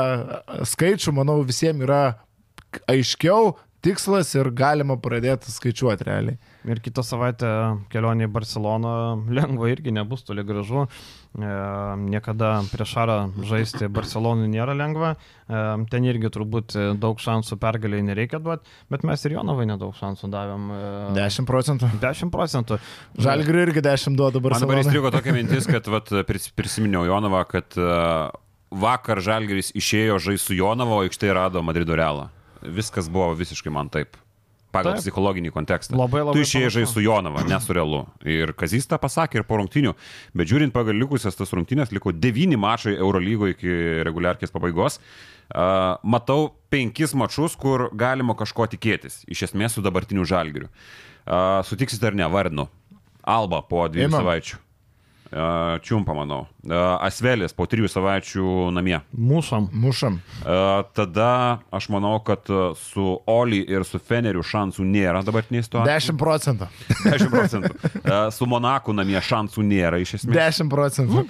skaičių, 0.69 1.15
manau, 1.17 1.41
visiems 1.47 1.87
yra 1.87 2.03
aiškiau 2.91 3.55
tikslas 3.85 4.33
ir 4.37 4.51
galima 4.57 4.97
pradėti 5.01 5.53
skaičiuoti 5.53 6.07
realiai. 6.07 6.39
Ir 6.69 6.81
kitą 6.85 7.05
savaitę 7.07 7.49
kelionė 7.93 8.27
į 8.29 8.33
Barceloną 8.35 8.95
lengva 9.39 9.71
irgi 9.73 9.95
nebus 9.97 10.25
toli 10.27 10.45
gražu. 10.47 10.87
E, 10.87 11.51
niekada 12.11 12.59
prieš 12.73 12.95
Šarą 12.97 13.17
žaisti 13.47 13.89
Barcelonui 13.93 14.49
nėra 14.51 14.75
lengva. 14.77 15.15
E, 15.15 15.63
ten 15.93 16.09
irgi 16.09 16.33
turbūt 16.35 16.77
daug 17.01 17.23
šansų 17.23 17.59
pergaliai 17.63 18.05
nereikia 18.05 18.43
duoti, 18.43 18.69
bet 18.93 19.07
mes 19.07 19.25
ir 19.25 19.37
Jonovai 19.39 19.69
nedaug 19.71 19.95
šansų 19.97 20.31
davėm. 20.33 20.69
E, 20.75 20.91
10 21.21 21.49
procentų. 21.49 21.93
10 22.03 22.35
procentų. 22.35 22.81
Žalgiriui 23.21 23.67
irgi 23.69 23.85
10 23.87 24.19
duoda 24.19 24.43
Man 24.43 24.61
dabar 24.67 24.83
įstrigo 24.83 25.15
tokia 25.15 25.35
mintis, 25.39 25.71
kad 25.71 25.89
vat, 25.91 26.13
pris- 26.29 26.51
prisiminiau 26.57 27.07
Jonovą, 27.09 27.45
kad 27.49 27.79
uh, 27.79 28.29
vakar 28.71 29.21
Žalgeris 29.23 29.73
išėjo 29.77 30.19
žaisti 30.23 30.53
su 30.53 30.59
Jonovo, 30.59 31.01
o 31.01 31.07
aikštėje 31.07 31.35
rado 31.37 31.63
Madrido 31.67 31.97
realą. 31.99 32.29
Viskas 32.63 33.09
buvo 33.13 33.33
visiškai 33.39 33.73
man 33.73 33.89
taip. 33.93 34.19
Pagal 34.71 34.95
Taip. 34.95 35.03
psichologinį 35.03 35.51
kontekstą. 35.51 35.97
Labai, 35.99 36.21
labai 36.23 36.37
tu 36.37 36.45
išėjai 36.45 36.71
žaisti 36.77 36.95
su 36.95 37.03
Jonava, 37.03 37.43
ne 37.43 37.59
su 37.59 37.75
realu. 37.75 38.05
Ir 38.23 38.53
Kazys 38.55 38.87
tą 38.87 39.01
pasakė 39.03 39.41
ir 39.41 39.47
po 39.49 39.59
rungtinių. 39.59 39.97
Bet 40.39 40.51
žiūrint 40.51 40.75
pagal 40.75 40.95
likusias 40.95 41.35
tas 41.35 41.51
rungtynės, 41.57 41.91
liko 41.91 42.13
devyni 42.15 42.59
mačai 42.61 42.95
Eurolygoje 42.95 43.57
iki 43.57 43.75
reguliarkės 44.07 44.55
pabaigos. 44.55 45.01
Uh, 45.51 45.99
matau 46.07 46.53
penkis 46.71 47.17
mačus, 47.19 47.59
kur 47.59 47.89
galima 47.99 48.37
kažko 48.39 48.69
tikėtis. 48.71 49.25
Iš 49.27 49.49
esmės 49.49 49.75
su 49.75 49.83
dabartiniu 49.83 50.23
žalgiriu. 50.23 50.71
Uh, 51.27 51.59
sutiksit 51.67 52.07
ar 52.07 52.15
ne, 52.15 52.31
vardinu. 52.31 52.69
Alba 53.27 53.65
po 53.67 53.89
dviejų 53.91 54.15
savaičių. 54.15 54.63
Čiumpa, 55.31 56.15
manau. 56.17 56.41
Asvelis 57.01 57.55
po 57.55 57.67
trijų 57.71 57.87
savaičių 57.91 58.71
namie. 58.75 58.97
Mušam. 59.15 60.19
Uh, 60.43 60.83
tada 60.97 61.61
aš 61.71 61.87
manau, 61.95 62.17
kad 62.27 62.51
su 62.81 63.05
Oli 63.31 63.61
ir 63.71 63.87
su 63.87 64.01
Feneriu 64.03 64.43
šansų 64.43 64.85
nėra 64.91 65.23
dabartiniai 65.27 65.63
situacijai. 65.63 66.03
10 66.03 66.19
procentų. 66.19 66.69
10 67.07 67.31
procentų. 67.31 67.95
Su 68.35 68.51
Monaku 68.51 68.95
namie 68.97 69.21
šansų 69.23 69.65
nėra 69.71 70.03
iš 70.03 70.19
esmės. 70.19 70.35
10 70.35 70.73
procentų. 70.73 71.25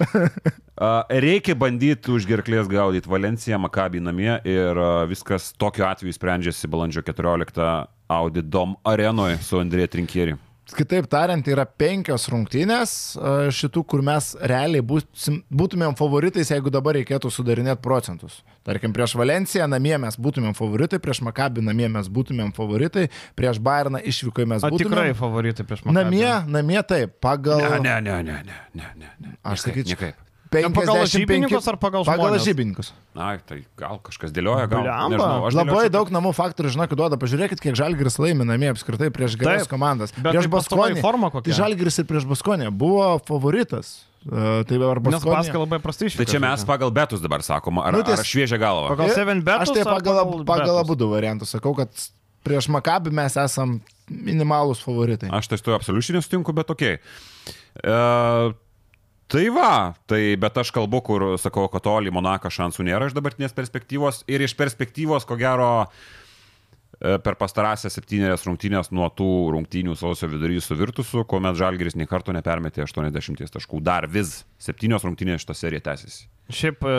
Reikia 1.21 1.53
bandyti 1.53 2.09
už 2.09 2.25
gerklės 2.25 2.65
gaudyti 2.71 3.09
Valenciją, 3.11 3.59
Makabį 3.61 4.01
namie 4.01 4.31
ir 4.49 4.79
viskas 5.11 5.51
tokiu 5.61 5.85
atveju 5.85 6.17
sprendžiasi 6.17 6.69
balandžio 6.71 7.05
14 7.05 7.67
Audi 8.11 8.41
Dom 8.41 8.73
arenoje 8.83 9.37
su 9.45 9.61
Andrėja 9.61 9.93
Trinkieri. 9.93 10.39
Kitaip 10.77 11.07
tariant, 11.11 11.45
yra 11.51 11.65
penkios 11.65 12.27
rungtynės 12.31 12.91
e, 13.19 13.33
šitų, 13.51 13.83
kur 13.91 14.01
mes 14.05 14.31
realiai 14.39 14.83
būsim, 14.85 15.41
būtumėm 15.51 15.97
favoritais, 15.99 16.51
jeigu 16.53 16.71
dabar 16.73 16.95
reikėtų 16.99 17.31
sudarinėti 17.33 17.81
procentus. 17.83 18.39
Tarkim, 18.63 18.93
prieš 18.95 19.15
Valenciją 19.19 19.67
namie 19.67 19.97
mes 19.99 20.15
būtumėm 20.21 20.55
favoritai, 20.57 20.99
prieš 21.03 21.21
Makabį 21.27 21.65
namie 21.67 21.89
mes 21.91 22.07
būtumėm 22.07 22.53
favoritai, 22.55 23.07
prieš 23.35 23.59
Bayerną 23.59 23.99
išvykoje 24.11 24.47
mes 24.53 24.63
O 24.63 24.69
būtumėm. 24.71 24.95
tikrai 24.95 25.13
favoritai 25.17 25.67
prieš 25.67 25.83
mane. 25.85 25.97
Namie, 25.99 26.31
namie 26.47 26.81
taip, 26.87 27.17
pagal... 27.23 27.61
Ne, 27.81 27.99
ne, 28.01 28.17
ne, 28.21 28.21
ne, 28.31 28.59
ne, 28.73 28.91
ne, 28.95 29.15
ne. 29.19 29.35
Aš 29.43 29.67
sakyčiau- 29.67 29.97
Nekaip. 29.99 30.27
55 30.51 30.75
pagal 30.75 30.97
lažybininkus 30.99 31.67
ar 31.71 31.77
pagal 31.79 32.03
Pagal 32.03 32.27
žmones? 32.27 32.41
lažybininkus. 32.43 32.91
Ai, 33.15 33.39
tai 33.47 33.61
gal 33.79 34.01
kažkas 34.03 34.33
dėlioja, 34.35 34.67
gal. 34.67 34.83
Nežinau, 34.83 35.47
aš 35.47 35.55
Labai 35.55 35.87
daug 35.93 36.11
namų 36.11 36.33
faktorių, 36.35 36.73
žinok, 36.75 36.95
duoda. 36.99 37.15
Pažiūrėkit, 37.15 37.63
kiek 37.63 37.77
Žalgiris 37.79 38.19
laimi 38.19 38.43
namie 38.43 38.67
apskritai 38.73 39.07
prieš 39.15 39.39
geras 39.39 39.69
komandas. 39.71 40.11
bet 40.11 40.35
Prieš 40.35 40.49
tai 40.49 40.53
Baskonį. 40.57 41.03
Tai 41.47 41.55
Žalgiris 41.55 42.01
ir 42.03 42.07
prieš 42.11 42.27
Baskonį 42.27 42.67
buvo 42.75 43.15
favoritas. 43.23 44.03
E, 44.21 44.63
Tai 44.67 44.75
ar 44.85 44.99
Nes. 45.01 45.23
Baskai 45.23 45.57
labai 45.57 45.79
prastai 45.81 46.05
Tai 46.11 46.13
išvyko. 46.13 46.29
čia 46.29 46.39
mes 46.43 46.65
pagal 46.67 46.91
betus 46.93 47.23
dabar 47.23 47.41
sakoma, 47.41 47.87
ar, 47.87 47.93
Nu, 47.95 48.03
tai- 48.03 48.19
ar 48.19 48.25
šviežia 48.27 48.59
galva. 48.59 48.91
Pagal 48.93 49.09
Seven 49.15 49.41
Betus 49.41 49.71
Aš 49.71 49.73
tai 49.73 49.83
pagal, 49.87 50.19
pagal 50.21 50.45
pagal 50.45 50.77
abu 50.83 50.95
du 50.95 51.07
variantus 51.09 51.49
sakau, 51.55 51.73
kad 51.73 51.89
prieš 52.43 52.67
Makabį 52.69 53.09
mes 53.11 53.33
esam 53.33 53.81
minimalūs 54.11 54.83
favoritai. 54.83 55.31
Aš 55.31 55.47
tai 55.47 55.57
su 55.57 55.63
tuo 55.63 55.73
absoliučiai 55.79 56.19
nesutinku, 56.19 56.53
bet 56.53 56.69
okei. 56.69 56.99
Okay. 56.99 57.53
E, 57.81 58.53
tai 59.31 59.47
va, 59.53 59.93
tai 60.09 60.35
bet 60.39 60.57
aš 60.59 60.73
kalbu, 60.75 60.99
kur 61.07 61.27
sakau, 61.39 61.69
kad 61.71 61.85
toli 61.85 62.11
Monaka 62.13 62.51
šansų 62.51 62.85
nėra 62.87 63.07
iš 63.07 63.15
dabartinės 63.15 63.55
perspektyvos 63.55 64.25
ir 64.31 64.43
iš 64.43 64.55
perspektyvos, 64.59 65.23
ko 65.27 65.37
gero, 65.39 65.69
e, 66.99 67.15
per 67.23 67.37
pastarąsias 67.39 67.95
septynerias 67.95 68.43
rungtynės 68.47 68.91
nuo 68.91 69.07
tų 69.15 69.29
rungtynių 69.55 69.95
sausio 69.99 70.27
vidury 70.31 70.59
su 70.59 70.75
Virtusu, 70.75 71.23
kuomet 71.23 71.55
Žalgiris 71.59 71.95
nei 71.95 72.09
karto 72.11 72.35
nepermetė 72.35 72.83
80 72.83 73.55
taškų. 73.55 73.79
Dar 73.87 74.09
vis 74.11 74.41
septynios 74.59 75.07
rungtynės 75.07 75.45
šitą 75.45 75.55
seriją 75.55 75.85
tęsiasi. 75.87 76.27
Šiaip 76.51 76.83
e, 76.83 76.97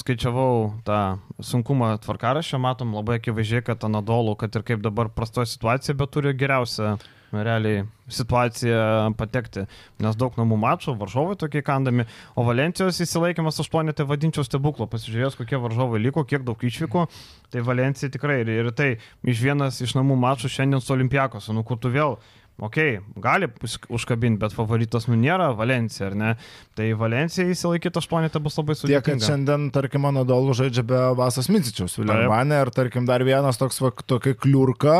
skaičiavau 0.00 0.80
tą 0.86 1.02
sunkumą 1.46 1.92
tvarkaraščio, 2.02 2.58
matom 2.58 2.96
labai 2.98 3.20
akivaizdžiai, 3.20 3.62
kad 3.70 3.86
Anadolu, 3.86 4.34
kad 4.40 4.58
ir 4.58 4.66
kaip 4.66 4.82
dabar 4.82 5.12
prastoja 5.14 5.46
situacija, 5.46 5.94
bet 5.94 6.10
turi 6.16 6.34
geriausią 6.34 6.96
realiai 7.32 7.84
situaciją 8.08 9.12
patekti, 9.18 9.66
nes 10.00 10.16
daug 10.16 10.36
namų 10.40 10.56
mačų, 10.62 10.94
varžovai 11.00 11.36
tokie 11.40 11.62
kandami, 11.66 12.06
o 12.38 12.44
Valencijos 12.46 13.02
įsilaikymas 13.04 13.60
aštuonė, 13.64 13.92
tai 13.96 14.08
vadinčiau 14.08 14.46
stebuklo, 14.46 14.88
pasižiūrėjus, 14.88 15.36
kokie 15.40 15.60
varžovai 15.60 16.00
liko, 16.00 16.24
kiek 16.28 16.46
daug 16.46 16.64
išvyko, 16.64 17.06
tai 17.52 17.64
Valencija 17.66 18.12
tikrai 18.14 18.40
ir, 18.46 18.54
ir 18.62 18.72
tai 18.72 18.90
iš 19.28 19.44
vienas 19.44 19.82
iš 19.84 19.96
namų 19.98 20.16
mačų 20.24 20.52
šiandien 20.56 20.84
su 20.84 20.96
Olimpiakos, 20.96 21.50
nu 21.52 21.66
kur 21.68 21.80
tu 21.82 21.92
vėl 21.92 22.16
Ok, 22.58 22.74
gali 23.22 23.46
užkabinti, 23.86 24.40
bet 24.42 24.50
favoritas 24.50 25.04
nu 25.06 25.14
nėra 25.14 25.52
Valencija, 25.54 26.08
ar 26.08 26.16
ne? 26.18 26.30
Tai 26.74 26.88
Valencija 26.98 27.46
įsilaikyti 27.46 28.00
aštuonetą 28.00 28.42
bus 28.42 28.58
labai 28.58 28.74
Tiek, 28.74 28.80
kad 28.80 28.88
sudėtinga. 28.88 29.28
šiandien, 29.28 29.68
tarkim, 29.76 30.02
mano 30.02 30.24
dolų 30.26 30.56
žaidžia 30.58 30.82
be 30.82 30.98
Vasas 31.20 31.46
Mincičiaus, 31.54 31.94
Viljarbanė, 32.00 32.58
ir, 32.64 32.72
tarkim, 32.74 33.06
dar 33.06 33.22
vienas 33.22 33.62
toks, 33.62 33.78
va, 33.84 33.92
tokia 33.94 34.34
kliurka, 34.34 34.96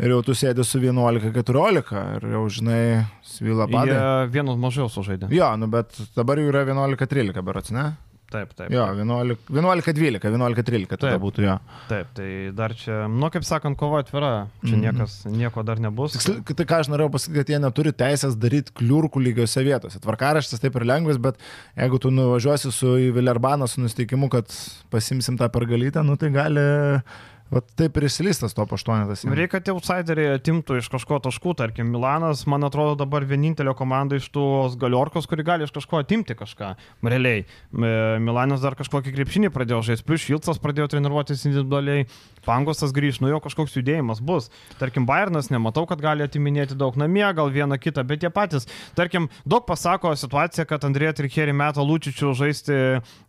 ir 0.00 0.14
jau 0.14 0.20
tu 0.24 0.32
sėdi 0.36 0.64
su 0.66 0.80
11-14, 0.82 2.04
ir 2.18 2.28
jau, 2.34 2.44
žinai, 2.48 2.82
svila 3.22 3.66
Jie 3.68 3.74
padė. 3.76 3.98
vienus 4.32 4.56
mažiau 4.60 4.88
sužaidė. 4.92 5.28
Jo, 5.34 5.52
nu, 5.60 5.68
bet 5.70 5.92
dabar 6.16 6.40
jau 6.40 6.48
yra 6.52 6.64
11-13, 6.68 7.42
berots, 7.44 7.70
ne? 7.76 7.90
Taip, 8.30 8.52
taip. 8.54 8.68
Jo, 8.70 8.84
11-12, 8.94 10.20
11-13, 10.22 10.86
tada 10.92 11.16
Taip. 11.16 11.22
būtų 11.24 11.42
jo. 11.48 11.54
Taip, 11.90 12.12
tai 12.14 12.28
dar 12.54 12.70
čia, 12.78 13.08
nu 13.10 13.26
kaip 13.34 13.42
sakant, 13.42 13.74
kova 13.76 14.04
atvira. 14.04 14.46
Čia 14.62 14.76
Mhm. 14.76 14.84
niekas, 14.84 15.16
nieko 15.26 15.64
dar 15.66 15.80
nebus. 15.82 16.12
Tiksliau, 16.14 16.44
tai 16.46 16.64
ką 16.64 16.78
aš 16.78 16.90
norėjau 16.92 17.10
pasakyti, 17.10 17.34
kad 17.40 17.48
jie 17.50 17.58
neturi 17.58 17.90
teisės 17.92 18.36
daryti 18.38 18.70
kliurkų 18.78 19.18
lygiose 19.24 19.64
vietose. 19.66 19.98
Tvarkaraštis 19.98 20.62
taip 20.62 20.76
ir 20.78 20.86
lengvas, 20.86 21.18
bet 21.18 21.42
jeigu 21.76 21.98
tu 22.00 22.10
nuvažiuosi 22.14 22.70
su 22.70 22.86
į 23.02 23.10
Viljarbaną 23.18 23.66
su 23.68 23.80
nusteikimu, 23.82 24.30
kad 24.30 24.46
pasimsim 24.94 25.36
tą 25.36 25.48
pergalytę, 25.50 26.04
nu 26.06 26.14
tai 26.16 26.30
gali, 26.30 27.02
va, 27.50 27.62
taip 27.78 27.98
ir 27.98 28.06
įsilystas 28.08 28.54
to 28.56 28.64
paštuonetas. 28.70 29.24
Reikia, 29.26 29.52
kad 29.56 29.66
tie 29.66 29.74
outsideriai 29.74 30.36
atimtų 30.38 30.80
iš 30.80 30.90
kažko 30.92 31.20
taškų, 31.26 31.54
tarkim, 31.58 31.90
Milanas, 31.92 32.44
man 32.50 32.66
atrodo, 32.66 32.96
dabar 33.02 33.26
vienintelė 33.28 33.74
komanda 33.78 34.18
iš 34.20 34.30
tos 34.34 34.76
galiorkos, 34.80 35.28
kuri 35.30 35.46
gali 35.46 35.66
iš 35.66 35.74
kažko 35.74 36.00
atimti 36.02 36.36
kažką. 36.38 36.72
Realiai. 37.10 37.44
Milanas 37.72 38.62
dar 38.64 38.76
kažkokį 38.78 39.14
krepšinį 39.16 39.52
pradėjo 39.54 39.82
žaisti, 39.90 40.06
plus 40.06 40.24
Šilcas 40.24 40.60
pradėjo 40.62 40.90
treniruotis 40.94 41.46
individualiai, 41.48 42.06
Pangosas 42.46 42.94
grįž, 42.96 43.18
nu 43.20 43.28
jo 43.28 43.40
kažkoks 43.44 43.74
judėjimas 43.76 44.22
bus. 44.24 44.48
Tarkim, 44.80 45.04
Bayernas 45.08 45.50
nematau, 45.52 45.84
kad 45.88 46.00
gali 46.00 46.24
atiminėti 46.24 46.76
daug 46.78 46.96
namie, 46.96 47.26
gal 47.36 47.50
vieną 47.52 47.76
kitą, 47.76 48.04
bet 48.08 48.24
jie 48.24 48.30
patys. 48.32 48.64
Tarkim, 48.96 49.28
daug 49.44 49.66
pasako 49.68 50.14
situacija, 50.16 50.64
kad 50.68 50.86
Andrėja 50.88 51.12
Trikeri 51.18 51.52
meta 51.56 51.84
Lūčičių 51.84 52.32
žaisti 52.38 52.78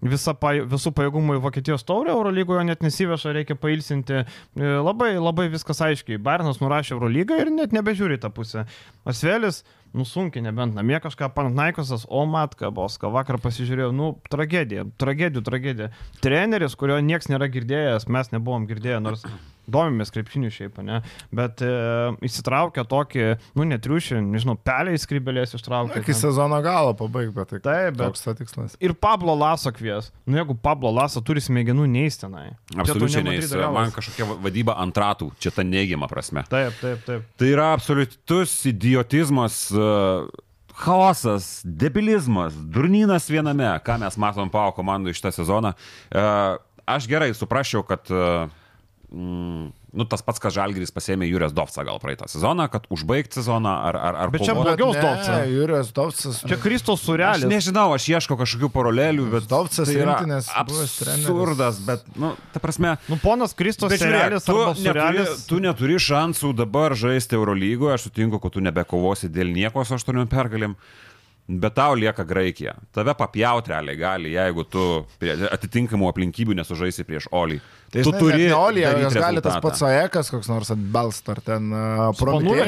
visą, 0.05 0.36
visų 0.72 0.93
pajėgumų 0.95 1.39
į 1.39 1.43
Vokietijos 1.43 1.84
taurę, 1.88 2.13
Eurolygoje 2.15 2.63
net 2.69 2.86
nesiveša, 2.86 3.36
reikia 3.36 3.59
pailsinti. 3.59 4.11
E, 4.12 4.72
Labai, 4.82 5.14
labai 5.20 5.47
viskas 5.53 5.82
aiškiai. 5.86 6.20
Bayernas 6.22 6.62
nurašė 6.62 6.95
Eurolygą 6.97 7.39
ir 7.41 7.53
net 7.53 7.76
nebežiūri 7.76 8.20
tą 8.22 8.32
pusę. 8.34 8.66
Asvelis, 9.07 9.62
nusunkiai, 9.97 10.43
nebent 10.45 10.76
namie 10.78 10.99
kažką 11.03 11.32
Panaikosas, 11.36 12.05
o 12.09 12.26
matka 12.30 12.72
boska, 12.74 13.12
vakar 13.12 13.39
pasižiūrėjau, 13.43 13.91
nu, 13.95 14.12
tragedija, 14.32 14.86
tragedijų, 15.01 15.43
tragedija. 15.47 15.89
Treneris, 16.24 16.78
kurio 16.80 16.99
niekas 17.03 17.32
nėra 17.32 17.49
girdėjęs, 17.51 18.07
mes 18.12 18.32
nebuvom 18.36 18.68
girdėję, 18.70 19.01
nors 19.03 19.26
domimės 19.72 20.11
krepšiniu 20.13 20.51
šiaip, 20.53 20.78
ne, 20.86 20.99
bet 21.36 21.63
e, 21.65 21.69
įsitraukia 22.28 22.84
tokį, 22.91 23.26
nu, 23.57 23.65
netriušį, 23.72 24.19
nežinau, 24.34 24.57
pelę 24.59 24.93
į 24.97 25.01
skrybelės 25.05 25.55
ištraukia. 25.57 26.01
Iki 26.03 26.15
sezono 26.17 26.59
galo 26.65 26.93
pabaig, 26.99 27.32
bet 27.36 27.53
tai 27.55 27.61
Taip, 27.63 27.97
bet 27.97 28.11
toks 28.11 28.26
to 28.28 28.36
tikslas. 28.41 28.76
ir 28.84 28.93
Pablo 28.93 29.36
Laso 29.39 29.72
kvies. 29.76 30.11
Nu, 30.28 30.38
jeigu 30.41 30.55
Pablo 30.61 30.91
Laso 30.93 31.24
turi 31.26 31.41
smegenų 31.43 31.88
neįstenai. 31.95 32.47
Absoliučiai 32.76 33.24
neįs. 33.26 33.55
Man 33.72 33.91
kažkokia 33.95 34.28
va- 34.30 34.39
vadyba 34.45 34.76
ant 34.84 34.95
ratų, 35.01 35.32
čia 35.41 35.51
ta 35.55 35.63
neigiama 35.65 36.07
prasme. 36.11 36.43
Taip, 36.51 36.76
taip, 36.84 37.03
taip. 37.07 37.28
Tai 37.39 37.47
yra 37.51 37.72
absoliutus 37.76 38.53
idiotizmas, 38.69 39.63
uh, 39.76 40.28
chaosas, 40.82 41.61
debilizmas, 41.65 42.55
durnynas 42.74 43.28
viename, 43.30 43.67
ką 43.86 43.99
mes 44.01 44.17
matom 44.19 44.49
Pau 44.51 44.72
komandų 44.76 45.13
šitą 45.15 45.32
sezoną. 45.36 45.74
Uh, 46.09 46.57
aš 46.89 47.05
gerai 47.11 47.32
suprasčiau, 47.38 47.84
kad 47.88 48.09
uh, 48.13 48.49
mm, 49.12 49.66
nu, 49.93 50.05
tas 50.07 50.24
pats, 50.24 50.39
kas 50.41 50.53
Žalgiris 50.55 50.93
pasėmė 50.95 51.28
Jūrės 51.28 51.51
Dovcą 51.55 51.84
gal 51.88 51.99
praeitą 52.03 52.28
sezoną, 52.32 52.68
kad 52.72 52.88
užbaigti 52.93 53.38
sezoną 53.39 53.74
ar... 53.89 53.97
ar, 53.99 54.18
ar 54.24 54.32
Bet 54.34 54.45
čia 54.47 54.55
blogiau 54.55 54.93
Ne, 54.95 55.01
Dovca. 55.03 55.36
Jurijus 55.51 55.91
Dovcas. 55.95 56.39
Čia 56.47 56.57
Kristos 56.64 57.01
Aš 57.01 57.09
surelis. 57.09 57.45
nežinau, 57.51 57.89
aš 57.95 58.07
ieško 58.14 58.38
kažkokių 58.39 58.72
paralelių, 58.72 59.28
bet 59.36 59.49
Dovcas 59.51 59.91
tai 59.91 59.99
yra 59.99 60.16
absurdas, 60.64 61.82
bet, 61.88 62.07
nu, 62.16 62.34
ta 62.55 62.64
prasme, 62.64 62.95
Nu, 63.12 63.20
ponas 63.22 63.55
Kristos 63.57 63.91
surelis 63.99 64.47
tu, 64.47 64.57
neturi, 64.84 65.28
tu 65.49 65.62
neturi 65.64 65.99
šansų 65.99 66.53
dabar 66.55 66.95
žaisti 66.95 67.36
Eurolygoje, 67.39 67.97
aš 67.99 68.09
sutinku, 68.09 68.39
kad 68.41 68.55
tu 68.55 68.64
nebekovosi 68.64 69.30
dėl 69.32 69.51
nieko 69.51 69.84
su 69.88 69.97
aštuoniom 69.99 70.30
pergalėm. 70.32 70.78
Bet 71.47 71.73
tau 71.75 71.95
lieka 71.97 72.23
Graikija. 72.23 72.75
Tave 72.95 73.13
papjauti 73.17 73.73
realiai 73.73 73.97
gali, 73.99 74.33
jeigu 74.37 74.63
tu 74.71 74.83
atitinkamų 75.51 76.07
aplinkybių 76.11 76.55
nesužaisi 76.61 77.03
prieš 77.07 77.27
Olį. 77.35 77.59
Tai 77.91 78.03
tu 78.07 78.11
turi. 78.15 78.45
Olija, 78.55 78.93
daryt 78.93 79.03
jos 79.09 79.15
gali 79.19 79.41
tas 79.43 79.57
pats 79.63 79.81
Aekas, 79.83 80.29
koks 80.31 80.47
nors 80.47 80.69
atbelst 80.71 81.27
ar 81.33 81.41
ten 81.43 81.73
uh, 81.75 82.21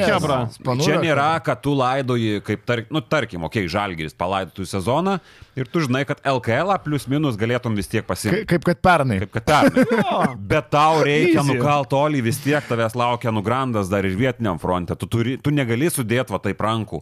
chebra. 0.04 0.40
Čia 0.84 0.98
nėra, 1.00 1.30
kad 1.46 1.62
tu 1.64 1.78
laidoji, 1.80 2.42
kaip, 2.44 2.66
tar, 2.68 2.82
nu, 2.92 3.00
tarkim, 3.00 3.46
okei, 3.48 3.64
okay, 3.64 3.72
Žalgiris 3.72 4.18
palaidotų 4.20 4.68
sezoną 4.68 5.16
ir 5.56 5.70
tu 5.72 5.86
žinai, 5.86 6.04
kad 6.10 6.20
LKL 6.28 6.76
plus 6.84 7.08
minus 7.08 7.40
galėtum 7.40 7.78
vis 7.80 7.88
tiek 7.88 8.04
pasimti. 8.08 8.42
Kaip, 8.42 8.52
kaip 8.52 8.68
kad 8.74 8.84
pernai. 8.84 9.22
Kaip 9.24 9.38
kad 9.38 9.48
pernai. 9.48 9.86
Bet 10.52 10.68
tau 10.74 11.00
reikia 11.08 11.40
Easy. 11.40 11.54
nukalt 11.54 11.94
tolį, 11.94 12.26
vis 12.28 12.44
tiek 12.44 12.68
tavęs 12.68 12.98
laukia 13.00 13.32
nugrandas 13.32 13.92
dar 13.94 14.04
ir 14.04 14.20
vietiniam 14.20 14.60
fronte. 14.60 15.00
Tu, 15.00 15.08
turi, 15.08 15.38
tu 15.40 15.56
negali 15.56 15.88
sudėti 15.94 16.36
va 16.36 16.44
taip 16.44 16.60
rankų. 16.68 17.00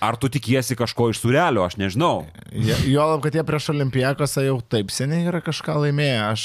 Ar 0.00 0.16
tu 0.16 0.30
tikiesi 0.32 0.76
kažko 0.78 1.10
iš 1.12 1.20
surelio, 1.20 1.64
aš 1.66 1.76
nežinau. 1.80 2.24
Juolab, 2.88 3.20
kad 3.24 3.34
jie 3.36 3.44
prieš 3.44 3.68
Olimpijakosą 3.74 4.46
jau 4.46 4.56
taip 4.64 4.92
seniai 4.94 5.26
yra 5.28 5.42
kažką 5.44 5.76
laimėję. 5.84 6.22
Aš 6.30 6.44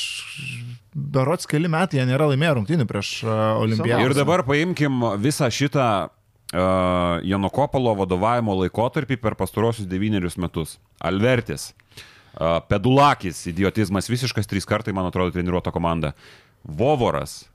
berots 0.95 1.47
keli 1.47 1.71
metai 1.71 2.01
jie 2.01 2.07
nėra 2.09 2.27
laimėję 2.31 2.57
rungtynių 2.59 2.87
prieš 2.89 3.13
uh, 3.23 3.31
Olimpijakosą. 3.63 4.09
Ir 4.09 4.17
dabar 4.17 4.43
paimkim 4.47 5.07
visą 5.23 5.47
šitą 5.47 5.87
uh, 6.07 7.23
Janokopolo 7.23 7.95
vadovavimo 8.01 8.57
laikotarpį 8.59 9.19
per 9.23 9.39
pastarosius 9.39 9.87
devynerius 9.87 10.35
metus. 10.41 10.77
Alvertis, 10.99 11.71
uh, 11.71 12.59
Pedulakis, 12.67 13.45
idiotizmas 13.51 14.11
visiškas, 14.11 14.51
trys 14.51 14.67
kartai, 14.67 14.95
man 14.95 15.07
atrodo, 15.07 15.35
treniruota 15.35 15.71
komanda. 15.75 16.11
Vovoras. 16.63 17.45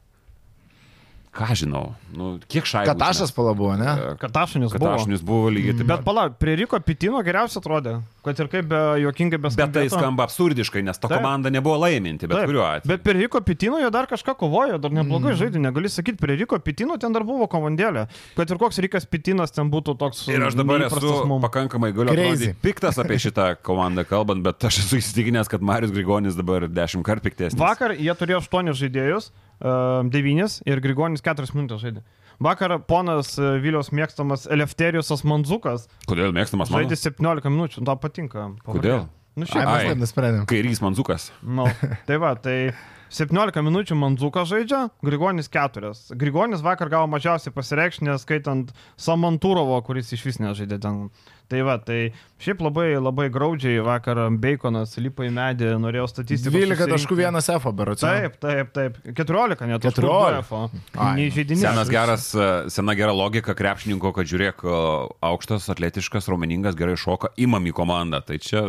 Ką 1.31 1.47
žinau, 1.55 1.93
nu, 2.11 2.33
kiek 2.51 2.67
šaipas. 2.67 2.91
Katašas 2.91 3.31
pala 3.31 3.53
buvo, 3.55 3.77
ne? 3.79 3.93
Katašunis 4.19 4.73
buvo. 4.75 4.97
Katašnis 4.97 5.21
buvo 5.23 5.53
lygiai 5.55 5.77
taip 5.79 5.87
Bet 5.93 6.03
palauk, 6.03 6.35
prie 6.43 6.57
Riko 6.59 6.81
Pitino 6.83 7.21
geriausiai 7.23 7.63
atrodė, 7.63 7.93
kad 8.25 8.41
ir 8.43 8.49
kaip 8.53 8.69
be 8.71 8.81
juokingai 9.05 9.41
be 9.41 9.51
Bet 9.57 9.73
tai 9.75 9.87
skamba 9.93 10.27
absurdiškai, 10.29 10.83
nes 10.85 10.99
ta 10.99 11.09
Taip. 11.09 11.19
komanda 11.19 11.51
nebuvo 11.53 11.79
laiminti, 11.81 12.29
bet 12.29 12.43
Taip. 12.43 12.51
kuriuo 12.51 12.65
atveju. 12.67 12.91
Bet 12.93 13.05
prie 13.07 13.17
Riko 13.19 13.41
Pitino 13.45 13.81
jie 13.81 13.91
dar 13.95 14.09
kažką 14.11 14.35
kovojo, 14.41 14.79
dar 14.83 14.93
neblogai 14.95 15.33
mm. 15.33 15.41
žaidė, 15.41 15.63
negali 15.63 15.91
sakyti, 15.93 16.21
prie 16.21 16.37
Riko 16.41 16.59
Pitino 16.65 16.99
ten 17.01 17.17
dar 17.17 17.25
buvo 17.29 17.49
komandėlė. 17.51 18.07
Kad 18.37 18.53
ir 18.53 18.61
koks 18.61 18.81
Rikas 18.85 19.09
Pitinas 19.09 19.55
ten 19.57 19.73
būtų 19.73 19.97
toks... 20.01 20.27
Ir 20.33 20.45
aš 20.51 20.59
dabar 20.59 20.85
esu 20.87 21.15
mum. 21.29 21.41
pakankamai 21.45 21.93
galiu 21.97 22.15
Crazy. 22.15 22.51
atrodyti 22.51 22.65
piktas 22.65 23.01
apie 23.01 23.21
šitą 23.23 23.55
komandą 23.67 24.05
kalbant, 24.09 24.45
bet 24.45 24.69
aš 24.69 24.83
esu 24.85 25.01
įsitikinęs, 25.01 25.51
kad 25.51 25.65
Marius 25.65 25.95
Grigonis 25.97 26.39
dabar 26.39 26.69
dešimt 26.69 27.07
kartų 27.07 27.31
piktesnis. 27.31 27.61
Vakar 27.61 27.97
jie 27.97 28.13
turėjo 28.17 28.45
8 28.45 28.75
žaidėjus, 28.85 29.33
9 29.61 30.61
ir 30.69 30.81
Grigonis 30.85 31.25
4 31.25 31.57
minutės 31.57 31.85
žaidė. 31.85 32.05
Vakar 32.41 32.79
ponas 32.89 33.35
e, 33.39 33.49
Viliaus 33.61 33.91
mėgstamas 33.93 34.47
Elefterijusas 34.51 35.25
Manzukas 35.29 35.89
Kodėl 36.09 36.33
mėgstamas 36.37 36.71
mano? 36.73 36.83
žaidė 36.87 36.97
17 36.97 37.51
minučių, 37.53 37.83
tau 37.85 37.99
patinka. 38.01 38.47
pavardė. 38.65 38.79
Kodėl? 38.81 39.03
Nu, 39.39 39.45
Ai, 39.47 39.51
šiaip. 39.53 39.67
mes 39.69 39.77
Ai. 39.85 39.91
taip 39.93 40.01
nusprendėm. 40.01 40.47
Kairys 40.51 40.81
Manzukas. 40.83 41.29
Nu, 41.45 41.67
tai 42.09 42.17
va, 42.21 42.33
tai 42.35 42.73
17 43.15 43.63
minučių 43.67 43.97
Manzukas 43.99 44.49
žaidžia, 44.51 44.81
Grigonis 45.07 45.49
4. 45.53 45.93
Grigonis 46.19 46.65
vakar 46.67 46.91
gavo 46.93 47.07
mažiausiai 47.13 47.53
pasireikšti, 47.55 48.09
skaitant 48.25 48.73
Samantūrovo, 49.01 49.79
kuris 49.87 50.11
iš 50.17 50.25
vis 50.27 50.41
nežaidė 50.43 50.81
ten. 50.83 51.05
Tai 51.51 51.65
va, 51.67 51.75
tai 51.83 52.13
šiaip 52.39 52.61
labai, 52.63 52.93
labai 53.03 53.27
graudžiai 53.33 53.81
vakar 53.83 54.21
Baconas 54.39 54.93
lipo 55.03 55.25
į 55.27 55.33
medį, 55.35 55.73
norėjo 55.83 56.07
statistikos. 56.13 56.55
12 56.55 56.79
taškų 56.79 56.95
susirinkti. 56.95 57.19
vienas 57.19 57.51
F 57.51 57.73
berots. 57.75 58.05
Taip, 58.05 58.37
taip, 58.43 58.71
taip. 58.77 59.01
14 59.19 59.67
net. 59.67 59.83
14. 59.83 60.79
Ai. 60.95 61.11
Neįžeidinė. 61.19 61.65
Senas 61.65 61.91
geras, 61.91 62.29
e, 62.35 62.51
sena 62.71 62.95
gera 62.99 63.17
logika 63.17 63.57
krepšininko, 63.59 64.13
kad 64.15 64.31
žiūrėk, 64.31 64.63
e, 64.63 64.79
aukštas, 65.27 65.67
atletiškas, 65.75 66.31
raumeningas, 66.31 66.79
gerai 66.79 66.95
šoka, 67.01 67.33
imam 67.41 67.67
į 67.67 67.75
komandą. 67.77 68.23
Tai 68.31 68.39
čia 68.39 68.69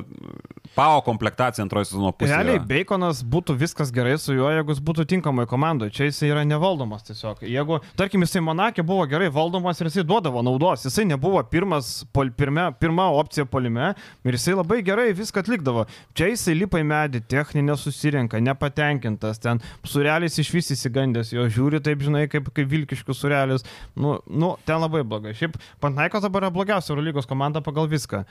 PAO 0.73 1.03
komplektacija 1.05 1.61
antroji 1.61 1.91
sezono 1.91 2.15
pusė. 2.15 2.33
Realiai. 2.33 2.63
Baconas 2.65 3.21
būtų 3.21 3.59
viskas 3.61 3.93
gerai 3.93 4.17
su 4.21 4.33
juo, 4.33 4.49
jeigu 4.49 4.73
jis 4.73 4.81
būtų 4.89 5.05
tinkamai 5.13 5.45
komandoje. 5.49 5.93
Čia 5.99 6.09
jisai 6.09 6.31
yra 6.31 6.45
nevaldomas 6.49 7.05
tiesiog. 7.07 7.45
Jeigu, 7.45 7.81
tarkim, 7.99 8.25
jisai 8.25 8.41
Monakė 8.45 8.85
buvo 8.87 9.05
gerai 9.11 9.29
valdomas 9.29 9.81
ir 9.81 9.91
jisai 9.91 10.07
duodavo 10.07 10.41
naudos, 10.45 10.87
jisai 10.87 11.05
nebuvo 11.09 11.43
pirmas, 11.51 12.01
pol, 12.15 12.31
pirme, 12.33 12.70
pirma 12.79 13.07
opcija 13.17 13.45
polime 13.49 13.91
ir 14.23 14.37
jisai 14.37 14.55
labai 14.57 14.81
gerai 14.85 15.09
viską 15.17 15.43
atlikdavo. 15.43 15.85
Čia 16.17 16.29
jisai 16.31 16.55
lipa 16.57 16.81
į 16.81 16.85
medį, 16.91 17.23
techninė 17.31 17.75
susirenka, 17.79 18.39
nepatenkintas, 18.43 19.41
ten 19.43 19.61
surelis 19.87 20.37
iš 20.41 20.51
vis 20.55 20.71
įsigandęs, 20.77 21.33
jo 21.35 21.47
žiūri 21.51 21.81
taip, 21.83 22.03
žinai, 22.05 22.27
kaip, 22.31 22.51
kaip 22.55 22.69
Vilkiškių 22.71 23.15
surelis. 23.17 23.65
Nu, 23.95 24.19
nu, 24.29 24.53
ten 24.67 24.79
labai 24.81 25.03
blogai. 25.07 25.33
Šiaip 25.37 25.57
Pantnaikos 25.83 26.23
dabar 26.23 26.45
yra 26.47 26.53
blogiausia 26.53 26.93
Eurolygos 26.93 27.27
komanda 27.29 27.63
pagal 27.65 27.89
viską. 27.91 28.23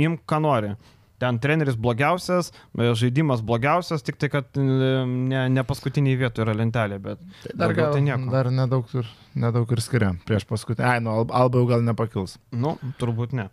Imk, 0.00 0.24
ką 0.28 0.40
nori. 0.44 0.74
Ten 1.20 1.36
treneris 1.36 1.74
blogiausias, 1.76 2.46
e, 2.80 2.86
žaidimas 2.96 3.42
blogiausias, 3.44 4.00
tik 4.00 4.16
tai, 4.16 4.30
kad 4.32 4.56
e, 4.56 4.62
ne, 5.04 5.42
ne 5.52 5.64
paskutiniai 5.68 6.16
vietoje 6.16 6.46
yra 6.46 6.54
lentelė, 6.56 6.96
bet 6.96 7.20
Dar, 7.50 7.66
daugiau 7.66 7.82
gal, 7.82 7.92
tai 7.98 8.00
nieko. 8.06 8.30
dar 8.32 8.48
nedaug, 8.48 8.94
ir, 8.96 9.10
nedaug 9.38 9.70
ir 9.72 9.80
skiria 9.82 10.10
prieš 10.26 10.46
paskutinį. 10.48 10.86
Ai, 10.86 11.00
nu, 11.04 11.12
Al- 11.12 11.32
Alba 11.42 11.60
jau 11.60 11.66
gal 11.70 11.84
nepakils. 11.86 12.36
Nu, 12.50 12.74
turbūt 13.00 13.34
ne. 13.36 13.46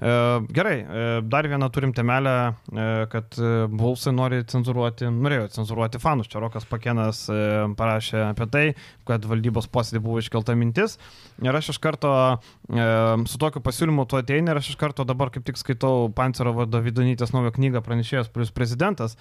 E, 0.00 0.12
gerai, 0.52 0.74
e, 0.82 1.04
dar 1.24 1.48
vieną 1.48 1.68
turim 1.72 1.92
temelę, 1.96 2.34
e, 2.72 2.86
kad 3.12 3.38
e, 3.40 3.52
Vulsai 3.72 4.12
nori 4.16 4.42
cenzuruoti, 4.48 5.08
norėjo 5.12 5.48
cenzuruoti 5.56 6.00
fanus. 6.02 6.28
Čia 6.32 6.42
Rokas 6.44 6.66
Pakenas 6.68 7.24
e, 7.32 7.38
parašė 7.78 8.20
apie 8.30 8.48
tai, 8.52 8.64
kad 9.08 9.24
valdybos 9.28 9.70
posėdį 9.72 10.02
buvo 10.04 10.20
iškelta 10.22 10.56
mintis. 10.58 10.98
Ir 11.42 11.56
aš 11.58 11.72
iš 11.74 11.80
karto 11.82 12.12
e, 12.32 12.90
su 13.30 13.40
tokiu 13.40 13.62
pasiūlymu 13.64 14.04
tu 14.10 14.20
ateini 14.20 14.52
ir 14.52 14.60
aš 14.60 14.74
iš 14.74 14.80
karto 14.80 15.06
dabar 15.08 15.32
kaip 15.34 15.46
tik 15.48 15.60
skaitau 15.60 16.10
Pancerovo 16.14 16.66
Davidonytės 16.68 17.32
naują 17.34 17.54
knygą 17.56 17.82
pranešėjas 17.86 18.30
plus 18.32 18.52
prezidentas. 18.54 19.16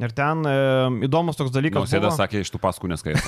Ir 0.00 0.12
ten 0.16 0.44
e, 0.46 0.52
įdomus 1.08 1.36
toks 1.36 1.50
dalykas. 1.54 1.82
Nausėda 1.82 2.06
buvo- 2.08 2.16
sakė, 2.20 2.44
iš 2.44 2.52
tų 2.54 2.60
paskų 2.62 2.88
neskaito. 2.92 3.20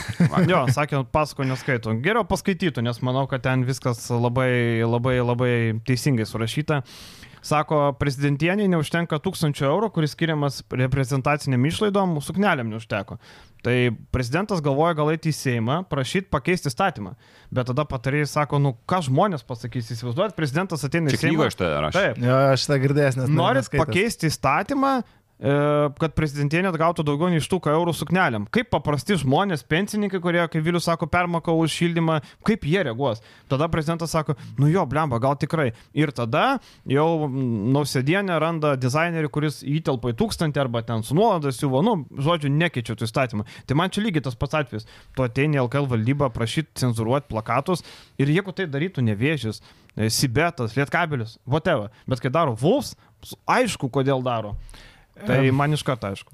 Jo, 0.48 0.62
sakė, 0.72 1.02
pasako 1.12 1.44
neskaito. 1.48 1.96
Geriau 2.04 2.22
paskaitytų, 2.28 2.84
nes 2.86 3.02
manau, 3.02 3.26
kad 3.28 3.42
ten 3.42 3.64
viskas 3.68 4.04
labai, 4.14 4.80
labai, 4.86 5.18
labai 5.24 5.52
teisingai 5.88 6.24
surašyta. 6.28 6.82
Sako, 7.42 7.88
prezidentieniai 7.98 8.68
neužtenka 8.70 9.18
tūkstančio 9.18 9.66
eurų, 9.66 9.88
kuris 9.96 10.12
skiriamas 10.14 10.60
reprezentaciniam 10.78 11.64
išlaidom, 11.66 12.12
sukneliam 12.22 12.68
neužteko. 12.70 13.16
Tai 13.66 13.74
prezidentas 14.14 14.62
galvoja 14.62 14.94
gal 14.94 15.10
eiti 15.10 15.32
į 15.32 15.34
Seimą, 15.34 15.80
prašyti 15.90 16.30
pakeisti 16.30 16.70
statymą. 16.70 17.16
Bet 17.50 17.66
tada 17.66 17.82
patarėjai 17.90 18.28
sako, 18.30 18.60
nu 18.62 18.76
ką 18.86 19.00
žmonės 19.08 19.42
pasakys, 19.46 19.90
įsivaizduojat, 19.90 20.36
prezidentas 20.38 20.86
ateina 20.86 21.10
į 21.10 21.18
Seimą. 21.18 21.34
knygoje 21.34 21.54
šitą 21.56 21.72
rašė. 21.88 21.98
Taip. 21.98 22.22
Jo, 22.22 22.38
aš 22.54 22.68
tą 22.70 22.78
girdėjęs, 22.86 23.18
nes... 23.24 23.34
Norit 23.34 23.70
pakeisti 23.74 24.30
įstatymą, 24.30 24.92
e, 25.42 25.54
kad 25.98 26.14
prezidentienė 26.14 26.70
gautų 26.78 27.04
daugiau 27.06 27.30
nei 27.32 27.42
štuką 27.42 27.72
eurų 27.74 27.94
sukneliam. 27.96 28.46
Kaip 28.54 28.70
paprasti 28.72 29.18
žmonės, 29.20 29.64
pensininkai, 29.68 30.20
kurie, 30.22 30.42
kaip 30.52 30.62
Vilius 30.64 30.86
sako, 30.86 31.08
permoka 31.10 31.54
už 31.56 31.74
šildymą, 31.74 32.20
kaip 32.46 32.66
jie 32.68 32.84
reaguos. 32.86 33.22
Tada 33.50 33.68
prezidentas 33.72 34.14
sako, 34.14 34.36
nu 34.60 34.70
jo, 34.70 34.84
blemba, 34.86 35.18
gal 35.22 35.36
tikrai. 35.40 35.72
Ir 35.98 36.14
tada 36.14 36.60
jau 36.88 37.26
nausėdienė 37.28 38.38
randa 38.42 38.74
dizainerį, 38.80 39.30
kuris 39.32 39.60
įtelpa 39.66 40.12
į 40.12 40.18
tūkstantį 40.22 40.62
arba 40.62 40.84
ten 40.86 41.04
su 41.06 41.16
nuolaidas 41.18 41.58
siūvo, 41.60 41.82
nu, 41.84 41.96
žodžiu, 42.22 42.52
nekeičia 42.52 42.96
tų 42.98 43.08
įstatymų. 43.08 43.46
Tai 43.66 43.78
man 43.78 43.92
čia 43.92 44.04
lygiai 44.06 44.24
tas 44.28 44.38
pats 44.38 44.60
atvejis. 44.62 44.88
Tu 45.16 45.26
ateini 45.26 45.60
LKL 45.62 45.90
valdybą 45.90 46.30
prašyti 46.34 46.82
cenzuruoti 46.82 47.30
plakatus 47.32 47.84
ir 48.20 48.30
jeigu 48.32 48.54
tai 48.56 48.68
darytų 48.70 49.04
nevėžys, 49.10 49.62
e, 49.96 50.08
Sibetas, 50.12 50.76
Lietkabelis, 50.78 51.38
whatever. 51.46 51.90
Bet 52.06 52.22
kai 52.22 52.32
daro 52.32 52.56
Wolfs, 52.60 52.94
aišku, 53.46 53.90
kodėl 53.92 54.24
daro. 54.24 54.56
Tai 55.26 55.38
man 55.54 55.72
iš 55.76 55.82
karto 55.86 56.10
aišku. 56.10 56.32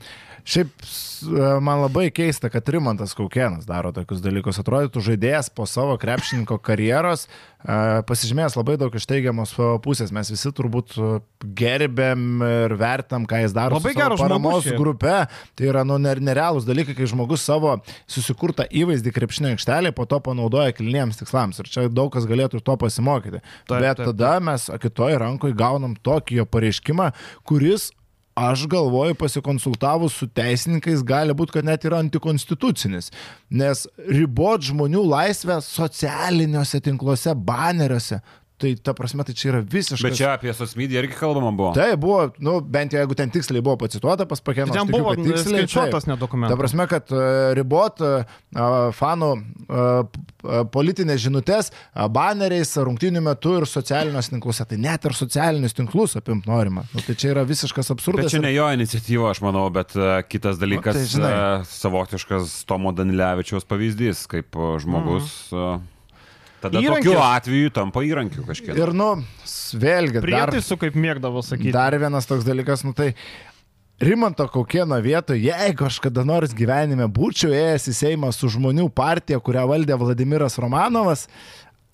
Šiaip 0.49 0.71
s- 0.87 1.27
man 1.61 1.83
labai 1.83 2.07
keista, 2.15 2.49
kad 2.49 2.65
Rimantas 2.73 3.13
Kaukienas 3.13 3.67
daro 3.69 3.91
tokius 3.93 4.23
dalykus. 4.25 4.57
Atrodytų 4.63 5.03
žaidėjas 5.05 5.51
po 5.53 5.67
savo 5.69 5.99
krepšininko 6.01 6.57
karjeros, 6.65 7.27
e, 7.67 8.01
pasižymėjęs 8.09 8.57
labai 8.57 8.79
daug 8.81 8.95
iš 8.97 9.05
teigiamos 9.11 9.53
e, 9.59 9.67
pusės. 9.85 10.13
Mes 10.15 10.31
visi 10.33 10.49
turbūt 10.57 10.95
e, 10.97 11.11
gerbėm 11.59 12.23
ir 12.47 12.75
vertam, 12.81 13.27
ką 13.29 13.43
jis 13.43 13.53
daro 13.57 13.77
Labai 13.77 13.93
žmogus 13.93 14.23
paramos 14.23 14.71
grupe. 14.79 15.17
Tai 15.59 15.69
yra 15.69 15.85
nu, 15.85 15.99
ner- 16.01 16.23
nerealūs 16.23 16.65
dalykai, 16.69 16.97
kai 16.97 17.11
žmogus 17.11 17.45
savo 17.45 17.75
susikurtą 18.09 18.65
įvaizdį 18.71 19.13
krepšinio 19.19 19.53
aikštelėje 19.57 19.93
po 19.99 20.07
to 20.09 20.23
panaudoja 20.25 20.73
kilniems 20.73 21.21
tikslams. 21.21 21.61
Ir 21.61 21.69
čia 21.69 21.89
daug 21.93 22.09
kas 22.15 22.25
galėtų 22.31 22.63
iš 22.63 22.67
to 22.71 22.79
pasimokyti. 22.81 23.43
Taip, 23.69 23.83
Bet 23.85 24.01
taip, 24.01 24.07
tada 24.15 24.39
mes 24.41 24.71
kitoj 24.81 25.19
rankoje 25.21 25.53
gaunam 25.59 25.93
tokį 25.99 26.41
jo 26.41 26.49
pareiškimą, 26.49 27.13
kuris 27.45 27.91
Aš 28.39 28.69
galvoju, 28.71 29.17
pasikonsultavus 29.19 30.15
su 30.15 30.29
teisininkais, 30.31 31.01
gali 31.03 31.35
būti, 31.35 31.57
kad 31.57 31.67
net 31.67 31.83
yra 31.89 31.99
antikonstitucinis, 32.05 33.09
nes 33.51 33.81
ribot 34.07 34.63
žmonių 34.63 35.03
laisvę 35.11 35.57
socialiniuose 35.65 36.79
tinkluose, 36.87 37.35
baneriuose, 37.35 38.21
tai 38.59 38.73
ta 38.83 38.93
prasme, 38.97 39.23
tai 39.27 39.35
čia 39.39 39.53
yra 39.53 39.61
visiškai... 39.63 40.11
Bet 40.11 40.19
čia 40.19 40.33
apie 40.35 40.53
sosmediją 40.55 41.03
irgi 41.05 41.15
kalbama 41.19 41.53
buvo. 41.55 41.71
Tai 41.77 41.89
buvo, 42.01 42.29
nu, 42.43 42.59
bent 42.61 42.95
jau 42.95 43.03
jeigu 43.03 43.17
ten 43.19 43.31
tiksliai 43.35 43.63
buvo 43.63 43.77
pacituota 43.81 44.27
pas 44.29 44.43
pakeną. 44.43 44.75
Ten 44.75 44.91
buvo 44.91 45.15
skaičiuotas 45.15 46.09
net 46.09 46.17
Ta 46.19 46.23
dokumentas. 46.25 46.59
prasme, 46.59 46.87
kad 46.91 47.13
uh, 47.15 47.53
ribot 47.59 48.03
uh, 48.03 48.39
fanų 48.99 49.29
uh, 49.39 50.65
politinės 50.75 51.23
žinutės 51.23 51.71
baneriais 52.15 52.75
rungtinių 52.77 53.23
metu 53.25 53.55
ir 53.61 53.67
socialiniuose 53.71 54.35
tinkluose. 54.35 54.67
Tai 54.71 54.79
net 54.83 55.07
ir 55.07 55.15
socialinius 55.19 55.77
tinklus 55.79 56.17
apimt 56.19 56.49
norima. 56.51 56.87
Nu, 56.95 57.05
tai 57.05 57.15
čia 57.19 57.33
yra 57.37 57.45
visiškas 57.49 57.93
absurdas. 57.95 58.27
Bet 58.27 58.35
čia 58.35 58.43
ne 58.43 58.55
jo 58.55 58.67
iniciatyva, 58.75 59.31
aš 59.35 59.43
manau, 59.45 59.69
bet 59.75 59.95
kitas 60.31 60.59
dalykas, 60.59 60.99
Nu, 60.99 61.05
tai 61.05 61.13
žinai. 61.15 61.35
savotiškas 61.69 62.65
Tomo 62.69 62.95
Danilevičiaus 62.97 63.69
pavyzdys, 63.69 64.27
kaip 64.31 64.59
žmogus. 64.83 65.37
Uh, 65.55 65.79
tada 66.63 66.81
Įrankis. 66.83 67.05
tokiu 67.09 67.21
atveju 67.23 67.71
tampa 67.77 68.03
įrankiu 68.07 68.45
kažkiek. 68.49 68.75
Ir, 68.79 68.93
nu, 68.97 69.11
vėlgi, 69.79 70.23
Prietaisų, 70.25 70.79
kaip 70.81 70.95
mėgdavo 70.99 71.43
sakyti. 71.45 71.73
dar 71.75 71.97
vienas 71.99 72.27
toks 72.27 72.45
dalykas, 72.49 72.85
nu 72.85 72.93
tai 72.97 73.15
Rimanto 73.99 74.45
kokieno 74.47 74.95
vietoje, 75.03 75.41
jeigu 75.51 75.87
aš 75.89 75.97
kada 76.05 76.23
nors 76.23 76.53
gyvenime 76.55 77.09
būčiau 77.11 77.51
ėjęs 77.51 77.89
į 77.91 77.95
Seimą 77.99 78.29
su 78.33 78.47
žmonių 78.55 78.85
partija, 78.95 79.41
kurią 79.43 79.65
valdė 79.67 79.97
Vladimiras 79.99 80.55
Romanovas, 80.63 81.25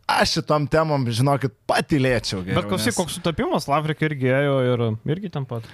aš 0.05 0.35
šitom 0.37 0.67
temom, 0.69 1.07
žinokit, 1.09 1.55
patilėčiau. 1.67 2.43
Geriau, 2.45 2.59
Bet 2.61 2.69
klausyk, 2.69 2.93
nes- 2.93 2.99
koks 2.99 3.17
sutapimas, 3.17 3.65
Lavrika 3.73 4.05
irgi 4.05 4.29
ėjo 4.37 4.59
ir 4.75 4.85
irgi 5.17 5.33
ten 5.33 5.47
pat. 5.49 5.65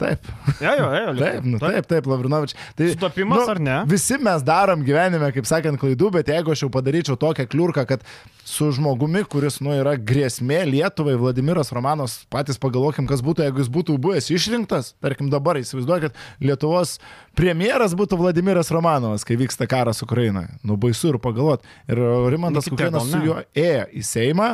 Taip. 0.00 0.28
Jo, 0.60 0.74
jo, 0.78 0.88
jo. 0.98 1.14
Taip, 1.24 1.46
nu, 1.46 1.60
taip, 1.62 1.86
taip, 1.90 2.08
Lavrinovič. 2.10 2.54
Tai, 2.76 2.90
Sutapimas 2.92 3.48
ar 3.50 3.60
ne? 3.62 3.76
Visi 3.90 4.18
mes 4.22 4.44
darom 4.46 4.82
gyvenime, 4.86 5.30
kaip 5.34 5.48
sakant, 5.48 5.78
klaidų, 5.80 6.10
bet 6.18 6.30
jeigu 6.32 6.54
aš 6.54 6.64
jau 6.66 6.70
padaryčiau 6.74 7.18
tokią 7.20 7.46
kliurką, 7.50 7.86
kad 7.88 8.04
su 8.44 8.68
žmogumi, 8.74 9.24
kuris, 9.30 9.60
nu, 9.64 9.72
yra 9.78 9.94
grėsmė 9.96 10.64
Lietuvai, 10.68 11.14
Vladimiras 11.20 11.72
Romanos, 11.74 12.18
patys 12.32 12.60
pagalvokim, 12.60 13.08
kas 13.10 13.22
būtų, 13.24 13.46
jeigu 13.46 13.62
jis 13.62 13.72
būtų 13.72 13.96
buvęs 14.04 14.30
išrinktas, 14.34 14.92
tarkim 15.04 15.30
dabar 15.32 15.60
įsivaizduokit, 15.62 16.18
Lietuvos 16.44 16.98
premjeras 17.38 17.96
būtų 17.96 18.18
Vladimiras 18.20 18.72
Romanovas, 18.74 19.24
kai 19.26 19.38
vyksta 19.40 19.68
karas 19.70 20.04
Ukrainoje. 20.04 20.52
Nu, 20.66 20.76
baisu 20.80 21.14
ir 21.14 21.20
pagalvot. 21.22 21.64
Ir 21.88 22.00
Rimantas 22.34 22.68
Nu, 22.70 22.78
gal 22.78 23.00
su 23.06 23.20
juo 23.22 23.36
ėjo 23.54 23.84
į 23.94 24.02
Seimą, 24.06 24.48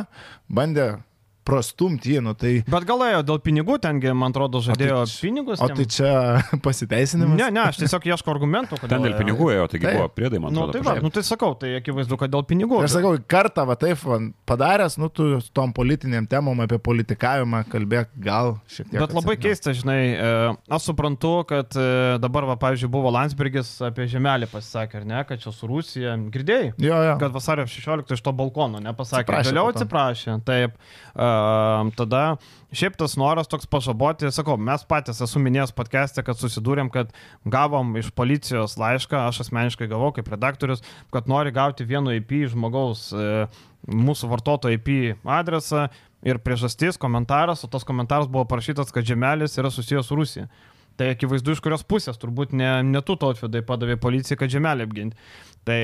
bandė 0.51 0.91
prastumti 1.47 2.13
jį, 2.13 2.21
nu 2.25 2.33
tai... 2.37 2.51
Bet 2.69 2.85
galėjo 2.87 3.21
dėl 3.25 3.39
pinigų, 3.43 3.77
tengi, 3.81 4.11
man 4.17 4.33
atrodo, 4.33 4.61
žadėjo 4.63 4.99
O 5.01 5.05
tai 5.09 5.21
pinigus. 5.23 5.61
O 5.63 5.69
tai 5.71 5.85
čia 5.89 6.11
pasiteisinimas? 6.65 7.37
Ne, 7.39 7.47
ne, 7.53 7.63
aš 7.71 7.79
tiesiog 7.81 8.05
ieško 8.11 8.33
argumentų, 8.33 8.77
kodėl. 8.77 8.91
Ten 8.93 9.05
dėl 9.07 9.15
ėjo. 9.15 9.21
pinigų 9.23 9.47
ėjo, 9.55 9.65
taigi 9.71 9.87
Taip. 9.87 9.97
buvo 9.97 10.11
priedai, 10.13 10.41
man 10.43 10.53
Nu, 10.53 10.65
atrodo. 10.67 10.77
tai 10.77 10.83
va, 10.85 11.05
nu 11.05 11.11
tai 11.13 11.23
sakau, 11.25 11.51
tai 11.57 11.73
akivaizdu, 11.79 12.19
kad 12.21 12.33
dėl 12.33 12.45
pinigų. 12.47 12.81
Aš 12.85 12.95
sakau, 12.97 13.13
kartą 13.33 13.65
va 13.69 13.77
taip 13.81 14.03
va, 14.05 14.19
padaręs, 14.51 14.97
nu 15.01 15.09
tu 15.09 15.27
su 15.41 15.49
tom 15.57 15.73
politiniam 15.73 16.27
temom 16.29 16.61
apie 16.65 16.77
politikavimą 16.83 17.63
kalbėk 17.71 18.13
gal 18.21 18.53
šiek 18.69 18.91
tiek. 18.91 18.99
Bet 18.99 19.15
labai 19.17 19.35
atsargiau. 19.37 19.47
keista, 19.47 19.75
žinai, 19.77 19.99
e, 20.13 20.31
aš 20.77 20.91
suprantu, 20.91 21.33
kad 21.49 21.73
e, 21.79 21.87
dabar, 22.21 22.49
va, 22.51 22.57
pavyzdžiui, 22.61 22.91
buvo 22.93 23.09
Landsbergis 23.15 23.73
apie 23.89 24.05
žemelį 24.11 24.51
pasisakė, 24.51 25.01
ar 25.01 25.09
ne, 25.09 25.23
kad 25.29 25.41
čia 25.41 25.55
su 25.55 25.69
Rusija. 25.69 26.13
Girdėjai? 26.31 26.73
Jo, 26.77 27.01
jo. 27.09 27.17
Kad 27.21 27.33
vasario 27.33 27.65
16 27.71 28.13
iš 28.13 28.23
to 28.25 28.35
balkono 28.35 28.81
nepasakė. 28.83 29.23
Atsiprašė 29.25 29.51
Vėliau 29.51 29.71
atsiprašė. 29.71 30.37
Taip. 30.47 30.75
Uh, 31.11 31.30
tada 31.97 32.21
šiaip 32.75 32.95
tas 32.99 33.17
noras 33.19 33.49
toks 33.51 33.67
pažaboti, 33.69 34.29
sakau, 34.31 34.55
mes 34.57 34.83
patys 34.87 35.21
esu 35.23 35.41
minėjęs 35.43 35.73
podcast'e, 35.75 36.23
kad 36.25 36.39
susidūrėm, 36.39 36.91
kad 36.93 37.11
gavom 37.43 37.95
iš 37.99 38.11
policijos 38.15 38.77
laišką, 38.79 39.25
aš 39.27 39.43
asmeniškai 39.45 39.89
gavau 39.91 40.11
kaip 40.15 40.31
redaktorius, 40.31 40.83
kad 41.13 41.29
nori 41.31 41.53
gauti 41.55 41.87
vieno 41.87 42.13
IP 42.15 42.45
žmogaus 42.53 43.09
uh, 43.15 43.61
mūsų 43.87 44.29
vartotojo 44.31 44.77
IP 44.77 44.91
adresą 45.25 45.87
ir 46.25 46.39
priežastis, 46.43 46.99
komentaras, 47.01 47.65
o 47.65 47.71
tas 47.71 47.85
komentaras 47.87 48.29
buvo 48.31 48.45
parašytas, 48.49 48.93
kad 48.93 49.07
žemelis 49.07 49.57
yra 49.57 49.73
susijęs 49.73 50.07
su 50.07 50.17
Rusija. 50.19 50.47
Tai 50.99 51.07
akivaizdu, 51.15 51.55
iš 51.55 51.61
kurios 51.63 51.85
pusės, 51.87 52.19
turbūt 52.19 52.51
ne, 52.53 52.69
ne 52.85 53.01
tu 53.05 53.15
tautvidai 53.17 53.63
padavė 53.65 53.95
policijai, 54.01 54.37
kad 54.37 54.51
žemelį 54.53 54.85
apginti. 54.85 55.29
Tai 55.65 55.79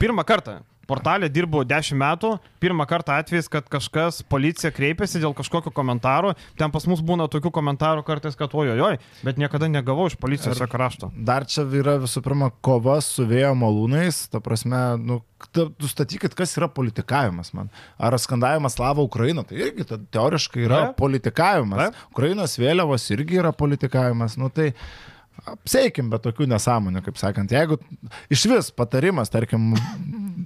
pirmą 0.00 0.24
kartą 0.28 0.60
portalė 0.90 1.30
dirbu 1.32 1.62
10 1.70 1.94
metų, 2.00 2.32
pirmą 2.62 2.84
kartą 2.90 3.14
atvejis, 3.22 3.48
kad 3.52 3.68
kažkas 3.70 4.20
policija 4.30 4.72
kreipėsi 4.74 5.22
dėl 5.22 5.32
kažkokio 5.38 5.70
komentaro, 5.74 6.34
ten 6.58 6.74
pas 6.74 6.86
mus 6.90 7.00
būna 7.06 7.28
tokių 7.30 7.52
komentarų 7.54 8.02
kartais, 8.06 8.36
kad 8.38 8.52
ojojoj, 8.58 8.98
bet 9.26 9.38
niekada 9.40 9.70
negavau 9.70 10.08
iš 10.10 10.18
policijos 10.20 10.58
jokio 10.60 10.80
rašto. 10.82 11.10
Dar 11.14 11.46
čia 11.48 11.64
yra 11.80 11.96
visų 12.02 12.22
pirma 12.26 12.50
kova 12.66 12.98
su 13.04 13.24
vėjo 13.30 13.54
malūnais, 13.62 14.24
ta 14.32 14.42
prasme, 14.44 14.80
nu, 15.00 15.20
ta- 15.54 15.68
nustatykit, 15.80 16.34
kas 16.38 16.56
yra 16.58 16.68
politikavimas 16.72 17.54
man. 17.56 17.70
Ar 17.98 18.18
skandavimas 18.20 18.74
Slava 18.76 19.04
Ukraina, 19.06 19.44
tai 19.46 19.62
irgi 19.68 19.86
ta, 19.88 20.00
teoriškai 20.18 20.66
yra 20.66 20.82
Taip. 20.88 20.98
politikavimas. 21.00 21.86
Taip. 21.86 22.02
Ukrainos 22.12 22.58
vėliavos 22.60 23.06
irgi 23.14 23.38
yra 23.40 23.54
politikavimas. 23.56 24.36
Nu, 24.40 24.50
tai 24.50 24.72
apseikim 25.48 26.10
be 26.12 26.18
tokių 26.20 26.46
nesąmonių, 26.50 27.00
kaip 27.06 27.16
sakant. 27.20 27.52
Jeigu 27.54 27.78
iš 28.32 28.42
vis 28.50 28.68
patarimas, 28.76 29.30
tarkim, 29.32 29.70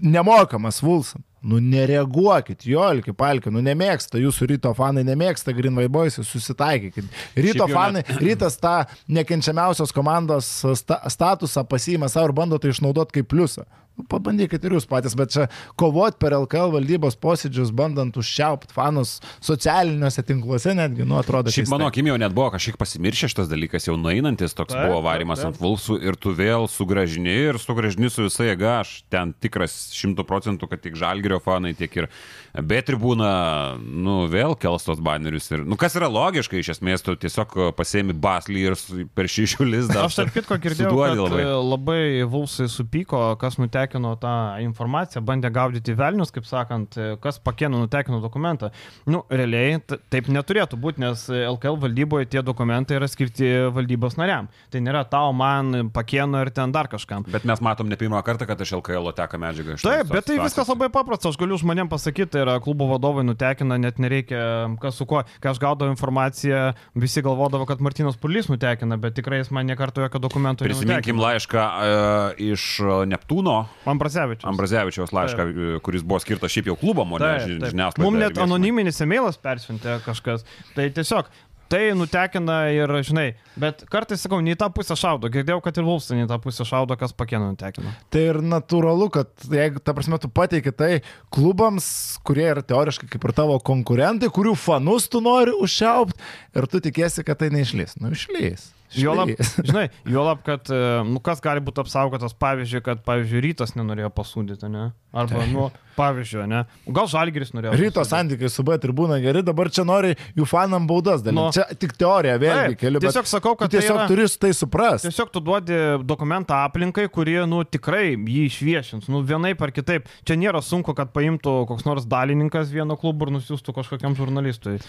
nemokamas 0.04 0.82
Vulsam. 0.84 1.24
Nu, 1.44 1.58
nereaguokit, 1.60 2.62
jolki, 2.64 3.12
palki, 3.12 3.50
nu, 3.52 3.60
nemėgsta, 3.60 4.16
jūsų 4.16 4.46
ryto 4.54 4.70
fanai 4.76 5.02
nemėgsta 5.04 5.52
Green 5.52 5.76
White 5.76 5.92
Boys, 5.92 6.16
susitaikykit. 6.24 7.10
Ryto 7.36 7.66
fanai, 7.68 8.00
rytas 8.16 8.56
tą 8.62 8.86
nekenčiamiausios 9.12 9.92
komandos 9.92 10.48
sta 10.80 11.02
statusą 11.12 11.66
pasiima 11.68 12.08
savo 12.08 12.30
ir 12.30 12.36
bando 12.38 12.56
tai 12.56 12.72
išnaudoti 12.72 13.18
kaip 13.18 13.28
pliusą. 13.34 13.66
Pabandykit 14.10 14.64
ir 14.66 14.74
jūs 14.74 14.88
patys, 14.90 15.14
bet 15.14 15.30
čia 15.30 15.44
kovot 15.78 16.16
per 16.18 16.34
LKL 16.34 16.72
valdybos 16.74 17.14
posėdžius, 17.22 17.70
bandant 17.76 18.16
užšiaupt 18.18 18.72
fanus 18.74 19.20
socialiniuose 19.44 20.24
tinkluose, 20.26 20.72
netgi, 20.74 21.06
nu, 21.06 21.14
atrodo, 21.20 21.52
Šiaip 21.54 21.70
mano 21.70 21.86
akim 21.86 22.08
jau 22.10 22.16
net 22.18 22.34
buvo 22.34 22.48
kažkiek 22.56 22.78
pasimiršęs 22.80 23.30
šitas 23.30 23.50
dalykas, 23.52 23.86
jau 23.86 23.94
nueinantis 24.00 24.56
toks 24.58 24.74
Taip, 24.74 24.88
buvo 24.88 24.98
taip, 24.98 25.06
varimas 25.06 25.42
taip. 25.42 25.52
ant 25.52 25.60
vulsų 25.62 26.00
ir 26.02 26.18
tu 26.18 26.34
vėl 26.34 26.66
sugražini 26.70 27.36
ir 27.52 27.60
sugražini 27.62 28.10
su 28.10 28.26
visai 28.26 28.48
jėga, 28.50 28.80
aš 28.82 28.96
ten 29.14 29.30
tikras 29.38 29.76
šimtų 29.94 30.26
procentų, 30.26 30.70
kad 30.72 30.82
tik 30.82 30.98
žalgerio 30.98 31.38
fanai, 31.44 31.76
tiek 31.78 31.94
ir 32.02 32.10
B 32.54 32.82
tribūna, 32.86 33.30
nu 33.78 34.24
vėl 34.30 34.58
kels 34.58 34.86
tos 34.86 34.98
banerius 35.02 35.48
ir, 35.54 35.62
nu 35.66 35.78
kas 35.78 35.94
yra 35.98 36.10
logiška, 36.10 36.58
iš 36.58 36.74
esmės 36.76 37.06
tu 37.06 37.14
tiesiog 37.18 37.56
pasiemi 37.78 38.14
baslį 38.14 38.66
ir 38.72 38.78
per 39.14 39.30
šešių 39.30 39.70
lizdą. 39.70 40.04
Aš 40.08 40.18
tarp 40.20 40.34
kitko 40.34 40.58
girdėjau, 40.62 40.98
kad 40.98 41.40
labai. 41.62 42.02
Vulsai 42.34 42.66
supyko, 42.70 43.20
kas 43.38 43.58
nutekino 43.84 44.16
tą 44.16 44.60
informaciją, 44.62 45.22
bandė 45.24 45.50
gaudyti 45.52 45.94
velnius, 45.94 46.32
kaip 46.32 46.46
sakant, 46.46 46.96
kas 47.20 47.38
pakėno 47.38 47.78
nutekino 47.82 48.20
dokumentą. 48.22 48.70
Nu, 49.06 49.24
realiai 49.30 49.80
taip 50.10 50.28
neturėtų 50.28 50.78
būti, 50.80 51.00
nes 51.00 51.28
LKL 51.28 51.78
valdyboje 51.80 52.26
tie 52.30 52.42
dokumentai 52.42 52.96
yra 52.98 53.08
skirti 53.08 53.68
valdybos 53.74 54.16
nariam. 54.16 54.48
Tai 54.70 54.80
nėra 54.80 55.04
tau, 55.08 55.32
man, 55.32 55.90
pakėno 55.94 56.40
ir 56.42 56.50
ten 56.54 56.72
dar 56.72 56.88
kažkam. 56.88 57.24
Bet 57.28 57.44
mes 57.44 57.60
matom 57.60 57.88
ne 57.88 57.96
pirmą 57.96 58.22
kartą, 58.24 58.46
kad 58.46 58.60
iš 58.60 58.74
LKL 58.80 59.12
teka 59.14 59.38
medžiaga 59.38 59.76
Taip, 59.84 60.08
bet 60.10 60.26
tai 60.28 60.38
viskas 60.40 60.68
labai 60.70 60.88
paprasta, 60.92 61.28
aš 61.28 61.38
galiu 61.40 61.58
žmonėm 61.60 61.90
pasakyti, 61.92 62.32
tai 62.34 62.44
yra 62.44 62.56
klubo 62.64 62.88
vadovai 62.88 63.24
nutekina, 63.26 63.78
net 63.80 64.00
nereikia 64.00 64.70
kas 64.80 64.98
su 64.98 65.06
kuo. 65.08 65.24
Kai 65.42 65.52
aš 65.52 65.60
gaudavau 65.62 65.92
informaciją, 65.92 66.72
visi 66.98 67.22
galvodavo, 67.24 67.66
kad 67.68 67.82
Martinas 67.84 68.16
Purlys 68.20 68.48
nutekina, 68.48 68.96
bet 69.00 69.16
tikrai 69.18 69.42
jis 69.42 69.52
man 69.54 69.68
nekarto 69.68 70.04
jokio 70.04 70.22
dokumento 70.22 70.64
Prisiminkim 70.64 71.18
nenutekino. 71.18 71.24
laišką 71.26 71.64
uh, 71.64 72.44
iš 72.54 72.64
e, 72.80 72.94
Neptūno, 73.10 73.56
Ambrasevičius. 73.86 74.48
Ambrazevičiaus 74.48 75.12
laišką, 75.12 75.48
e, 75.76 75.80
kuris 75.84 76.02
buvo 76.02 76.20
skirtas 76.24 76.52
šiaip 76.54 76.70
jau 76.72 76.76
klubom, 76.80 77.12
o 77.12 77.18
ne 77.18 77.24
Taip, 77.24 77.48
ži- 77.48 77.58
taip. 77.60 77.70
žiniasklaidai. 77.74 78.06
Mums 78.10 78.22
net 78.22 78.38
anoniminis 78.44 79.00
emailas 79.04 79.36
persiuntė 79.36 79.98
kažkas. 80.06 80.44
Tai 80.74 80.88
tiesiog 80.90 81.28
tai 81.74 81.88
nutekina 81.96 82.68
ir, 82.70 82.86
žinai, 83.02 83.34
bet 83.58 83.80
kartais 83.90 84.20
sakau, 84.22 84.38
nei 84.44 84.54
tą 84.54 84.68
pusę 84.70 84.94
šaudo. 84.94 85.26
Girdėjau, 85.32 85.62
kad 85.64 85.76
ir 85.80 85.82
Vulsai 85.82 86.18
nei 86.20 86.26
tą 86.30 86.36
pusę 86.38 86.62
šaudo, 86.68 86.94
kas 87.00 87.12
pakėno 87.16 87.48
nutekino. 87.50 87.90
Tai 88.12 88.20
ir 88.20 88.38
natūralu, 88.44 89.08
kad 89.10 89.28
jeigu, 89.48 89.80
ta 89.82 89.94
prasme, 89.96 90.20
tu 90.22 90.28
pateiki 90.28 90.70
tai 90.76 91.00
klubams, 91.34 92.18
kurie 92.22 92.46
yra 92.52 92.62
teoriškai 92.62 93.08
kaip 93.10 93.24
ir 93.24 93.32
tavo 93.36 93.56
konkurentai, 93.58 94.28
kurių 94.30 94.52
fanus 94.60 95.08
tu 95.10 95.20
nori 95.24 95.56
užšiaupt 95.56 96.20
ir 96.54 96.66
tu 96.70 96.80
tikėsi, 96.84 97.24
kad 97.26 97.40
tai 97.42 97.50
neišlys. 97.50 97.96
Nu, 97.98 98.12
išlys. 98.14 98.70
Juolab, 98.98 99.30
žinai, 99.68 99.88
juolab, 100.08 100.42
kad, 100.46 100.70
e, 100.70 100.82
nu, 101.08 101.22
kas 101.24 101.42
gali 101.44 101.62
būti 101.64 101.82
apsaugotas, 101.82 102.36
pavyzdžiui, 102.40 102.82
kad, 102.86 103.02
pavyzdžiui, 103.06 103.42
rytas 103.48 103.74
nenorėjo 103.78 104.10
pasūdyti, 104.14 104.70
ne? 104.72 104.88
Arba, 105.14 105.46
nu, 105.50 105.68
pavyzdžiui, 105.96 106.46
ne? 106.50 106.64
Gal 106.96 107.06
žalgeris 107.10 107.52
norėjo. 107.54 107.74
Ryto 107.80 108.04
santykiai 108.08 108.50
su 108.52 108.62
B 108.66 108.76
tribūna 108.78 109.20
geri, 109.22 109.42
dabar 109.46 109.70
čia 109.70 109.84
nori 109.86 110.14
jų 110.36 110.46
fanam 110.48 110.86
baudas 110.90 111.22
dalinti. 111.24 111.40
Nu. 111.40 111.52
Čia 111.54 111.64
tik 111.78 111.94
teorija 111.98 112.36
vėlgi 112.42 112.78
keliu. 112.80 113.00
tiesiog 113.04 113.26
sakau, 113.30 113.54
kad 113.58 113.70
tu 113.70 113.78
tiesiog 113.78 113.96
tai 113.96 114.04
yra- 114.04 114.08
turi 114.10 114.26
tai 114.40 114.52
suprasti. 114.56 115.08
Tiesiog 115.08 115.30
tu 115.34 115.40
duodi 115.40 115.78
dokumentą 116.04 116.54
aplinkai, 116.66 117.08
kurie, 117.08 117.40
nu, 117.46 117.62
tikrai 117.64 118.14
jį 118.16 118.46
išviešins. 118.50 119.08
Nu, 119.08 119.22
vienaip 119.22 119.60
ar 119.62 119.70
kitaip. 119.74 120.06
Čia 120.24 120.36
nėra 120.36 120.62
sunku, 120.64 120.94
kad 120.94 121.12
paimtų 121.12 121.66
koks 121.68 121.84
nors 121.86 122.04
dalininkas 122.06 122.70
vieno 122.74 122.96
klubo 123.00 123.26
ir 123.28 123.34
nusiųstų 123.38 123.74
kažkokiam 123.74 124.16
žurnalistui. 124.18 124.80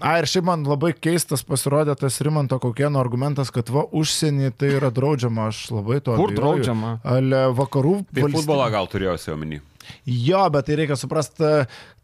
A, 0.00 0.18
ir 0.20 0.26
šiaip 0.30 0.44
man 0.44 0.64
labai 0.64 0.92
keistas 0.92 1.42
pasirodė 1.46 1.96
tas 1.98 2.20
Rimanto 2.20 2.58
kokieno 2.62 3.00
argumentas, 3.00 3.50
kad 3.50 3.68
va, 3.72 3.84
užsienį 3.92 4.52
tai 4.58 4.72
yra 4.78 4.90
draudžiama, 4.94 5.48
aš 5.48 5.70
labai 5.72 6.00
to 6.02 6.14
Kur 6.16 6.30
abejoju. 6.30 6.38
draudžiama? 6.40 6.92
Ale 7.04 7.42
vakarų 7.56 7.94
Tai 8.14 8.22
futbolą 8.28 8.70
gal 8.70 8.86
turėjo 8.86 9.16
omeny. 9.32 9.60
Jo, 10.06 10.44
bet 10.50 10.66
tai 10.66 10.76
reikia 10.80 10.96
suprasti, 10.96 11.48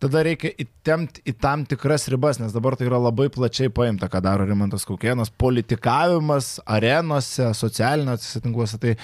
tada 0.03 0.23
reikia 0.27 0.51
įtemti 0.65 1.23
į 1.27 1.35
tam 1.41 1.65
tikras 1.69 2.09
ribas, 2.13 2.39
nes 2.41 2.53
dabar 2.55 2.77
tai 2.77 2.87
yra 2.87 2.99
labai 3.03 3.29
plačiai 3.35 3.69
paimta, 3.75 4.09
ką 4.09 4.21
daro 4.23 4.47
Rimantas 4.49 4.85
Kaukienas. 4.89 5.31
Politikavimas 5.31 6.59
arenose, 6.67 7.51
socialiniuose 7.55 8.41
tinkluose, 8.45 8.79
tai 8.83 8.97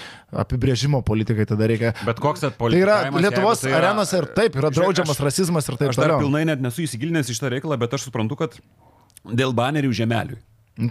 apibrėžimo 0.44 1.02
politikai 1.06 1.46
tada 1.48 1.68
reikia. 1.70 1.92
Bet 2.06 2.20
koks 2.22 2.40
Tai 2.44 2.50
tas 2.54 2.74
yra 2.74 2.96
Lietuvos 3.10 3.60
tai 3.62 3.70
yra- 3.72 3.80
arenose 3.82 4.18
ir 4.18 4.26
taip 4.36 4.56
yra 4.60 4.70
draudžiamas 4.70 5.16
aš- 5.18 5.24
rasizmas 5.24 5.68
ir 5.68 5.76
taip 5.76 5.90
Aš 5.90 5.96
dar 5.96 6.08
toliau. 6.10 6.20
pilnai 6.24 6.44
net 6.46 6.60
nesu 6.60 6.82
įsigilinęs 6.86 7.30
į 7.30 7.38
šitą 7.38 7.50
reikalą, 7.54 7.78
bet 7.78 7.92
aš 7.94 8.08
suprantu, 8.10 8.36
kad 8.36 8.58
dėl 9.24 9.52
banerių 9.54 9.92
žemeliui. 9.92 10.38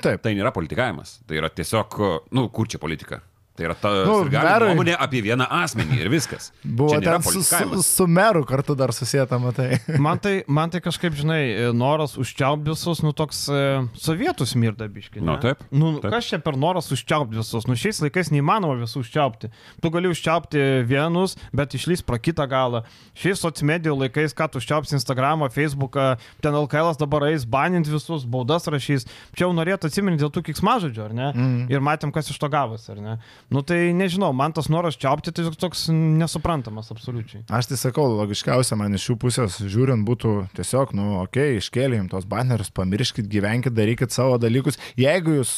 Taip. 0.01 0.21
Tai 0.23 0.31
nėra 0.33 0.53
politikavimas. 0.53 1.19
Tai 1.27 1.35
yra 1.35 1.49
tiesiog, 1.49 2.21
nu, 2.31 2.47
kur 2.49 2.65
čia 2.67 2.79
politika? 2.79 3.21
Tai 3.53 3.65
yra 3.67 3.75
ta 3.77 3.89
Nu, 4.07 4.15
merui- 4.33 4.71
nuomonė 4.71 4.95
apie 4.97 5.19
vieną 5.21 5.45
asmenį 5.45 5.99
ir 6.01 6.07
viskas. 6.09 6.47
Buvo 6.65 6.95
ten 7.03 7.21
su, 7.21 7.43
su, 7.45 7.81
su 7.85 8.07
meru 8.09 8.41
kartu 8.49 8.73
dar 8.73 8.89
susijęta, 8.89 9.37
matai. 9.37 9.77
Man 10.01 10.17
tai, 10.17 10.39
man 10.49 10.71
tai 10.73 10.79
kažkaip, 10.81 11.13
žinai, 11.13 11.69
noras 11.77 12.15
užčiaupti 12.17 12.71
visus, 12.71 13.03
nu 13.05 13.11
toks 13.13 13.43
e, 13.53 13.59
sovietų 14.01 14.47
smirda 14.49 14.87
biški. 14.89 15.21
ne? 15.21 15.27
Nu, 15.27 15.35
taip, 15.43 15.61
Nu, 15.69 15.91
taip. 16.01 16.09
kas 16.15 16.31
čia 16.31 16.39
per 16.41 16.57
noras 16.57 16.89
užčiaupti 16.95 17.37
visus? 17.37 17.67
Nu, 17.69 17.77
šiais 17.77 18.01
laikais 18.01 18.31
neįmanoma 18.33 18.79
visų 18.81 19.03
užčiaupti. 19.05 19.51
Tu 19.85 19.93
gali 19.93 20.09
užčiaupti 20.09 20.63
vienus, 20.89 21.37
bet 21.53 21.77
išlys 21.77 22.01
pro 22.01 22.17
kitą 22.17 22.49
galą. 22.49 22.81
Šiais 23.13 23.37
sociomedijų 23.45 23.93
laikais, 24.01 24.33
ką 24.33 24.49
tu 24.49 24.63
užčiaupsi 24.63 24.97
Instagramą, 24.97 25.51
Facebooką, 25.53 26.15
ten 26.41 26.57
LKL 26.57 26.97
dabar 26.97 27.27
eis 27.29 27.45
banint 27.45 27.85
visus, 27.85 28.25
baudas 28.25 28.65
rašys. 28.65 29.05
Čia 29.37 29.45
jau 29.45 29.53
norėtų 29.53 29.93
atsiminti 29.93 30.25
dėl 30.25 30.33
tų 30.33 30.41
kiksmažodžių, 30.49 31.05
ar 31.05 31.13
ne? 31.21 31.29
Mm. 31.37 31.55
Ir 31.69 31.85
matėm, 31.85 32.09
kas 32.15 32.33
iš 32.33 32.41
to 32.41 32.49
gavosi, 32.49 32.89
ar 32.97 33.01
ne? 33.03 33.15
Nu 33.51 33.61
tai 33.65 33.91
nežinau, 33.97 34.31
man 34.35 34.53
tas 34.55 34.69
noras 34.71 34.97
čiaupti 34.99 35.33
tai 35.35 35.45
toks 35.59 35.87
nesuprantamas 35.91 36.91
absoliučiai. 36.93 37.43
Aš 37.53 37.71
tai 37.71 37.79
sakau, 37.81 38.07
logiškiausia 38.21 38.77
man 38.79 38.95
iš 38.97 39.09
šių 39.09 39.17
pusės 39.21 39.59
žiūrint 39.61 40.05
būtų 40.07 40.35
tiesiog, 40.57 40.93
nu, 40.97 41.09
okei, 41.23 41.55
okay, 41.55 41.63
iškėlėm 41.63 42.11
tos 42.11 42.27
bannerius, 42.29 42.73
pamirškit, 42.75 43.29
gyvenkit, 43.31 43.75
darykit 43.77 44.15
savo 44.15 44.39
dalykus. 44.41 44.79
Jeigu 44.99 45.39
jūs 45.39 45.55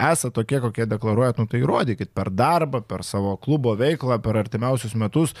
esate 0.00 0.34
tokie, 0.34 0.58
kokie 0.62 0.86
deklaruojat, 0.90 1.38
nu 1.38 1.46
tai 1.50 1.60
įrodykit 1.62 2.10
per 2.16 2.30
darbą, 2.34 2.80
per 2.86 3.04
savo 3.06 3.36
klubo 3.40 3.74
veiklą, 3.78 4.18
per 4.22 4.38
artimiausius 4.40 4.96
metus. 4.98 5.34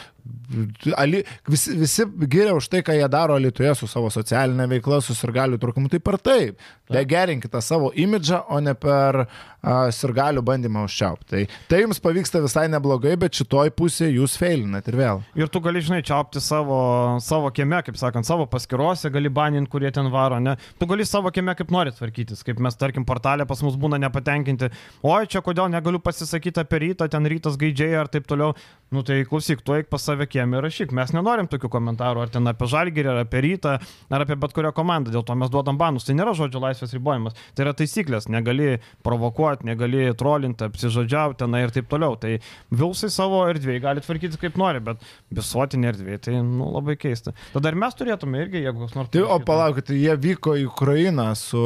Ali, 0.96 1.24
visi, 1.50 1.74
visi 1.78 2.06
giria 2.30 2.54
už 2.56 2.68
tai, 2.72 2.84
ką 2.86 2.94
jie 2.96 3.08
daro 3.10 3.38
Lietuvoje 3.40 3.74
su 3.80 3.88
savo 3.90 4.12
socialinė 4.14 4.68
veikla, 4.76 5.00
su 5.02 5.16
sirgalių 5.18 5.58
trukimu. 5.62 5.90
Tai 5.92 6.00
per 6.04 6.20
taip. 6.22 6.62
Degerinkite 6.92 7.62
savo 7.64 7.90
imidžą, 7.98 8.44
o 8.52 8.60
ne 8.62 8.76
per 8.78 9.24
uh, 9.24 9.53
sirgalių 9.94 10.42
bandymą 10.44 10.84
užčiaupti. 10.88 11.30
Tai, 11.34 11.42
tai 11.70 11.80
jums 11.82 12.00
pavyksta 12.02 12.42
visai 12.44 12.66
neblogai, 12.72 13.14
bet 13.20 13.38
šitoj 13.38 13.72
pusėje 13.78 14.18
jūs 14.18 14.36
feilinat 14.40 14.88
ir 14.90 14.98
vėl. 15.00 15.22
Ir 15.38 15.50
tu 15.52 15.62
gali, 15.64 15.82
žinai, 15.84 16.02
čiaupti 16.06 16.42
savo, 16.44 16.78
savo 17.24 17.50
kieme, 17.54 17.80
kaip 17.86 17.98
sakant, 18.00 18.28
savo 18.28 18.46
paskirose, 18.50 19.10
gali 19.14 19.32
baninti, 19.32 19.70
kurie 19.72 19.90
ten 19.94 20.10
varo, 20.12 20.38
ne? 20.42 20.56
Tu 20.78 20.88
gali 20.90 21.06
savo 21.08 21.32
kieme 21.34 21.56
kaip 21.58 21.72
nori 21.74 21.94
tvarkytis, 21.96 22.44
kaip 22.46 22.60
mes, 22.62 22.76
tarkim, 22.78 23.06
portalė 23.08 23.48
pas 23.48 23.62
mus 23.64 23.78
būna 23.80 24.00
nepatenkinti. 24.04 24.70
Oi, 25.06 25.24
čia 25.30 25.42
kodėl 25.44 25.72
negaliu 25.72 26.02
pasisakyti 26.04 26.62
apie 26.62 26.82
rytą, 26.88 27.08
ten 27.10 27.26
rytas 27.30 27.58
gaidžiai 27.60 27.96
ar 28.04 28.12
taip 28.12 28.28
toliau. 28.30 28.52
Nu 28.92 29.02
tai 29.02 29.24
klausyk, 29.26 29.62
tu 29.64 29.74
eik 29.74 29.88
pas 29.90 30.02
save 30.02 30.26
kieme 30.30 30.58
ir 30.58 30.64
rašyk. 30.66 30.92
Mes 30.94 31.10
nenorim 31.16 31.48
tokių 31.50 31.70
komentarų, 31.72 32.24
ar 32.24 32.30
ten 32.30 32.46
apie 32.46 32.68
žalgyrį, 32.70 33.10
ar 33.10 33.20
apie 33.24 33.40
rytą, 33.42 33.72
ar 34.12 34.24
apie 34.24 34.36
bet 34.38 34.54
kurią 34.54 34.70
komandą. 34.76 35.10
Dėl 35.14 35.24
to 35.26 35.34
mes 35.38 35.50
duodam 35.50 35.80
banus. 35.80 36.06
Tai 36.06 36.14
nėra 36.18 36.34
žodžio 36.36 36.62
laisvės 36.62 36.94
ribojimas. 36.94 37.34
Tai 37.56 37.66
yra 37.66 37.74
taisyklės. 37.74 38.28
Negali 38.30 38.76
provokuoti, 39.06 39.66
negali 39.66 40.06
trolinti, 40.20 40.68
apsižodžiauti 40.68 41.40
tenai 41.42 41.64
ir 41.64 41.74
taip 41.74 41.88
toliau. 41.90 42.18
Tai 42.20 42.36
Vilsai 42.70 43.10
savo 43.14 43.42
erdvėje 43.50 43.82
gali 43.82 44.04
tvarkyti 44.04 44.40
kaip 44.44 44.58
nori, 44.60 44.82
bet 44.84 45.02
visuotinė 45.34 45.90
erdvė, 45.90 46.18
tai 46.22 46.38
nu, 46.44 46.70
labai 46.76 46.98
keista. 47.00 47.34
Tada 47.54 47.72
ir 47.72 47.78
mes 47.80 47.98
turėtume 47.98 48.42
irgi, 48.44 48.62
jeigu 48.62 48.84
kas 48.84 48.98
nors... 48.98 49.10
Tai, 49.14 49.24
o 49.26 49.38
palaukit, 49.42 49.88
tai 49.90 49.98
jie 49.98 50.14
vyko 50.28 50.58
į 50.60 50.68
Ukrainą 50.70 51.30
su... 51.38 51.62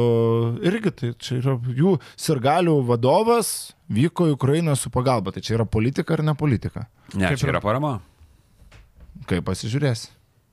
Irgi 0.65 0.95
tai 0.95 1.11
čia 1.21 1.39
yra 1.43 1.59
jų 1.77 1.97
sirgalių 2.19 2.79
vadovas, 2.89 3.75
vyko 3.93 4.29
į 4.31 4.37
Ukrainą 4.37 4.77
su 4.79 4.91
pagalba. 4.93 5.33
Tai 5.35 5.45
čia 5.45 5.59
yra 5.59 5.69
politika 5.69 6.17
ar 6.17 6.25
ne 6.25 6.35
politika? 6.37 6.87
Ne, 7.15 7.27
Kaip 7.27 7.39
čia 7.39 7.47
ir- 7.47 7.53
yra 7.55 7.61
parama. 7.61 7.99
Kaip 9.25 9.43
pasižiūrėsi? 9.45 10.09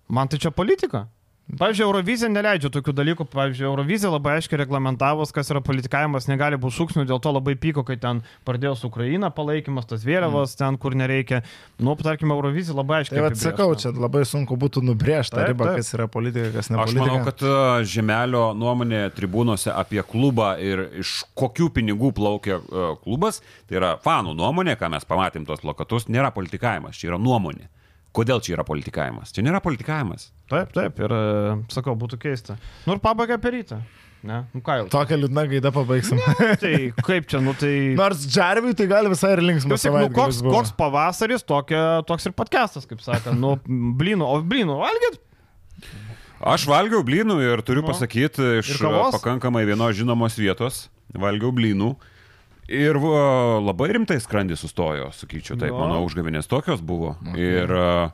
Man 0.08 0.28
tai 0.28 0.38
čia 0.38 0.50
politika. 0.50 1.08
Pavyzdžiui, 1.46 1.84
Eurovizija 1.86 2.26
neleidžia 2.26 2.72
tokių 2.74 2.90
dalykų. 2.98 3.24
Pavyzdžiui, 3.30 3.68
Eurovizija 3.68 4.10
labai 4.10 4.32
aiškiai 4.40 4.58
reglamentavus, 4.64 5.30
kas 5.34 5.52
yra 5.52 5.60
politikavimas, 5.62 6.26
negali 6.26 6.58
būti 6.58 6.74
šūksnių, 6.74 7.04
dėl 7.06 7.20
to 7.22 7.30
labai 7.30 7.54
pyko, 7.62 7.84
kai 7.86 7.94
ten 8.02 8.24
pradėjo 8.48 8.72
su 8.80 8.90
Ukraina 8.90 9.30
palaikymas, 9.30 9.86
tas 9.86 10.02
vėliavas 10.06 10.56
mm. 10.56 10.58
ten, 10.58 10.78
kur 10.82 10.96
nereikia. 10.98 11.44
Nu, 11.78 11.94
tarkim, 12.00 12.34
Eurovizija 12.34 12.74
labai 12.74 12.98
aiškiai. 13.04 13.20
Tai 13.20 13.28
vad 13.28 13.38
sakau, 13.38 13.68
čia 13.78 13.94
labai 13.94 14.24
sunku 14.26 14.58
būtų 14.58 14.82
nubrėžti 14.88 15.38
Taip, 15.38 15.52
ribą, 15.52 15.70
taip. 15.70 15.84
kas 15.84 15.94
yra 15.94 16.08
politika, 16.10 16.50
kas 16.56 16.72
ne 16.72 16.80
Aš 16.82 16.90
politika. 16.90 17.06
manau, 17.06 17.22
kad 17.30 17.46
e, 17.46 17.86
Žemelio 17.94 18.42
nuomonė 18.58 19.04
tribūnose 19.14 19.70
apie 19.70 20.02
klubą 20.02 20.56
ir 20.58 20.82
iš 21.04 21.20
kokių 21.38 21.70
pinigų 21.78 22.10
plaukia 22.18 22.58
e, 22.58 22.90
klubas, 23.06 23.38
tai 23.70 23.78
yra 23.78 23.94
fanų 24.02 24.34
nuomonė, 24.42 24.74
ką 24.82 24.90
mes 24.98 25.06
pamatėm 25.06 25.46
tos 25.46 25.62
lokatus, 25.62 26.10
nėra 26.10 26.34
politikavimas, 26.34 26.98
čia 26.98 27.12
yra 27.14 27.22
nuomonė. 27.22 27.70
Kodėl 28.16 28.40
čia 28.44 28.56
yra 28.56 28.64
politikavimas? 28.64 29.34
Čia 29.36 29.44
nėra 29.44 29.60
politikavimas. 29.64 30.30
Taip, 30.48 30.72
taip, 30.72 30.98
ir 31.04 31.12
e, 31.12 31.20
sakau, 31.74 31.96
būtų 31.98 32.18
keista. 32.22 32.56
Nu 32.86 32.96
ir 32.96 33.02
pabaiga 33.04 33.36
per 33.42 33.52
rytą. 33.56 33.82
Ne, 34.26 34.40
nu 34.56 34.62
ką 34.64 34.78
jau. 34.80 34.86
Tokią 34.90 35.18
liūdną 35.20 35.44
gaidą 35.50 35.70
pabaigsim. 35.74 36.18
Tai 36.62 36.72
kaip 37.06 37.28
čia, 37.30 37.38
nu 37.44 37.52
tai... 37.58 37.74
Nors 37.98 38.24
Džarviui 38.26 38.74
tai 38.78 38.88
gali 38.90 39.12
visai 39.12 39.34
ir 39.36 39.42
linksmas. 39.44 39.84
Klausyk, 39.84 40.08
nu, 40.08 40.14
koks, 40.16 40.40
buvo. 40.42 40.56
koks 40.56 40.72
pavasaris, 40.78 41.44
tokia, 41.46 41.84
toks 42.08 42.26
ir 42.26 42.34
podcastas, 42.38 42.88
kaip 42.88 43.04
sakant. 43.04 43.38
Nu, 43.38 43.54
blynų, 43.68 44.26
o 44.26 44.40
blynų 44.42 44.80
valgyt? 44.80 45.20
Aš 46.56 46.66
valgiau 46.68 47.04
blynų 47.06 47.38
ir 47.44 47.62
turiu 47.64 47.84
Nu. 47.84 47.90
pasakyti 47.92 48.58
iš 48.64 48.74
pakankamai 48.80 49.64
vienos 49.68 49.96
žinomos 49.96 50.36
vietos. 50.40 50.86
Valgiau 51.16 51.52
blynų. 51.54 51.94
Ir 52.68 52.98
va, 52.98 53.60
labai 53.62 53.92
rimtai 53.94 54.16
skrandis 54.22 54.58
sustojo, 54.64 55.12
sakyčiau, 55.14 55.54
taip, 55.60 55.70
Jo. 55.70 55.78
mano 55.84 56.00
užgavinės 56.06 56.48
tokios 56.50 56.80
buvo. 56.82 57.12
Ir 57.38 57.70
a, 57.70 58.08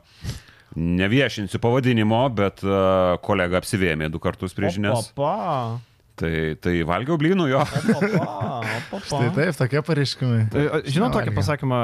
neviešinsiu 0.77 1.57
pavadinimo, 1.63 2.19
bet 2.37 2.61
a, 2.65 3.17
kolega 3.25 3.57
apsivėmė 3.61 4.11
du 4.13 4.21
kartus 4.21 4.53
prieš 4.57 4.77
žinias. 4.79 5.09
Opa, 5.15 5.79
Tai, 6.13 6.29
tai 6.61 6.75
valgiau 6.85 7.15
blynų 7.17 7.47
jo. 7.49 7.61
opa, 7.65 8.59
opa. 8.93 8.99
Tai 9.09 9.29
taip, 9.33 9.55
tokie 9.57 9.81
pareiškimai. 9.81 10.43
Tai, 10.53 10.65
Žinau 10.85 11.07
tokį 11.15 11.33
pasakymą, 11.33 11.79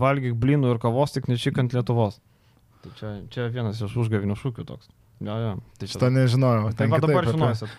valgyk 0.00 0.38
blynų 0.40 0.70
ir 0.72 0.80
kavos 0.80 1.12
tik 1.12 1.28
nečikant 1.28 1.76
Lietuvos. 1.76 2.16
Tai 2.80 2.92
čia, 2.96 3.10
čia 3.28 3.44
vienas 3.52 3.82
iš 3.84 3.92
užgavinių 4.00 4.38
šūkių 4.40 4.64
toks. 4.70 4.88
Ja, 5.20 5.36
ja. 5.36 5.52
Tai 5.76 5.84
čia 5.90 5.98
Šitą 5.98 6.08
nežinojau. 6.16 6.72
Tai 6.80 6.88
dabar 6.96 7.28
žinosit. 7.28 7.76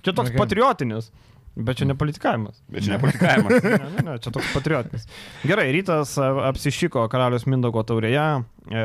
Čia 0.00 0.16
toks 0.16 0.32
Okay. 0.32 0.40
patriotinis, 0.40 1.12
bet 1.56 1.78
čia 1.80 1.88
ne 1.88 1.96
politikavimas. 1.98 2.62
Bet 2.70 2.86
čia 2.86 2.96
ne 2.96 3.00
politikavimas. 3.02 3.52
Ne, 3.64 3.90
ne, 3.96 4.02
ne, 4.06 4.16
čia 4.22 4.32
toks 4.34 4.50
patriotinis. 4.54 5.06
Gerai, 5.46 5.68
rytas 5.74 6.14
apsišyko 6.20 7.06
karalius 7.12 7.46
Mindago 7.50 7.82
taurėje. 7.86 8.24
E, 8.70 8.84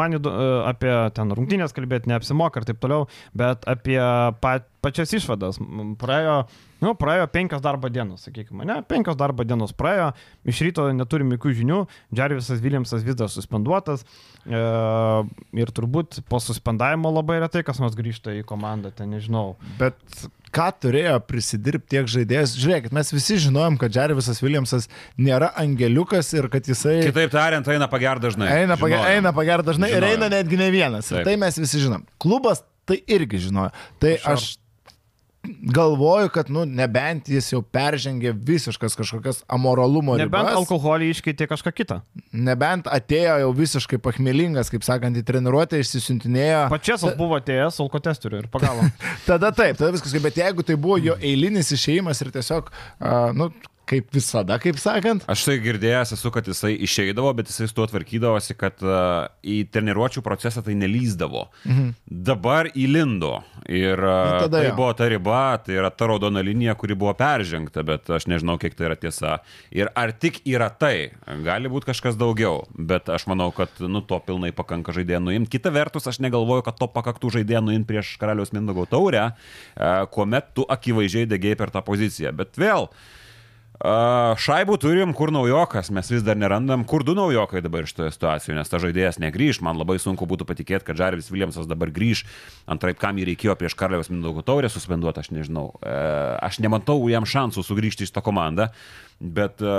man 0.00 0.16
įdo, 0.16 0.32
e, 0.32 0.48
apie 0.68 0.92
ten 1.16 1.32
rungtynės 1.36 1.74
kalbėti 1.76 2.10
neapsimoka 2.12 2.62
ir 2.62 2.68
taip 2.68 2.80
toliau, 2.82 3.08
bet 3.36 3.66
apie 3.70 3.98
pa, 4.42 4.58
pačias 4.86 5.12
išvadas. 5.18 5.58
Praėjo, 6.00 6.36
nu, 6.84 6.94
praėjo 6.98 7.26
penkios 7.34 7.62
darbo 7.64 7.90
dienos, 7.92 8.22
sakykime, 8.28 8.64
ne, 8.68 8.78
penkios 8.86 9.18
darbo 9.18 9.44
dienos 9.48 9.74
praėjo, 9.76 10.12
iš 10.46 10.62
ryto 10.68 10.86
neturim 10.94 11.34
jokių 11.34 11.54
žinių, 11.60 11.82
Džarvisas 12.14 12.62
Viljamsas 12.64 13.02
vis 13.06 13.18
dar 13.18 13.30
suspenduotas 13.32 14.06
e, 14.46 14.60
ir 15.60 15.72
turbūt 15.74 16.20
po 16.30 16.38
suspendavimo 16.42 17.10
labai 17.14 17.40
retai 17.44 17.64
kas 17.66 17.80
nors 17.82 17.96
grįžta 17.98 18.34
į 18.38 18.44
komandą, 18.48 18.92
ten 18.94 19.10
nežinau. 19.14 19.56
Bet 19.80 19.98
ką 20.56 20.68
turėjo 20.84 21.16
prisidirbti 21.28 21.96
tiek 21.96 22.06
žaidėjas? 22.08 22.54
Žiūrėkit, 22.60 22.94
mes 22.96 23.10
visi 23.12 23.36
žinojom, 23.48 23.76
kad 23.80 23.92
Džervisas 23.92 24.40
Williamsas 24.44 24.86
nėra 25.20 25.50
angeliukas 25.60 26.30
ir 26.38 26.48
kad 26.52 26.68
jisai 26.70 27.00
Kitaip 27.08 27.34
tariant, 27.34 27.66
eina 27.74 27.88
pager 27.92 28.20
dažnai. 28.22 28.48
eina, 28.62 28.78
pager, 28.80 29.00
Žinojom. 29.02 29.16
eina 29.18 29.34
pager 29.36 29.64
dažnai 29.66 29.90
ir 29.92 29.98
Žinojom. 30.00 30.14
eina 30.16 30.30
netgi 30.38 30.60
ne 30.60 30.70
vienas. 30.72 31.10
Ir 31.10 31.18
Taip. 31.20 31.28
tai 31.28 31.36
mes 31.42 31.58
visi 31.60 31.82
žinom. 31.82 32.06
Klubas 32.22 32.62
tai 32.86 33.00
irgi 33.10 33.42
žinojo. 33.48 33.72
Tai 34.00 34.14
Sure. 34.16 34.32
aš 34.36 34.46
galvoju, 35.76 36.30
kad, 36.34 36.50
nu, 36.52 36.64
nebent 36.68 37.28
jis 37.30 37.52
jau 37.52 37.60
peržengė 37.62 38.32
visiškas 38.34 38.96
kažkokias 38.98 39.42
amoralumo 39.52 40.16
Nebent 40.18 40.48
ribas. 40.48 40.58
alkoholį 40.62 41.10
iškeitė 41.14 41.48
kažką 41.50 41.72
kitą. 41.76 42.00
Nebent 42.32 42.90
atėjo 42.90 43.38
jau 43.44 43.52
visiškai 43.56 44.00
pachmelingas, 44.02 44.70
kaip 44.72 44.86
sakant, 44.86 45.18
į 45.18 45.24
treniruotę, 45.26 45.80
išsisintinėjo. 45.82 46.66
Pačias 46.72 47.06
buvo 47.18 47.38
atėjęs 47.40 47.80
alkotesteriu 47.84 48.42
ir 48.44 48.50
pagavo. 48.52 48.86
Tada 49.28 49.52
taip, 49.54 49.78
tada 49.78 49.92
viskas, 49.94 50.14
bet 50.22 50.38
jeigu 50.38 50.64
tai 50.66 50.76
buvo 50.80 50.98
jo 51.02 51.16
eilinis 51.20 51.72
išėjimas 51.74 52.20
ir 52.22 52.32
tiesiog, 52.34 52.70
uh, 52.70 53.32
nu, 53.36 53.50
kaip 53.86 54.10
visada, 54.14 54.58
kaip 54.62 54.78
sakant, 54.82 55.24
Aš 55.30 55.44
tai 55.46 55.56
girdėjęs 55.62 56.14
esu, 56.16 56.30
kad 56.34 56.46
jisai 56.48 56.72
išeidavo, 56.86 57.30
bet 57.38 57.50
jisai 57.50 57.68
su 57.70 57.76
tuo 57.76 57.86
tvarkydavosi, 57.90 58.56
kad 58.58 58.82
uh, 58.84 59.28
į 59.46 59.60
treniruočio 59.74 60.22
procesą 60.26 60.62
tai 60.66 60.74
nelyzdavo. 60.78 61.46
Mhm. 61.66 61.92
Dabar 62.26 62.70
įlindo. 62.74 63.38
Ir 63.70 63.98
uh, 63.98 64.46
tai 64.50 64.64
jo. 64.68 64.74
buvo 64.78 64.92
ta 64.98 65.08
riba, 65.10 65.42
tai 65.62 65.78
yra 65.78 65.90
ta 65.94 66.08
raudona 66.10 66.42
linija, 66.46 66.74
kuri 66.78 66.96
buvo 66.98 67.14
peržengta, 67.18 67.82
bet 67.86 68.10
aš 68.14 68.28
nežinau, 68.30 68.58
kiek 68.62 68.74
tai 68.78 68.88
yra 68.90 68.98
tiesa. 68.98 69.40
Ir 69.74 69.90
ar 69.98 70.14
tik 70.14 70.40
yra 70.46 70.70
tai, 70.70 71.12
gali 71.46 71.70
būti 71.70 71.90
kažkas 71.90 72.18
daugiau, 72.18 72.64
bet 72.74 73.10
aš 73.12 73.26
manau, 73.30 73.52
kad 73.54 73.70
nu, 73.82 74.02
to 74.06 74.18
pilnai 74.26 74.52
pakanka 74.54 74.94
žaidėjų 74.96 75.22
nuimti. 75.28 75.54
Kita 75.58 75.74
vertus, 75.74 76.06
aš 76.10 76.20
negalvoju, 76.26 76.66
kad 76.66 76.78
to 76.78 76.90
pakaktų 76.90 77.36
žaidėjų 77.38 77.62
nuimti 77.68 77.90
prieš 77.90 78.16
karaliaus 78.22 78.54
Mindago 78.54 78.86
taurę, 78.90 79.28
uh, 79.30 80.02
kuomet 80.14 80.54
tu 80.58 80.66
akivaizdžiai 80.70 81.30
degėjai 81.30 81.60
per 81.62 81.74
tą 81.74 81.82
poziciją. 81.86 82.34
Bet 82.36 82.58
vėl, 82.58 82.90
A, 82.90 83.24
Šaibų 83.76 84.78
turim, 84.80 85.12
kur 85.16 85.32
naujokas, 85.34 85.90
mes 85.92 86.08
vis 86.08 86.24
dar 86.24 86.38
nerandam, 86.38 86.84
kur 86.88 87.04
du 87.04 87.12
naujokai 87.16 87.60
dabar 87.64 87.84
iš 87.84 87.92
toje 87.96 88.14
situacijoje, 88.14 88.56
nes 88.56 88.72
ta 88.72 88.80
žaidėjas 88.80 89.20
negrįž, 89.20 89.60
man 89.64 89.76
labai 89.76 89.98
sunku 90.00 90.28
būtų 90.28 90.48
patikėti, 90.48 90.86
kad 90.88 91.00
Jarvis 91.00 91.28
Williamsas 91.32 91.68
dabar 91.68 91.92
grįž, 91.92 92.24
antraip 92.66 92.96
kam 93.00 93.20
jį 93.20 93.30
reikėjo 93.30 93.56
prieš 93.60 93.76
Karaliaus 93.76 94.08
Mindaugo 94.12 94.44
taurę 94.46 94.72
suspenduoti, 94.72 95.20
aš 95.20 95.32
nežinau, 95.36 95.68
E, 95.86 95.96
aš 96.42 96.58
nematau 96.62 96.98
jam 97.10 97.26
šansų 97.28 97.64
sugrįžti 97.66 98.06
į 98.06 98.10
šitą 98.10 98.22
komandą, 98.24 98.70
bet 99.20 99.62
e, 99.62 99.76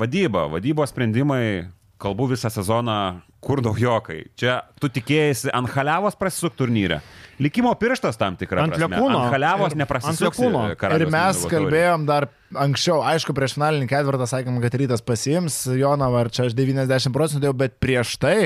vadyba, 0.00 0.46
vadybos 0.52 0.92
sprendimai, 0.92 1.70
kalbu 2.02 2.28
visą 2.34 2.50
sezoną, 2.52 2.98
kur 3.46 3.62
naujokai. 3.64 4.20
Čia 4.40 4.60
tu 4.80 4.90
tikėjai 4.92 5.52
ant 5.56 5.70
haliavos 5.74 6.16
prasisuk 6.18 6.56
turnyrę. 6.58 7.00
Likimo 7.42 7.72
pirštas 7.78 8.18
tam 8.18 8.38
tikra. 8.38 8.64
Ant 8.64 8.76
prasme. 8.76 8.88
lekūno. 8.94 9.20
Ant 9.24 9.34
haliavos 9.34 9.76
lekūno. 10.22 10.64
Ir 10.94 11.06
mes 11.12 11.44
kalbėjom 11.50 12.08
dar 12.08 12.28
anksčiau, 12.54 13.00
aišku, 13.04 13.34
prieš 13.36 13.56
finalinį 13.56 13.88
ketvirtą 13.90 14.26
sakėm, 14.30 14.58
kad 14.62 14.76
rytas 14.78 15.02
pasiims 15.04 15.56
Jonavą, 15.78 16.24
ar 16.24 16.30
čia 16.34 16.46
aš 16.48 16.56
90 16.56 17.14
procentų, 17.14 17.48
jau, 17.50 17.54
bet 17.64 17.76
prieš 17.82 18.14
tai 18.22 18.36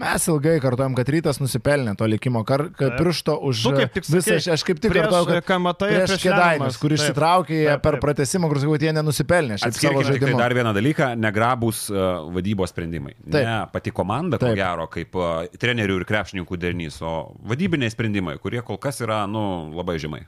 mes 0.00 0.26
ilgai 0.30 0.56
kartuojam, 0.62 0.96
kad 0.98 1.10
rytas 1.14 1.40
nusipelnė 1.42 1.96
to 1.98 2.08
likimo 2.10 2.44
kar, 2.46 2.66
Taip. 2.76 2.96
piršto 2.98 3.36
už 3.48 3.62
visą, 4.10 4.38
aš, 4.54 4.64
kaip 4.66 4.82
tik 4.82 4.92
prieš 4.92 5.08
kartuoju, 5.08 5.28
kad 5.30 5.38
ir 5.38 5.46
prieš 5.46 6.14
prieš 6.16 6.26
Lemiamas. 6.28 6.78
kur 6.80 6.92
Taip. 6.92 6.98
išsitraukė 7.00 7.56
jie 7.56 7.70
Taip, 7.70 7.84
per 7.86 7.96
taip. 7.96 8.04
pratesimą, 8.04 8.50
kur 8.52 8.62
sakau, 8.62 8.78
jie 8.84 8.94
nenusipelnė. 8.98 9.60
Atskirkime 9.68 10.20
tai 10.26 10.36
dar 10.38 10.56
vieną 10.60 10.74
dalyką, 10.76 11.10
negrabus 11.20 11.86
uh, 11.92 12.28
vadybos 12.34 12.74
sprendimai. 12.74 13.16
Taip. 13.24 13.40
Ne 13.40 13.56
pati 13.72 13.94
komanda, 13.94 14.40
ko 14.44 14.52
Taip. 14.52 14.60
gero, 14.60 14.86
kaip 14.92 15.18
trenerių 15.60 15.98
ir 16.02 16.06
krepšininkų 16.08 16.60
derinys, 16.60 17.00
o 17.02 17.34
vadybiniai 17.48 17.92
sprendimai, 17.92 18.36
kurie 18.42 18.60
kol 18.66 18.78
kas 18.80 19.00
yra, 19.04 19.24
nu, 19.30 19.72
labai 19.74 19.96
žemai. 20.02 20.26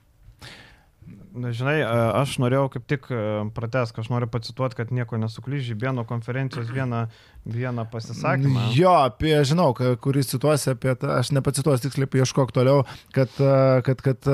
Na, 1.36 1.50
Žinai, 1.52 1.82
aš 2.16 2.38
norėjau 2.40 2.70
kaip 2.72 2.86
tik 2.88 3.06
prates, 3.52 3.90
aš 3.92 4.06
noriu 4.08 4.24
pacituoti, 4.32 4.78
kad 4.78 4.92
nieko 4.94 5.18
nesuklyž, 5.20 5.66
Žibėno 5.68 6.06
konferencijos 6.08 6.70
vieną, 6.72 7.02
vieną 7.44 7.84
pasisakymą. 7.92 8.70
Jo, 8.72 8.94
apie, 9.10 9.34
žinau, 9.44 9.74
kuris 9.76 10.32
cituosi 10.32 10.72
apie 10.72 10.94
tą, 10.96 11.12
aš 11.20 11.34
nepacituosiu 11.36 11.90
tiksliai, 11.90 12.08
ieškok 12.24 12.56
toliau, 12.56 12.86
kad, 13.12 13.36
kad, 13.84 14.00
kad 14.00 14.30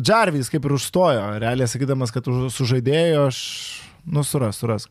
Džarvis 0.00 0.48
kaip 0.48 0.64
ir 0.64 0.76
užstojo, 0.78 1.26
realiai 1.44 1.68
sakydamas, 1.68 2.12
kad 2.14 2.24
už- 2.24 2.48
sužaidėjo, 2.56 3.26
aš, 3.28 3.42
nu, 4.08 4.24
suras, 4.24 4.56
suras. 4.56 4.88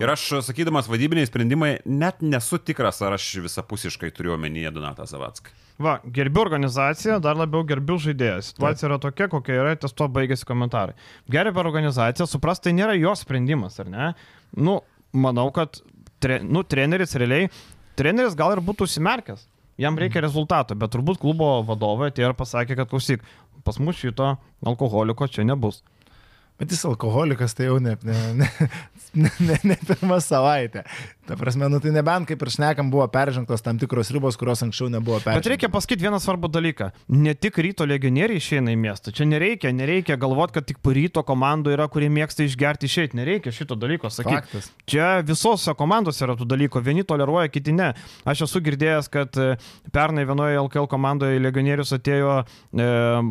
Ir 0.00 0.08
aš, 0.08 0.26
sakydamas 0.46 0.88
vadybiniai 0.88 1.28
sprendimai, 1.28 1.74
net 1.84 2.22
nesu 2.24 2.58
tikras, 2.62 3.00
ar 3.04 3.16
aš 3.16 3.26
visapusiškai 3.44 4.10
turiu 4.16 4.32
omenyje 4.36 4.72
Donatą 4.72 5.04
Zavatską. 5.08 5.52
Va, 5.80 5.98
gerbiu 6.04 6.42
organizaciją, 6.42 7.18
dar 7.24 7.38
labiau 7.40 7.64
gerbiu 7.68 7.96
žaidėją. 8.00 8.40
Situacija 8.44 8.88
yra 8.90 8.98
tokia, 9.00 9.28
kokia 9.32 9.58
yra, 9.62 9.76
ties 9.80 9.94
to 9.96 10.08
baigėsi 10.12 10.48
komentarai. 10.48 10.96
Gerbiu 11.32 11.62
organizaciją, 11.62 12.28
supras, 12.28 12.60
tai 12.60 12.74
nėra 12.76 12.96
jo 12.98 13.14
sprendimas, 13.16 13.78
ar 13.80 13.88
ne? 13.92 14.10
Nu, 14.56 14.80
manau, 15.12 15.48
kad 15.56 15.80
tre, 16.20 16.40
nu, 16.44 16.64
treneris 16.68 17.16
realiai, 17.20 17.48
treneris 18.00 18.36
gal 18.36 18.56
ir 18.56 18.64
būtų 18.64 18.88
užsimerkęs. 18.88 19.46
Jam 19.80 19.96
reikia 19.96 20.20
rezultato, 20.20 20.76
bet 20.76 20.92
turbūt 20.92 21.22
klubo 21.22 21.62
vadovai 21.64 22.10
atėjo 22.10 22.28
ir 22.28 22.36
pasakė, 22.36 22.76
kad 22.76 22.90
klausyk, 22.90 23.24
pas 23.64 23.80
mus 23.80 23.96
šito 23.96 24.34
alkoholiko 24.66 25.28
čia 25.32 25.46
nebus. 25.48 25.80
Bet 26.60 26.74
jis 26.74 26.84
alkoholikas, 26.84 27.54
tai 27.56 27.70
jau 27.70 27.78
ne, 27.80 27.96
ne, 28.04 28.16
ne, 28.36 29.30
ne, 29.40 29.56
ne, 29.64 29.76
pirmą 29.88 30.20
savaitę. 30.20 30.84
Ta 31.30 31.36
prasme, 31.38 31.68
nu 31.70 31.78
tai 31.78 31.92
nebent 31.94 32.26
kaip 32.26 32.40
ir 32.42 32.50
šnekam, 32.50 32.88
buvo 32.90 33.04
peržengtos 33.12 33.62
tam 33.62 33.78
tikros 33.78 34.10
ribos, 34.10 34.34
kurios 34.40 34.64
anksčiau 34.66 34.88
nebuvo 34.90 35.20
peržengtos. 35.22 35.44
Bet 35.44 35.50
reikia 35.52 35.70
pasakyti 35.70 36.02
vieną 36.08 36.18
svarbų 36.18 36.50
dalyką. 36.50 36.88
Ne 37.14 37.36
tik 37.38 37.60
ryto 37.62 37.86
legionieriai 37.86 38.40
išeina 38.40 38.74
į 38.74 38.78
miestą. 38.82 39.14
Čia 39.14 39.28
nereikia, 39.30 39.70
nereikia 39.70 40.16
galvoti, 40.18 40.56
kad 40.58 40.66
tik 40.66 40.82
ryto 40.82 41.22
komandoje 41.26 41.78
yra, 41.78 41.86
kurie 41.92 42.08
mėgsta 42.10 42.42
išgerti 42.42 42.90
išeiti. 42.90 43.18
Nereikia 43.20 43.52
šito 43.54 43.78
dalyko 43.78 44.10
sakyti. 44.10 44.64
Čia 44.90 45.20
visose 45.26 45.74
komandose 45.78 46.24
yra 46.26 46.34
tų 46.34 46.48
dalykų. 46.50 46.82
Vieni 46.82 47.06
toleruoja, 47.06 47.52
kiti 47.52 47.76
ne. 47.76 47.92
Aš 48.26 48.48
esu 48.48 48.62
girdėjęs, 48.66 49.10
kad 49.12 49.38
e, 49.38 49.52
pernai 49.94 50.26
vienoje 50.26 50.58
LKL 50.64 50.90
komandoje 50.90 51.38
legionierius 51.38 51.94
atėjo 51.94 52.40
e, 52.42 52.90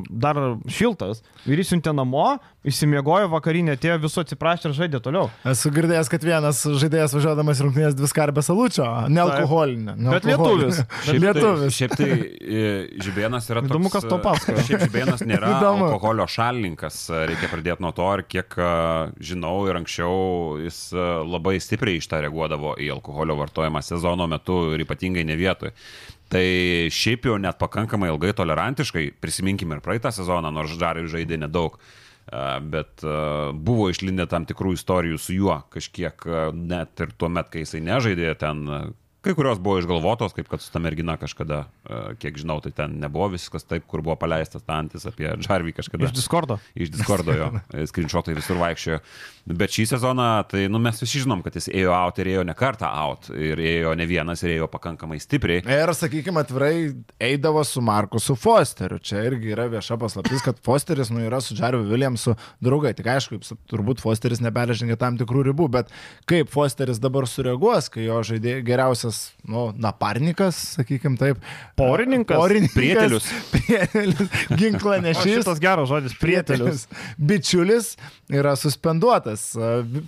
dar 0.10 0.39
šiltas 0.72 1.20
ir 1.50 1.60
įsiuntė 1.60 1.91
namo, 1.95 2.38
įsimiegojo 2.68 3.30
vakarinė, 3.32 3.76
atėjo 3.78 4.00
visų 4.04 4.24
atsiprašė 4.24 4.70
ir 4.70 4.76
žaidė 4.78 5.02
toliau. 5.04 5.30
Esu 5.47 5.72
girdėjęs, 5.74 6.10
kad 6.12 6.26
vienas 6.26 6.62
žaidėjas 6.82 7.16
važiuodamas 7.16 7.62
rungtynės 7.64 7.89
dvi 7.98 8.10
skarbės 8.10 8.50
alučio, 8.54 8.86
ne 9.10 9.22
alkoholinė. 9.24 9.96
Bet 10.10 10.28
lietuvis. 10.28 10.82
Bet 11.08 11.22
lietuvis. 11.24 11.76
Šiaip 11.76 11.96
tai 12.00 12.10
e, 12.10 12.64
Žibėnas 13.06 13.50
yra 13.52 13.64
toks... 13.64 13.72
Įdomu, 13.72 13.92
kas 13.94 14.08
tau 14.10 14.20
pasakoja. 14.24 14.66
Šiaip 14.68 14.86
Žibėnas 14.88 15.24
nėra 15.28 15.54
Įdomu. 15.58 15.88
alkoholio 15.90 16.28
šalininkas, 16.30 17.00
reikia 17.30 17.50
pradėti 17.52 17.86
nuo 17.86 17.94
to 17.96 18.10
ir 18.18 18.26
kiek 18.30 18.60
e, 18.60 18.70
žinau 19.32 19.56
ir 19.70 19.80
anksčiau 19.80 20.60
jis 20.66 20.82
e, 20.94 21.08
labai 21.30 21.58
stipriai 21.64 22.02
iš 22.02 22.10
tą 22.12 22.22
reaguodavo 22.26 22.76
į 22.80 22.92
alkoholio 22.98 23.40
vartojimą 23.40 23.84
sezono 23.86 24.30
metu 24.30 24.62
ir 24.76 24.86
ypatingai 24.86 25.26
ne 25.28 25.40
vietoj. 25.40 25.74
Tai 26.30 26.46
šiaip 26.94 27.26
jau 27.26 27.40
net 27.42 27.58
pakankamai 27.58 28.12
ilgai 28.12 28.36
tolerantiškai, 28.38 29.08
prisiminkime 29.18 29.80
ir 29.80 29.82
praeitą 29.86 30.12
sezoną, 30.14 30.52
nors 30.54 30.76
Žarai 30.78 31.08
žaidė 31.10 31.40
nedaug. 31.42 31.80
Bet 32.30 33.01
buvo 33.65 33.88
išlindę 33.89 34.27
tam 34.30 34.45
tikrų 34.45 34.75
istorijų 34.77 35.17
su 35.17 35.34
juo 35.34 35.55
kažkiek, 35.73 36.25
net 36.53 37.01
ir 37.01 37.13
tuo 37.17 37.30
met, 37.34 37.49
kai 37.49 37.63
jisai 37.63 37.82
nežaidė, 37.82 38.34
ten 38.38 38.67
kai 39.22 39.34
kurios 39.36 39.59
buvo 39.59 39.80
išgalvotos, 39.82 40.34
kaip 40.36 40.47
kad 40.51 40.61
su 40.63 40.72
ta 40.72 40.80
mergina 40.80 41.17
kažkada, 41.20 41.65
e, 41.84 41.99
kiek 42.22 42.38
žinau, 42.39 42.59
tai 42.63 42.72
ten 42.76 42.95
nebuvo 43.01 43.28
viskas 43.34 43.67
taip, 43.67 43.84
kur 43.89 44.03
buvo 44.05 44.15
paleistas 44.20 44.63
tantis 44.63 45.07
apie 45.09 45.34
Žarvį 45.43 45.76
kažkada. 45.76 46.07
Iš 46.07 46.15
Discordo. 46.15 46.59
Iš 46.76 46.93
Discordo 46.93 47.36
jo, 47.36 47.49
skrinšotai 47.91 48.38
visur 48.38 48.59
vaikščiojo. 48.61 49.01
Bet 49.59 49.74
šį 49.74 49.88
sezoną, 49.95 50.28
tai 50.49 50.67
nu, 50.70 50.80
mes 50.84 50.99
visi 51.01 51.24
žinom, 51.24 51.41
kad 51.41 51.55
jis 51.57 51.67
ėjo 51.72 51.93
out 51.95 52.20
ir 52.22 52.30
ėjo 52.36 52.43
ne 52.45 52.53
kartą 52.57 52.91
out. 53.01 53.32
Ir 53.34 53.59
ėjo 53.59 53.95
ne 53.97 54.05
vienas, 54.09 54.43
ir 54.45 54.53
ėjo 54.59 54.67
pakankamai 54.72 55.17
stipriai. 55.22 55.63
Ir, 55.65 55.91
sakykime, 55.97 56.43
atvirai 56.43 56.74
eidavo 57.30 57.63
su 57.65 57.82
Markusu 57.82 58.38
Fosteriu. 58.38 58.99
Čia 59.01 59.24
irgi 59.26 59.55
yra 59.55 59.65
vieša 59.72 59.97
paslaptis, 59.99 60.43
kad 60.45 60.61
Fosteris 60.65 61.09
nu, 61.09 61.24
yra 61.26 61.41
su 61.41 61.57
Džarviu 61.57 61.88
Williamsu 61.89 62.36
draugai. 62.61 62.93
Tik 62.97 63.09
aišku, 63.15 63.41
turbūt 63.72 64.03
Fosteris 64.03 64.43
neperžengia 64.45 64.99
tam 65.01 65.17
tikrų 65.17 65.47
ribų, 65.49 65.70
bet 65.80 65.89
kaip 66.30 66.53
Fosteris 66.53 67.01
dabar 67.01 67.26
sureaguos, 67.30 67.89
kai 67.89 68.05
jo 68.05 68.22
žaidė 68.30 68.59
geriausias, 68.67 69.09
nu, 69.49 69.70
naparnikas, 69.82 70.57
sakykime 70.78 71.18
taip. 71.20 71.41
Porininkas? 71.80 72.38
Porininkas. 72.39 72.76
Prietelius. 72.78 73.28
Prietelius. 73.53 74.30
Ginkla 74.60 74.97
O 74.99 75.01
nešys. 75.05 75.39
šitas 75.41 75.60
geras 75.64 75.89
žodis, 75.91 76.16
prietelius. 76.22 76.86
Bičiulis 77.18 77.93
yra 78.30 78.55
suspenduotas. 78.60 79.51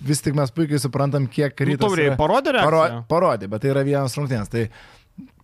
Vis 0.06 0.22
tik 0.24 0.34
mes 0.38 0.50
puikiai 0.54 0.80
suprantam, 0.82 1.26
kiek 1.30 1.54
Nu, 1.60 1.70
rytas. 1.72 1.86
tauriai 1.86 2.10
yra- 2.12 2.18
parodė 2.20 2.56
Paro, 2.58 2.82
reakciją? 2.82 3.04
parodė, 3.10 3.48
bet 3.52 3.62
tai 3.66 3.72
yra 3.74 3.84
vienas 3.86 4.16
rungtynės. 4.18 4.50
Tai 4.52 4.66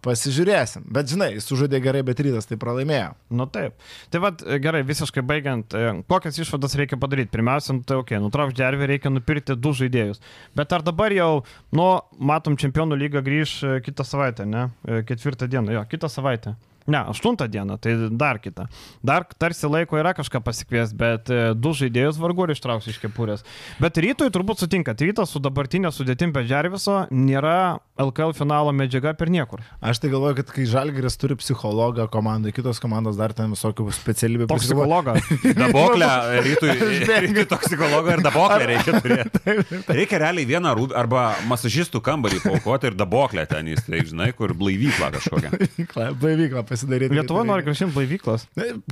pasižiūrėsim. 0.05 0.87
Bet 0.95 1.11
žinai, 1.11 1.31
sužaidė 1.43 1.81
gerai, 1.83 2.03
bet 2.07 2.21
rytas 2.25 2.49
tai 2.49 2.59
pralaimėjo. 2.61 3.13
Nu 3.35 3.49
taip. 3.51 3.77
Tai 4.13 4.23
vad 4.25 4.45
gerai, 4.63 4.85
visiškai 4.87 5.25
baigiant, 5.27 5.75
e, 5.75 5.93
kokias 6.11 6.39
išvadas 6.39 6.77
reikia 6.79 7.01
padaryti? 7.01 7.33
Pirmiausia, 7.35 7.77
nu, 7.77 7.85
tai 7.87 7.99
ok, 8.01 8.15
nutraukti 8.23 8.61
džervį 8.61 8.91
reikia 8.93 9.13
nupirkti 9.13 9.59
du 9.59 9.75
žaidėjus. 9.77 10.23
Bet 10.59 10.73
ar 10.77 10.87
dabar 10.87 11.15
jau, 11.15 11.45
nu, 11.75 11.91
matom, 12.19 12.59
čempionų 12.61 12.99
lyga 13.03 13.25
grįž 13.27 13.59
e, 13.63 13.77
kitą 13.85 14.07
savaitę, 14.07 14.49
ne? 14.49 14.69
E, 14.87 15.03
Ketvirtą 15.09 15.51
dieną, 15.51 15.75
jo, 15.79 15.85
kitą 15.91 16.11
savaitę. 16.13 16.57
Ne, 16.89 17.03
aštuntą 17.13 17.49
dieną, 17.53 17.77
tai 17.79 17.93
dar 18.11 18.41
kitą. 18.41 18.65
Dar 19.05 19.27
tarsi 19.39 19.69
laiko 19.69 19.99
yra 20.01 20.15
kažką 20.17 20.41
pasikvies, 20.45 20.95
bet 20.97 21.29
e, 21.29 21.53
du 21.53 21.75
žaidėjus 21.77 22.17
vargu 22.21 22.47
ar 22.47 22.55
ištrauks 22.55 22.89
iš 22.89 22.97
kepurės. 23.03 23.45
Bet 23.83 24.01
rytoj 24.01 24.33
turbūt 24.33 24.65
sutinka, 24.65 24.97
rytas 24.97 25.35
su 25.35 25.43
dabartinė 25.45 25.93
sudėtim 25.93 26.33
be 26.33 26.47
Džerviso 26.49 27.03
nėra 27.13 27.79
LKL 27.99 28.33
finalo 28.39 28.73
medžiaga 28.73 29.13
per 29.19 29.29
niekur. 29.29 29.61
Aš 29.85 30.01
tai 30.01 30.11
galvoju, 30.13 30.39
kad 30.39 30.53
kai 30.55 30.65
Žalgeris 30.71 31.19
turi 31.21 31.37
psichologą 31.37 32.07
komandai, 32.13 32.55
kitos 32.57 32.81
komandos 32.81 33.19
dar 33.19 33.35
ten 33.37 33.51
visokių 33.53 33.89
specialybių 33.93 34.47
Toksikologą. 34.49 35.17
Daboklę, 35.63 36.09
rytui, 36.47 36.73
rytui 37.27 37.45
toksikologo 37.51 38.15
ir 38.15 38.23
daboklę 38.25 38.71
reikia 38.73 39.03
turėti. 39.03 39.57
Reikia 39.91 40.23
realiai 40.23 40.49
vieną 40.49 40.73
rūbį 40.79 40.97
arba 40.99 41.25
masažistų 41.51 42.01
kambarį 42.07 42.41
paukoti 42.47 42.93
ir 42.93 42.97
daboklę 42.99 43.45
ten 43.51 43.69
įsteigti, 43.75 44.15
žinai, 44.15 44.31
kur 44.39 44.55
blaivyklą 44.57 45.11
kažkokią. 45.19 45.53
Blaivyklą, 45.59 46.09
blaivyklą 46.23 46.65
pasidaryti. 46.79 47.15
Lietuva 47.19 47.43
nori 47.45 47.67
gražinti 47.67 47.93
blaivyklas. 47.97 48.47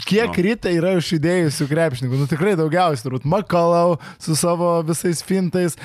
Kiek 0.07 0.34
Nu. 0.34 0.43
rytai 0.49 0.74
yra 0.80 0.97
išidėjusių 0.99 1.68
krepšininkų? 1.70 2.18
Nu 2.20 2.26
tikrai 2.30 2.57
daugiausiai, 2.59 3.07
turbūt 3.07 3.24
Makalau 3.30 3.97
su 4.18 4.34
savo 4.37 4.82
visais 4.87 5.22
fintais. 5.22 5.78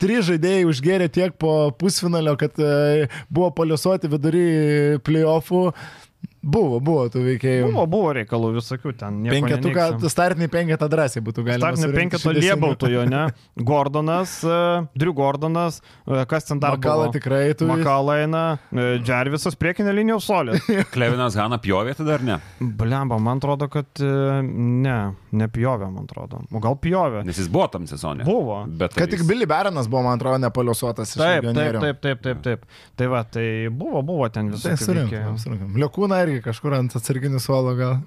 Trys 0.00 0.24
žaidėjai 0.32 0.64
užgėrė 0.72 1.10
tiek 1.12 1.36
po 1.38 1.70
pusfinalio, 1.78 2.34
kad 2.40 2.56
e, 2.58 3.06
buvo 3.28 3.50
paliusuoti 3.54 4.08
vidury 4.10 4.48
playoffų. 5.04 5.68
Buvo, 6.44 6.78
buvo 6.84 7.06
tų 7.08 7.22
veikėjų. 7.24 7.68
Buvo, 7.70 7.84
buvo 7.88 8.10
reikalų 8.18 8.50
visokių 8.58 8.92
ten. 9.00 9.22
nieko 9.24 9.34
Penketuką, 9.38 9.86
startinį 10.12 10.48
penketą 10.52 10.88
drąsiai 10.92 11.22
būtų 11.24 11.44
galima. 11.46 11.60
Startinį 11.62 11.96
penketą 11.96 12.34
liebautojo, 12.36 13.04
ne? 13.08 13.22
Gordonas, 13.56 14.36
uh, 14.44 14.84
Drew 14.98 15.14
Gordonas, 15.16 15.80
uh, 16.04 16.22
kas 16.28 16.48
ten 16.48 16.60
dar 16.60 16.76
Makala 16.76 17.06
buvo? 17.08 17.14
tikrai 17.16 17.54
tu. 17.56 17.68
Makalaina, 17.70 18.42
uh, 18.60 18.82
Džervisas 19.00 19.56
priekinė 19.60 19.94
linija 19.96 20.18
solė. 20.24 20.58
Klevinas 20.94 21.38
Hana 21.40 21.58
pjovė 21.62 21.96
tada 22.00 22.18
ar 22.18 22.26
ne? 22.26 22.38
Blemba, 22.60 23.18
man 23.22 23.40
atrodo, 23.40 23.70
kad 23.72 24.04
uh, 24.04 24.42
ne, 24.44 24.98
nepjovė, 25.32 25.88
man 25.94 26.04
atrodo. 26.04 26.42
O 26.52 26.62
gal 26.64 26.76
pjovė? 26.82 27.24
Nes 27.24 27.40
jis 27.40 27.48
buvo 27.52 27.70
tam 27.72 27.88
sezone. 27.90 28.26
Buvo. 28.28 28.60
Bet 28.68 28.98
Kad 28.98 29.14
tik 29.14 29.24
Billy 29.28 29.48
Berenas 29.48 29.88
buvo, 29.88 30.04
man 30.10 30.20
atrodo, 30.20 30.42
nepaliuosuotas 30.44 31.16
iš 31.16 31.22
Taip, 31.24 31.48
taip, 31.56 31.80
taip, 31.80 32.02
taip, 32.04 32.22
taip, 32.24 32.44
taip. 32.44 32.68
Tai 32.98 33.08
va, 33.12 33.24
tai 33.24 33.46
buvo, 33.72 34.02
buvo 34.06 34.28
ten 34.32 34.52
Tai 34.52 34.74
visų 34.76 34.90
surinkom, 34.90 35.38
surinkom. 35.40 35.74
Liukūna 35.80 36.20
irgi 36.34 36.42
kažkur 36.44 36.74
ant 36.76 36.94
atsarginių 36.98 37.40
suolo 37.42 37.74
gal. 37.78 37.98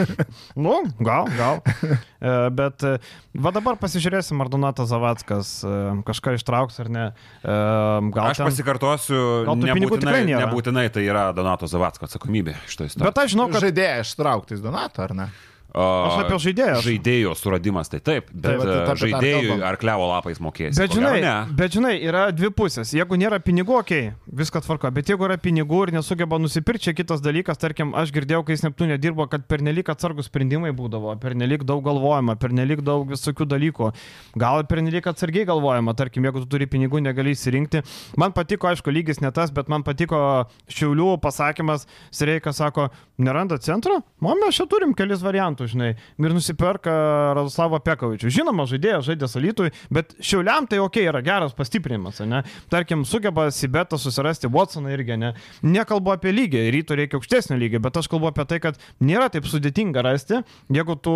Nu, 0.64 0.80
gal, 1.02 1.30
gal. 1.38 1.62
E, 2.24 2.48
Bet 2.56 2.80
e, 2.88 2.94
va 3.36 3.50
dabar 3.52 3.76
pasižiūrėsim, 3.76 4.38
ar 4.40 4.48
Donatas 4.48 4.88
Zavackas 4.88 5.48
e, 5.60 5.72
kažką 6.08 6.32
ištrauks 6.38 6.78
ar 6.80 6.88
ne. 6.88 7.02
Gal 7.44 8.30
Aš 8.30 8.40
ten... 8.40 8.48
pasikartosiu, 8.48 9.18
Gal 9.44 9.58
nebūtinai, 9.60 10.22
nebūtinai 10.30 10.86
tai 10.94 11.04
yra 11.04 11.26
Donato 11.36 11.68
Zavatsko 11.68 12.08
atsakomybė 12.08 12.56
šitą 12.64 12.88
istoriją. 12.88 13.10
Bet 13.10 13.20
aš 13.20 13.34
žinau, 13.34 13.50
kad 13.52 13.66
Žaidėją 13.66 14.06
ištraukti 14.06 14.56
iš 14.56 14.64
Donato, 14.64 15.04
ar 15.04 15.12
ne? 15.18 15.28
Aš 15.74 16.20
apie 16.22 16.36
žaidėją. 16.38 16.74
Žaidėjo 16.86 17.32
suradimas, 17.34 17.88
tai 17.90 17.98
taip, 17.98 18.28
bet 18.30 18.60
va, 18.60 18.66
tai 18.66 18.74
e, 18.76 18.82
tą 18.86 18.94
žaidėjui 19.00 19.56
ar 19.66 19.78
klevo 19.80 20.06
lapais 20.06 20.38
mokės. 20.38 20.78
Bet 20.78 20.94
žinai, 20.94 21.16
bet 21.58 21.74
žinai, 21.74 21.96
yra 21.98 22.28
dvi 22.30 22.52
pusės. 22.54 22.92
Jeigu 22.94 23.18
nėra 23.18 23.40
pinigų, 23.42 23.80
okei, 23.80 24.12
okay, 24.12 24.36
viskas 24.38 24.68
tvarko. 24.68 24.92
Bet 24.94 25.10
jeigu 25.10 25.26
yra 25.26 25.34
pinigų 25.42 25.80
ir 25.88 25.92
nesugeba 25.96 26.38
nusipirkti, 26.38 26.86
čia 26.86 26.94
kitas 26.94 27.24
dalykas, 27.24 27.58
tarkim, 27.58 27.90
aš 27.98 28.12
girdėjau, 28.14 28.44
kai 28.46 28.54
jis 28.54 28.62
Neptūnė 28.68 29.00
dirbo, 29.02 29.26
kad 29.30 29.48
pernelyg 29.50 29.90
atsargus 29.90 30.30
sprendimai 30.30 30.70
būdavo, 30.78 31.16
pernelyg 31.22 31.66
daug 31.66 31.82
galvojama, 31.82 32.38
pernelyg 32.38 32.84
daug 32.86 33.10
visokių 33.10 33.48
dalykų. 33.50 33.90
Gal 34.38 34.62
pernelyg 34.70 35.10
atsargiai 35.10 35.48
galvojama, 35.50 35.96
tarkim, 35.98 36.26
jeigu 36.28 36.44
tu 36.44 36.52
turi 36.54 36.70
pinigų, 36.70 37.02
negali 37.02 37.34
įsirinkti. 37.34 37.82
Man 38.20 38.34
patiko, 38.36 38.70
aišku, 38.70 38.94
lygis 38.94 39.18
ne 39.24 39.34
tas, 39.34 39.50
bet 39.54 39.72
man 39.72 39.82
patiko 39.82 40.22
Šiaulių 40.70 41.16
pasakymas, 41.22 41.88
Sereikas 42.14 42.62
sako, 42.62 42.88
neranda 43.18 43.58
centro, 43.58 44.00
o 44.22 44.38
mes 44.38 44.56
čia 44.56 44.66
turim 44.70 44.94
kelis 44.96 45.22
variantus, 45.24 45.63
žinai. 45.70 45.90
Ir 46.20 46.34
nusiperka 46.34 46.94
Radoslavą 47.38 47.80
Pekavičių. 47.84 48.32
Žinoma, 48.32 48.66
žaidėjas 48.70 49.06
žaidė 49.08 49.28
Salitui, 49.30 49.70
bet 49.94 50.14
Šiauliam 50.24 50.68
tai 50.70 50.80
ok, 50.82 51.00
yra 51.10 51.22
geras 51.24 51.56
pastiprinimas, 51.56 52.22
ne? 52.28 52.42
Tarkim, 52.72 53.04
sugeba 53.08 53.48
Sibetą 53.54 53.98
susirasti 54.00 54.50
Watsoną 54.52 54.92
irgi, 54.94 55.18
ne? 55.20 55.34
Nekalbu 55.66 56.14
apie 56.14 56.34
lygį, 56.34 56.64
ryto 56.74 56.98
reikia 56.98 57.20
aukštesnio 57.20 57.58
lygio, 57.60 57.82
bet 57.84 58.00
aš 58.00 58.10
kalbu 58.12 58.30
apie 58.30 58.48
tai, 58.50 58.60
kad 58.64 58.80
nėra 59.04 59.30
taip 59.32 59.48
sudėtinga 59.50 60.04
rasti, 60.04 60.42
jeigu 60.72 60.98
tu 61.04 61.14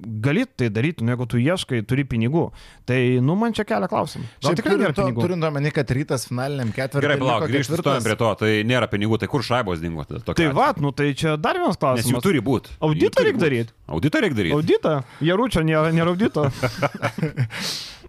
gali 0.00 0.44
tai 0.56 0.68
daryti, 0.72 1.04
nu, 1.04 1.12
jeigu 1.14 1.26
tu 1.28 1.38
ieškai, 1.40 1.82
turi 1.88 2.04
pinigų. 2.08 2.46
Tai, 2.88 2.98
nu, 3.24 3.34
man 3.38 3.52
čia 3.56 3.64
kelia 3.68 3.88
klausimą. 3.90 4.24
Gal 4.42 4.56
tikrai 4.58 4.74
nėra 4.76 4.90
turint, 4.92 4.96
to- 4.96 5.06
pinigų? 5.10 5.24
turint 5.26 5.44
omeny, 5.50 5.72
kad 5.76 5.90
rytas 5.96 6.26
finaliniam 6.28 6.72
ketvirtį. 6.74 7.04
Gerai, 7.06 7.18
palauk, 7.20 7.46
grįžtu 7.52 7.78
stojam 7.80 8.02
prie 8.06 8.16
to, 8.20 8.30
tai 8.40 8.50
nėra 8.64 8.88
pinigų, 8.90 9.18
tai 9.22 9.28
kur 9.32 9.42
šaibos 9.46 9.80
dingo 9.84 10.04
Tai 10.08 10.20
atveju? 10.22 10.54
va, 10.56 10.70
nu 10.80 10.92
tai 10.92 11.12
čia 11.14 11.36
dar 11.36 11.54
vienas 11.60 11.76
Nes 11.76 11.78
jų 11.78 11.84
klausimas. 11.84 12.22
turi 12.24 12.40
būti. 12.40 12.72
Auditą 12.80 13.24
reik 13.28 13.36
daryt. 13.38 13.74
Auditą 13.86 14.20
reikia 14.24 14.36
daryti. 14.40 14.54
Auditą? 14.56 14.94
Jaručio 15.20 15.60
nėra, 15.62 15.92
nėra 15.92 16.14
audito. 16.14 16.48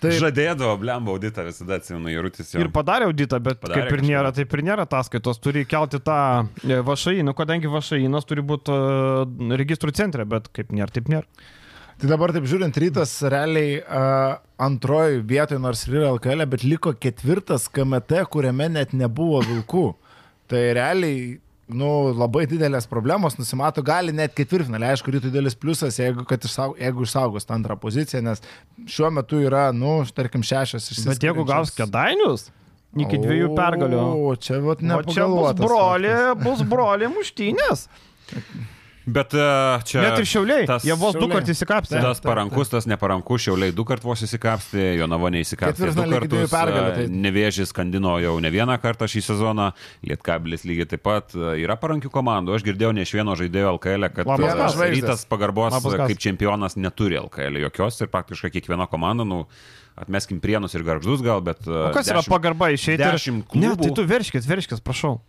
Tai 0.00 0.12
Žadėdavo, 0.16 0.76
blemba 0.80 1.12
auditą 1.12 1.44
visada 1.44 1.76
atsimenu, 1.78 2.08
Jarutis 2.12 2.54
jau. 2.54 2.62
Ir 2.62 2.70
padarė 2.72 3.08
auditą, 3.10 3.40
bet 3.44 3.60
Padarė 3.60 3.82
kaip 3.82 3.90
ir 3.90 3.98
kažkada. 3.98 4.10
nėra, 4.10 4.30
taip 4.36 4.54
ir 4.56 4.62
nėra 4.64 4.86
ataskaitos. 4.88 5.40
Turi 5.44 5.64
kelti 5.68 6.00
tą 6.04 6.20
e, 6.64 6.78
vašai, 6.86 7.18
nu 7.26 7.34
kadangi 7.36 7.70
vašainas 7.72 8.28
turi 8.28 8.44
būti 8.46 8.72
uh, 8.72 9.52
registrų 9.60 9.92
centre, 9.96 10.24
bet 10.28 10.48
kaip 10.56 10.72
nėra, 10.72 10.88
taip 10.94 11.10
nėra. 11.12 11.28
Tai 12.00 12.10
dabar 12.10 12.32
taip 12.34 12.48
žiūrint, 12.50 12.78
rytas 12.80 13.12
realiai 13.30 13.76
uh, 13.82 14.38
antroji 14.64 15.20
vietoje, 15.28 15.60
nors 15.62 15.84
ir 15.86 16.00
yra 16.00 16.14
LKL, 16.16 16.46
bet 16.50 16.64
liko 16.66 16.94
ketvirtas 16.98 17.68
KMT, 17.70 18.24
kuriame 18.32 18.70
net 18.78 18.96
nebuvo 18.96 19.44
vilkų. 19.44 19.86
Tai 20.50 20.62
realiai, 20.76 21.36
nu, 21.68 21.90
labai 22.16 22.44
didelės 22.50 22.88
problemos 22.90 23.38
nusimato, 23.38 23.82
gali 23.84 24.12
net 24.16 24.34
ketvirtfinalį, 24.36 24.90
aišku, 24.92 25.14
rytų 25.14 25.30
didelis 25.30 25.56
pliusas, 25.56 25.96
jeigu, 26.00 26.26
išsaug, 26.26 26.76
jeigu 26.80 27.06
išsaugos 27.06 27.48
tą 27.48 27.56
antrą 27.56 27.78
poziciją, 27.80 28.20
nes 28.26 28.44
šiuo 28.90 29.10
metu 29.14 29.40
yra, 29.44 29.70
nu, 29.76 29.96
tarkim, 30.16 30.44
šešios 30.44 30.90
iš 30.92 31.06
Bet 31.08 31.24
jeigu 31.30 31.46
gaus 31.48 31.72
kedainius 31.74 32.50
iki 33.00 33.18
dviejų 33.18 33.54
pergalių. 33.58 34.04
O, 34.28 34.36
čia 34.38 34.60
vat 34.62 34.84
O 34.84 35.02
čia 35.08 35.26
bus 35.30 35.58
broli, 35.58 36.14
bus 36.44 36.62
broli 36.68 37.10
muštynės. 37.10 37.88
Bet 39.06 39.34
e, 39.36 39.44
čia... 39.84 40.00
Net 40.00 40.18
ir 40.22 40.24
šiauliai. 40.24 40.64
tas- 40.68 40.84
Jie 40.86 40.94
vos 40.96 41.12
du 41.12 41.26
kartus 41.28 41.52
įsikapstė. 41.52 41.98
Tas 42.00 42.22
parankus, 42.24 42.70
tas 42.72 42.86
neparankus, 42.88 43.42
šiauliai 43.44 43.74
du 43.76 43.84
kartus 43.84 44.06
vos 44.08 44.22
įsikapstė, 44.24 44.94
Jonavo 44.96 45.28
neįsikapstė 45.34 45.90
du 45.92 46.06
kartus, 46.08 46.48
pergalių, 46.54 46.86
e, 46.88 46.94
tai- 46.96 47.06
Nevėžys 47.26 47.68
skandino 47.74 48.14
jau 48.22 48.32
ne 48.40 48.48
vieną 48.54 48.78
kartą 48.80 49.04
šį 49.04 49.20
sezoną, 49.28 49.68
Lietkabilis 50.08 50.64
lygiai 50.64 50.88
taip 50.88 51.04
pat 51.04 51.36
e, 51.36 51.52
yra 51.66 51.76
parankių 51.76 52.08
komandų. 52.14 52.56
Aš 52.56 52.64
girdėjau 52.64 52.94
ne 52.96 53.04
iš 53.04 53.12
vieno 53.18 53.36
žaidėjo 53.36 53.74
LKL, 53.76 54.08
kad 54.16 54.26
Labas 54.32 54.76
rytas 54.80 55.26
pagarbos 55.28 55.76
Labas 55.76 56.00
kaip 56.08 56.18
čempionas 56.24 56.76
neturi 56.80 57.20
LKL 57.20 57.60
jokios 57.68 58.00
ir 58.00 58.08
praktiškai 58.08 58.50
kiekviena 58.56 58.88
komanda, 58.88 59.24
nu, 59.28 59.44
atmeskim 60.00 60.40
prienus 60.42 60.72
ir 60.74 60.82
garždus 60.82 61.20
gal, 61.22 61.44
bet... 61.44 61.60
O 61.68 61.92
kas 61.94 62.08
yra 62.10 62.24
pagarba 62.26 62.72
išeiti? 62.74 63.04
ir- 63.04 63.12
dešimt 63.14 63.52
Ne, 63.54 63.68
klubų. 63.76 63.82
tai 63.84 63.92
tu 64.00 64.06
verškis, 64.10 64.48
verškis, 64.48 64.80
prašau. 64.82 65.20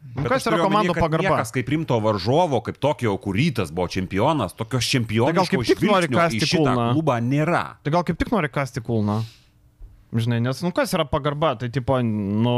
Nu, 0.00 0.24
Bet 0.24 0.32
kas 0.32 0.46
yra 0.48 0.58
komandų 0.58 0.94
pagarba? 0.96 1.36
Niekas 1.36 1.52
kaip 1.54 1.68
rimto 1.70 1.96
varžovo, 2.02 2.58
kaip 2.66 2.80
tokio 2.82 3.12
kurytas 3.22 3.70
buvo 3.70 3.86
čempionas, 3.92 4.56
tokios 4.58 4.88
čempiono 4.90 5.30
Tai 5.30 5.44
gal 5.44 5.50
kaip 5.52 5.68
tik 5.68 5.84
nori 5.86 6.08
kasti 6.10 6.48
kulną? 6.50 6.86
klubą 6.96 7.18
nėra. 7.22 7.62
Tai 7.84 7.92
gal 7.94 8.06
kaip 8.08 8.18
tik 8.18 8.32
nori 8.34 8.50
kasti 8.50 8.82
kulną? 8.82 9.20
Žinai, 10.10 10.40
nes, 10.42 10.64
nu 10.66 10.72
kas 10.74 10.90
yra 10.96 11.04
pagarba, 11.06 11.52
tai 11.60 11.68
tipo, 11.70 12.00
nu, 12.02 12.56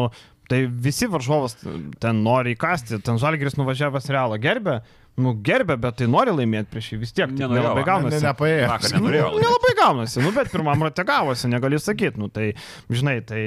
tai 0.49 0.63
visi 0.67 1.05
varžovas 1.11 1.59
ten 2.01 2.23
nori 2.25 2.55
įkasti, 2.57 3.03
ten 3.05 3.21
Žalgiris 3.21 3.59
nuvažiavęs 3.61 4.09
realą 4.15 4.39
gerbė, 4.41 4.79
nu 5.21 5.35
gerbė, 5.45 5.77
bet 5.77 5.99
tai 6.01 6.07
nori 6.09 6.33
laimėti 6.33 6.71
prieš 6.73 6.87
jį 6.95 6.99
vis 7.03 7.13
tiek, 7.13 7.29
tik 7.29 7.37
Nenorėjo, 7.43 7.63
nelabai 7.67 7.83
gaunasi. 7.85 8.17
Ne, 8.17 8.29
nepaėjo. 8.31 8.69
Vakar 8.71 8.93
Nu, 8.95 9.01
nenorėjau. 9.03 9.31
nelabai 9.43 9.73
gaunasi, 9.77 10.23
nu, 10.25 10.31
bet 10.33 10.51
pirmam 10.55 10.85
rate 10.87 11.05
gavosi, 11.05 11.51
negali 11.53 11.79
sakyti, 11.83 12.21
nu, 12.23 12.31
tai, 12.33 12.47
žinai, 12.89 13.19
tai 13.29 13.43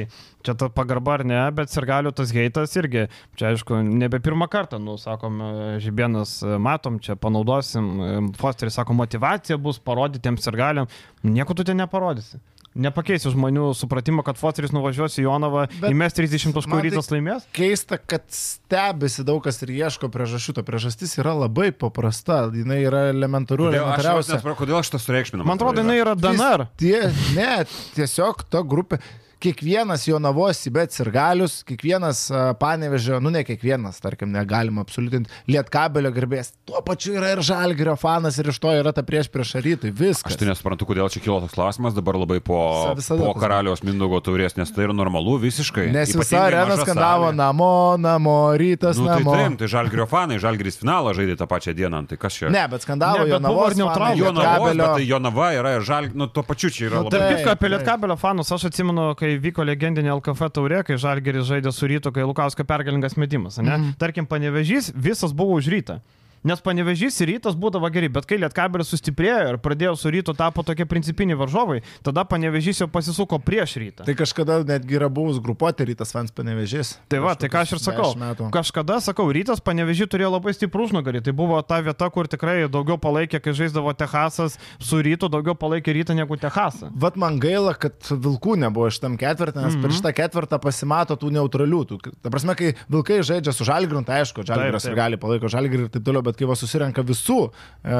čia 0.45 0.53
ta 0.53 0.69
pagarba 0.69 1.15
ar 1.17 1.23
ne, 1.25 1.39
bet 1.57 1.73
ir 1.73 1.87
galiu 1.89 2.11
tas 2.13 2.29
heitas 2.37 2.75
irgi, 2.77 3.07
čia 3.35 3.49
aišku, 3.49 3.79
nebe 3.81 4.19
pirmą 4.21 4.45
kartą, 4.51 4.77
nu, 4.81 4.93
sakom, 5.01 5.41
e, 5.41 5.79
Žibienas, 5.81 6.37
e, 6.45 6.59
matom, 6.61 6.99
čia 7.01 7.17
panaudosim, 7.17 7.89
e, 7.97 8.11
Fosteris 8.37 8.77
sako, 8.77 8.93
motivacija 9.01 9.57
bus 9.57 9.81
parodytiems 9.81 10.45
ir 10.51 10.59
galiam, 10.61 10.91
nieko 11.25 11.57
tu 11.57 11.65
ten 11.65 11.81
neparodysi. 11.81 12.37
Nepakeisi 12.75 13.31
žmonių 13.31 13.69
supratimo, 13.77 14.19
kad 14.27 14.35
Fosteris 14.35 14.73
nuvažiuos 14.75 15.13
į 15.15 15.23
Jonavą, 15.29 15.61
įmes 15.87 16.11
30 16.17 16.51
taškų 16.57 16.67
man 16.73 16.81
tai- 16.81 16.89
rytas 16.89 17.07
laimės. 17.07 17.45
keista, 17.55 17.97
kad 17.97 18.23
stebisi 18.29 19.23
daug 19.23 19.41
kas 19.43 19.61
ir 19.63 19.69
ieško 19.69 20.09
priežasčių. 20.11 20.55
Ta 20.59 20.63
priežastis 20.67 21.15
yra 21.17 21.31
labai 21.39 21.71
paprasta. 21.71 22.51
Jis 22.51 22.65
yra 22.67 23.05
elementarių, 23.13 23.71
Kodėl 23.71 23.85
aš, 23.87 24.03
elementariausia. 24.03 24.55
kodėl 24.59 24.79
aš 24.79 24.89
tas 24.91 25.05
sureikšminu? 25.07 25.45
Man 25.45 25.57
atrodo, 25.57 25.81
jinai 25.81 26.01
yra 26.03 26.15
DNR. 26.15 26.67
Tie, 26.75 26.99
ne, 27.35 27.63
tiesiog 27.95 28.43
ta 28.49 28.59
grupė. 28.61 28.99
Kiekvienas 29.43 30.05
Jonavos, 30.07 30.61
bet 30.73 30.95
ir 30.99 31.09
galius, 31.13 31.59
kiekvienas 31.67 32.25
panevežio, 32.59 33.19
nu 33.21 33.29
ne 33.33 33.43
kiekvienas, 33.45 33.99
tarkim, 34.01 34.31
negalima 34.33 34.81
absoliutinti, 34.85 35.29
lietkabelio 35.51 36.11
gerbės. 36.15 36.53
Tuo 36.65 36.79
pačiu 36.85 37.17
yra 37.19 37.33
ir 37.35 37.41
žalgerio 37.45 37.95
fanas 37.99 38.39
ir 38.41 38.49
iš 38.53 38.59
to 38.63 38.71
yra 38.73 38.93
ta 38.95 39.03
prieš 39.05 39.27
prieš 39.33 39.55
rytui. 39.65 39.91
Viskas. 39.95 40.31
Aš 40.33 40.39
tai 40.39 40.47
nesuprantu, 40.49 40.87
kodėl 40.89 41.09
čia 41.13 41.21
kilo 41.23 41.37
toks 41.43 41.55
klausimas 41.57 41.93
dabar 41.97 42.17
labai 42.21 42.39
po, 42.43 42.57
po 42.95 43.33
karaliaus 43.39 43.83
Mindogo 43.85 44.21
taurės, 44.23 44.55
nes 44.57 44.71
tai 44.73 44.87
yra 44.87 44.95
normalu 44.97 45.37
visiškai. 45.43 45.89
Nes 45.93 46.15
visa 46.15 46.41
arena 46.47 46.79
skandavo 46.79 47.29
salė. 47.29 47.37
namo, 47.43 47.71
namo, 48.01 48.35
rytas 48.59 48.97
Nu, 48.97 49.09
tai 49.11 49.19
namo. 49.19 49.35
taip, 49.35 49.59
tai 49.61 49.69
žalgerio 49.75 50.07
fanai, 50.09 50.39
žalgeris 50.41 50.79
finalą 50.81 51.13
žaidė 51.17 51.35
tą 51.39 51.47
pačią 51.51 51.75
dieną, 51.77 52.05
tai 52.09 52.17
kas 52.21 52.39
čia? 52.39 52.49
Ne, 52.53 52.63
bet 52.71 52.87
skandavo 52.87 53.27
Jonavos. 53.29 53.75
Jonavos, 53.77 54.77
tai 54.95 55.05
Jonava 55.05 55.51
yra 55.59 55.75
ir 55.77 55.85
žal... 55.85 56.09
Nu, 56.15 56.27
tuo 56.31 56.43
pačiu 56.47 56.69
čia 56.71 56.87
yra 56.89 57.01
Nu, 57.03 57.09
labai... 57.09 57.19
tai- 57.19 57.35
Tik 57.35 57.49
apie. 57.51 57.69
Lietkabelio 57.75 58.15
fanus, 58.19 58.51
aš 58.55 58.67
atsimenu, 58.69 59.09
kai 59.19 59.24
vyko 59.41 59.65
legendinė 59.67 60.13
LKF 60.17 60.49
taurė, 60.55 60.81
kai 60.87 60.97
Žalgeris 61.01 61.47
žaidė 61.49 61.73
su 61.75 61.89
ryto, 61.89 62.11
kai 62.15 62.25
Lukausko 62.27 62.65
pergalingas 62.67 63.17
metimas. 63.19 63.59
Ne? 63.61 63.73
Mm. 63.75 63.95
Tarkim, 64.01 64.27
panevežys, 64.29 64.91
visas 64.95 65.35
buvo 65.35 65.57
už 65.59 65.71
rytą. 65.73 65.99
Nes 66.45 66.61
panevežys 66.61 67.15
ir 67.23 67.31
rytas 67.33 67.55
būdavo 67.57 67.89
geri, 67.89 68.05
bet 68.13 68.27
kai 68.29 68.37
Lietkabelis 68.37 68.91
sustiprėjo 68.93 69.55
ir 69.55 69.57
pradėjo 69.61 69.95
su 69.97 70.11
rytu 70.13 70.35
tapo 70.37 70.61
tokie 70.65 70.85
principiniai 70.85 71.37
varžovai, 71.39 71.79
tada 72.05 72.21
panevežys 72.29 72.83
jau 72.83 72.87
pasisuko 72.91 73.39
prieš 73.41 73.77
rytą. 73.81 74.05
Tai 74.05 74.13
kažkada 74.19 74.59
netgi 74.67 74.99
yra 74.99 75.09
buvus 75.09 75.39
grupuotė 75.41 75.87
rytas 75.89 76.13
fans 76.13 76.29
panevežys. 76.35 76.95
Tai 77.09 77.23
va, 77.23 77.33
tai 77.33 77.49
ką 77.49 77.63
aš 77.65 77.75
ir 77.75 77.81
sakau. 77.81 78.11
Kažkada, 78.53 78.99
sakau, 79.01 79.25
rytas 79.33 79.63
panevežį 79.65 80.05
turėjo 80.13 80.35
labai 80.35 80.53
stiprų 80.53 80.85
užnugarį. 80.85 81.23
Tai 81.25 81.33
buvo 81.33 81.57
ta 81.65 81.81
vieta, 81.81 82.11
kur 82.13 82.29
tikrai 82.29 82.59
daugiau 82.69 82.99
palaikė, 83.01 83.41
kai 83.41 83.55
žaisdavo 83.57 83.95
Tehasas, 83.97 84.59
su 84.77 85.01
rytu 85.01 85.31
daugiau 85.33 85.57
palaikė 85.57 85.97
rytą 85.97 86.13
negu 86.17 86.37
Tehasą. 86.37 86.91
Vat 86.93 87.17
man 87.17 87.41
gaila, 87.41 87.73
kad 87.73 87.97
Vilkų 88.11 88.59
nebuvo 88.61 88.91
šitam 88.93 89.17
ketvirtį, 89.17 89.63
nes 89.63 89.73
mm 89.73 89.79
-hmm. 89.79 89.81
per 89.81 89.97
šitą 89.97 90.13
ketvirtą 90.21 90.61
pasimato 90.61 91.17
tų 91.17 91.33
neutralių. 91.39 91.81
Tų, 91.89 91.99
ta 92.21 92.29
prasme, 92.29 92.53
kai 92.55 92.75
Vilkai 92.85 93.21
žaidžia 93.25 93.53
su 93.53 93.65
Žalgiriu, 93.65 94.05
tai 94.05 94.21
aišku, 94.21 94.45
Žalgiris 94.45 94.85
ir 94.85 94.95
gali 94.95 95.17
palaiko 95.17 95.49
Žalgirį 95.49 95.87
ir 95.87 95.89
taip 95.89 96.05
toliau, 96.05 96.21
bet 96.21 96.34
kai 96.39 96.47
va 96.49 96.57
susirenka 96.59 97.03
visų, 97.05 97.39
e, 97.83 97.99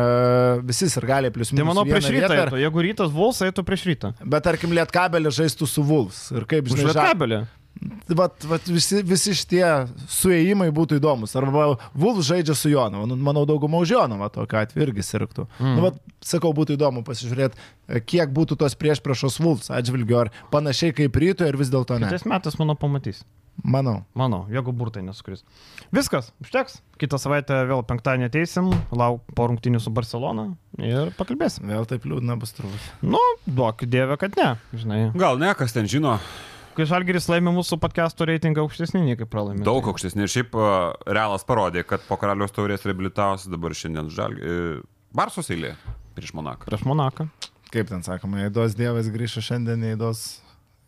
visi 0.67 0.89
ir 0.89 1.07
gali 1.09 1.31
plius 1.33 1.53
minus. 1.53 1.63
Tai 1.63 1.69
manau, 1.71 1.85
prieš 1.89 2.09
rytą, 2.09 2.29
vietą, 2.29 2.39
eitų. 2.45 2.61
jeigu 2.63 2.87
rytas 2.87 3.13
Vuls, 3.15 3.41
eitų 3.45 3.65
prieš 3.67 3.85
rytą. 3.91 4.13
Bet 4.23 4.45
tarkim, 4.47 4.73
Lietkabelį 4.77 5.33
žaistų 5.39 5.69
su 5.69 5.85
Vuls. 5.85 6.25
Ir 6.35 6.47
kaip 6.49 6.67
žinai, 6.71 6.89
Lietkabelį. 6.91 7.45
Vat, 8.15 8.45
vat 8.47 8.67
visi, 8.69 9.01
visi 9.05 9.33
šitie 9.35 9.63
suėjimai 10.09 10.67
būtų 10.73 10.99
įdomus. 10.99 11.33
Arba 11.37 11.73
Vulf 11.97 12.21
žaidžia 12.25 12.55
su 12.57 12.69
Jonovu. 12.71 13.07
Nu, 13.09 13.17
manau, 13.19 13.45
dauguma 13.49 13.81
už 13.83 13.95
Jonovą 13.95 14.29
tokia 14.33 14.63
atveju 14.65 14.87
irgi 14.87 15.05
sirgtų. 15.05 15.47
Mm. 15.59 15.73
Nu, 15.75 15.85
vat, 15.87 15.97
sakau, 16.23 16.53
būtų 16.55 16.77
įdomu 16.77 17.03
pasižiūrėti, 17.07 17.59
kiek 18.07 18.31
būtų 18.35 18.59
tos 18.61 18.77
prieš 18.79 19.01
priešos 19.05 19.39
Vulfs 19.41 19.73
atžvilgiu, 19.73 20.21
ar 20.23 20.31
panašiai 20.53 20.95
kaip 20.95 21.17
ryto, 21.21 21.49
ir 21.49 21.57
vis 21.59 21.73
dėlto 21.73 21.99
ne. 21.99 22.07
Kitais 22.07 22.29
metais, 22.29 22.57
manau, 22.61 22.77
pamatys. 22.79 23.25
Manau. 23.63 24.01
Manau, 24.17 24.43
jeigu 24.51 24.73
burtai 24.75 25.01
nesukris. 25.05 25.45
Viskas, 25.95 26.33
užteks. 26.43 26.81
Kitą 26.99 27.17
savaitę 27.21 27.61
vėl 27.69 27.85
penktadienį 27.87 28.27
ateisim, 28.27 28.67
lauk 28.91 29.23
po 29.35 29.47
rungtinių 29.49 29.79
su 29.83 29.93
Barcelona 29.95 30.49
ir 30.77 31.13
pakalbėsim. 31.17 31.69
Vėl 31.71 31.87
taip 31.89 32.05
liūdna 32.07 32.35
bus 32.39 32.53
turbūt. 32.57 32.89
Nu, 33.03 33.21
duok 33.47 33.87
dievę, 33.87 34.19
kad 34.21 34.35
ne, 34.39 34.51
žinai. 34.75 34.99
Gal 35.15 35.39
ne, 35.41 35.53
kas 35.57 35.75
ten 35.75 35.89
žino. 35.91 36.17
Kai 36.75 36.83
Žalgiris 36.89 37.29
laimė 37.31 37.53
mūsų 37.55 37.77
podcast'o 37.79 38.25
reitingą 38.27 38.65
aukštesnį, 38.65 39.05
nei 39.05 39.15
kaip 39.15 39.29
pralaimė. 39.31 39.63
Daug 39.63 39.85
aukštesnį. 39.93 40.25
Ir 40.25 40.31
šiaip 40.33 40.57
uh, 40.59 40.91
realas 41.07 41.47
parodė, 41.47 41.85
kad 41.87 42.03
po 42.03 42.17
karalius 42.19 42.51
taurės 42.55 42.83
reabilitavosi 42.83 43.51
dabar 43.53 43.75
šiandien 43.79 44.11
Žalgiris. 44.11 44.81
Barsos 45.15 45.47
eilė 45.55 45.77
prieš 46.17 46.33
Monaką. 46.35 46.67
Prieš 46.67 46.83
Monaką. 46.83 47.29
Kaip 47.71 47.87
ten 47.87 48.03
sakoma, 48.03 48.43
eidos 48.43 48.75
dievas 48.75 49.07
grįžo 49.11 49.43
šiandien, 49.43 49.87
eidos 49.93 50.25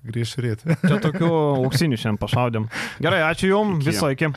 grįžo 0.08 0.44
ryt. 0.44 0.66
Čia 0.84 1.00
tokių 1.04 1.30
auksinių 1.64 2.00
šiandien 2.00 2.20
pašaudėm. 2.20 2.68
Gerai, 3.04 3.24
ačiū 3.30 3.54
Jums, 3.54 3.88
viso 3.88 4.12
iki. 4.12 4.30